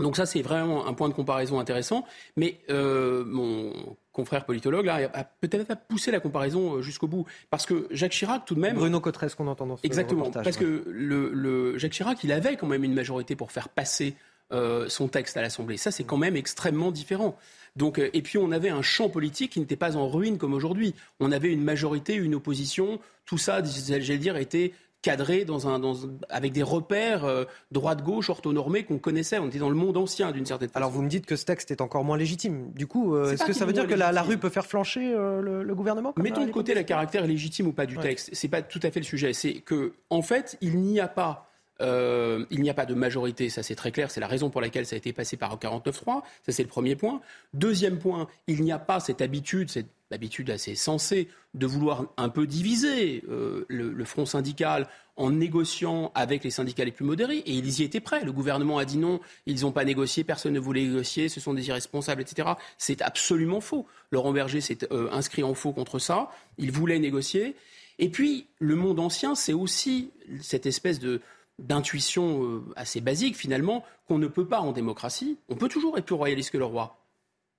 [0.01, 2.05] Donc ça, c'est vraiment un point de comparaison intéressant.
[2.37, 7.27] Mais mon confrère politologue, là, a peut-être pas poussé la comparaison euh, jusqu'au bout.
[7.49, 8.77] Parce que Jacques Chirac, tout de même.
[8.77, 10.31] Bruno Cotresse, qu'on entend dans ce Exactement.
[10.31, 14.15] parce que le, Jacques Chirac, il avait quand même une majorité pour faire passer
[14.53, 15.77] euh, son texte à l'Assemblée.
[15.77, 17.39] Ça, c'est quand même extrêmement différent.
[17.77, 20.55] Donc, euh, et puis, on avait un champ politique qui n'était pas en ruine comme
[20.55, 20.95] aujourd'hui.
[21.21, 22.99] On avait une majorité, une opposition.
[23.27, 24.73] Tout ça, j'allais dire, était
[25.03, 25.95] cadré dans un, dans,
[26.29, 29.39] avec des repères euh, droite-gauche orthonormés qu'on connaissait.
[29.39, 30.79] On était dans le monde ancien d'une certaine façon.
[30.79, 32.71] Alors vous me dites que ce texte est encore moins légitime.
[32.75, 35.63] Du coup, euh, est-ce que ça veut dire que la, rue peut faire flancher euh,
[35.63, 38.31] le, gouvernement Mettons de côté le caractère légitime ou pas du texte.
[38.33, 39.33] C'est pas tout à fait le sujet.
[39.33, 41.50] C'est que en fait, il n'y a pas
[41.81, 44.87] il n'y a pas de majorité, ça c'est très clair, c'est la raison pour laquelle
[44.87, 47.21] ça a été passé par 49.3, ça c'est le premier point.
[47.55, 52.29] Deuxième point, il n'y a pas cette habitude, cette l'habitude assez sensée de vouloir un
[52.29, 57.39] peu diviser euh, le, front syndical en négociant avec les syndicats les plus modérés.
[57.39, 58.25] Et ils y étaient prêts.
[58.25, 61.55] Le gouvernement a dit non, ils n'ont pas négocié, personne ne voulait négocier, ce sont
[61.55, 62.51] des irresponsables, etc.
[62.77, 63.87] C'est absolument faux.
[64.11, 66.31] Laurent Berger s'est euh, inscrit en faux contre ça.
[66.59, 67.55] Il voulait négocier.
[67.99, 71.21] Et puis, le monde ancien, c'est aussi cette espèce de
[71.61, 75.39] d'intuition euh, assez basique finalement qu'on ne peut pas en démocratie.
[75.49, 76.97] On peut toujours être plus royaliste que le roi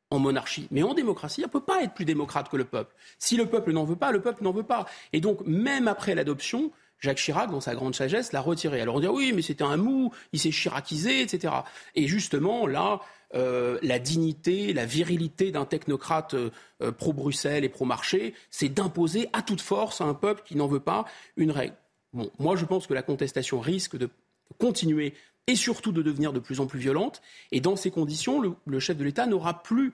[0.10, 0.68] en monarchie.
[0.72, 2.94] Mais en démocratie, on ne peut pas être plus démocrate que le peuple.
[3.18, 4.86] Si le peuple n'en veut pas, le peuple n'en veut pas.
[5.14, 8.82] Et donc, même après l'adoption, Jacques Chirac, dans sa grande sagesse, l'a retiré.
[8.82, 11.54] Alors on dit oui, mais c'était un mou, il s'est chiracisé, etc.
[11.96, 13.00] Et justement, là,
[13.34, 19.62] euh, la dignité, la virilité d'un technocrate euh, pro-Bruxelles et pro-marché, c'est d'imposer à toute
[19.62, 21.06] force à un peuple qui n'en veut pas
[21.38, 21.76] une règle.
[22.14, 24.10] Bon, moi je pense que la contestation risque de
[24.58, 25.14] continuer
[25.48, 27.22] et surtout de devenir de plus en plus violente.
[27.52, 29.94] Et dans ces conditions, le, chef de l'État n'aura plus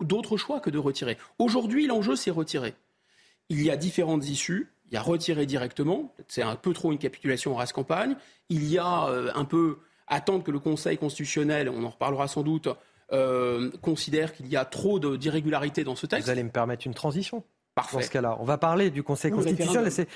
[0.00, 1.16] d'autre choix que de retirer.
[1.38, 2.74] Aujourd'hui, l'enjeu, c'est retirer.
[3.48, 4.70] Il y a différentes issues.
[4.90, 8.14] Il y a retirer directement, c'est un peu trop une capitulation en race campagne.
[8.50, 12.42] Il y a euh, un peu attendre que le Conseil constitutionnel, on en reparlera sans
[12.42, 12.68] doute,
[13.12, 16.26] euh, considère qu'il y a trop d'irrégularités dans ce texte.
[16.26, 17.42] Vous allez me permettre une transition
[17.74, 17.96] Parfait.
[17.96, 19.90] Dans ce cas-là, on va parler du Conseil constitutionnel.
[19.90, 20.08] C'est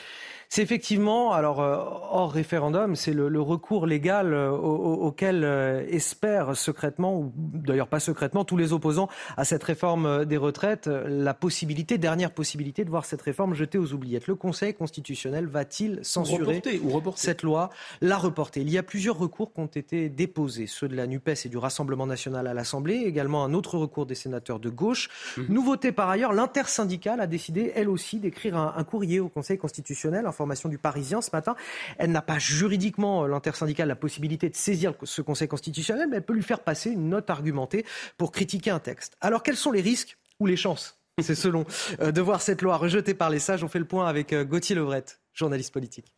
[0.59, 1.77] effectivement, alors euh,
[2.11, 8.45] hors référendum, c'est le, recours légal euh, auquel euh, espèrent secrètement, ou d'ailleurs pas secrètement,
[8.45, 13.23] tous les opposants à cette réforme des retraites, la possibilité, dernière possibilité de voir cette
[13.23, 14.27] réforme jetée aux oubliettes.
[14.27, 17.71] Le Conseil constitutionnel va-t-il censurer ou cette loi,
[18.01, 21.47] la reporter Il y a plusieurs recours qui ont été déposés, ceux de la NUPES
[21.47, 25.09] et du Rassemblement national à l'Assemblée, également un autre recours des sénateurs de gauche.
[25.37, 25.43] Mmh.
[25.49, 30.27] Nouveauté par ailleurs, l'intersyndicale a décidé, elle aussi, d'écrire un, un courrier au Conseil constitutionnel
[30.69, 31.55] du Parisien ce matin.
[31.99, 36.25] Elle n'a pas juridiquement, euh, l'intersyndicale, la possibilité de saisir ce Conseil constitutionnel, mais elle
[36.25, 37.85] peut lui faire passer une note argumentée
[38.17, 39.17] pour critiquer un texte.
[39.21, 41.67] Alors quels sont les risques ou les chances c'est selon
[42.01, 43.63] euh, de voir cette loi rejetée par les sages?
[43.63, 45.05] On fait le point avec euh, Gauthier Levret,
[45.35, 46.15] journaliste politique.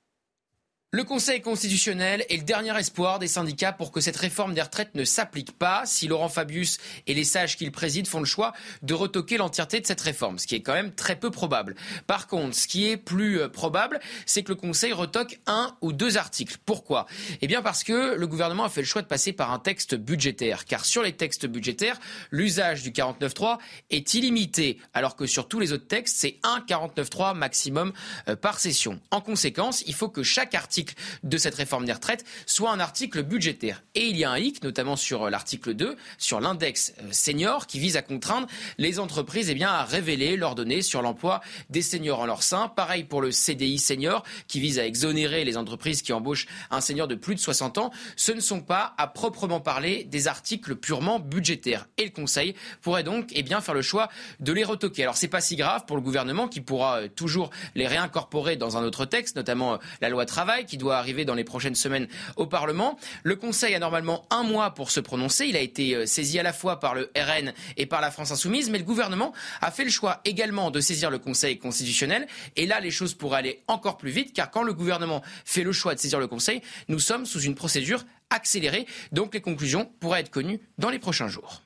[0.94, 4.94] Le Conseil constitutionnel est le dernier espoir des syndicats pour que cette réforme des retraites
[4.94, 8.52] ne s'applique pas si Laurent Fabius et les sages qu'il préside font le choix
[8.82, 11.76] de retoquer l'entièreté de cette réforme, ce qui est quand même très peu probable.
[12.06, 15.94] Par contre, ce qui est plus euh, probable, c'est que le Conseil retoque un ou
[15.94, 16.58] deux articles.
[16.66, 17.06] Pourquoi?
[17.40, 19.94] Eh bien parce que le gouvernement a fait le choix de passer par un texte
[19.94, 21.98] budgétaire, car sur les textes budgétaires,
[22.30, 23.56] l'usage du 49.3
[23.88, 27.94] est illimité, alors que sur tous les autres textes, c'est un 49.3 maximum
[28.28, 29.00] euh, par session.
[29.10, 30.81] En conséquence, il faut que chaque article
[31.22, 33.82] de cette réforme des retraites soit un article budgétaire.
[33.94, 37.66] Et il y a un hic, notamment sur euh, l'article 2, sur l'index euh, senior,
[37.66, 38.46] qui vise à contraindre
[38.78, 41.40] les entreprises eh bien, à révéler leurs données sur l'emploi
[41.70, 42.68] des seniors en leur sein.
[42.68, 47.08] Pareil pour le CDI senior, qui vise à exonérer les entreprises qui embauchent un senior
[47.08, 47.90] de plus de 60 ans.
[48.16, 51.88] Ce ne sont pas, à proprement parler, des articles purement budgétaires.
[51.98, 54.08] Et le Conseil pourrait donc eh bien, faire le choix
[54.40, 55.02] de les retoquer.
[55.02, 58.76] Alors, c'est pas si grave pour le gouvernement qui pourra euh, toujours les réincorporer dans
[58.76, 62.46] un autre texte, notamment la loi travail, qui doit arriver dans les prochaines semaines au
[62.46, 62.98] Parlement.
[63.24, 65.44] Le Conseil a normalement un mois pour se prononcer.
[65.44, 68.30] Il a été euh, saisi à la fois par le RN et par la France
[68.30, 72.26] Insoumise, mais le gouvernement a fait le choix également de saisir le Conseil constitutionnel.
[72.56, 75.72] Et là, les choses pourraient aller encore plus vite, car quand le gouvernement fait le
[75.72, 78.86] choix de saisir le Conseil, nous sommes sous une procédure accélérée.
[79.12, 81.60] Donc les conclusions pourraient être connues dans les prochains jours.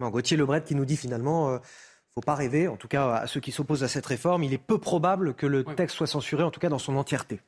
[0.00, 1.50] Gauthier Lebret qui nous dit finalement...
[1.50, 1.60] ne euh,
[2.14, 4.44] faut pas rêver, en tout cas à ceux qui s'opposent à cette réforme.
[4.44, 7.40] Il est peu probable que le texte soit censuré, en tout cas dans son entièreté.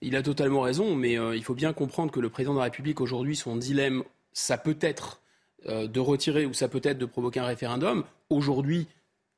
[0.00, 2.64] Il a totalement raison, mais euh, il faut bien comprendre que le président de la
[2.64, 5.22] République aujourd'hui, son dilemme, ça peut être
[5.66, 8.04] euh, de retirer ou ça peut être de provoquer un référendum.
[8.28, 8.86] Aujourd'hui,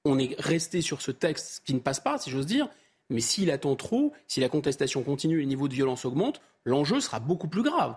[0.05, 2.69] on est resté sur ce texte qui ne passe pas, si j'ose dire.
[3.11, 7.01] Mais s'il attend trop, si la contestation continue et le niveau de violence augmente, l'enjeu
[7.01, 7.95] sera beaucoup plus grave.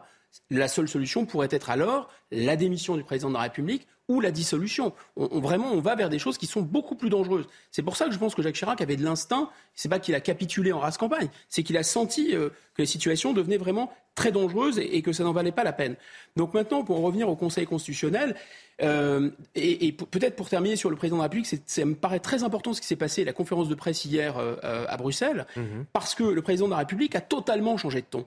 [0.51, 4.31] La seule solution pourrait être alors la démission du président de la République ou la
[4.31, 4.91] dissolution.
[5.15, 7.45] On, vraiment, on va vers des choses qui sont beaucoup plus dangereuses.
[7.71, 9.49] C'est pour ça que je pense que Jacques Chirac avait de l'instinct.
[9.75, 12.87] C'est pas qu'il a capitulé en race campagne, c'est qu'il a senti euh, que les
[12.87, 15.95] situations devenaient vraiment très dangereuses et, que ça n'en valait pas la peine.
[16.35, 18.35] Donc maintenant, pour en revenir au Conseil constitutionnel,
[18.81, 22.43] euh, et, peut-être pour terminer sur le président de la République, ça me paraît très
[22.43, 25.61] important ce qui s'est passé la conférence de presse hier euh, à Bruxelles, mmh
[25.93, 28.25] parce que le président de la République a totalement changé de ton.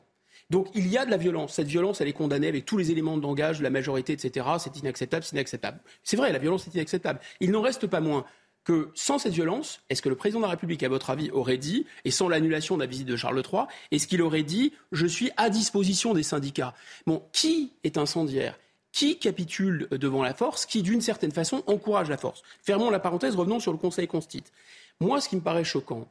[0.51, 1.55] Donc il y a de la violence.
[1.55, 4.47] Cette violence, elle est condamnée avec tous les éléments de langage de la majorité, etc.
[4.59, 5.81] C'est inacceptable, c'est inacceptable.
[6.02, 7.20] C'est vrai, la violence est inacceptable.
[7.40, 8.24] Il n'en reste pas moins
[8.64, 11.59] que sans cette violence, est-ce que le président de la République, à votre avis, aurait
[11.59, 15.06] dit, et sans l'annulation de la visite de Charles III, est-ce qu'il aurait dit je
[15.06, 16.74] suis à disposition des syndicats?
[17.06, 18.59] Bon, qui est incendiaire?
[18.93, 22.43] Qui capitule devant la force, qui d'une certaine façon encourage la force?
[22.62, 24.52] Fermons la parenthèse, revenons sur le Conseil constite.
[25.01, 26.06] Moi, ce qui me paraît choquant,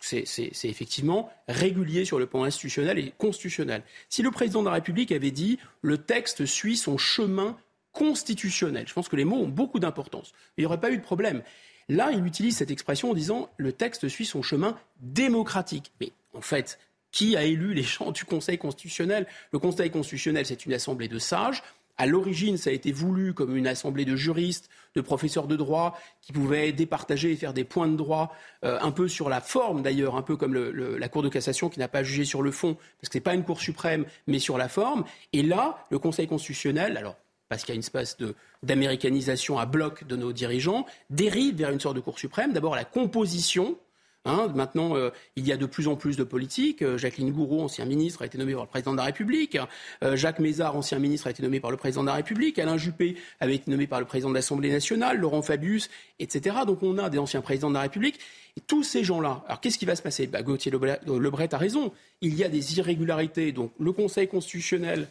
[0.00, 3.82] c'est effectivement régulier sur le plan institutionnel et constitutionnel.
[4.08, 7.56] Si le président de la République avait dit le texte suit son chemin
[7.92, 10.32] constitutionnel, je pense que les mots ont beaucoup d'importance.
[10.56, 11.42] Il n'y aurait pas eu de problème.
[11.88, 15.92] Là, il utilise cette expression en disant le texte suit son chemin démocratique.
[16.00, 16.78] Mais en fait,
[17.10, 19.26] qui a élu les gens du Conseil constitutionnel?
[19.52, 21.62] Le Conseil constitutionnel, c'est une assemblée de sages.
[21.98, 25.98] À l'origine, ça a été voulu comme une assemblée de juristes, de professeurs de droit
[26.20, 29.82] qui pouvaient départager et faire des points de droit, euh, un peu sur la forme
[29.82, 32.74] d'ailleurs, un peu comme la Cour de cassation qui n'a pas jugé sur le fond,
[32.74, 35.04] parce que ce n'est pas une Cour suprême, mais sur la forme.
[35.32, 37.16] Et là, le Conseil constitutionnel, alors
[37.48, 38.16] parce qu'il y a une espèce
[38.62, 42.54] d'américanisation à bloc de nos dirigeants, dérive vers une sorte de Cour suprême.
[42.54, 43.76] D'abord, la composition
[44.24, 46.82] Hein, maintenant, euh, il y a de plus en plus de politiques.
[46.82, 49.58] Euh, Jacqueline Gouraud, ancien ministre, a été nommée par le président de la République.
[50.04, 52.56] Euh, Jacques Mézard, ancien ministre, a été nommé par le président de la République.
[52.60, 55.18] Alain Juppé avait été nommé par le président de l'Assemblée nationale.
[55.18, 55.90] Laurent Fabius,
[56.20, 56.56] etc.
[56.66, 58.20] Donc on a des anciens présidents de la République.
[58.56, 60.28] Et tous ces gens-là, alors qu'est-ce qui va se passer?
[60.28, 61.92] Bah, Gauthier Lebret a raison.
[62.20, 63.50] Il y a des irrégularités.
[63.50, 65.08] Donc le Conseil constitutionnel,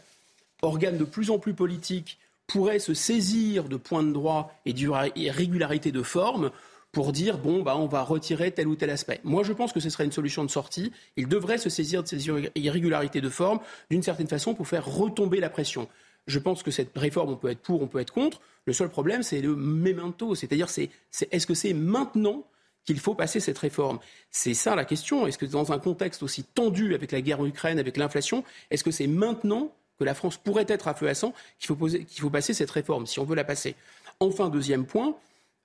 [0.62, 5.92] organe de plus en plus politique, pourrait se saisir de points de droit et d'irrégularités
[5.92, 6.50] de forme
[6.92, 9.20] pour dire bon bah on va retirer tel ou tel aspect.
[9.24, 10.92] Moi je pense que ce serait une solution de sortie.
[11.16, 13.60] Il devrait se saisir de ces irrégularités de forme
[13.90, 15.88] d'une certaine façon pour faire retomber la pression.
[16.26, 18.40] Je pense que cette réforme, on peut être pour, on peut être contre.
[18.64, 20.90] Le seul problème, c'est le memento, c'est-à-dire c'est,
[21.30, 22.44] est-ce que c'est maintenant
[22.84, 23.98] qu'il faut passer cette réforme?
[24.30, 25.26] C'est ça la question.
[25.26, 28.84] Est-ce que dans un contexte aussi tendu avec la guerre en Ukraine, avec l'inflation, est-ce
[28.84, 32.20] que c'est maintenant que la France pourrait être à feu à sang qu'il faut, qu'il
[32.20, 33.74] faut passer cette réforme, si on veut la passer?
[34.20, 35.16] Enfin, deuxième point,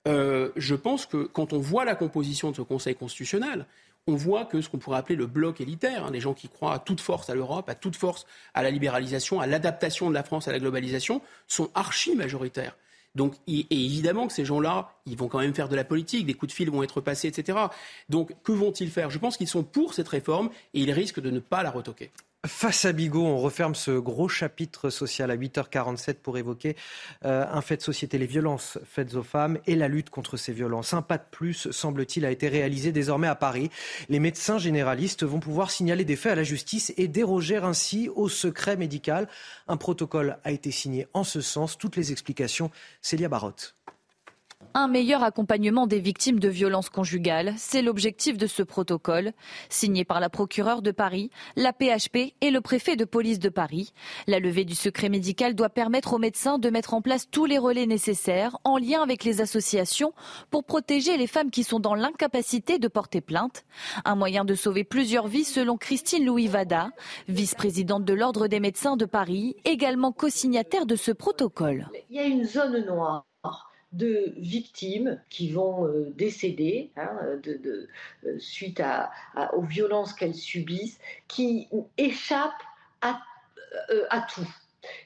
[0.08, 3.66] euh, je pense que quand on voit la composition de ce Conseil constitutionnel,
[4.06, 6.74] on voit que ce qu'on pourrait appeler le bloc élitaire, hein, les gens qui croient
[6.74, 10.22] à toute force à l'Europe, à toute force à la libéralisation, à l'adaptation de la
[10.22, 12.76] France à la globalisation, sont archi majoritaires.
[13.14, 16.34] Donc, et évidemment que ces gens-là, ils vont quand même faire de la politique, des
[16.34, 17.58] coups de fil vont être passés, etc.
[18.08, 19.10] Donc, que vont-ils faire?
[19.10, 22.10] Je pense qu'ils sont pour cette réforme et ils risquent de ne pas la retoquer.
[22.46, 26.76] Face à Bigot, on referme ce gros chapitre social à 8h47 pour évoquer
[27.24, 30.52] euh, un fait de société, les violences faites aux femmes et la lutte contre ces
[30.52, 30.94] violences.
[30.94, 33.70] Un pas de plus, semble-t-il, a été réalisé désormais à Paris.
[34.08, 38.28] Les médecins généralistes vont pouvoir signaler des faits à la justice et déroger ainsi au
[38.28, 39.28] secret médical.
[39.66, 41.76] Un protocole a été signé en ce sens.
[41.76, 42.70] Toutes les explications,
[43.02, 43.74] Célia Barotte.
[44.74, 49.32] Un meilleur accompagnement des victimes de violences conjugales, c'est l'objectif de ce protocole,
[49.68, 53.92] signé par la procureure de Paris, la PHP et le préfet de police de Paris.
[54.26, 57.58] La levée du secret médical doit permettre aux médecins de mettre en place tous les
[57.58, 60.12] relais nécessaires en lien avec les associations
[60.50, 63.64] pour protéger les femmes qui sont dans l'incapacité de porter plainte.
[64.04, 66.90] Un moyen de sauver plusieurs vies selon Christine Louis Vada,
[67.28, 71.88] vice-présidente de l'Ordre des médecins de Paris, également co-signataire de ce protocole.
[72.10, 73.27] Il y a une zone noire
[73.92, 77.10] de victimes qui vont euh, décéder hein,
[77.46, 78.82] euh, suite
[79.54, 82.52] aux violences qu'elles subissent, qui échappent
[83.00, 83.20] à
[83.90, 84.48] euh, tout.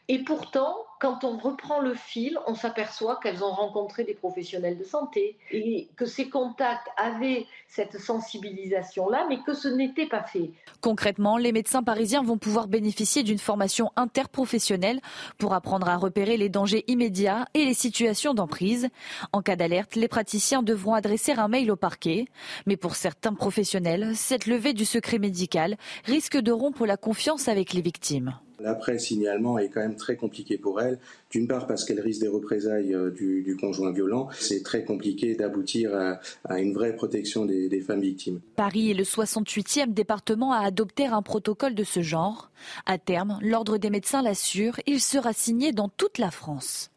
[0.09, 4.85] Et pourtant, quand on reprend le fil, on s'aperçoit qu'elles ont rencontré des professionnels de
[4.85, 10.51] santé et que ces contacts avaient cette sensibilisation-là, mais que ce n'était pas fait.
[10.81, 15.01] Concrètement, les médecins parisiens vont pouvoir bénéficier d'une formation interprofessionnelle
[15.39, 18.89] pour apprendre à repérer les dangers immédiats et les situations d'emprise.
[19.33, 22.27] En cas d'alerte, les praticiens devront adresser un mail au parquet.
[22.67, 27.73] Mais pour certains professionnels, cette levée du secret médical risque de rompre la confiance avec
[27.73, 28.35] les victimes.
[28.63, 30.99] L'après-signalement est quand même très compliqué pour elle.
[31.31, 34.29] D'une part parce qu'elle risque des représailles euh, du, conjoint violent.
[34.39, 38.41] C'est très compliqué d'aboutir à, une vraie protection des, des femmes victimes.
[38.57, 42.51] Paris est le 68e département à adopter un protocole de ce genre.
[42.87, 46.92] À terme, l'Ordre des médecins l'assure, il sera signé dans toute la France.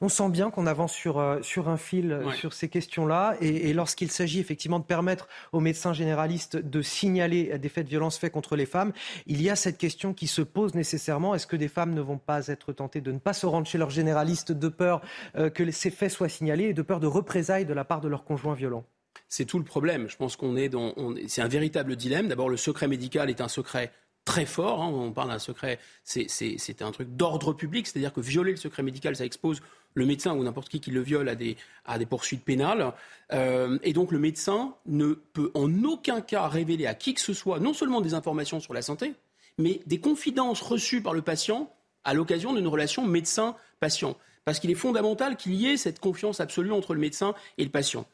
[0.00, 3.36] On sent bien qu'on avance sur, euh, sur un fil euh, sur ces questions-là.
[3.40, 8.18] Et, lorsqu'il s'agit effectivement de permettre aux médecins généralistes de signaler des faits de violence
[8.18, 8.92] faits contre les femmes,
[9.26, 11.34] il y a cette question qui se pose nécessairement.
[11.34, 13.78] Est-ce que des femmes ne vont pas être tentées de ne pas se rendre chez
[13.78, 15.00] leur généraliste de peur
[15.36, 18.08] euh, que ces faits soient signalés et de peur de représailles de la part de
[18.08, 18.84] leur conjoint violent
[19.28, 20.08] c'est tout le problème.
[20.08, 20.92] Je pense qu'on est dans.
[21.28, 22.28] c'est un véritable dilemme.
[22.28, 23.92] D'abord, le secret médical est un secret
[24.30, 24.80] très fort.
[24.80, 24.92] Hein.
[24.94, 29.16] on parle d'un secret, c'est un truc d'ordre public, c'est-à-dire que violer le secret médical,
[29.16, 29.60] ça expose
[29.94, 32.92] le médecin ou n'importe qui qui le viole à des, à des poursuites pénales.
[33.32, 37.34] Euh, et donc le médecin ne peut en aucun cas révéler à qui que ce
[37.34, 39.14] soit non seulement des informations sur la santé,
[39.58, 41.68] mais des confidences reçues par le patient
[42.04, 44.16] à l'occasion d'une relation médecin-patient.
[44.44, 47.70] Parce qu'il est fondamental qu'il y ait cette confiance absolue entre le médecin et le
[47.70, 48.06] patient.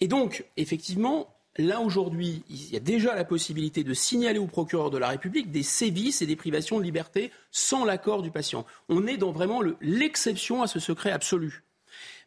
[0.00, 4.90] Et donc, effectivement, Là, aujourd'hui, il y a déjà la possibilité de signaler au procureur
[4.90, 8.64] de la République des sévices et des privations de liberté sans l'accord du patient.
[8.88, 11.64] On est dans vraiment l'exception à ce secret absolu.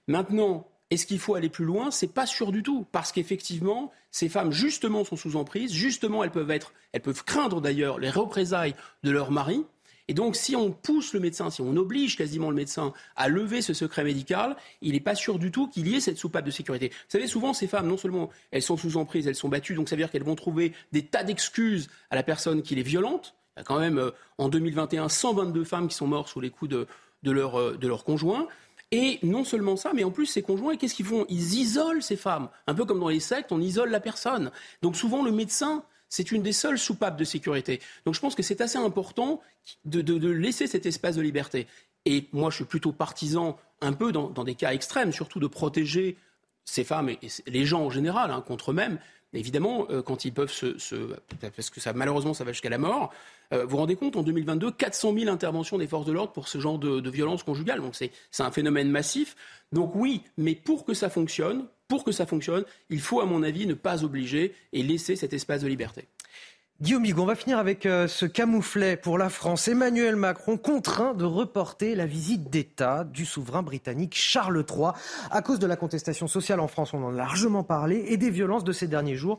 [0.08, 1.92] Maintenant, est-ce qu'il faut aller plus loin?
[1.92, 6.32] C'est pas sûr du tout, parce qu'effectivement, ces femmes justement sont sous emprise, justement elles
[6.32, 9.64] peuvent être, elles peuvent craindre d'ailleurs les représailles de leur mari.
[10.12, 13.62] Et donc, si on pousse le médecin, si on oblige quasiment le médecin à lever
[13.62, 16.52] ce secret médical, il n'est pas sûr du tout qu'il y ait cette soupape de
[16.52, 16.90] sécurité.
[16.90, 19.88] Vous savez, souvent, ces femmes, non seulement elles sont sous emprise, elles sont battues, donc
[19.88, 23.36] ça veut dire qu'elles vont trouver des tas d'excuses à la personne qui les violente.
[23.56, 26.50] Il y a quand même, euh, en 2021, 122 femmes qui sont mortes sous les
[26.50, 26.88] coups de,
[27.24, 28.50] de leur, euh, de leur conjoint.
[28.92, 31.26] Et non seulement ça, mais en plus, ces conjoints, qu'est-ce qu'ils font?
[31.30, 32.50] Ils isolent ces femmes.
[32.68, 34.52] Un peu comme dans les sectes, on isole la personne.
[34.82, 37.80] Donc souvent, le médecin c'est une des seules soupapes de sécurité.
[38.06, 39.42] Donc je pense que c'est assez important
[39.86, 41.66] de, laisser cet espace de liberté.
[42.06, 46.18] Et moi, je suis plutôt partisan, un peu dans, des cas extrêmes, surtout de protéger
[46.66, 49.00] ces femmes et, les gens en général hein, contre eux-mêmes.
[49.34, 50.76] Évidemment, euh, quand ils peuvent se,
[51.40, 53.14] parce que malheureusement, ça va jusqu'à la mort.
[53.54, 56.50] Euh, vous vous rendez compte, en 2022, 400 000 interventions des forces de l'ordre pour
[56.50, 57.80] ce genre de, de violence conjugale.
[57.80, 59.38] Donc c'est un phénomène massif.
[59.72, 63.44] Donc oui, mais pour que ça fonctionne, pour que ça fonctionne, il faut, à mon
[63.44, 66.08] avis, ne pas obliger et laisser cet espace de liberté.
[66.82, 69.68] Guillaume Bigon, on va finir avec euh, ce camouflet pour la France.
[69.68, 74.88] Emmanuel Macron contraint de reporter la visite d'État du souverain britannique Charles III
[75.30, 78.32] à cause de la contestation sociale en France, on en a largement parlé, et des
[78.32, 79.38] violences de ces derniers jours.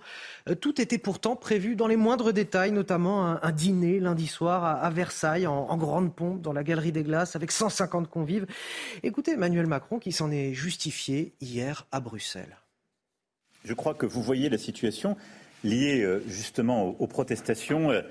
[0.49, 4.89] Euh, tout était pourtant prévu dans les moindres détails, notamment un, dîner lundi soir à,
[4.91, 8.47] Versailles en, grande pompe dans la Galerie des Glaces avec 150 convives.
[9.03, 12.57] Écoutez Emmanuel Macron qui s'en est justifié hier à Bruxelles.
[13.65, 15.17] Je crois que vous voyez la situation
[15.65, 18.03] liée euh, justement aux protestations euh,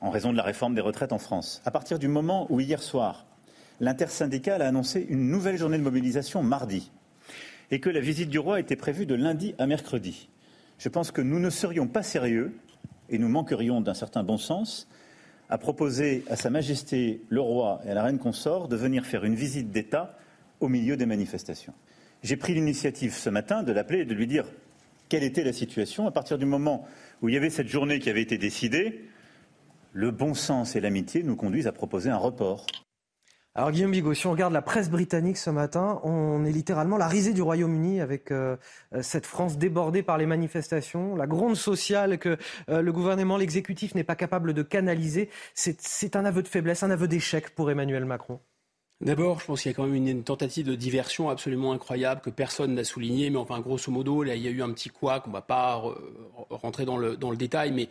[0.00, 1.62] en raison de la réforme des retraites en France.
[1.64, 3.26] À partir du moment où hier soir,
[3.80, 6.90] l'intersyndicale a annoncé une nouvelle journée de mobilisation mardi
[7.70, 10.28] et que la visite du roi était prévue de lundi à mercredi,
[10.82, 12.52] je pense que nous ne serions pas sérieux
[13.08, 14.88] et nous manquerions d'un certain bon sens
[15.48, 19.24] à proposer à Sa Majesté le roi et à la reine consort de venir faire
[19.24, 20.18] une visite d'État
[20.58, 21.72] au milieu des manifestations.
[22.24, 24.46] J'ai pris l'initiative ce matin de l'appeler et de lui dire
[25.12, 26.06] quelle était la situation.
[26.06, 26.86] À partir du moment
[27.20, 29.04] où il y avait cette journée qui avait été décidée,
[29.92, 32.64] le bon sens et l'amitié nous conduisent à proposer un report.
[33.54, 37.08] Alors Guillaume Bigot, si on regarde la presse britannique ce matin, on est littéralement la
[37.08, 38.56] risée du Royaume-Uni avec euh,
[38.94, 42.38] euh, cette France débordée par les manifestations, la gronde sociale que
[42.70, 45.28] euh, le gouvernement, l'exécutif n'est pas capable de canaliser.
[45.52, 48.40] C'est un aveu de faiblesse, un aveu d'échec pour Emmanuel Macron.
[49.02, 52.30] D'abord, je pense qu'il y a quand même une, tentative de diversion absolument incroyable que
[52.30, 55.18] personne n'a souligné, mais enfin, grosso modo, là, il y a eu un petit quoi
[55.20, 55.82] qu'on ne va pas
[56.50, 57.88] rentrer dans le, dans le détail, mais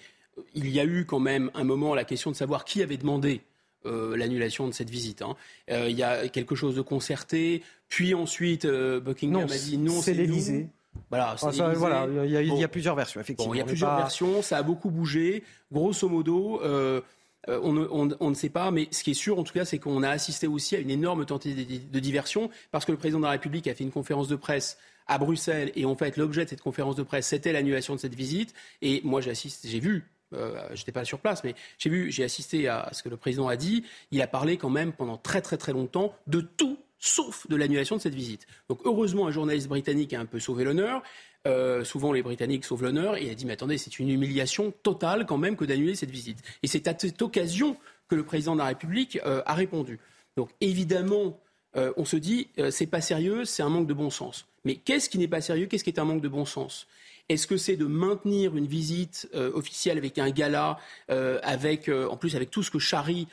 [0.54, 3.42] il y a eu quand même un moment la question de savoir qui avait demandé
[3.86, 5.22] euh, l'annulation de cette visite.
[5.22, 5.36] Hein.
[5.70, 10.02] Euh, il y a quelque chose de concerté, puis ensuite euh, Buckingham a dit non,
[10.02, 10.70] c'est l'Élysée.
[11.10, 11.36] Voilà,
[11.76, 13.54] voilà, il y, a, plusieurs versions, effectivement.
[13.54, 15.44] il y a plusieurs versions, ça a beaucoup bougé.
[15.72, 16.62] Grosso modo,
[17.48, 20.10] on, ne sait pas, mais ce qui est sûr, en tout cas, c'est qu'on a
[20.10, 23.68] assisté aussi à une énorme tentative de diversion, parce que le président de la République
[23.68, 24.78] a fait une conférence de presse
[25.08, 28.16] à Bruxelles, et en fait, l'objet de cette conférence de presse, c'était l'annulation de cette
[28.16, 28.54] visite.
[28.82, 32.90] Et moi, j'ai vu euh, j'étais pas sur place, mais j'ai vu, j'ai assisté à
[32.94, 33.84] ce que le président a dit.
[34.12, 37.96] Il a parlé quand même pendant très très très longtemps de tout sauf de l'annulation
[37.98, 38.46] de cette visite.
[38.70, 41.02] Donc heureusement, un journaliste britannique a un peu sauvé l'honneur.
[41.48, 43.18] Euh, souvent, les Britanniques sauvent l'honneur.
[43.18, 46.40] Et a dit, mais attendez, c'est une humiliation totale quand même que d'annuler cette visite.
[46.64, 47.78] Et c'est à cette occasion
[48.08, 50.00] que le président de la République euh, a répondu.
[50.38, 51.40] Donc évidemment,
[51.76, 54.48] euh, on se dit, c'est pas sérieux, c'est un manque de bon sens.
[54.66, 55.66] Mais qu'est-ce qui n'est pas sérieux?
[55.66, 56.88] Qu'est-ce qui est un manque de bon sens?
[57.32, 60.78] Est-ce que c'est de maintenir une visite euh, officielle avec un gala,
[61.10, 63.28] euh, avec, euh, en plus avec tout ce que charrie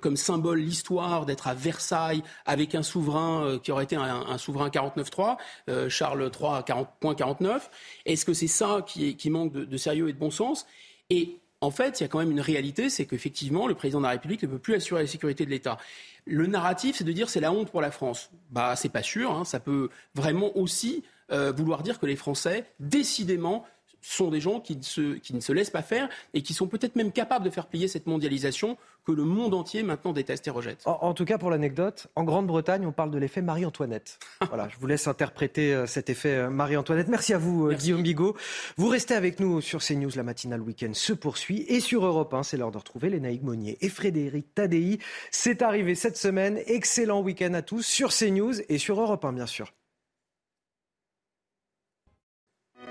[0.00, 5.88] comme symbole l'histoire d'être à Versailles avec un souverain qui aurait été un, souverain 49-3,
[5.88, 7.62] Charles III 40.49
[8.06, 10.66] Est-ce que c'est ça qui, manque de, sérieux et de bon sens?
[11.10, 14.04] Et en fait, il y a quand même une réalité, c'est qu'effectivement, le président de
[14.04, 15.78] la République ne peut plus assurer la sécurité de l'État.
[16.24, 18.30] Le narratif, c'est de dire c'est la honte pour la France.
[18.50, 19.32] Bah, c'est pas sûr.
[19.32, 19.44] Hein.
[19.44, 21.02] ça peut vraiment aussi
[21.32, 23.64] euh, vouloir dire que les Français, décidément,
[24.02, 27.44] sont des gens qui, ne se laissent pas faire et qui sont peut-être même capables
[27.44, 28.76] de faire plier cette mondialisation
[29.06, 30.82] que le monde entier maintenant déteste et rejette.
[30.84, 34.18] En, tout cas, pour l'anecdote, en Grande-Bretagne, on parle de l'effet Marie-Antoinette.
[34.48, 37.08] voilà, je vous laisse interpréter euh, cet effet euh, Marie-Antoinette.
[37.08, 38.36] Merci à vous, Guillaume Bigot.
[38.76, 40.10] Vous restez avec nous sur CNews.
[40.14, 41.64] La matinale week-end se poursuit.
[41.68, 44.98] Et sur Europe 1, c'est l'heure de retrouver Lénaïque Monnier et Frédéric Tadei.
[45.30, 46.60] C'est arrivé cette semaine.
[46.66, 49.72] Excellent week-end à tous sur CNews et sur Europe 1, bien sûr.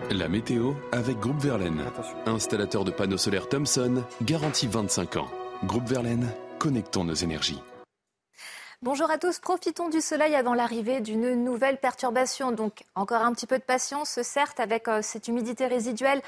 [0.10, 1.84] La météo avec Groupe Verlaine.
[2.26, 5.28] Installateur de panneaux solaires Thomson, garantie 25 ans.
[5.66, 6.28] Groupe Verlaine,
[6.60, 7.62] connectons nos énergies.
[8.84, 12.52] Bonjour à tous, profitons du soleil avant l'arrivée d'une nouvelle perturbation.
[12.52, 16.20] Donc encore un petit peu de patience, certes, avec euh, cette humidité résiduelle,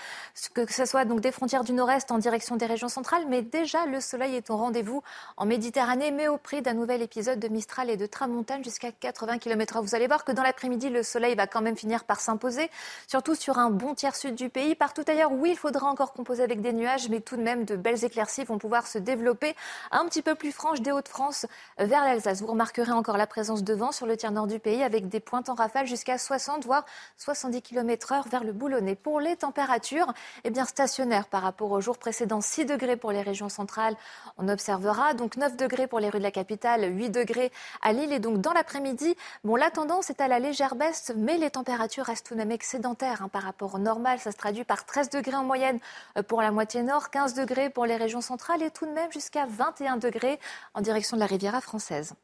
[0.53, 3.87] que, ce soit donc des frontières du nord-est en direction des régions centrales, mais déjà
[3.87, 5.01] le soleil est au rendez-vous
[5.35, 9.39] en Méditerranée, mais au prix d'un nouvel épisode de Mistral et de Tramontane jusqu'à 80
[9.39, 9.81] km/h.
[9.81, 12.69] Vous allez voir que dans l'après-midi, le soleil va quand même finir par s'imposer,
[13.07, 14.75] surtout sur un bon tiers sud du pays.
[14.75, 17.75] Partout ailleurs, oui, il faudra encore composer avec des nuages, mais tout de même de
[17.75, 19.55] belles éclaircies vont pouvoir se développer
[19.89, 21.47] un petit peu plus franches des Hauts-de-France
[21.79, 22.42] vers l'Alsace.
[22.43, 25.21] Vous remarquerez encore la présence de vent sur le tiers nord du pays avec des
[25.21, 26.83] pointes en rafale jusqu'à 60 voire
[27.15, 28.95] 70 km heure vers le Boulonnais.
[28.95, 30.13] Pour les températures,
[30.43, 33.95] eh bien stationnaires par rapport au jour précédent, 6 degrés pour les régions centrales.
[34.37, 37.49] On observera donc 9 degrés pour les rues de la capitale, 8 degrés
[37.81, 39.15] à Lille et donc dans l'après-midi,
[39.45, 42.51] bon la tendance est à la légère baisse, mais les températures restent tout de même
[42.51, 44.19] excédentaires hein, par rapport au normal.
[44.19, 45.79] Ça se traduit par 13 degrés en moyenne
[46.17, 49.13] euh, pour la moitié nord, 15 degrés pour les régions centrales et tout de même
[49.13, 50.41] jusqu'à 21 degrés
[50.73, 52.15] en direction de la Riviera française.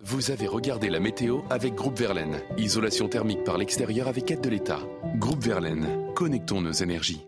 [0.00, 2.42] Vous avez regardé la météo avec Groupe Verlaine.
[2.58, 4.80] Isolation thermique par l'extérieur avec aide de l'État.
[5.14, 7.24] Groupe Verlaine, connectons nos énergies.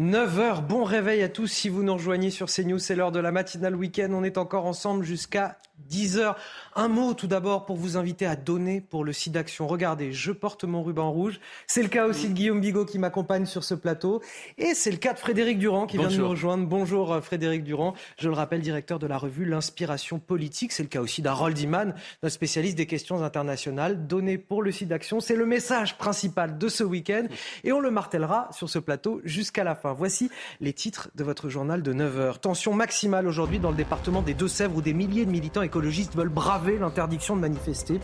[0.00, 3.30] 9h, bon réveil à tous si vous nous rejoignez sur CNews, c'est l'heure de la
[3.30, 4.08] matinale week-end.
[4.10, 5.58] On est encore ensemble jusqu'à
[5.90, 6.34] 10h.
[6.74, 9.66] Un mot tout d'abord pour vous inviter à donner pour le site d'action.
[9.66, 11.40] Regardez, je porte mon ruban rouge.
[11.66, 14.22] C'est le cas aussi de Guillaume Bigot qui m'accompagne sur ce plateau.
[14.58, 16.66] Et c'est le cas de Frédéric Durand qui vient de nous rejoindre.
[16.66, 17.94] Bonjour euh, Frédéric Durand.
[18.18, 20.72] Je le rappelle, directeur de la revue L'Inspiration politique.
[20.72, 24.06] C'est le cas aussi d'Harold Iman, notre spécialiste des questions internationales.
[24.06, 27.26] Donner pour le site d'action, c'est le message principal de ce week-end.
[27.64, 29.92] Et on le martèlera sur ce plateau jusqu'à la fin.
[29.92, 30.30] Voici
[30.60, 32.40] les titres de votre journal de 9h.
[32.40, 36.30] Tension maximale aujourd'hui dans le département des Deux-Sèvres où des milliers de militants écologistes veulent
[36.30, 38.00] braver l'interdiction de manifester.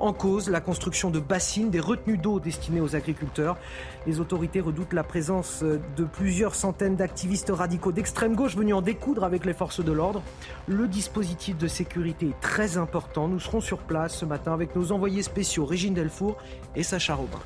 [0.00, 3.56] en cause la construction de bassines, des retenues d'eau destinées aux agriculteurs.
[4.04, 9.22] Les autorités redoutent la présence de plusieurs centaines d'activistes radicaux d'extrême gauche venus en découdre
[9.22, 10.20] avec les forces de l'ordre.
[10.66, 13.28] Le dispositif de sécurité est très important.
[13.28, 16.36] Nous serons sur place ce matin avec nos envoyés spéciaux Régine Delfour
[16.74, 17.38] et Sacha Robin.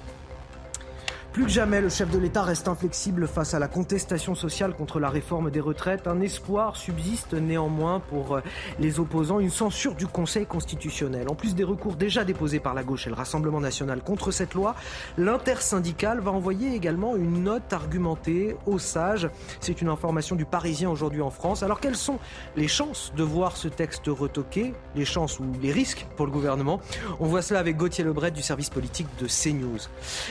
[1.37, 4.99] Plus que jamais, le chef de l'État reste inflexible face à la contestation sociale contre
[4.99, 6.07] la réforme des retraites.
[6.07, 8.41] Un espoir subsiste néanmoins pour euh,
[8.81, 11.29] les opposants, une censure du Conseil constitutionnel.
[11.29, 14.55] En plus des recours déjà déposés par la gauche et le Rassemblement national contre cette
[14.55, 14.77] loi,
[15.19, 19.29] l'intersyndicale va envoyer également une note argumentée aux sages.
[19.61, 21.63] C'est une information du Parisien aujourd'hui en France.
[21.63, 22.19] Alors quelles sont
[22.57, 24.73] les chances de voir ce texte retoqué?
[24.95, 26.81] Les chances ou les risques pour le gouvernement?
[27.21, 29.81] On voit cela avec Gauthier Lebret du service politique de CNews.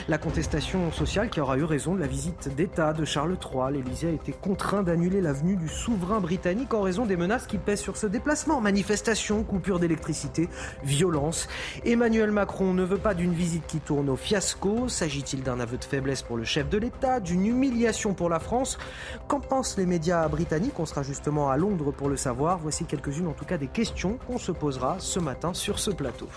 [0.07, 3.73] La contestation social qui aura eu raison de la visite d'État de Charles III.
[3.73, 7.57] L'Élysée a été contraint d'annuler la venue du souverain britannique en raison des menaces qui
[7.57, 8.61] pèsent sur ce déplacement.
[8.61, 10.47] Manifestations, coupures d'électricité,
[10.83, 11.49] violence.
[11.83, 14.87] Emmanuel Macron ne veut pas d'une visite qui tourne au fiasco.
[14.87, 18.77] S'agit-il d'un aveu de faiblesse pour le chef de l'État, d'une humiliation pour la France?
[19.27, 20.79] Qu'en pensent les médias britanniques?
[20.79, 22.57] On sera justement à Londres pour le savoir.
[22.59, 26.29] Voici quelques-unes en tout cas des questions qu'on se posera ce matin sur ce plateau.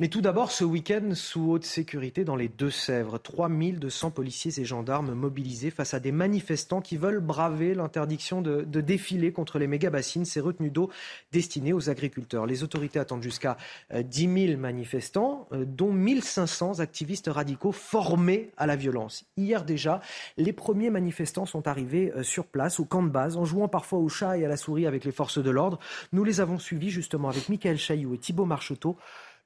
[0.00, 3.18] Mais tout d'abord, ce week-end sous haute sécurité dans les Deux-Sèvres.
[3.18, 9.32] 3200 policiers et gendarmes mobilisés face à des manifestants qui veulent braver l'interdiction de, défiler
[9.32, 10.88] contre les méga-bassines, ces retenues d'eau
[11.32, 12.46] destinées aux agriculteurs.
[12.46, 13.56] Les autorités attendent jusqu'à
[13.92, 19.24] 10 euh, 000 manifestants, euh, dont 1500 activistes radicaux formés à la violence.
[19.36, 20.00] Hier déjà,
[20.36, 23.98] les premiers manifestants sont arrivés euh, sur place, au camp de base, en jouant parfois
[23.98, 25.80] au chat et à la souris avec les forces de l'ordre.
[26.12, 28.96] Nous les avons suivis justement avec Michael Chailloux et Thibault Marcheteau.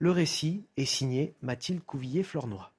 [0.02, 2.72] Le récit est signé Mathilde Couvillier-Flornois.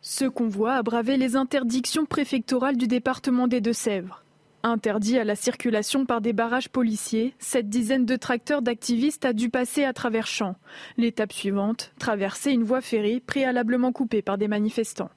[0.00, 4.22] Ce convoi a bravé les interdictions préfectorales du département des Deux-Sèvres.
[4.62, 9.48] Interdit à la circulation par des barrages policiers, cette dizaine de tracteurs d'activistes a dû
[9.48, 10.54] passer à travers champs.
[10.96, 15.10] L'étape suivante, traverser une voie ferrée préalablement coupée par des manifestants.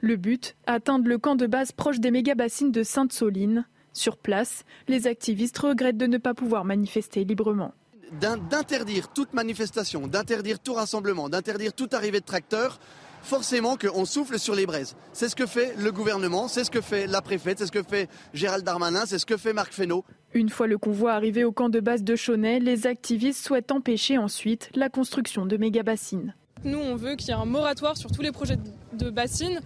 [0.00, 3.66] Le but, atteindre le camp de base proche des méga-bassines de Sainte-Soline.
[3.92, 7.74] Sur place, les activistes regrettent de ne pas pouvoir manifester librement
[8.20, 12.78] d'interdire toute manifestation, d'interdire tout rassemblement, d'interdire toute arrivée de tracteurs,
[13.22, 14.96] forcément qu'on souffle sur les braises.
[15.12, 17.82] C'est ce que fait le gouvernement, c'est ce que fait la préfète, c'est ce que
[17.82, 20.04] fait Gérald Darmanin, c'est ce que fait Marc Fesneau.
[20.34, 24.18] Une fois le convoi arrivé au camp de base de Chaunet, les activistes souhaitent empêcher
[24.18, 26.34] ensuite la construction de méga-bassines.
[26.64, 28.56] Nous, on veut qu'il y ait un moratoire sur tous les projets
[28.92, 29.60] de bassines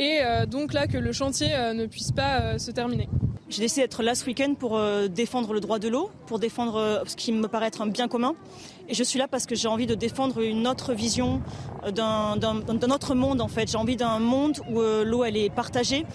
[0.00, 3.06] et euh, donc là que le chantier euh, ne puisse pas euh, se terminer.
[3.50, 7.16] J'ai décidé d'être là ce week-end pour défendre le droit de l'eau, pour défendre ce
[7.16, 8.36] qui me paraît être un bien commun.
[8.88, 11.42] Et je suis là parce que j'ai envie de défendre une autre vision
[11.92, 12.36] d'un
[12.92, 13.68] autre monde en fait.
[13.68, 16.06] J'ai envie d'un monde où l'eau elle est partagée.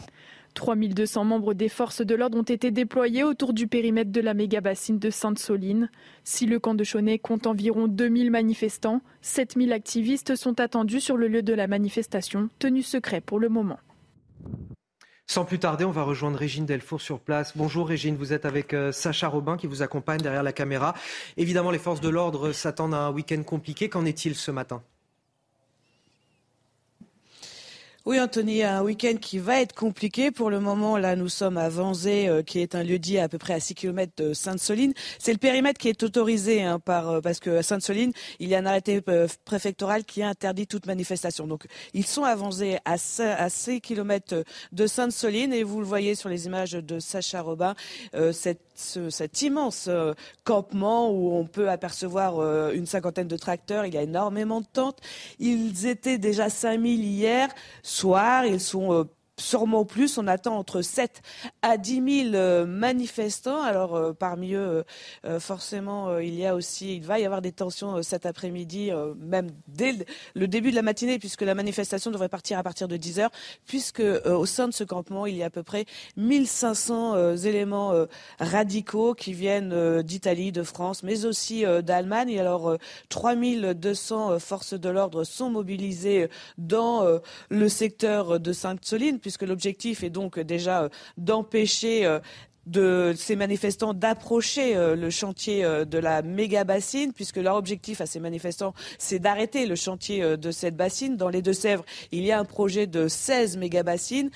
[0.56, 4.98] 3200 membres des forces de l'ordre ont été déployés autour du périmètre de la méga-bassine
[4.98, 5.91] de Sainte-Soline.
[6.23, 11.27] Si le camp de Chaunet compte environ 2000 manifestants, 7000 activistes sont attendus sur le
[11.27, 13.77] lieu de la manifestation, tenu secret pour le moment.
[15.27, 17.57] Sans plus tarder, on va rejoindre Régine Delfour sur place.
[17.57, 20.94] Bonjour Régine, vous êtes avec euh, Sacha Robin qui vous accompagne derrière la caméra.
[21.36, 23.90] Évidemment, les forces de l'ordre s'attendent à un week-end compliqué.
[23.90, 24.84] Qu'en est-il ce matin?
[28.07, 30.30] Oui, Anthony, un week-end qui va être compliqué.
[30.30, 33.40] Pour le moment, là, nous sommes à Vanzé, euh, qui est un lieu-dit à peu
[33.40, 34.94] près à 6 km de Sainte-Soline.
[35.18, 38.53] C'est le périmètre qui est autorisé, hein, par, euh, parce que à Sainte-Soline, il y
[38.53, 41.48] a un arrêté euh, préfectoral qui interdit toute manifestation.
[41.48, 41.65] Donc,
[41.95, 46.45] ils sont à Vanzé, à, 6 km de Sainte-Soline, et vous le voyez sur les
[46.45, 47.73] images de Sacha Robin,
[48.76, 49.89] cet immense
[50.43, 53.85] campement où on peut apercevoir une cinquantaine de tracteurs.
[53.85, 54.99] Il y a énormément de tentes.
[55.39, 57.49] Ils étaient déjà 5000 hier
[57.84, 58.45] soir.
[58.45, 59.03] Ils sont euh,
[59.38, 60.18] sûrement plus.
[60.18, 61.22] On attend entre 7
[61.62, 63.62] à 10 000 euh, manifestants.
[63.62, 64.84] Alors euh, parmi eux,
[65.26, 69.49] euh, forcément, il y a aussi, il va y avoir des tensions cet après-midi, même
[69.68, 69.94] dès
[70.34, 73.32] le début de la matinée, puisque la manifestation devrait partir à partir de 10 heures,
[73.66, 75.86] puisque au sein de ce campement, il y a à peu près
[76.18, 77.94] 1500 éléments
[78.40, 82.30] radicaux qui viennent d'Italie, de France, mais aussi d'Allemagne.
[82.30, 82.78] Et alors
[83.10, 90.39] 3200 forces de l'ordre sont mobilisées dans le secteur de Sainte-Soline puisque l'objectif est donc
[90.39, 92.06] déjà euh, d'empêcher
[92.76, 98.06] euh, ces manifestants d'approcher euh, le chantier de la méga bassine, puisque leur objectif à
[98.06, 101.18] ces manifestants, c'est d'arrêter le chantier de cette bassine.
[101.18, 104.30] Dans les Deux-Sèvres, il y a un projet de 16 méga bassines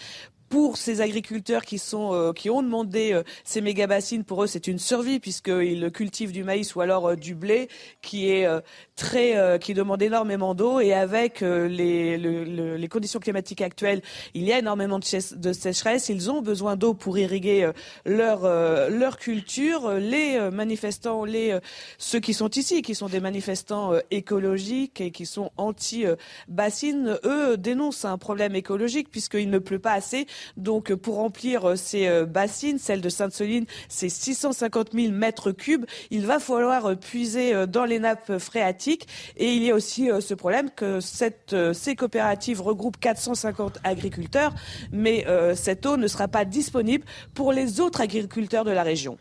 [0.50, 4.80] pour ces agriculteurs qui sont qui ont demandé ces méga bassines, pour eux c'est une
[4.80, 7.70] survie puisqu'ils cultivent du maïs ou alors du blé
[8.02, 8.48] qui est
[8.96, 14.02] très qui demande énormément d'eau et avec les, les conditions climatiques actuelles,
[14.34, 16.10] il y a énormément de, sécheresse.
[16.10, 17.70] Ils ont besoin d'eau pour irriguer
[18.06, 18.42] leur
[18.90, 19.92] leur culture.
[19.94, 21.58] Les manifestants, les
[21.98, 28.06] ceux qui sont ici, qui sont des manifestants écologiques et qui sont anti-bassines, eux dénoncent
[28.06, 30.26] un problème écologique puisqu'il ne pleut pas assez.
[30.58, 35.86] Donc pour remplir euh, ces euh, bassines, celle de Sainte-Soline, c'est 650 000 mètres cubes.
[36.12, 39.08] Il va falloir euh, puiser dans les nappes phréatiques.
[39.38, 44.54] Et il y a aussi ce problème que cette, ces coopératives regroupent 450 agriculteurs,
[44.92, 45.26] mais
[45.56, 49.18] cette eau ne sera pas disponible pour les autres agriculteurs de la région.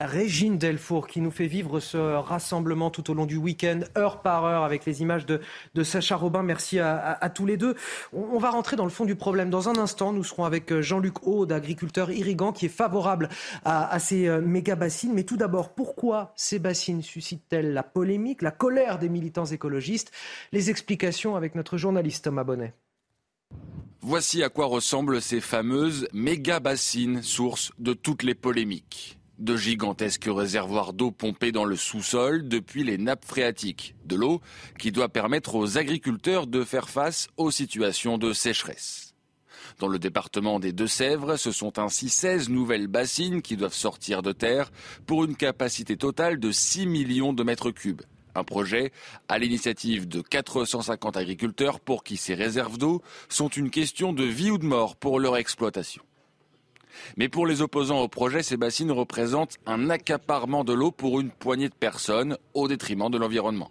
[0.00, 4.44] Régine Delfour qui nous fait vivre ce rassemblement tout au long du week-end, heure par
[4.44, 5.40] heure, avec les images de,
[5.82, 6.44] Sacha Robin.
[6.44, 7.74] Merci à, tous les deux.
[8.12, 9.50] On, va rentrer dans le fond du problème.
[9.50, 13.28] Dans un instant, nous serons avec euh, Jean-Luc Aude, agriculteur irrigant, qui est favorable
[13.64, 15.14] à, ces euh, méga bassines.
[15.14, 20.12] Mais tout d'abord, pourquoi ces bassines suscitent-elles la polémique, la colère des militants écologistes?
[20.52, 22.72] Les explications avec notre journaliste Thomas Bonnet.
[24.00, 30.28] Voici à quoi ressemblent ces fameuses méga bassines, source de toutes les polémiques de gigantesques
[30.28, 33.94] réservoirs d'eau pompés dans le sous-sol depuis les nappes phréatiques.
[34.04, 34.40] De l'eau
[34.78, 39.14] qui doit permettre aux agriculteurs de faire face aux situations de sécheresse.
[39.78, 44.32] Dans le département des Deux-Sèvres, ce sont ainsi 16 nouvelles bassines qui doivent sortir de
[44.32, 44.70] terre
[45.06, 48.02] pour une capacité totale de 6 millions de mètres cubes.
[48.34, 48.92] Un projet
[49.28, 54.50] à l'initiative de 450 agriculteurs pour qui ces réserves d'eau sont une question de vie
[54.50, 56.02] ou de mort pour leur exploitation.
[57.16, 61.30] Mais pour les opposants au projet, ces bassines représentent un accaparement de l'eau pour une
[61.30, 63.70] poignée de personnes au détriment de l'environnement.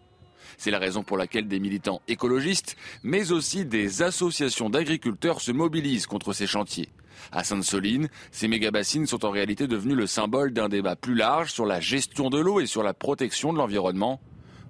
[0.57, 6.07] C'est la raison pour laquelle des militants écologistes, mais aussi des associations d'agriculteurs se mobilisent
[6.07, 6.89] contre ces chantiers.
[7.31, 11.65] À Sainte-Soline, ces méga-bassines sont en réalité devenues le symbole d'un débat plus large sur
[11.65, 14.19] la gestion de l'eau et sur la protection de l'environnement.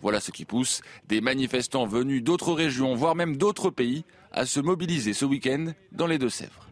[0.02, 4.60] Voilà ce qui pousse des manifestants venus d'autres régions, voire même d'autres pays, à se
[4.60, 6.67] mobiliser ce week-end dans les Deux-Sèvres.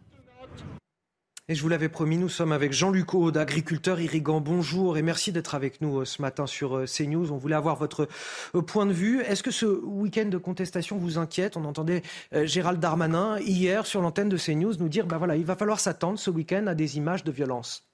[1.47, 4.41] Et je vous l'avais promis, nous sommes avec Jean-Luc Aude, agriculteur irrigant.
[4.41, 7.31] Bonjour et merci d'être avec nous euh, ce matin sur euh, CNews.
[7.31, 8.07] On voulait avoir votre
[8.55, 9.21] euh, point de vue.
[9.21, 11.55] Est-ce que ce week-end de contestation vous inquiète?
[11.55, 12.01] On entendait
[12.31, 16.17] Gérald Darmanin hier sur l'antenne de CNews nous dire bah voilà, il va falloir s'attendre
[16.17, 17.87] ce week-end à des images de violence.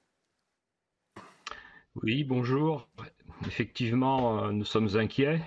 [2.02, 2.88] Oui, bonjour.
[3.46, 5.42] Effectivement, nous sommes inquiets.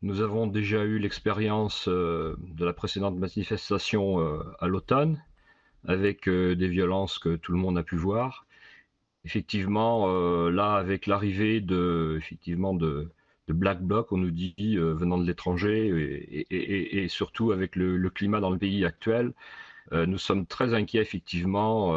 [0.00, 4.20] Nous avons déjà eu l'expérience de la précédente manifestation
[4.58, 5.22] à l'automne
[5.86, 8.46] avec euh, des violences que tout le monde a pu voir.
[9.24, 13.10] Effectivement, euh, là, avec l'arrivée de, effectivement, de,
[13.48, 18.50] Black Bloc, on nous dit, euh, venant de l'étranger, et, surtout avec le, climat dans
[18.50, 19.32] le pays actuel,
[19.92, 21.94] nous sommes très inquiets, effectivement,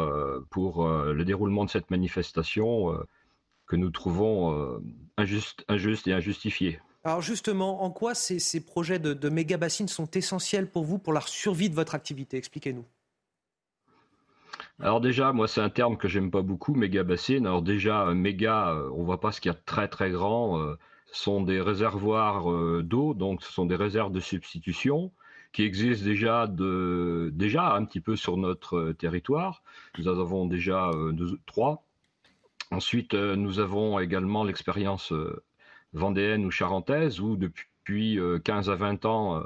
[0.50, 2.96] pour le déroulement de cette manifestation
[3.66, 4.80] que nous trouvons
[5.16, 6.78] injuste, injuste et injustifiée.
[7.02, 11.12] Alors justement, en quoi ces, projets de, de méga bassines sont essentiels pour vous, pour
[11.12, 12.36] la survie de votre activité?
[12.36, 12.84] Expliquez-nous.
[14.82, 17.46] Alors déjà, moi c'est un terme que j'aime pas beaucoup, méga bassine.
[17.46, 20.58] Alors déjà, méga, euh, on voit pas ce qu'il y a de très très grand.
[20.58, 20.78] Euh,
[21.12, 25.12] ce sont des réservoirs euh, d'eau, donc ce sont des réserves de substitution
[25.52, 29.62] qui existent déjà de déjà un petit peu sur notre territoire.
[29.98, 30.90] Nous en avons déjà
[31.46, 31.84] trois.
[32.70, 35.12] Ensuite, nous avons également l'expérience
[35.92, 39.42] vendéenne ou charentaise où depuis 15 à 20 ans,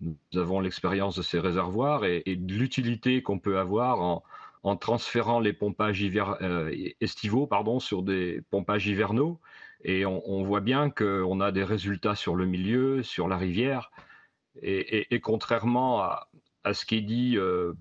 [0.00, 4.22] nous avons l'expérience de ces réservoirs et de l'utilité qu'on peut avoir en,
[4.62, 9.40] en transférant les pompages euh, estivaux pardon, sur des pompages hivernaux.
[9.82, 13.90] Et on, voit bien qu'on a des résultats sur le milieu, sur la rivière.
[14.60, 16.28] Et, contrairement à,
[16.74, 17.72] ce qui est dit euh,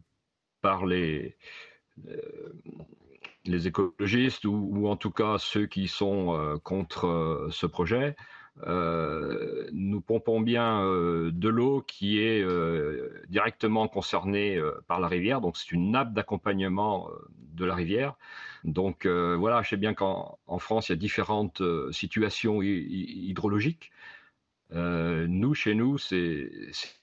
[0.62, 1.36] par les,
[2.08, 2.54] euh,
[3.44, 8.16] les écologistes ou, en tout cas ceux qui sont contre ce projet,
[8.68, 15.42] euh, nous pompons bien euh, de l'eau qui est euh, directement concernée par la rivière,
[15.42, 17.10] donc c'est une nappe d'accompagnement
[17.54, 18.16] de la rivière.
[18.64, 21.62] Donc voilà, je sais bien qu'en France, il y a différentes
[21.92, 23.92] situations hydrologiques.
[24.72, 26.50] nous, chez nous, c'est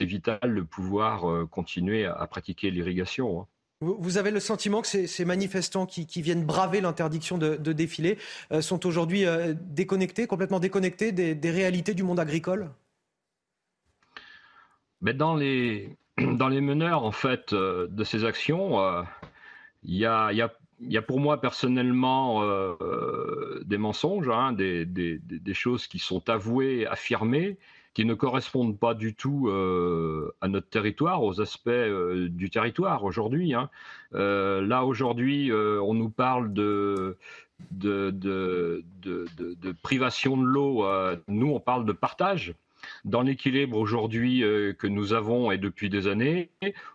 [0.01, 3.43] vital de pouvoir continuer à, pratiquer l'irrigation.
[3.43, 3.47] Hein.
[3.82, 8.16] Vous avez le sentiment que ces, manifestants qui, viennent braver l'interdiction de, défiler
[8.51, 12.70] euh, sont aujourd'hui euh, déconnectés, complètement déconnectés des, réalités du monde agricole?
[15.03, 18.78] Mais dans les, dans les meneurs en fait euh, de ces actions,
[19.82, 20.39] il y, a, il
[20.81, 22.43] y a pour moi personnellement
[23.62, 27.59] des mensonges, hein, des, des, choses qui sont avouées, affirmées,
[27.97, 29.48] qui ne correspondent pas du tout
[30.43, 33.55] à notre territoire, aux aspects du territoire aujourd'hui.
[33.55, 33.70] Hein.
[34.12, 37.16] là aujourd'hui, on nous parle de
[37.70, 42.55] de, de, privation de l'eau, euh, nous, on parle de partage.
[43.05, 46.51] Dans l'équilibre aujourd'hui euh, que nous avons et depuis des années,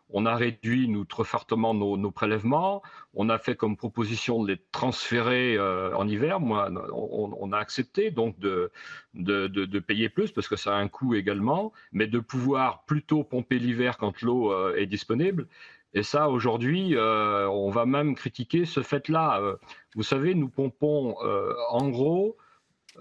[0.09, 2.81] on a réduit nous, très fortement nos, prélèvements.
[3.13, 6.39] On a fait comme proposition de les transférer euh, en hiver.
[6.39, 8.71] Moi, on, a accepté donc de,
[9.13, 13.23] de, de, payer plus parce que ça a un coût également, mais de pouvoir plutôt
[13.23, 15.47] pomper l'hiver quand l'eau est disponible.
[15.93, 19.41] Et ça, aujourd'hui, euh, on va même critiquer ce fait-là.
[19.41, 19.57] Euh,
[19.95, 22.37] vous savez, nous pompons, euh, en gros,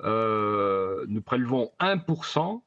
[0.03, 2.63] nous prélevons 1%.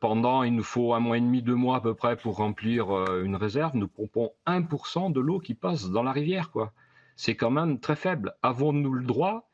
[0.00, 2.90] Pendant, il nous faut un mois et demi, deux mois à peu près pour remplir
[3.22, 3.76] une réserve.
[3.76, 6.50] Nous pompons 1% de l'eau qui passe dans la rivière.
[6.50, 6.72] quoi.
[7.16, 8.34] C'est quand même très faible.
[8.42, 9.50] Avons-nous le droit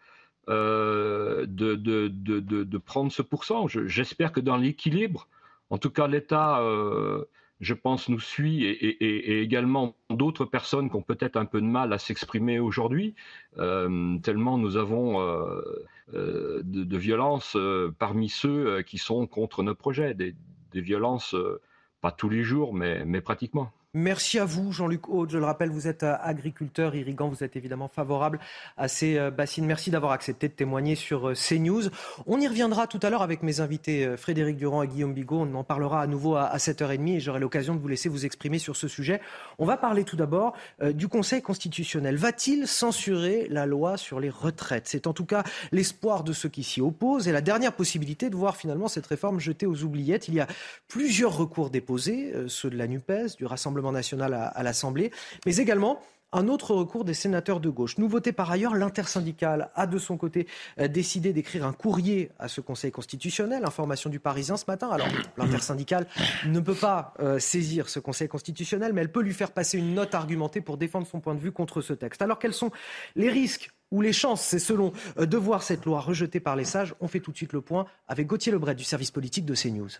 [0.46, 5.26] de, de, de, de, prendre ce pourcent J'espère que dans l'équilibre,
[5.70, 6.60] en tout cas, l'État
[7.60, 11.92] je pense, nous suit et, également d'autres personnes qui ont peut-être un peu de mal
[11.92, 13.14] à s'exprimer aujourd'hui,
[13.58, 15.60] euh, tellement nous avons euh,
[16.14, 17.56] euh, de, violences
[17.98, 20.34] parmi ceux qui sont contre nos projets, des,
[20.72, 21.36] violences,
[22.00, 23.72] pas tous les jours, mais pratiquement.
[23.92, 25.30] Merci à vous, Jean-Luc Haute.
[25.30, 28.38] Je le rappelle, vous êtes euh, agriculteur irrigant, vous êtes évidemment favorable
[28.76, 29.66] à ces euh, bassines.
[29.66, 31.88] Merci d'avoir accepté de témoigner sur euh, CNews.
[32.28, 35.40] On y reviendra tout à l'heure avec mes invités Frédéric Durand et Guillaume Bigot.
[35.40, 38.60] On en parlera à nouveau à 7h30 et j'aurai l'occasion de vous laisser vous exprimer
[38.60, 39.20] sur ce sujet.
[39.58, 42.16] On va parler tout d'abord du Conseil constitutionnel.
[42.16, 44.86] Va-t-il censurer la loi sur les retraites?
[44.86, 45.42] C'est en tout cas
[45.72, 49.40] l'espoir de ceux qui s'y opposent et la dernière possibilité de voir finalement cette réforme
[49.40, 50.28] jetée aux oubliettes.
[50.28, 50.46] Il y a
[50.86, 55.10] plusieurs recours déposés, ceux de la NUPES, du Rassemblement national à, l'Assemblée,
[55.46, 56.00] mais également
[56.32, 57.98] un autre recours des sénateurs de gauche.
[57.98, 60.46] Nouveauté par ailleurs, l'intersyndicale a de son côté
[60.78, 63.64] euh, décidé d'écrire un courrier à ce Conseil constitutionnel.
[63.64, 64.90] Information du Parisien ce matin.
[64.90, 66.06] Alors, l'intersyndicale
[66.46, 69.94] ne peut pas euh, saisir ce Conseil constitutionnel, mais elle peut lui faire passer une
[69.94, 72.22] note argumentée pour défendre son point de vue contre ce texte.
[72.22, 72.70] Alors, quels sont
[73.16, 76.64] les risques ou les chances, c'est selon, euh, de voir cette loi rejetée par les
[76.64, 76.94] sages?
[77.00, 79.90] On fait tout de suite le point avec Gauthier Lebret du service politique de CNews.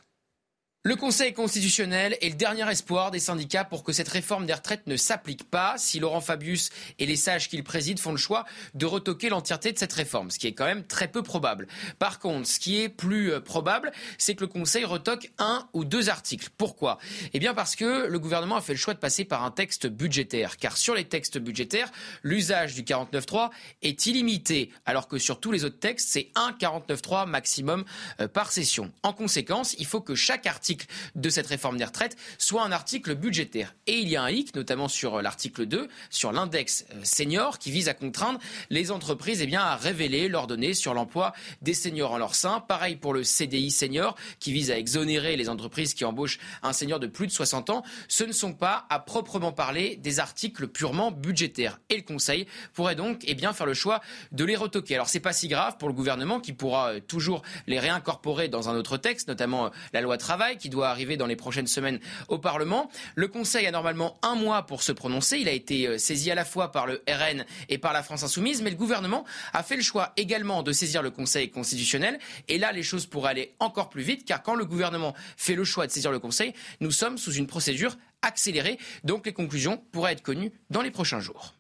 [0.83, 4.87] Le Conseil constitutionnel est le dernier espoir des syndicats pour que cette réforme des retraites
[4.87, 8.87] ne s'applique pas si Laurent Fabius et les sages qu'il préside font le choix de
[8.87, 11.69] retoquer l'entièreté de cette réforme, ce qui est quand même très peu probable.
[11.99, 15.85] Par contre, ce qui est plus euh, probable, c'est que le Conseil retoque un ou
[15.85, 16.49] deux articles.
[16.57, 16.97] Pourquoi?
[17.35, 19.87] Eh bien parce que le gouvernement a fait le choix de passer par un texte
[19.87, 21.93] budgétaire, car sur les textes budgétaires,
[22.23, 23.51] l'usage du 49.3
[23.83, 27.85] est illimité, alors que sur tous les autres textes, c'est un 49.3 maximum
[28.23, 28.91] euh, par session.
[29.03, 30.70] En conséquence, il faut que chaque article
[31.15, 33.75] de cette réforme des retraites soit un article budgétaire.
[33.87, 37.59] Et il y a un hic, notamment sur euh, l'article 2, sur l'index euh, senior,
[37.59, 38.41] qui vise à contraindre
[38.71, 41.33] les entreprises eh bien, à révéler leurs données sur l'emploi
[41.63, 42.61] des seniors en leur sein.
[42.61, 47.01] Pareil pour le CDI senior, qui vise à exonérer les entreprises qui embauchent un senior
[47.01, 47.83] de plus de 60 ans.
[48.09, 51.81] Ce ne sont pas, à proprement parler, des articles purement budgétaires.
[51.89, 54.01] Et le Conseil pourrait donc eh bien, faire le choix
[54.33, 54.95] de les retoquer.
[54.95, 58.69] Alors, c'est pas si grave pour le gouvernement qui pourra euh, toujours les réincorporer dans
[58.69, 62.39] un autre texte, notamment la loi travail, qui doit arriver dans les prochaines semaines au
[62.39, 62.89] Parlement.
[63.17, 65.39] Le Conseil a normalement un mois pour se prononcer.
[65.39, 68.23] Il a été euh, saisi à la fois par le RN et par la France
[68.23, 72.19] Insoumise, mais le gouvernement a fait le choix également de saisir le Conseil constitutionnel.
[72.49, 75.65] Et là, les choses pourraient aller encore plus vite, car quand le gouvernement fait le
[75.65, 78.79] choix de saisir le Conseil, nous sommes sous une procédure accélérée.
[79.05, 81.55] Donc les conclusions pourraient être connues dans les prochains jours.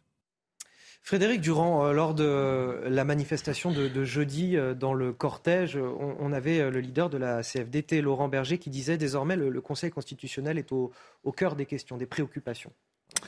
[1.03, 6.61] Frédéric Durand, euh, lors de la manifestation de, jeudi euh, dans le cortège, on, avait
[6.61, 10.59] euh, le leader de la CFDT, Laurent Berger, qui disait désormais le, le Conseil constitutionnel
[10.59, 10.93] est au,
[11.37, 12.73] cœur des questions, des préoccupations,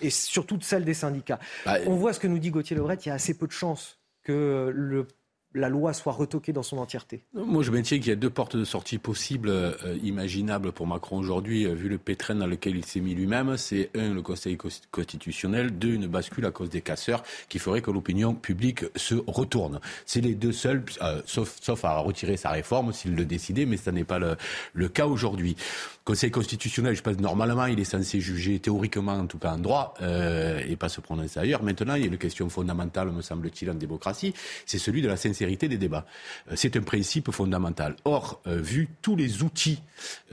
[0.00, 1.40] et surtout de celles des syndicats.
[1.64, 3.52] Bah, on voit ce que nous dit Gauthier Lebret, il y a assez peu de
[3.52, 5.08] chances que le
[5.54, 8.56] la loi soit retoquée dans son entièreté Moi, je maintiens qu'il y a deux portes
[8.56, 12.84] de sortie possibles, euh, imaginables pour Macron aujourd'hui, euh, vu le pétrin dans lequel il
[12.84, 13.56] s'est mis lui-même.
[13.56, 14.56] C'est un, le Conseil
[14.90, 19.80] constitutionnel, deux, une bascule à cause des casseurs qui ferait que l'opinion publique se retourne.
[20.06, 23.90] C'est les deux seuls, euh, sauf, à retirer sa réforme s'il le décidait, mais ce
[23.90, 25.56] n'est pas le, cas aujourd'hui.
[26.04, 29.94] Conseil constitutionnel, je pense normalement, il est censé juger théoriquement, en tout cas en droit,
[30.00, 31.62] et pas se prononcer ailleurs.
[31.62, 34.34] Maintenant, il y a une question fondamentale, me semble-t-il, en démocratie,
[34.66, 36.06] c'est celui de la sincérité des débats.
[36.50, 37.96] Euh, c'est un principe fondamental.
[38.04, 39.82] Or, euh, vu tous les outils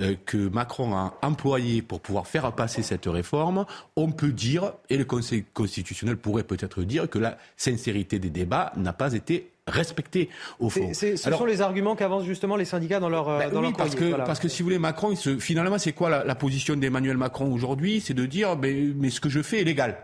[0.01, 3.65] euh, que Macron a employés pour pouvoir faire passer cette réforme,
[3.95, 8.73] on peut dire, et le Conseil constitutionnel pourrait peut-être dire, que la sincérité des débats
[8.77, 10.29] n'a pas été respecter
[10.59, 10.93] au fond.
[10.93, 14.15] ce sont les arguments qu'avancent justement les syndicats dans leur, ben dans oui, parce que,
[14.15, 18.01] parce que si vous voulez, Macron, finalement, c'est quoi la, position d'Emmanuel Macron aujourd'hui?
[18.01, 19.97] C'est de dire, mais, mais ce que je fais est légal.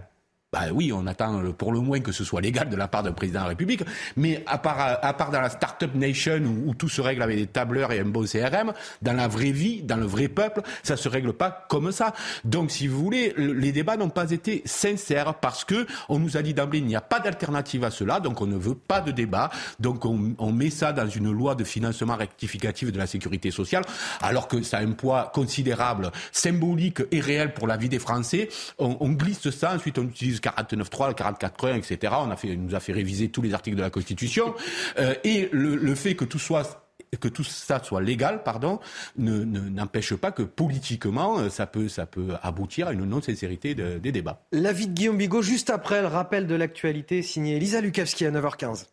[0.56, 3.12] Bah oui, on attend pour le moins que ce soit légal de la part d'un
[3.12, 3.84] président de la République.
[4.16, 7.48] Mais à part, à part dans la Startup Nation où, tout se règle avec des
[7.48, 8.72] tableurs et un bon CRM,
[9.02, 12.14] dans la vraie vie, dans le vrai peuple, ça se règle pas comme ça.
[12.46, 16.42] Donc, si vous voulez, les débats n'ont pas été sincères parce que on nous a
[16.42, 19.12] dit d'emblée il n'y a pas d'alternative à cela, donc on ne veut pas de
[19.12, 19.50] débat.
[19.82, 23.84] Donc, on, met ça dans une loi de financement rectificatif de la sécurité sociale,
[24.22, 28.48] alors que ça a un poids considérable, symbolique et réel pour la vie des Français.
[28.80, 32.14] On glisse ça, ensuite on utilise 49.3, le 44.1, etc.
[32.20, 34.54] On a fait, nous a fait réviser tous les articles de la Constitution.
[35.00, 36.86] Euh, et le, le fait que tout soit
[37.20, 38.80] que tout ça soit légal, pardon,
[39.18, 43.98] n'empêche ne, pas que politiquement, euh, ça peut, ça peut aboutir à une non-sincérité de,
[43.98, 44.46] des débats.
[44.52, 48.86] L'avis de Guillaume Bigot, juste après le rappel de l'actualité, signé Elisa Lukavski à 9h15.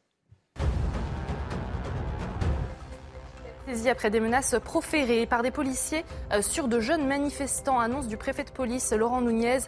[3.90, 7.78] après des menaces proférées par des policiers euh, sur de jeunes manifestants.
[7.80, 9.60] Annonce du préfet de police Laurent Nunez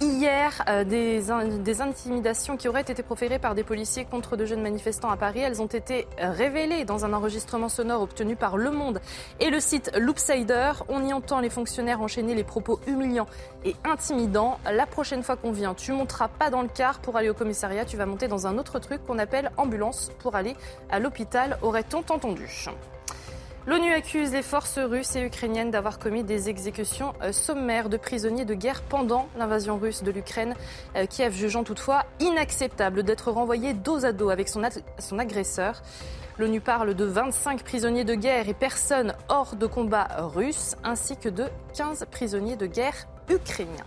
[0.00, 1.30] hier euh, des,
[1.80, 5.40] intimidations qui auraient été proférées par des policiers contre de jeunes manifestants à Paris.
[5.40, 9.00] Elles ont été révélées dans un enregistrement sonore obtenu par Le Monde
[9.40, 10.72] et le site Loopsider.
[10.88, 13.26] On y entend les fonctionnaires enchaîner les propos humiliants
[13.64, 14.58] et intimidants.
[14.70, 17.84] La prochaine fois qu'on vient, tu monteras pas dans le car pour aller au commissariat,
[17.84, 20.56] tu vas monter dans un autre truc qu'on appelle ambulance pour aller
[20.90, 22.48] à l'hôpital, aurait-on entendu.
[23.64, 28.44] L'ONU accuse les forces russes et ukrainiennes d'avoir commis des exécutions euh, sommaires de prisonniers
[28.44, 30.56] de guerre pendant l'invasion russe de l'Ukraine.
[30.96, 34.62] Euh, Kiev jugeant toutefois inacceptable d'être renvoyé dos à dos avec son,
[34.98, 35.80] son agresseur.
[36.38, 41.28] L'ONU parle de 25 prisonniers de guerre et personnes hors de combat russes, ainsi que
[41.28, 41.44] de
[41.76, 43.84] 15 prisonniers de guerre ukrainiens.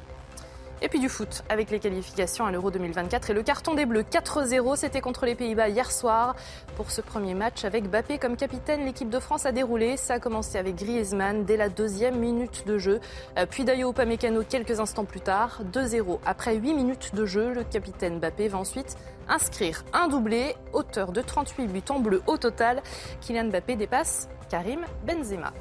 [0.85, 4.03] Et puis du foot avec les qualifications à l'Euro 2024 et le carton des Bleus
[4.03, 6.35] 4-0, c'était contre les Pays-Bas hier soir.
[6.75, 9.97] Pour ce premier match avec Bappé comme capitaine, l'équipe de France a déroulé.
[9.97, 12.99] Ça a commencé avec Griezmann dès la deuxième minute de jeu,
[13.39, 15.61] euh, puis Dayo Upamecano quelques instants plus tard.
[15.73, 18.95] 2-0 après 8 minutes de jeu, le capitaine Bappé va ensuite
[19.27, 22.83] inscrire un doublé, auteur de 38 buts en bleu au total.
[23.21, 25.51] Kylian Bappé dépasse Karim Benzema.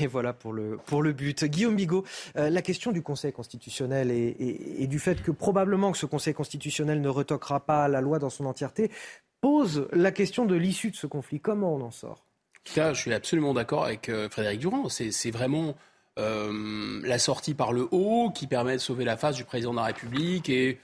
[0.00, 1.44] Et voilà pour le, pour le but.
[1.44, 2.04] Guillaume Bigot,
[2.36, 7.00] euh, la question du Conseil constitutionnel et, du fait que probablement que ce Conseil constitutionnel
[7.00, 8.90] ne retoquera pas la loi dans son entièreté
[9.40, 11.40] pose la question de l'issue de ce conflit.
[11.40, 12.24] Comment on en sort?
[12.64, 14.88] Je suis absolument d'accord avec euh, Frédéric Durand.
[14.88, 15.76] C'est vraiment
[16.18, 19.76] euh, la sortie par le haut qui permet de sauver la face du président de
[19.76, 20.78] la République et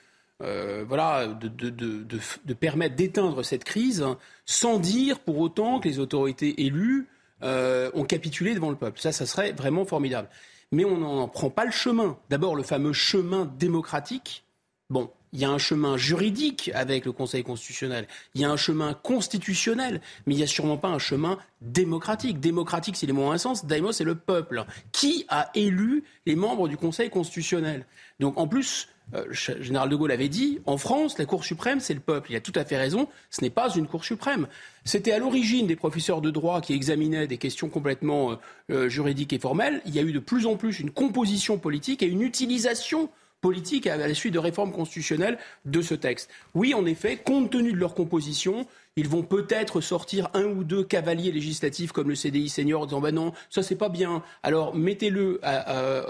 [0.89, 4.05] voilà, de permettre d'éteindre cette crise
[4.45, 7.07] sans dire pour autant que les autorités élues
[7.43, 9.01] euh, ont capitulé devant le peuple.
[9.01, 10.28] Ça, ça serait vraiment formidable.
[10.70, 12.19] Mais on n'en prend pas le chemin.
[12.31, 14.44] D'abord, le fameux chemin démocratique.
[14.89, 18.56] Bon, il y a un chemin juridique avec le Conseil constitutionnel, il y a un
[18.56, 22.39] chemin constitutionnel, mais il n'y a sûrement pas un chemin démocratique.
[22.39, 23.64] Démocratique, c'est les mots un sens.
[23.64, 24.64] Daimos, c'est le peuple.
[24.93, 27.86] Qui a élu les membres du Conseil constitutionnel?
[28.20, 31.95] Donc, en plus, le général de Gaulle avait dit, en France, la Cour suprême, c'est
[31.95, 32.31] le peuple.
[32.31, 34.47] Il a tout à fait raison, ce n'est pas une Cour suprême.
[34.85, 38.37] C'était à l'origine des professeurs de droit qui examinaient des questions complètement euh,
[38.71, 39.81] euh, juridiques et formelles.
[39.87, 43.09] Il y a eu de plus en plus une composition politique et une utilisation
[43.41, 46.31] politique à la suite de réformes constitutionnelles de ce texte.
[46.55, 50.85] Oui, en effet, compte tenu de leur composition, ils vont peut-être sortir un ou deux
[50.85, 54.23] cavaliers législatifs comme le CDI senior en disant ben non, ça c'est pas bien.
[54.43, 55.40] Alors mettez-le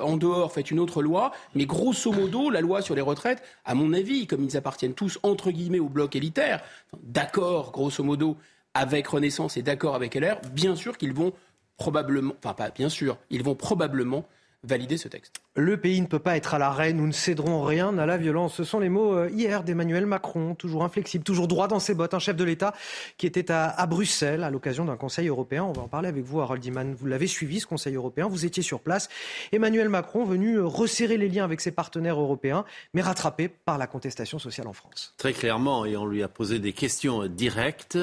[0.01, 1.33] en dehors, faites une autre loi.
[1.55, 5.19] Mais grosso modo, la loi sur les retraites, à mon avis, comme ils appartiennent tous
[5.23, 6.63] entre guillemets au bloc élitaire,
[7.03, 8.37] d'accord, grosso modo,
[8.75, 11.33] avec Renaissance et d'accord avec LR, bien sûr qu'ils vont
[11.77, 14.27] probablement, enfin pas bien sûr, ils vont probablement
[14.65, 15.42] valider ce texte.
[15.55, 18.55] Le pays ne peut pas être à l'arrêt, nous ne céderons rien à la violence.
[18.55, 22.15] Ce sont les mots euh, hier d'Emmanuel Macron, toujours inflexible, toujours droit dans ses bottes,
[22.15, 22.73] un chef de l'État
[23.19, 25.65] qui était à, Bruxelles à l'occasion d'un Conseil européen.
[25.65, 26.95] On va en parler avec vous, Harold Iman.
[26.95, 29.11] Vous l'avez suivi, ce Conseil européen, vous étiez sur place.
[29.53, 32.65] Emmanuel Macron venu resserrer les liens avec ses partenaires européens,
[32.95, 35.13] mais rattrapé par la contestation sociale en France.
[35.19, 37.99] Très clairement, et on lui a posé des questions directes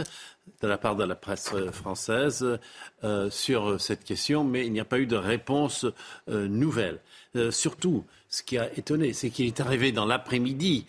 [0.62, 2.60] de la part de la presse française
[3.04, 5.86] euh, sur cette question, mais il n'y a pas eu de réponse
[6.30, 7.00] euh, nouvelle.
[7.35, 10.85] Euh, surtout, ce qui a étonné, c'est qu'il est arrivé dans l'après-midi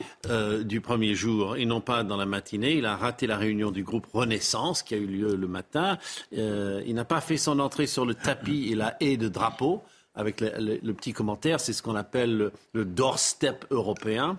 [0.63, 2.75] du premier jour et non pas dans la matinée.
[2.75, 5.99] Il a raté la réunion du groupe Renaissance qui a eu lieu le matin.
[6.33, 9.83] il n'a pas fait son entrée sur le tapis et la haie de drapeau
[10.15, 14.39] avec le, petit commentaire, c'est ce qu'on appelle le, le, doorstep européen.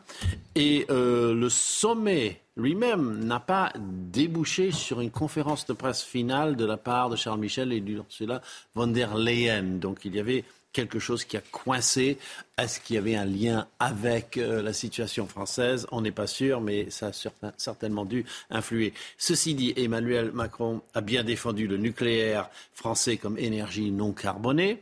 [0.53, 6.77] Et le sommet lui-même n'a pas débouché sur une conférence de presse finale de la
[6.77, 8.41] part de Charles Michel et d'Ursula
[8.75, 9.79] von der Leyen.
[9.79, 10.43] Donc il y avait
[10.73, 12.17] quelque chose qui a coincé.
[12.57, 15.87] Est-ce qu'il y avait un lien avec euh, la situation française?
[15.91, 18.93] On n'est pas sûr, mais ça a certainement dû influer.
[19.17, 24.81] Ceci dit, Emmanuel Macron a bien défendu le nucléaire français comme énergie non carbonée.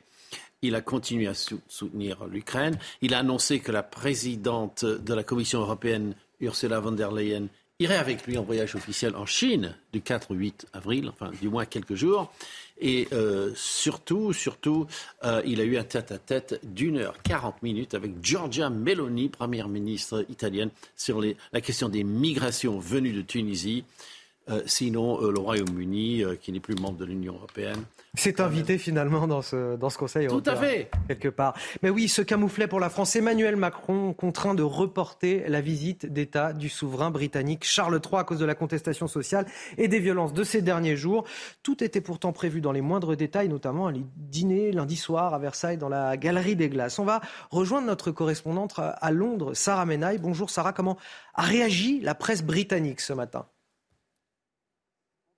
[0.61, 2.78] il a continué à soutenir l'Ukraine.
[3.02, 7.48] Il a annoncé que la présidente de la Commission européenne, Ursula von der Leyen,
[7.80, 11.48] irait avec lui en voyage officiel en Chine du 4 au 8 avril, enfin du
[11.48, 12.32] moins quelques jours.
[12.80, 14.88] Et euh, surtout, surtout,
[15.23, 20.26] euh, il a eu un tête-à-tête d'une heure 40 minutes avec Giorgia Meloni, première ministre
[20.30, 23.84] italienne, sur la question des migrations venues de Tunisie.
[24.49, 27.84] Euh, sinon, le Royaume-Uni, qui n'est plus membre de l'Union européenne,
[28.19, 30.53] c'est invité finalement dans ce, dans ce Conseil européen.
[30.53, 30.91] Tout à fait.
[31.07, 31.53] Quelque part.
[31.81, 33.15] Mais oui, ce camouflet pour la France.
[33.15, 38.39] Emmanuel Macron contraint de reporter la visite d'État du souverain britannique Charles III à cause
[38.39, 39.45] de la contestation sociale
[39.77, 41.23] et des violences de ces derniers jours.
[41.63, 45.77] Tout était pourtant prévu dans les moindres détails, notamment un dîner lundi soir à Versailles
[45.77, 46.99] dans la Galerie des Glaces.
[46.99, 47.21] On va
[47.51, 50.17] rejoindre notre correspondante à Londres, Sarah Menaille.
[50.17, 50.97] Bonjour Sarah, comment
[51.35, 53.45] a réagi la presse britannique ce matin?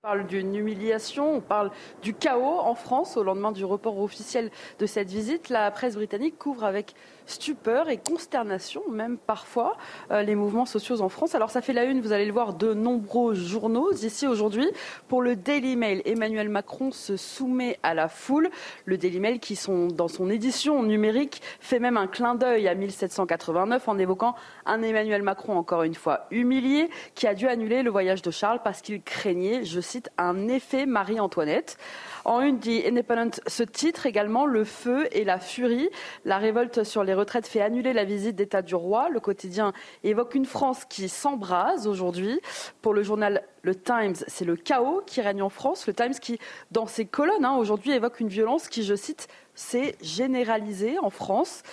[0.04, 1.70] On parle d'une humiliation, on parle
[2.02, 4.50] du chaos en France au lendemain du report officiel
[4.80, 5.50] de cette visite.
[5.50, 6.96] La presse britannique couvre avec
[7.26, 9.78] stupeur et consternation, même parfois,
[10.12, 11.36] euh, les mouvements sociaux en France.
[11.36, 13.92] Alors ça fait la une, vous allez le voir, de nombreux journaux.
[13.94, 14.68] Ici aujourd'hui,
[15.08, 18.50] pour le Daily Mail, Emmanuel Macron se soumet à la foule.
[18.86, 22.76] Le Daily Mail, qui sont, dans son édition numérique, fait même un clin d'œil à
[22.76, 24.36] 1789 en évoquant
[24.66, 28.62] un Emmanuel Macron, encore une fois, humilié, qui a dû annuler le voyage de Charles
[28.64, 31.78] parce qu'il craignait, je cite, un effet Marie-Antoinette.
[32.24, 35.90] En une dit Independent ce titre également Le feu et la furie.
[36.26, 39.10] La révolte sur les retraites fait annuler la visite d'État du roi.
[39.10, 39.74] Le quotidien
[40.04, 42.40] évoque une France qui s'embrase aujourd'hui.
[42.82, 45.88] Pour le journal Le Times, c'est le chaos qui règne en France.
[45.88, 46.38] Le Times qui,
[46.72, 51.64] dans ses colonnes, hein, aujourd'hui évoque une violence qui, je cite, s'est généralisée en France.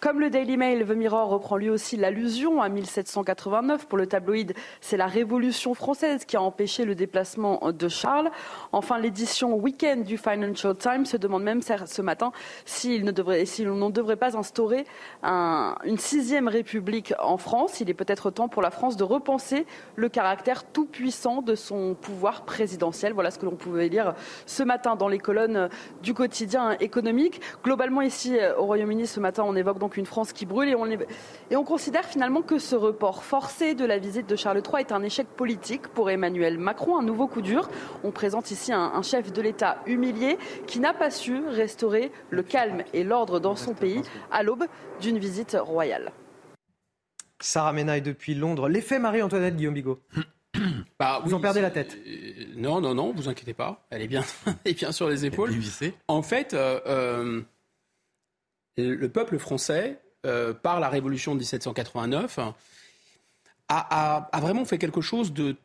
[0.00, 3.86] Comme le Daily Mail, The Mirror reprend lui aussi l'allusion à 1789.
[3.86, 8.30] Pour le tabloïd, c'est la Révolution française qui a empêché le déplacement de Charles.
[8.72, 12.32] Enfin, l'édition Weekend du Financial Times se demande même ce matin
[12.66, 14.84] s'il ne devrait, si ne devrait pas instaurer
[15.22, 17.80] une sixième république en France.
[17.80, 19.66] Il est peut-être temps pour la France de repenser
[19.96, 23.14] le caractère tout-puissant de son pouvoir présidentiel.
[23.14, 24.14] Voilà ce que l'on pouvait lire
[24.44, 25.70] ce matin dans les colonnes
[26.02, 27.40] du quotidien économique.
[27.64, 30.68] Globalement, ici, au Royaume-Uni, ce matin, on évoque donc une France qui brûle.
[30.68, 34.62] Et on, et on considère finalement que ce report forcé de la visite de Charles
[34.66, 37.68] III est un échec politique pour Emmanuel Macron, un nouveau coup dur.
[38.04, 42.42] On présente ici un, un chef de l'État humilié qui n'a pas su restaurer le
[42.42, 44.64] calme et l'ordre dans son pays à l'aube
[45.00, 46.12] d'une visite royale.
[47.40, 48.68] Sarah Menaille depuis Londres.
[48.68, 50.00] L'effet Marie-Antoinette, Guillaume Bigot
[50.98, 51.96] bah, vous en perdez la tête
[52.56, 53.86] Non, non, non, vous inquiétez pas.
[53.90, 55.50] Elle est bien, elle est bien sur les épaules.
[56.08, 57.42] En fait, euh, euh,
[58.76, 62.40] le peuple français, euh, par la révolution de 1789,
[63.68, 65.56] a, vraiment fait quelque chose de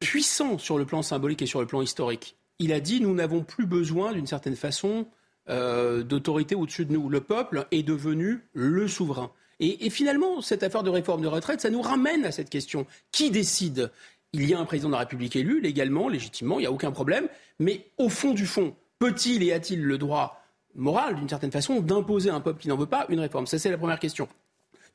[0.00, 2.36] puissant sur le plan symbolique et sur le plan historique.
[2.58, 5.06] Il a dit nous n'avons plus besoin, d'une certaine façon,
[5.48, 7.08] euh, d'autorité au-dessus de nous.
[7.08, 9.30] Le peuple est devenu le souverain.
[9.60, 12.86] Et, et, finalement, cette affaire de réforme de retraite, ça nous ramène à cette question.
[13.12, 13.92] Qui décide?
[14.32, 16.90] Il y a un président de la République élu, légalement, légitimement, il n'y a aucun
[16.90, 17.28] problème.
[17.60, 20.43] Mais au fond du fond, peut-il et a-t-il le droit
[20.74, 23.46] morale, d'une certaine façon, d'imposer à un peuple qui n'en veut pas une réforme.
[23.46, 24.28] Ça, c'est la première question.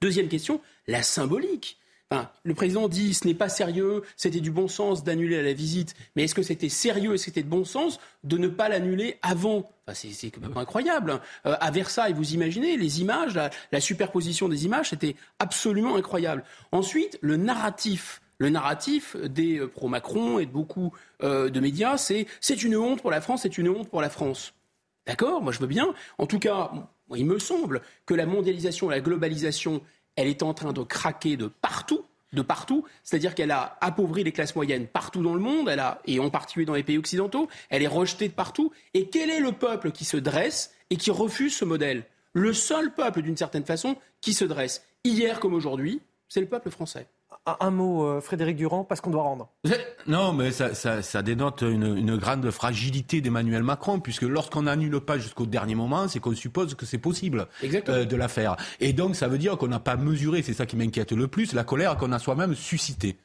[0.01, 1.79] Deuxième question, la symbolique.
[2.11, 5.93] Enfin, le président dit ce n'est pas sérieux, c'était du bon sens d'annuler la visite,
[6.15, 9.69] mais est-ce que c'était sérieux et c'était de bon sens de ne pas l'annuler avant?
[9.87, 11.11] Enfin, C'est quand même incroyable.
[11.11, 11.21] Hein.
[11.45, 16.43] Euh, à Versailles, vous imaginez les images, la, superposition des images, c'était absolument incroyable.
[16.71, 18.21] Ensuite, le narratif.
[18.41, 20.93] Le narratif des euh, pro-Macron et de beaucoup
[21.23, 24.09] euh, de médias, c'est c'est une honte pour la France, c'est une honte pour la
[24.09, 24.53] France.
[25.09, 25.95] D'accord Moi, je veux bien.
[26.19, 26.71] En tout cas,
[27.15, 29.81] il me semble que la mondialisation, la globalisation,
[30.15, 34.31] elle est en train de craquer de partout de partout, c'est-à-dire qu'elle a appauvri les
[34.31, 37.49] classes moyennes partout dans le monde, elle a, et en particulier dans les pays occidentaux,
[37.71, 38.71] elle est rejetée de partout.
[38.93, 42.03] Et quel est le peuple qui se dresse et qui refuse ce modèle?
[42.33, 46.69] Le seul peuple, d'une certaine façon, qui se dresse, hier comme aujourd'hui, c'est le peuple
[46.69, 47.07] français
[47.59, 49.49] un mot, euh, Frédéric Durand, parce qu'on doit rendre.
[50.07, 55.75] Non, mais ça, dénote une, grande fragilité d'Emmanuel Macron, puisque lorsqu'on n'annule pas jusqu'au dernier
[55.75, 58.55] moment, c'est qu'on suppose que c'est possible euh, de la faire.
[58.79, 61.53] Et donc, ça veut dire qu'on n'a pas mesuré, c'est ça qui m'inquiète le plus,
[61.53, 63.17] la colère qu'on a soi-même suscitée.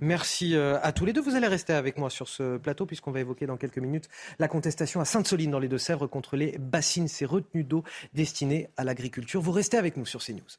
[0.00, 1.20] Merci euh, à tous les deux.
[1.20, 4.08] Vous allez rester avec moi sur ce plateau puisqu'on va évoquer dans quelques minutes
[4.38, 8.84] la contestation à Sainte-Soline dans les Deux-Sèvres contre les bassines, ces retenues d'eau destinées à
[8.84, 9.40] l'agriculture.
[9.40, 10.58] Vous restez avec nous sur CNews.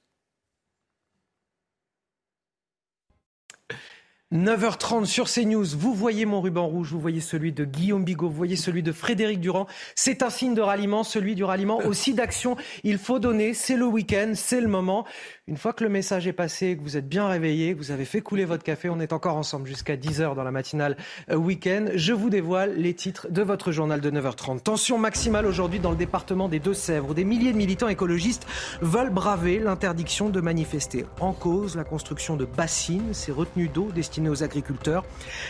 [4.32, 8.36] 9h30 sur CNews, vous voyez mon ruban rouge, vous voyez celui de Guillaume Bigot, vous
[8.36, 9.66] voyez celui de Frédéric Durand.
[9.96, 12.56] C'est un signe de ralliement, celui du ralliement aussi d'action.
[12.84, 15.04] Il faut donner, c'est le week-end, c'est le moment.
[15.48, 18.06] Une fois que le message est passé, que vous êtes bien réveillé, que vous avez
[18.06, 20.96] fait couler votre café, on est encore ensemble jusqu'à 10h dans la matinale
[21.32, 21.88] euh, week-end.
[21.96, 24.60] Je vous dévoile les titres de votre journal de 9h30.
[24.62, 28.46] Tension maximale aujourd'hui dans le département des Deux-Sèvres, où des milliers de militants écologistes
[28.82, 31.08] veulent braver l'interdiction de manifester.
[31.20, 35.06] En cause, la construction de bassines, ces retenues d'eau destinées aux agriculteurs.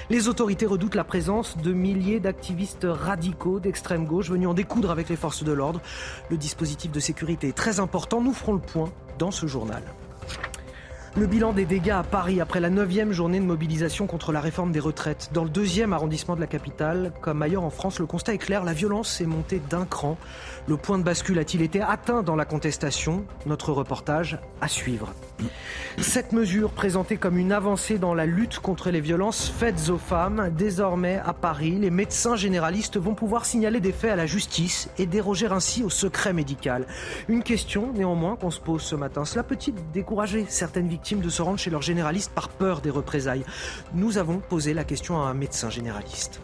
[0.09, 5.09] Les autorités redoutent la présence de milliers d'activistes radicaux d'extrême gauche venus en découdre avec
[5.09, 5.81] les forces de l'ordre.
[6.29, 8.21] Le dispositif de sécurité est très important.
[8.21, 9.81] Nous ferons le point dans ce journal.
[11.15, 14.71] Le bilan des dégâts à Paris après la neuvième journée de mobilisation contre la réforme
[14.71, 15.31] des retraites.
[15.33, 18.63] Dans le deuxième arrondissement de la capitale, comme ailleurs en France, le constat est clair,
[18.63, 20.17] la violence est montée d'un cran.
[20.69, 23.25] Le point de bascule a-t-il été atteint dans la contestation?
[23.47, 25.15] Notre reportage à suivre.
[25.97, 30.51] Cette mesure, présentée comme une avancée dans la lutte contre les violences faites aux femmes,
[30.55, 35.07] désormais à Paris, les médecins généralistes vont pouvoir signaler des faits à la justice et
[35.07, 36.85] déroger ainsi au secret médical.
[37.29, 41.41] Une question néanmoins qu'on se pose ce matin, cela peut-il décourager certaines victimes de se
[41.41, 43.43] rendre chez leur généraliste par peur des représailles?
[43.95, 46.39] Nous avons posé la question à un médecin généraliste.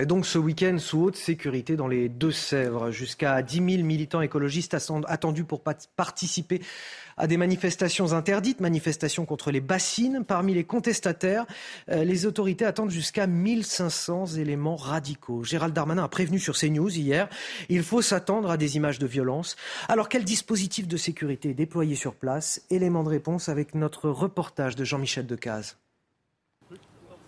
[0.00, 4.76] Et donc ce week-end sous haute sécurité dans les Deux-Sèvres, jusqu'à 10 000 militants écologistes
[5.08, 5.62] attendus pour
[5.96, 6.60] participer
[7.16, 10.24] à des manifestations interdites, manifestations contre les bassines.
[10.24, 11.46] Parmi les contestataires,
[11.90, 15.42] euh, les autorités attendent jusqu'à 1500 éléments radicaux.
[15.42, 17.28] Gérald Darmanin a prévenu sur CNews hier,
[17.68, 19.56] il faut s'attendre à des images de violence.
[19.88, 22.62] Alors quel dispositif de sécurité est déployé sur place?
[22.70, 25.76] Élément de réponse avec notre reportage de Jean-Michel Decaze.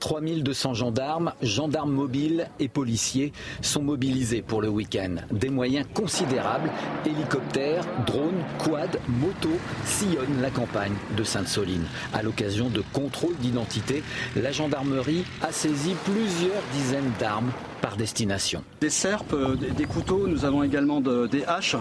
[0.01, 5.17] 3200 gendarmes, gendarmes mobiles et policiers sont mobilisés pour le week-end.
[5.31, 6.71] Des moyens considérables,
[7.07, 11.85] hélicoptères, drones, quads, motos sillonnent la campagne de Sainte-Soline.
[12.13, 14.03] À l'occasion de contrôles d'identité,
[14.35, 18.63] la gendarmerie a saisi plusieurs dizaines d'armes par destination.
[18.81, 21.77] Des serpes, euh, des couteaux, nous avons également des haches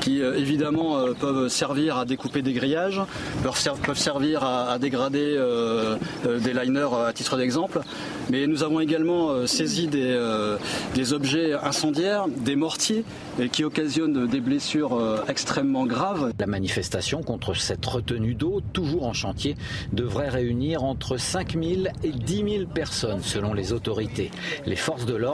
[0.00, 3.00] qui euh, évidemment euh, peuvent servir à découper des grillages,
[3.42, 5.38] peuvent servir à dégrader
[6.24, 7.80] des liners à titre d'exemple.
[8.30, 10.18] Mais nous avons également saisi des,
[10.94, 13.04] des objets incendiaires, des mortiers
[13.52, 16.32] qui occasionnent des blessures extrêmement graves.
[16.38, 19.56] La manifestation contre cette retenue d'eau, toujours en chantier,
[19.92, 21.64] devrait réunir entre 5 000
[22.02, 24.30] et 10 000 personnes selon les autorités.
[24.66, 25.31] Les forces de l'ordre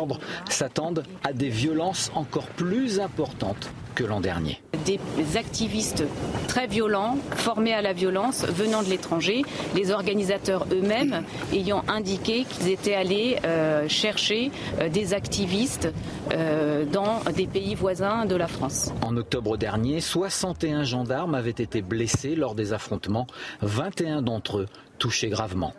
[0.49, 4.61] s'attendent à des violences encore plus importantes que l'an dernier.
[4.87, 5.01] Des
[5.37, 6.05] activistes
[6.47, 9.43] très violents, formés à la violence, venant de l'étranger,
[9.75, 15.89] les organisateurs eux-mêmes ayant indiqué qu'ils étaient allés euh, chercher euh, des activistes
[16.33, 18.93] euh, dans des pays voisins de la France.
[19.05, 23.27] En octobre dernier, 61 gendarmes avaient été blessés lors des affrontements,
[23.63, 24.67] 21 d'entre eux
[24.99, 25.75] touchés gravement.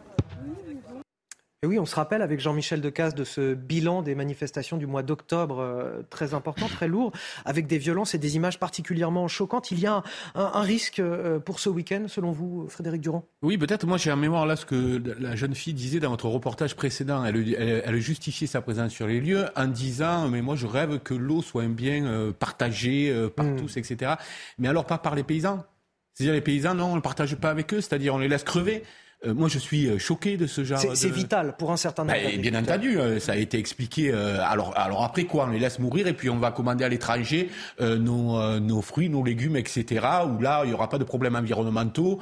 [1.61, 5.03] Et oui, on se rappelle avec Jean-Michel Decaze de ce bilan des manifestations du mois
[5.03, 7.11] d'octobre, euh, très important, très lourd,
[7.44, 9.69] avec des violences et des images particulièrement choquantes.
[9.69, 10.02] Il y a
[10.36, 13.26] un, risque euh, pour ce week-end, selon vous, Frédéric Durand?
[13.41, 13.86] Oui, peut-être.
[13.86, 17.26] Moi, j'ai en mémoire là ce que la jeune fille disait dans votre reportage précédent.
[17.26, 21.14] Elle, elle, justifiait sa présence sur les lieux en disant Mais moi, je rêve que
[21.14, 23.57] l'eau soit un bien euh, partagé par hmm.
[23.57, 24.14] tous, etc.
[24.60, 25.65] Mais alors, pas par les paysans.
[26.14, 28.84] C'est-à-dire, les paysans, non, on ne partage pas avec eux, c'est-à-dire, on les laisse crever.
[29.26, 30.80] Euh, moi, je suis euh, choqué de ce genre.
[30.94, 32.18] C'est vital pour un certain nombre.
[32.18, 34.12] Ben, bien entendu, euh, ça a été expliqué.
[34.12, 37.50] alors, alors après quoi, on les laisse mourir et puis on va commander à l'étranger
[37.80, 40.06] nos, nos fruits, nos légumes, etc.
[40.26, 42.20] Où là, il y aura pas de problèmes environnementaux.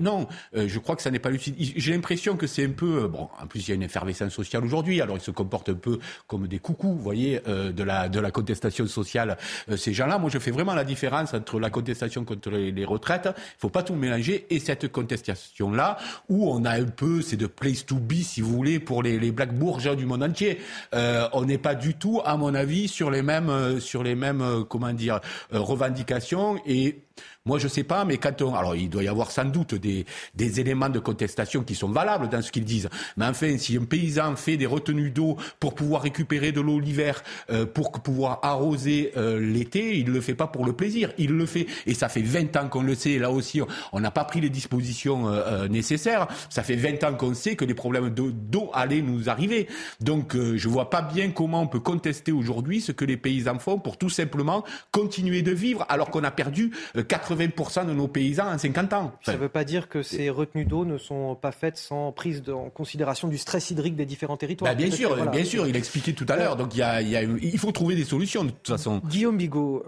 [0.00, 1.54] non, je crois que ça n'est pas utile.
[1.58, 3.28] J'ai l'impression que c'est un peu bon.
[3.40, 5.00] En plus, il y a une effervescence sociale aujourd'hui.
[5.00, 8.30] Alors, ils se comportent un peu comme des coucous, vous voyez, de la de la
[8.30, 9.36] contestation sociale.
[9.76, 13.28] ces gens-là, moi, je fais vraiment la différence entre la contestation contre les, les retraites.
[13.36, 15.98] Il faut pas tout mélanger et cette contestation-là
[16.28, 19.18] où on a un peu, c'est de place to be, si vous voulez, pour les,
[19.18, 20.58] les black bourgeois du monde entier.
[20.94, 24.14] Euh, on n'est pas du tout, à mon avis, sur les mêmes, euh, sur les
[24.14, 25.20] mêmes, euh, comment dire,
[25.50, 27.02] revendications et
[27.46, 28.54] moi, je sais pas, mais quand on...
[28.54, 30.04] Alors, il doit y avoir sans doute des,
[30.34, 32.88] des éléments de contestation qui sont valables dans ce qu'ils disent.
[33.16, 37.22] Mais enfin, si un paysan fait des retenues d'eau pour pouvoir récupérer de l'eau l'hiver,
[37.50, 41.12] euh, pour pouvoir arroser euh, l'été, il le fait pas pour le plaisir.
[41.18, 41.66] Il le fait.
[41.86, 43.18] Et ça fait 20 ans qu'on le sait.
[43.18, 43.60] Là aussi,
[43.92, 46.26] on n'a pas pris les dispositions euh, nécessaires.
[46.50, 49.68] Ça fait 20 ans qu'on sait que des problèmes d'eau allaient nous arriver.
[50.00, 53.78] Donc, je vois pas bien comment on peut contester aujourd'hui ce que les paysans font
[53.78, 58.58] pour tout simplement continuer de vivre alors qu'on a perdu 80% de nos paysans en
[58.58, 59.12] 50 ans.
[59.22, 62.42] Ça ne veut pas dire que ces retenues d'eau ne sont pas faites sans prise
[62.48, 64.70] en considération du stress hydrique des différents territoires.
[64.70, 66.56] Bah, bien sûr, bien sûr, il expliqué tout à l'heure.
[66.56, 69.00] Donc il, y a, il, faut trouver des solutions de toute façon.
[69.08, 69.84] Guillaume Bigot,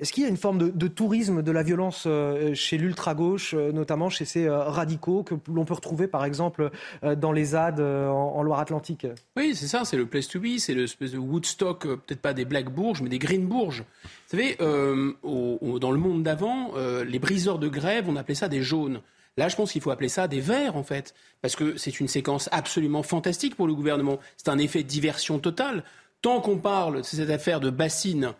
[0.00, 2.06] est-ce qu'il y a une forme de, tourisme de la violence
[2.54, 6.70] chez l'ultra-gauche, notamment chez ces radicaux que l'on peut retrouver par exemple
[7.02, 9.06] dans les ZAD en, Loire-Atlantique?
[9.36, 12.44] Oui, c'est ça, c'est le place to be, c'est l'espèce de Woodstock, peut-être pas des
[12.44, 13.84] Black Bourges, mais des Green Bourges.
[14.28, 18.48] Vous savez, euh, dans le monde d'avant, euh, les briseurs de grève, on appelait ça
[18.48, 19.00] des jaunes.
[19.36, 22.08] Là, je pense qu'il faut appeler ça des verts, en fait, parce que c'est une
[22.08, 24.18] séquence absolument fantastique pour le gouvernement.
[24.36, 25.84] C'est un effet de diversion totale.
[26.22, 28.32] Tant qu'on parle de cette affaire de bassines,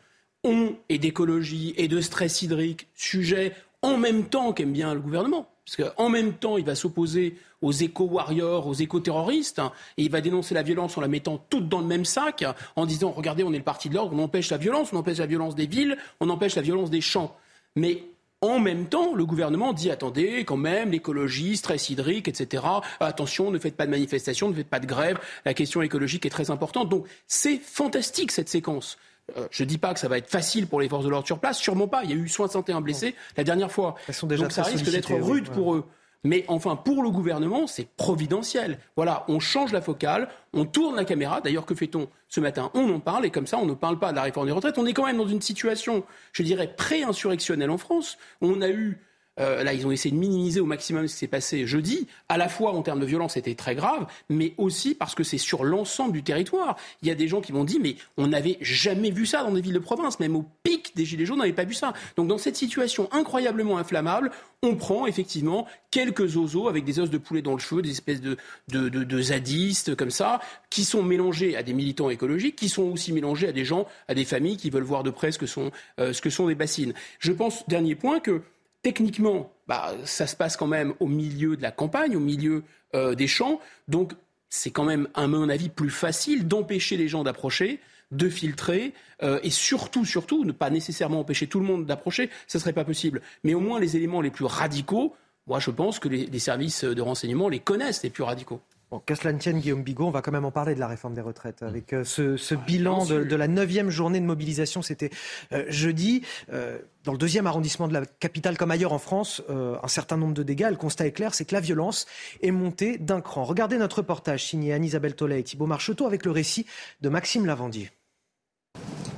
[0.42, 5.48] on et d'écologie et de stress hydrique, sujet en même temps qu'aime bien le gouvernement.
[5.66, 9.60] Parce qu'en même temps, il va s'opposer aux éco-warriors, aux éco-terroristes,
[9.96, 12.44] et il va dénoncer la violence en la mettant toute dans le même sac,
[12.76, 15.18] en disant regardez, on est le parti de l'ordre, on empêche la violence, on empêche
[15.18, 17.36] la violence des villes, on empêche la violence des champs.
[17.74, 18.04] Mais
[18.42, 22.62] en même temps, le gouvernement dit attendez, quand même, l'écologie, stress hydrique, etc.
[23.00, 25.18] Attention, ne faites pas de manifestation, ne faites pas de grève.
[25.44, 26.88] La question écologique est très importante.
[26.88, 28.98] Donc, c'est fantastique cette séquence.
[29.36, 31.26] Euh, je ne dis pas que ça va être facile pour les forces de l'ordre
[31.26, 32.05] sur place, sûrement pas.
[32.05, 33.96] Il y a eu 61 blessés la dernière fois.
[34.22, 35.84] Donc ça risque d'être rude pour eux.
[36.24, 38.78] Mais enfin, pour le gouvernement, c'est providentiel.
[38.96, 41.40] Voilà, on change la focale, on tourne la caméra.
[41.40, 42.70] D'ailleurs, que fait-on ce matin?
[42.74, 44.76] On en parle et comme ça, on ne parle pas de la réforme des retraites.
[44.78, 48.18] On est quand même dans une situation, je dirais, pré-insurrectionnelle en France.
[48.40, 48.98] On a eu
[49.39, 52.06] euh, là, ils ont essayé de minimiser au maximum ce qui s'est passé jeudi.
[52.28, 55.39] À la fois en termes de violence, c'était très grave, mais aussi parce que c'est
[55.39, 56.76] sur l'ensemble du territoire.
[57.02, 59.52] Il y a des gens qui m'ont dit, mais on n'avait jamais vu ça dans
[59.52, 61.92] des villes de province, même au pic des Gilets jaunes, on n'avait pas vu ça.
[62.16, 64.31] Donc dans cette situation incroyablement inflammable,
[64.62, 68.20] on prend effectivement quelques oiseaux avec des os de poulet dans le cheveu, des espèces
[68.20, 68.36] de,
[68.68, 70.40] de, de, zadistes comme ça,
[70.70, 74.15] qui sont mélangés à des militants écologiques, qui sont aussi mélangés à des gens, à
[74.15, 76.55] des familles qui veulent voir de près ce que sont, euh, ce que sont des
[76.55, 76.94] bassines.
[77.18, 78.42] Je pense, dernier point, que
[78.86, 82.62] techniquement, bah, ça se passe quand même au milieu de la campagne, au milieu
[82.94, 83.58] euh, des champs.
[83.89, 84.12] Donc,
[84.48, 87.81] c'est quand même, à mon avis, plus facile d'empêcher les gens d'approcher,
[88.12, 88.92] de filtrer,
[89.24, 92.73] euh, et surtout, surtout, ne pas nécessairement empêcher tout le monde d'approcher, ce ne serait
[92.73, 93.23] pas possible.
[93.42, 95.16] Mais au moins, les éléments les plus radicaux,
[95.48, 98.60] moi, je pense que les services de renseignement les connaissent, les plus radicaux.
[98.90, 100.86] Bon, qu'à cela ne tienne, Guillaume Bigot, on va quand même en parler de la
[100.86, 101.65] réforme des retraites.
[101.65, 105.10] Avec euh, ce, bilan de, la neuvième journée de mobilisation, c'était
[105.52, 106.23] euh, jeudi.
[106.52, 110.34] Euh, dans le deuxième arrondissement de la capitale, comme ailleurs en France, un certain nombre
[110.34, 110.66] de dégâts.
[110.70, 112.06] Le constat est clair, c'est que la violence
[112.42, 113.44] est montée d'un cran.
[113.44, 116.66] Regardez notre reportage signé Anne-Isabelle Tollet et Thibault Marcheteau avec le récit
[117.02, 117.92] de Maxime Lavandier.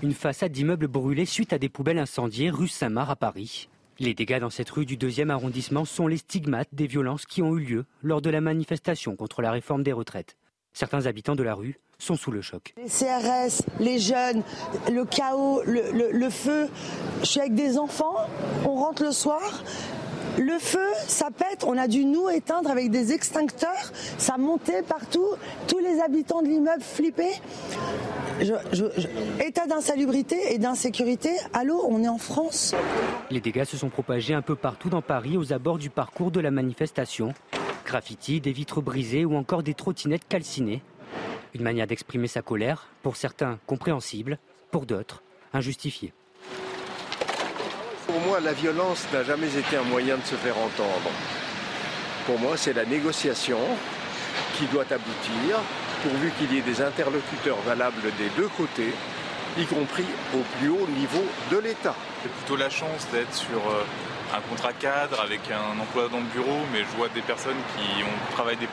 [0.03, 3.71] Une façade d'immeuble brûlée suite à des poubelles incendiées rue Saint-Marc à Paris.
[4.01, 7.57] Les dégâts dans cette rue du deuxième arrondissement sont les stigmates des violences qui ont
[7.57, 10.37] eu lieu lors de la manifestation contre la réforme des retraites.
[10.73, 12.75] Certains habitants de la rue sont sous le choc.
[12.77, 14.45] Les CRS, les jeunes,
[14.89, 16.69] le chaos, le, feu.
[17.23, 18.15] Je suis avec des enfants,
[18.65, 19.65] on rentre le soir,
[20.39, 25.27] le feu, ça pète, on a dû nous éteindre avec des extincteurs, ça montait partout,
[25.67, 27.41] tous les habitants de l'immeuble flippaient.
[29.45, 32.75] état d'insalubrité et d'insécurité, allô, on est en France.
[33.31, 36.41] Les dégâts se sont propagés un peu partout dans Paris aux abords du parcours de
[36.41, 37.35] la manifestation.
[37.85, 40.83] Graffiti, des vitres brisées ou encore des trottinettes calcinées.
[41.55, 44.39] Une manière d'exprimer sa colère, pour certains compréhensible,
[44.71, 46.13] pour d'autres injustifiée.
[48.09, 51.11] Pour moi, la violence n'a jamais été un moyen de se faire entendre.
[52.25, 53.59] Pour moi, c'est la négociation
[54.57, 55.61] qui doit aboutir,
[56.03, 58.95] pourvu qu'il y ait des interlocuteurs valables des deux côtés,
[59.59, 61.95] y compris au plus haut niveau de l'État.
[62.23, 63.85] J'ai plutôt la chance d'être sur euh,
[64.35, 68.03] un contrat cadre avec un emploi dans le bureau, mais je vois des personnes qui
[68.05, 68.69] ont travaillé des,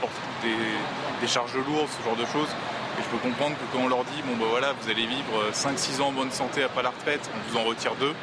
[1.19, 2.55] des, charges lourdes, ce genre de choses.
[2.97, 5.51] Et je peux comprendre que quand on leur dit, bon ben voilà, vous allez vivre
[5.51, 8.14] 5-6 ans en bonne santé après la retraite, on vous en retire deux,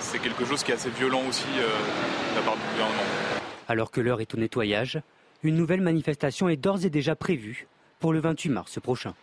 [0.00, 1.68] c'est quelque chose qui est assez violent aussi euh,
[2.32, 3.02] de la part du gouvernement.
[3.68, 5.00] Alors que l'heure est au nettoyage,
[5.42, 9.14] une nouvelle manifestation est d'ores et déjà prévue pour le 28 mars prochain.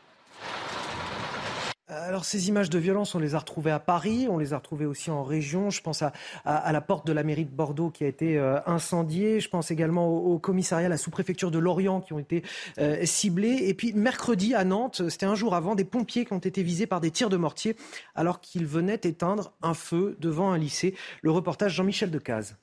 [1.89, 4.85] Alors ces images de violence, on les a retrouvées à Paris, on les a retrouvées
[4.85, 5.69] aussi en région.
[5.69, 6.11] Je pense à,
[6.43, 9.39] la porte de la mairie de Bordeaux qui a été euh, incendiée.
[9.39, 12.43] Je pense également au, commissariat, à la sous-préfecture de Lorient qui ont été
[12.77, 13.69] euh, ciblés.
[13.69, 16.87] Et puis mercredi à Nantes, c'était un jour avant, des pompiers qui ont été visés
[16.87, 17.77] par des tirs de mortier
[18.15, 20.93] alors qu'ils venaient éteindre un feu devant un lycée.
[21.21, 22.57] Le reportage Jean-Michel Decaze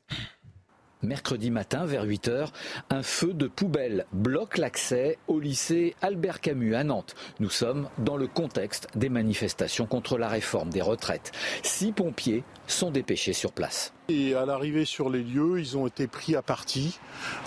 [1.05, 2.49] mercredi matin vers 8h,
[2.91, 7.15] un feu de poubelle bloque l'accès au lycée Albert Camus à Nantes.
[7.41, 11.33] Nous sommes dans le contexte des manifestations contre la réforme des retraites.
[11.63, 13.93] Six pompiers sont dépêchés sur place.
[14.09, 16.99] Et à l'arrivée sur les lieux, ils ont été pris à partie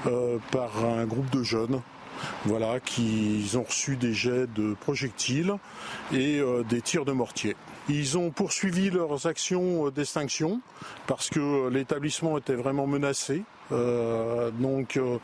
[0.05, 1.81] euh, par un groupe de jeunes
[2.45, 5.53] voilà, qui ont reçu des jets de projectiles
[6.11, 7.55] et des tirs de mortier.
[7.89, 10.61] Ils ont poursuivi leurs actions d'extinction
[11.07, 13.43] parce que l'établissement était vraiment menacé.
[13.71, 15.17] Euh, donc, euh,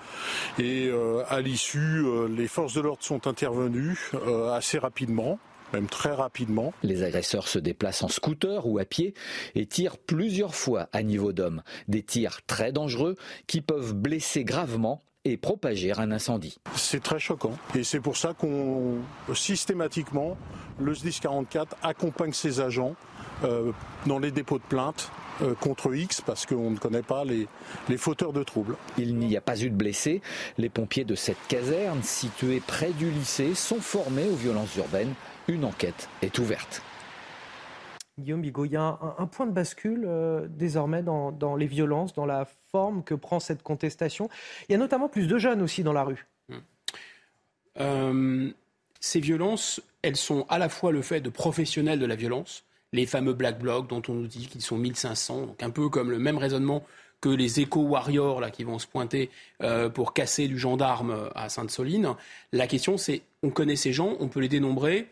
[0.60, 4.12] et euh, à l'issue, les forces de l'ordre sont intervenues
[4.52, 5.40] assez rapidement
[5.74, 6.72] même très rapidement.
[6.84, 9.16] Les agresseurs se déplacent en scooter ou à pied
[9.56, 11.64] et tirent plusieurs fois à niveau d'homme.
[11.88, 13.16] Des tirs très dangereux
[13.48, 16.60] qui peuvent blesser gravement et propager un incendie.
[16.76, 18.98] C'est très choquant et c'est pour ça qu'on
[19.34, 20.38] systématiquement
[20.80, 22.96] le SDIS 44 accompagne ses agents
[24.06, 25.12] dans les dépôts de plainte
[25.42, 27.48] euh, contre X parce qu'on ne connaît pas les,
[27.90, 28.76] les fauteurs de troubles.
[28.98, 30.22] Il n'y a pas eu de blessés.
[30.60, 35.14] Les pompiers de cette caserne, située près du lycée, sont formés aux violences urbaines.
[35.48, 36.84] Une enquête est ouverte.
[38.20, 42.26] Guillaume Bigot, il y a un, point de bascule euh, désormais dans, les violences, dans
[42.26, 44.30] la forme que prend cette contestation.
[44.70, 46.28] Il y a notamment plus de jeunes aussi dans la rue.
[47.80, 48.52] Euh,
[49.00, 53.08] ces violences, elles sont à la fois le fait de professionnels de la violence, les
[53.08, 56.20] fameux Black Blocs dont on nous dit qu'ils sont 1500, donc un peu comme le
[56.20, 56.86] même raisonnement
[57.20, 59.32] que les éco-warriors qui vont se pointer
[59.64, 62.14] euh, pour casser du gendarme à Sainte-Soline.
[62.52, 65.08] La question, c'est on connaît ces gens, on peut les dénombrer.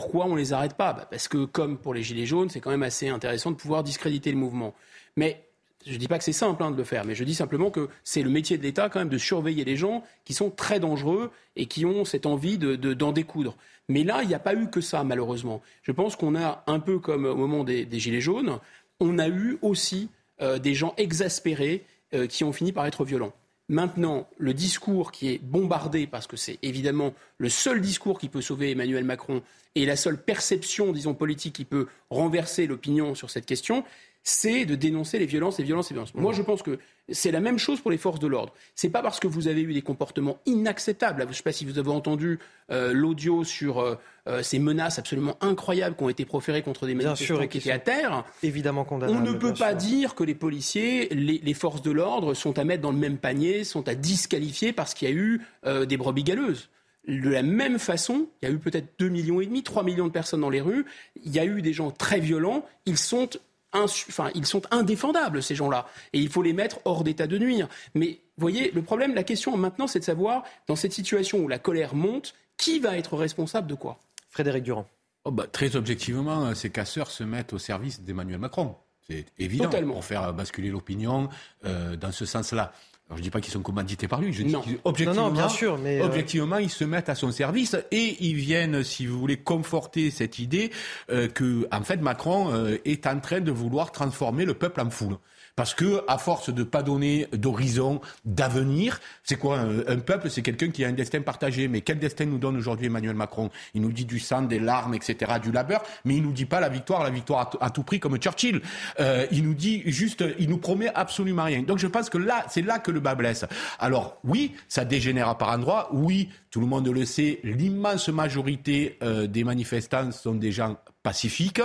[0.00, 0.94] Pourquoi on ne les arrête pas?
[0.94, 3.82] Bah, Parce que, comme pour les Gilets jaunes, c'est quand même assez intéressant de pouvoir
[3.82, 4.74] discréditer le mouvement.
[5.16, 5.44] Mais
[5.84, 7.70] je ne dis pas que c'est simple hein, de le faire, mais je dis simplement
[7.70, 10.80] que c'est le métier de l'État quand même de surveiller les gens qui sont très
[10.80, 13.58] dangereux et qui ont cette envie d'en de, découdre.
[13.90, 15.60] Mais là, il n'y a pas eu que ça, malheureusement.
[15.82, 18.58] Je pense qu'on a, un peu comme au moment des, Gilets jaunes,
[19.00, 20.08] on a eu aussi
[20.40, 23.34] euh, des gens exaspérés euh, qui ont fini par être violents.
[23.70, 28.40] Maintenant, le discours qui est bombardé, parce que c'est évidemment le seul discours qui peut
[28.40, 29.42] sauver Emmanuel Macron
[29.76, 33.84] et la seule perception, disons, politique qui peut renverser l'opinion sur cette question,
[34.22, 36.14] c'est de dénoncer les violences, les violences, les violences.
[36.14, 38.52] Moi, je pense que c'est la même chose pour les forces de l'ordre.
[38.74, 41.22] C'est pas parce que vous avez eu des comportements inacceptables.
[41.22, 42.38] Je ne sais pas si vous avez entendu
[42.70, 43.96] euh, l'audio sur euh,
[44.28, 47.78] euh, ces menaces absolument incroyables qui ont été proférées contre des manifestants qui, étaient à
[47.78, 48.24] terre.
[48.42, 49.18] Évidemment condamnables.
[49.18, 52.82] On ne peut pas dire que les policiers, les, forces de l'ordre sont à mettre
[52.82, 55.40] dans le même panier, sont à disqualifier parce qu'il y a eu
[55.86, 56.68] des brebis galeuses.
[57.08, 60.06] De la même façon, il y a eu peut-être 2 millions et demi, 3 millions
[60.06, 60.84] de personnes dans les rues.
[61.24, 62.64] Il y a eu des gens très violents.
[62.84, 63.30] Ils sont
[63.72, 65.86] enfin, ils sont indéfendables, ces gens-là.
[66.12, 67.68] Et il faut les mettre hors d'état de nuire.
[67.94, 71.48] Mais vous voyez, le problème, la question maintenant, c'est de savoir, dans cette situation où
[71.48, 73.98] la colère monte, qui va être responsable de quoi?
[74.28, 74.86] Frédéric Durand.
[75.24, 78.76] Oh bah, très objectivement, ces casseurs se mettent au service d'Emmanuel Macron.
[79.06, 79.94] C'est évident Totalement.
[79.94, 81.28] pour faire basculer l'opinion
[81.64, 82.72] euh, dans ce sens-là.
[83.10, 84.32] Alors, je dis pas qu'ils sont commandités par lui.
[84.32, 88.16] Je dis objectivement, bien sûr, mais euh, objectivement, ils se mettent à son service et
[88.20, 90.70] ils viennent, si vous voulez, conforter cette idée
[91.10, 94.90] euh, que, en fait, Macron euh, est en train de vouloir transformer le peuple en
[94.90, 95.16] foule.
[95.56, 100.70] Parce que, à force de pas donner d'horizon, d'avenir, c'est quoi un, peuple C'est quelqu'un
[100.70, 101.68] qui a un destin partagé.
[101.68, 103.50] Mais quel destin nous donne aujourd'hui Emmanuel Macron?
[103.74, 106.60] Il nous dit du sang, des larmes, etc., du labeur, mais il nous dit pas
[106.60, 108.60] la victoire, la victoire à, tout prix comme Churchill.
[109.00, 111.62] Euh, il nous dit juste, il nous promet absolument rien.
[111.62, 113.44] Donc je pense que là, c'est là que le bas blesse.
[113.78, 115.88] Alors oui, ça dégénère par endroits.
[115.92, 121.60] Oui, tout le monde le sait, l'immense majorité euh, des manifestants sont des gens pacifiques.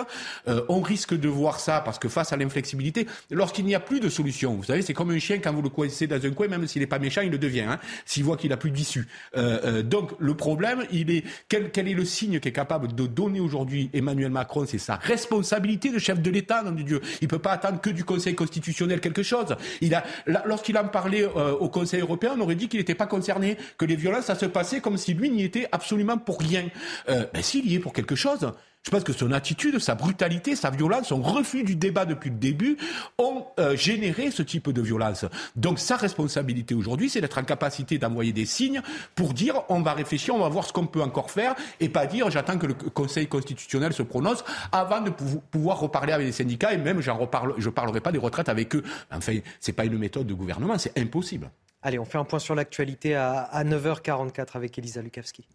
[0.47, 3.99] Euh, on risque de voir ça parce que face à l'inflexibilité, lorsqu'il n'y a plus
[3.99, 6.47] de solution, vous savez, c'est comme un chien quand vous le coincez dans un coin,
[6.47, 9.07] même s'il n'est pas méchant, il le devient, hein, s'il voit qu'il n'a plus d'issue.
[9.35, 13.07] Euh, euh, donc le problème, il est quel, quel, est le signe qu'est capable de
[13.07, 14.65] donner aujourd'hui Emmanuel Macron?
[14.65, 17.01] C'est sa responsabilité de chef de l'État, nom de Dieu.
[17.21, 19.55] Il peut pas attendre que du Conseil constitutionnel quelque chose.
[19.81, 20.03] Il a,
[20.45, 23.95] lorsqu'il en parlait au Conseil européen, on aurait dit qu'il n'était pas concerné, que les
[23.95, 26.69] violences, ça se passait comme si lui n'y était absolument pour rien.
[27.09, 28.51] Euh, ben, s'il y est pour quelque chose,
[28.85, 32.35] je pense que son attitude, sa brutalité, sa violence, son refus du débat depuis le
[32.35, 32.77] début
[33.17, 35.25] ont euh, généré ce type de violence.
[35.55, 38.83] Donc sa responsabilité aujourd'hui, c'est d'être en capacité d'envoyer des signes
[39.15, 42.05] pour dire on va réfléchir, on va voir ce qu'on peut encore faire et pas
[42.05, 46.71] dire j'attends que le Conseil constitutionnel se prononce avant de pouvoir reparler avec les syndicats
[46.71, 48.83] et même j'en reparle, je parlerai pas des retraites avec eux.
[49.11, 51.49] Enfin, c'est pas une méthode de gouvernement, c'est impossible.
[51.81, 55.47] Allez, on fait un point sur l'actualité à, 9h44 avec Elisa Lukavski.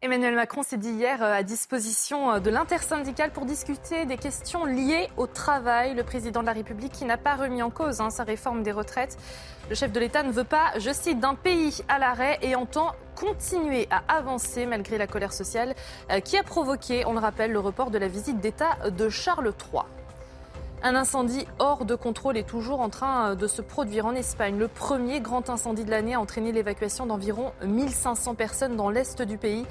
[0.00, 4.64] Emmanuel Macron s'est dit hier euh, à disposition euh, de l'intersyndicale pour discuter des questions
[4.64, 5.96] liées au travail.
[5.96, 8.70] Le président de la République qui n'a pas remis en cause hein, sa réforme des
[8.70, 9.16] retraites.
[9.68, 12.92] Le chef de l'État ne veut pas, je cite, d'un pays à l'arrêt et entend
[13.16, 15.74] continuer à avancer malgré la colère sociale
[16.12, 19.52] euh, qui a provoqué, on le rappelle, le report de la visite d'État de Charles
[19.72, 19.82] III.
[20.80, 24.56] Un incendie hors de contrôle est toujours en train de se produire en Espagne.
[24.56, 29.38] Le premier grand incendie de l'année a entraîné l'évacuation d'environ 1500 personnes dans l'est du
[29.38, 29.66] pays.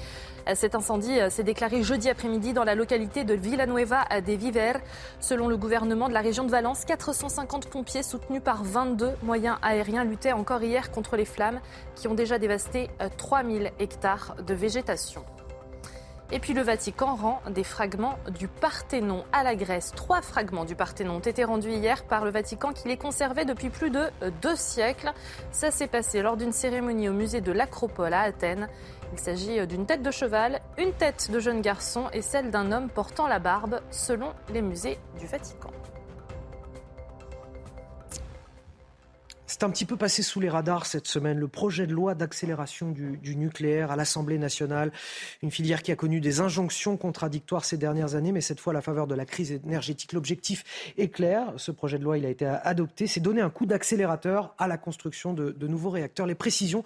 [0.53, 4.74] Cet incendie s'est déclaré jeudi après-midi dans la localité de Villanueva de Viver.
[5.22, 10.03] Selon le gouvernement de la région de Valence, 450 pompiers soutenus par 22 moyens aériens
[10.03, 11.61] luttaient encore hier contre les flammes
[11.95, 15.24] qui ont déjà dévasté 3000 hectares de végétation.
[16.30, 19.94] Et puis le Vatican rend des fragments du Parthénon à la Grèce.
[19.96, 23.70] Trois fragments du Parthénon ont été rendus hier par le Vatican qui les conservait depuis
[23.70, 24.10] plus de
[24.42, 25.14] deux siècles.
[25.52, 28.68] Ça s'est passé lors d'une cérémonie au musée de l'Acropole à Athènes.
[29.14, 32.90] Il s'agit d'une tête de cheval, une tête de jeune garçon et celle d'un homme
[32.90, 35.72] portant la barbe selon les musées du Vatican.
[39.50, 41.40] C'est un petit peu passé sous les radars cette semaine.
[41.40, 44.92] Le projet de loi d'accélération du, nucléaire à l'Assemblée nationale,
[45.42, 48.74] une filière qui a connu des injonctions contradictoires ces dernières années, mais cette fois à
[48.74, 50.11] la faveur de la crise énergétique.
[50.11, 51.53] L'objectif est clair.
[51.56, 53.08] Ce projet de loi, il a été adopté.
[53.08, 56.27] C'est donner un coup d'accélérateur à la construction de, de nouveaux réacteurs.
[56.27, 56.84] Les précisions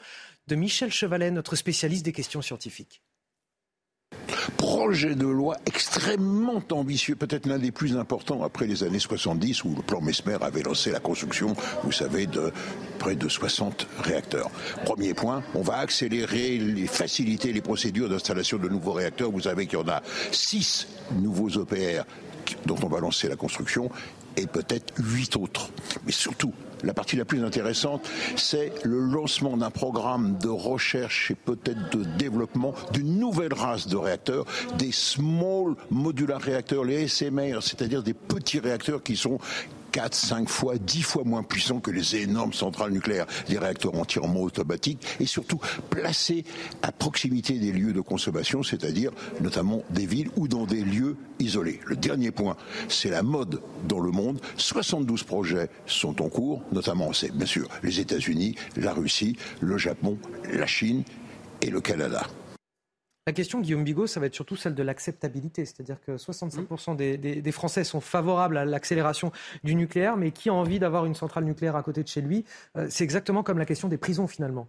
[0.48, 3.01] de Michel Chevalet, notre spécialiste des questions scientifiques
[4.57, 9.75] projet de loi extrêmement ambitieux, peut-être l'un des plus importants après les années 70 où
[9.75, 12.51] le plan Mesmer avait lancé la construction, vous savez, de
[12.99, 14.49] près de 60 réacteurs.
[14.85, 19.31] Premier point, on va accélérer et faciliter les procédures d'installation de nouveaux réacteurs.
[19.31, 22.03] Vous savez qu'il y en a 6 nouveaux OPR
[22.65, 23.90] dont on va lancer la construction
[24.38, 25.69] et peut-être 8 autres.
[26.06, 26.53] Mais surtout,
[26.84, 32.03] la partie la plus intéressante, c'est le lancement d'un programme de recherche et peut-être de
[32.18, 34.45] développement d'une nouvelle race de réacteurs,
[34.77, 39.40] des small modular réacteurs, les SMR, c'est-à-dire des petits réacteurs qui sont
[39.92, 44.42] 4, 5 fois, 10 fois moins puissants que les énormes centrales nucléaires, les réacteurs entièrement
[44.42, 46.44] automatiques, et surtout placés
[46.82, 49.11] à proximité des lieux de consommation, c'est-à-dire
[49.42, 51.80] notamment des villes ou dans des lieux isolés.
[51.86, 52.56] Le dernier point,
[52.88, 54.40] c'est la mode dans le monde.
[54.58, 60.18] 72 projets sont en cours, notamment, c'est bien sûr les États-Unis, la Russie, le Japon,
[60.52, 61.03] la Chine
[61.61, 62.26] et le Canada.
[63.27, 65.64] La question, Guillaume Bigot, ça va être surtout celle de l'acceptabilité.
[65.66, 69.32] C'est-à-dire que 65% des, Français sont favorables à l'accélération
[69.64, 72.45] du nucléaire, mais qui a envie d'avoir une centrale nucléaire à côté de chez lui
[72.77, 74.67] euh, C'est exactement comme la question des prisons, finalement.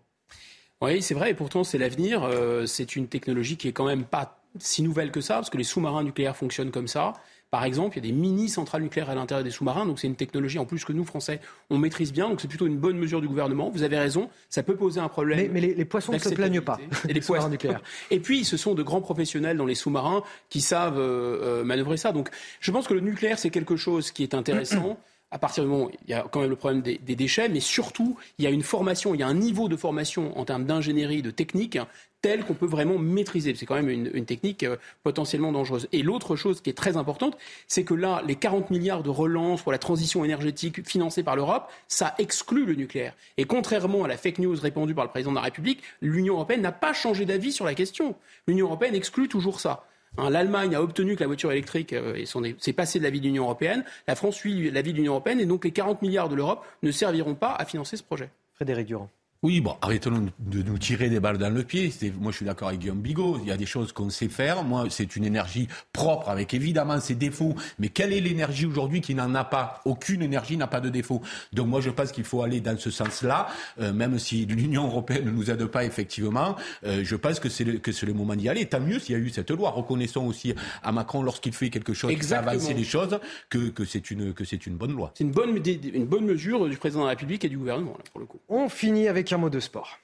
[0.82, 2.24] Oui, c'est vrai, et pourtant c'est l'avenir.
[2.24, 5.56] Euh, c'est une technologie qui est quand même pas si nouvelle que ça, parce que
[5.56, 7.14] les sous-marins nucléaires fonctionnent comme ça.
[7.52, 10.16] Par exemple, il y a des mini-centrales nucléaires à l'intérieur des sous-marins, donc c'est une
[10.16, 13.20] technologie en plus que nous, Français, on maîtrise bien, donc c'est plutôt une bonne mesure
[13.20, 13.68] du gouvernement.
[13.68, 15.52] Vous avez raison, ça peut poser un problème.
[15.52, 16.81] Mais, les, poissons ne se plaignent pas.
[17.06, 17.82] Et les poissons nucléaires.
[18.10, 21.98] Et puis, ce sont de grands professionnels dans les sous-marins qui savent euh, euh, manœuvrer
[21.98, 22.12] ça.
[22.12, 24.97] Donc, je pense que le nucléaire, c'est quelque chose qui est intéressant.
[25.33, 27.61] À partir du moment où il y a quand même le problème des, déchets, mais
[27.61, 30.67] surtout, il y a une formation, il y a un niveau de formation en termes
[30.67, 31.78] d'ingénierie, de technique,
[32.20, 33.55] telle qu'on peut vraiment maîtriser.
[33.55, 35.89] C'est quand même une, technique euh, potentiellement dangereuse.
[35.91, 37.36] Et l'autre chose qui est très importante,
[37.67, 41.69] c'est que là, les 40 milliards de relance pour la transition énergétique financée par l'Europe,
[41.89, 43.15] ça exclut le nucléaire.
[43.39, 46.61] Et contrairement à la fake news répandue par le président de la République, l'Union européenne
[46.61, 48.15] n'a pas changé d'avis sur la question.
[48.47, 49.85] L'Union européenne exclut toujours ça.
[50.18, 52.24] Hein, L'Allemagne a obtenu que la voiture électrique euh,
[52.58, 53.84] s'est passée de l'avis de l'Union européenne.
[54.07, 56.91] La France suit l'avis de l'Union européenne et donc les 40 milliards de l'Europe ne
[56.91, 58.31] serviront pas à financer ce projet.
[58.55, 59.08] Frédéric Durand.
[59.44, 61.92] Oui, bon, arrêtons de nous tirer des balles dans le pied.
[62.20, 63.40] Moi, je suis d'accord avec Guillaume Bigot.
[63.42, 64.62] Il y a des choses qu'on sait faire.
[64.62, 67.56] Moi, c'est une énergie propre, avec évidemment ses défauts.
[67.80, 69.80] Mais quelle est l'énergie aujourd'hui qui n'en a pas?
[69.84, 71.22] Aucune énergie n'a pas de défaut.
[71.52, 73.48] Donc, moi, je pense qu'il faut aller dans ce sens-là,
[73.80, 76.54] euh, même si l'Union européenne ne nous aide pas effectivement.
[76.86, 78.66] Euh, je pense que c'est le, que c'est le moment d'y aller.
[78.66, 79.70] Tant mieux s'il y a eu cette loi.
[79.70, 80.54] Reconnaissons aussi
[80.84, 83.18] à Macron, lorsqu'il fait quelque chose qui avancer les choses,
[83.50, 85.10] que, que c'est une que c'est une bonne loi.
[85.18, 88.04] C'est une bonne une bonne mesure du président de la République et du gouvernement là,
[88.12, 88.38] pour le coup.
[88.48, 89.99] On finit avec un mot de sport.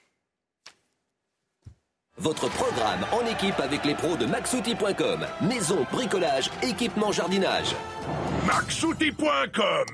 [2.17, 5.27] Votre programme en équipe avec les pros de maxouti.com.
[5.43, 7.77] Maison, bricolage, équipement, jardinage.
[8.47, 9.87] maxouti.com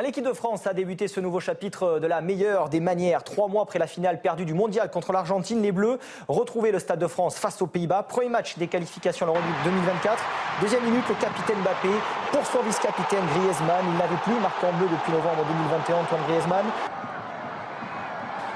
[0.00, 3.24] L'équipe de France a débuté ce nouveau chapitre de la meilleure des manières.
[3.24, 5.98] Trois mois après la finale perdue du mondial contre l'Argentine, les Bleus
[6.28, 8.04] retrouvaient le Stade de France face aux Pays-Bas.
[8.04, 10.24] Premier match des qualifications à l'Euro 2024.
[10.62, 11.90] Deuxième minute, le capitaine Mbappé
[12.30, 13.84] pour son vice-capitaine Griezmann.
[13.92, 16.64] Il n'avait plus marqué en bleu depuis novembre 2021, Antoine Griezmann.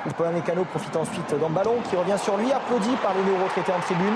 [0.06, 3.80] Le Mécano profite ensuite d'un ballon qui revient sur lui, applaudi par les néo-retraités en
[3.80, 4.14] tribune.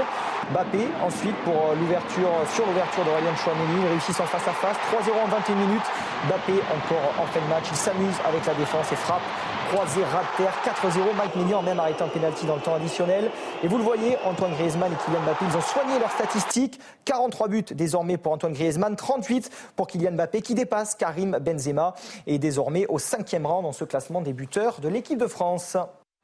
[0.54, 4.78] Bappé ensuite pour euh, l'ouverture, sur l'ouverture de Ryan Chouameni, réussit son face à face.
[4.94, 5.88] 3-0 en 21 minutes.
[6.30, 7.66] Bappé encore en fin de match.
[7.70, 9.26] Il s'amuse avec la défense et frappe.
[9.70, 10.52] Croisé, rat terre.
[10.64, 11.14] 4-0.
[11.16, 13.30] Mike Mignon même arrêté en pénalty dans le temps additionnel.
[13.62, 16.80] Et vous le voyez, Antoine Griezmann et Kylian Mbappé, ils ont soigné leurs statistiques.
[17.04, 21.94] 43 buts désormais pour Antoine Griezmann, 38 pour Kylian Mbappé qui dépasse Karim Benzema
[22.26, 25.76] et désormais au cinquième rang dans ce classement des buteurs de l'équipe de France.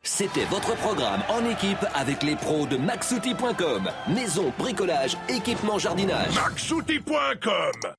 [0.03, 3.91] C'était votre programme en équipe avec les pros de maxouti.com.
[4.09, 6.35] Maison, bricolage, équipement, jardinage.
[6.35, 7.93] maxouti.com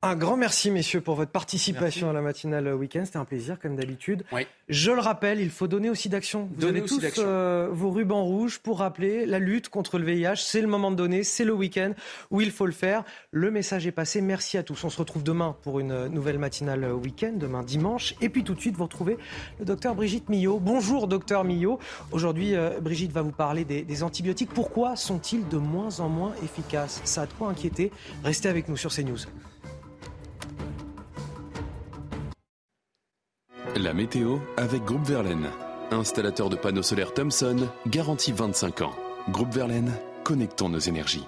[0.00, 3.02] Un grand merci, messieurs, pour votre participation à la matinale week-end.
[3.04, 4.22] C'était un plaisir, comme d'habitude.
[4.68, 6.48] Je le rappelle, il faut donner aussi d'action.
[6.56, 10.36] Vous avez tous euh, vos rubans rouges pour rappeler la lutte contre le VIH.
[10.36, 11.94] C'est le moment de donner, c'est le week-end
[12.30, 13.02] où il faut le faire.
[13.32, 14.20] Le message est passé.
[14.20, 14.84] Merci à tous.
[14.84, 18.14] On se retrouve demain pour une nouvelle matinale week-end, demain dimanche.
[18.20, 19.18] Et puis tout de suite, vous retrouvez
[19.58, 20.60] le docteur Brigitte Millot.
[20.60, 21.80] Bonjour, docteur Millot.
[22.12, 24.50] Aujourd'hui, euh, Brigitte va vous parler des, des antibiotiques.
[24.54, 27.00] Pourquoi sont-ils de moins en moins efficaces?
[27.02, 27.90] Ça a de quoi inquiéter?
[28.22, 29.18] Restez avec nous sur CNews.
[33.76, 35.50] La météo avec Groupe Verlaine.
[35.90, 38.94] Installateur de panneaux solaires Thomson, garantie 25 ans.
[39.28, 39.92] Groupe Verlaine,
[40.24, 41.26] connectons nos énergies.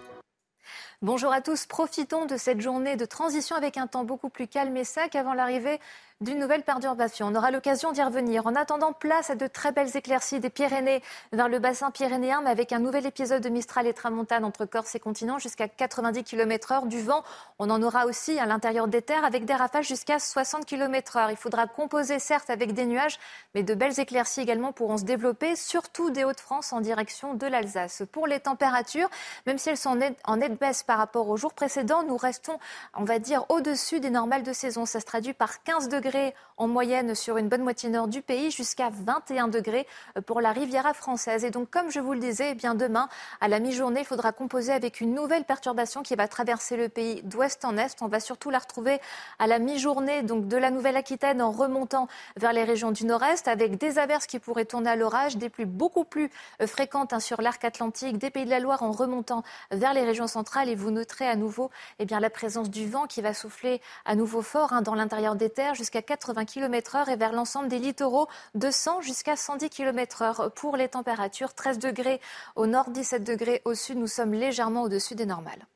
[1.03, 4.77] Bonjour à tous, profitons de cette journée de transition avec un temps beaucoup plus calme
[4.77, 5.81] et sec avant l'arrivée
[6.21, 7.29] d'une nouvelle perturbation.
[7.29, 8.47] On aura l'occasion d'y revenir.
[8.47, 12.51] En attendant, place à de très belles éclaircies des Pyrénées vers le bassin pyrénéen, mais
[12.51, 16.73] avec un nouvel épisode de Mistral et Tramontane entre Corse et continent jusqu'à 90 km
[16.73, 16.85] heure.
[16.85, 17.25] Du vent,
[17.59, 21.31] on en aura aussi à l'intérieur des terres avec des rafales jusqu'à 60 km heure.
[21.31, 23.19] Il faudra composer certes avec des nuages,
[23.55, 28.03] mais de belles éclaircies également pourront se développer, surtout des Hauts-de-France en direction de l'Alsace.
[28.13, 29.09] Pour les températures,
[29.47, 32.59] même si elles sont en nette baisse par rapport aux jours précédents, nous restons,
[32.93, 34.85] on va dire, au-dessus des normales de saison.
[34.85, 36.10] Ça se traduit par 15 degrés
[36.57, 39.87] en moyenne sur une bonne moitié nord du pays, jusqu'à 21 degrés
[40.27, 41.45] pour la Riviera française.
[41.45, 43.09] Et donc, comme je vous le disais, eh bien demain,
[43.41, 47.23] à la mi-journée, il faudra composer avec une nouvelle perturbation qui va traverser le pays
[47.23, 47.97] d'ouest en est.
[48.03, 49.01] On va surtout la retrouver
[49.39, 53.79] à la mi-journée, donc de la Nouvelle-Aquitaine en remontant vers les régions du nord-est, avec
[53.79, 56.31] des averses qui pourraient tourner à l'orage, des pluies beaucoup plus
[56.61, 60.05] euh, fréquentes hein, sur l'arc atlantique, des pays de la Loire en remontant vers les
[60.05, 60.69] régions centrales.
[60.69, 64.15] Et vous noterez à nouveau eh bien, la présence du vent qui va souffler à
[64.15, 67.79] nouveau fort hein, dans l'intérieur des terres jusqu'à 80 km heure et vers l'ensemble des
[67.79, 70.53] littoraux de 100 jusqu'à 110 km heure.
[70.55, 72.21] Pour les températures, 13 degrés
[72.57, 73.99] au nord, 17 degrés au sud.
[73.99, 75.67] Nous sommes légèrement au-dessus des normales.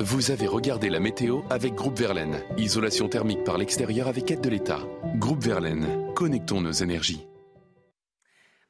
[0.00, 2.42] Vous avez regardé la météo avec Groupe Verlaine.
[2.58, 4.80] Isolation thermique par l'extérieur avec aide de l'État.
[5.16, 7.24] Groupe Verlaine, connectons nos énergies.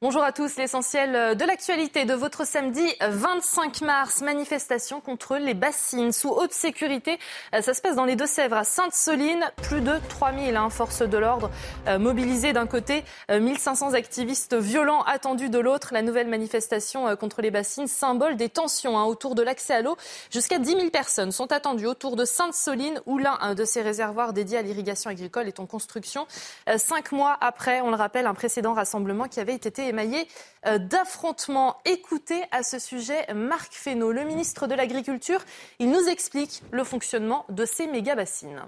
[0.01, 6.11] Bonjour à tous, l'essentiel de l'actualité de votre samedi 25 mars, manifestation contre les bassines
[6.11, 7.17] sous haute sécurité.
[7.61, 11.49] Ça se passe dans les Deux-Sèvres à Sainte-Soline, plus de 3000 hein, forces de l'ordre
[11.87, 15.93] euh, mobilisées d'un côté, 1500 euh, activistes violents attendus de l'autre.
[15.93, 19.81] La nouvelle manifestation euh, contre les bassines, symbole des tensions hein, autour de l'accès à
[19.81, 19.95] l'eau.
[20.29, 24.57] Jusqu'à 10 000 personnes sont attendues autour de Sainte-Soline où l'un de ces réservoirs dédiés
[24.57, 26.27] à l'irrigation agricole est en construction.
[26.75, 30.27] Cinq mois après, on le rappelle, un précédent rassemblement qui avait été émaillé
[30.65, 31.77] euh, d'affrontements.
[31.85, 35.39] Écoutez à ce sujet Marc Fesneau, le ministre de l'Agriculture.
[35.79, 38.61] Il nous explique le fonctionnement de ces méga-bassines.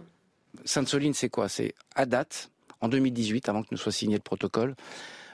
[0.66, 1.50] Sainte-Soline, c'est quoi?
[1.50, 2.50] C'est à date,
[2.82, 4.76] en 2018, avant que ne soit signé le protocole,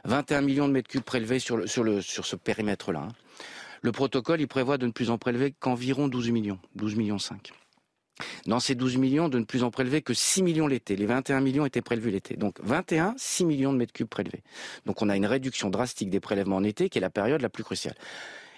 [0.05, 3.07] 21 millions de mètres cubes prélevés sur, ce périmètre-là.
[3.81, 7.51] Le protocole, il prévoit de ne plus en prélever qu'environ 12 millions, 12 millions 5.
[8.45, 10.95] Dans ces 12 millions, de ne plus en prélever que 6 millions l'été.
[10.95, 12.35] Les 21 millions étaient prélevés l'été.
[12.35, 14.43] Donc 21, 6 millions de mètres cubes prélevés.
[14.85, 17.49] Donc on a une réduction drastique des prélèvements en été qui est la période la
[17.49, 17.95] plus cruciale.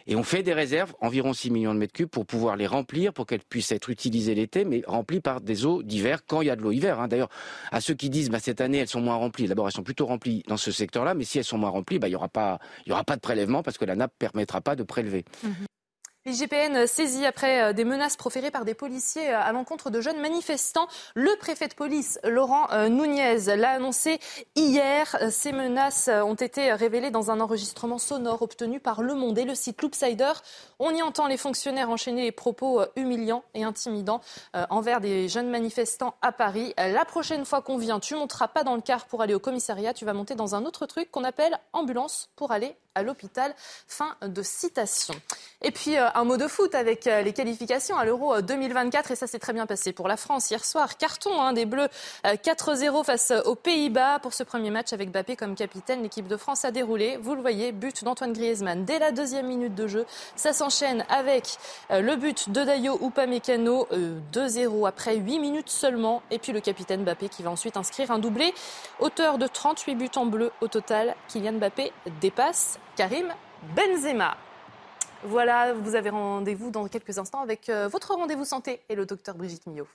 [0.08, 3.12] Et on fait des réserves, environ 6 millions de mètres cubes, pour pouvoir les remplir,
[3.12, 6.50] pour qu'elles puissent être utilisées l'été, mais remplies par des eaux d'hiver, quand il y
[6.52, 7.00] a de l'eau hiver.
[7.00, 7.08] Hein.
[7.08, 7.30] D'ailleurs,
[7.72, 10.06] à ceux qui disent, bah, cette année, elles sont moins remplies, d'abord, elles sont plutôt
[10.06, 12.60] remplies dans ce secteur-là, mais si elles sont moins remplies, bah, il n'y aura, pas,
[12.88, 15.26] aura pas de prélèvement parce que la nappe permettra pas de prélever.
[15.44, 15.50] Mmh.
[16.28, 20.20] L'IGPN saisit après euh, des menaces proférées par des policiers euh, à l'encontre de jeunes
[20.20, 20.88] manifestants.
[21.14, 24.20] Le préfet de police, Laurent euh, Nunez, l'a annoncé
[24.56, 25.16] hier.
[25.30, 29.54] Ces menaces ont été révélées dans un enregistrement sonore obtenu par Le Monde et le
[29.54, 30.34] site Loopsider.
[30.80, 34.22] On y entend les fonctionnaires enchaîner les propos humiliants et intimidants
[34.70, 36.74] envers des jeunes manifestants à Paris.
[36.78, 39.94] La prochaine fois qu'on vient, tu monteras pas dans le car pour aller au commissariat,
[39.94, 43.54] tu vas monter dans un autre truc qu'on appelle ambulance pour aller à l'hôpital.
[43.88, 45.14] Fin de citation.
[45.62, 49.16] Et puis un mot de foot avec euh, les qualifications à l'Euro 2024 euh, et
[49.18, 50.98] ça s'est très bien passé pour la France hier soir.
[50.98, 51.90] Carton hein, des Bleus
[52.24, 56.02] 4-0 face aux Pays-Bas pour ce premier match avec Bappé comme capitaine.
[56.04, 57.18] L'équipe de France a déroulé.
[57.22, 60.06] Vous le voyez, but d'Antoine Griezmann dès la deuxième minute de jeu.
[60.36, 61.58] Ça s'enchaîne avec
[61.90, 63.88] le but de Dayo Upamecano
[64.34, 66.24] 2-0 après 8 minutes seulement.
[66.32, 68.54] Et puis le capitaine Bappé qui va ensuite inscrire un doublé.
[69.00, 73.28] Auteur de 38 buts en bleu au total, Kylian Mbappé dépasse Karim
[73.76, 74.38] Benzema.
[75.28, 79.36] Voilà, vous avez rendez-vous dans quelques instants avec euh, votre rendez-vous santé et le docteur
[79.36, 79.88] Brigitte Millot.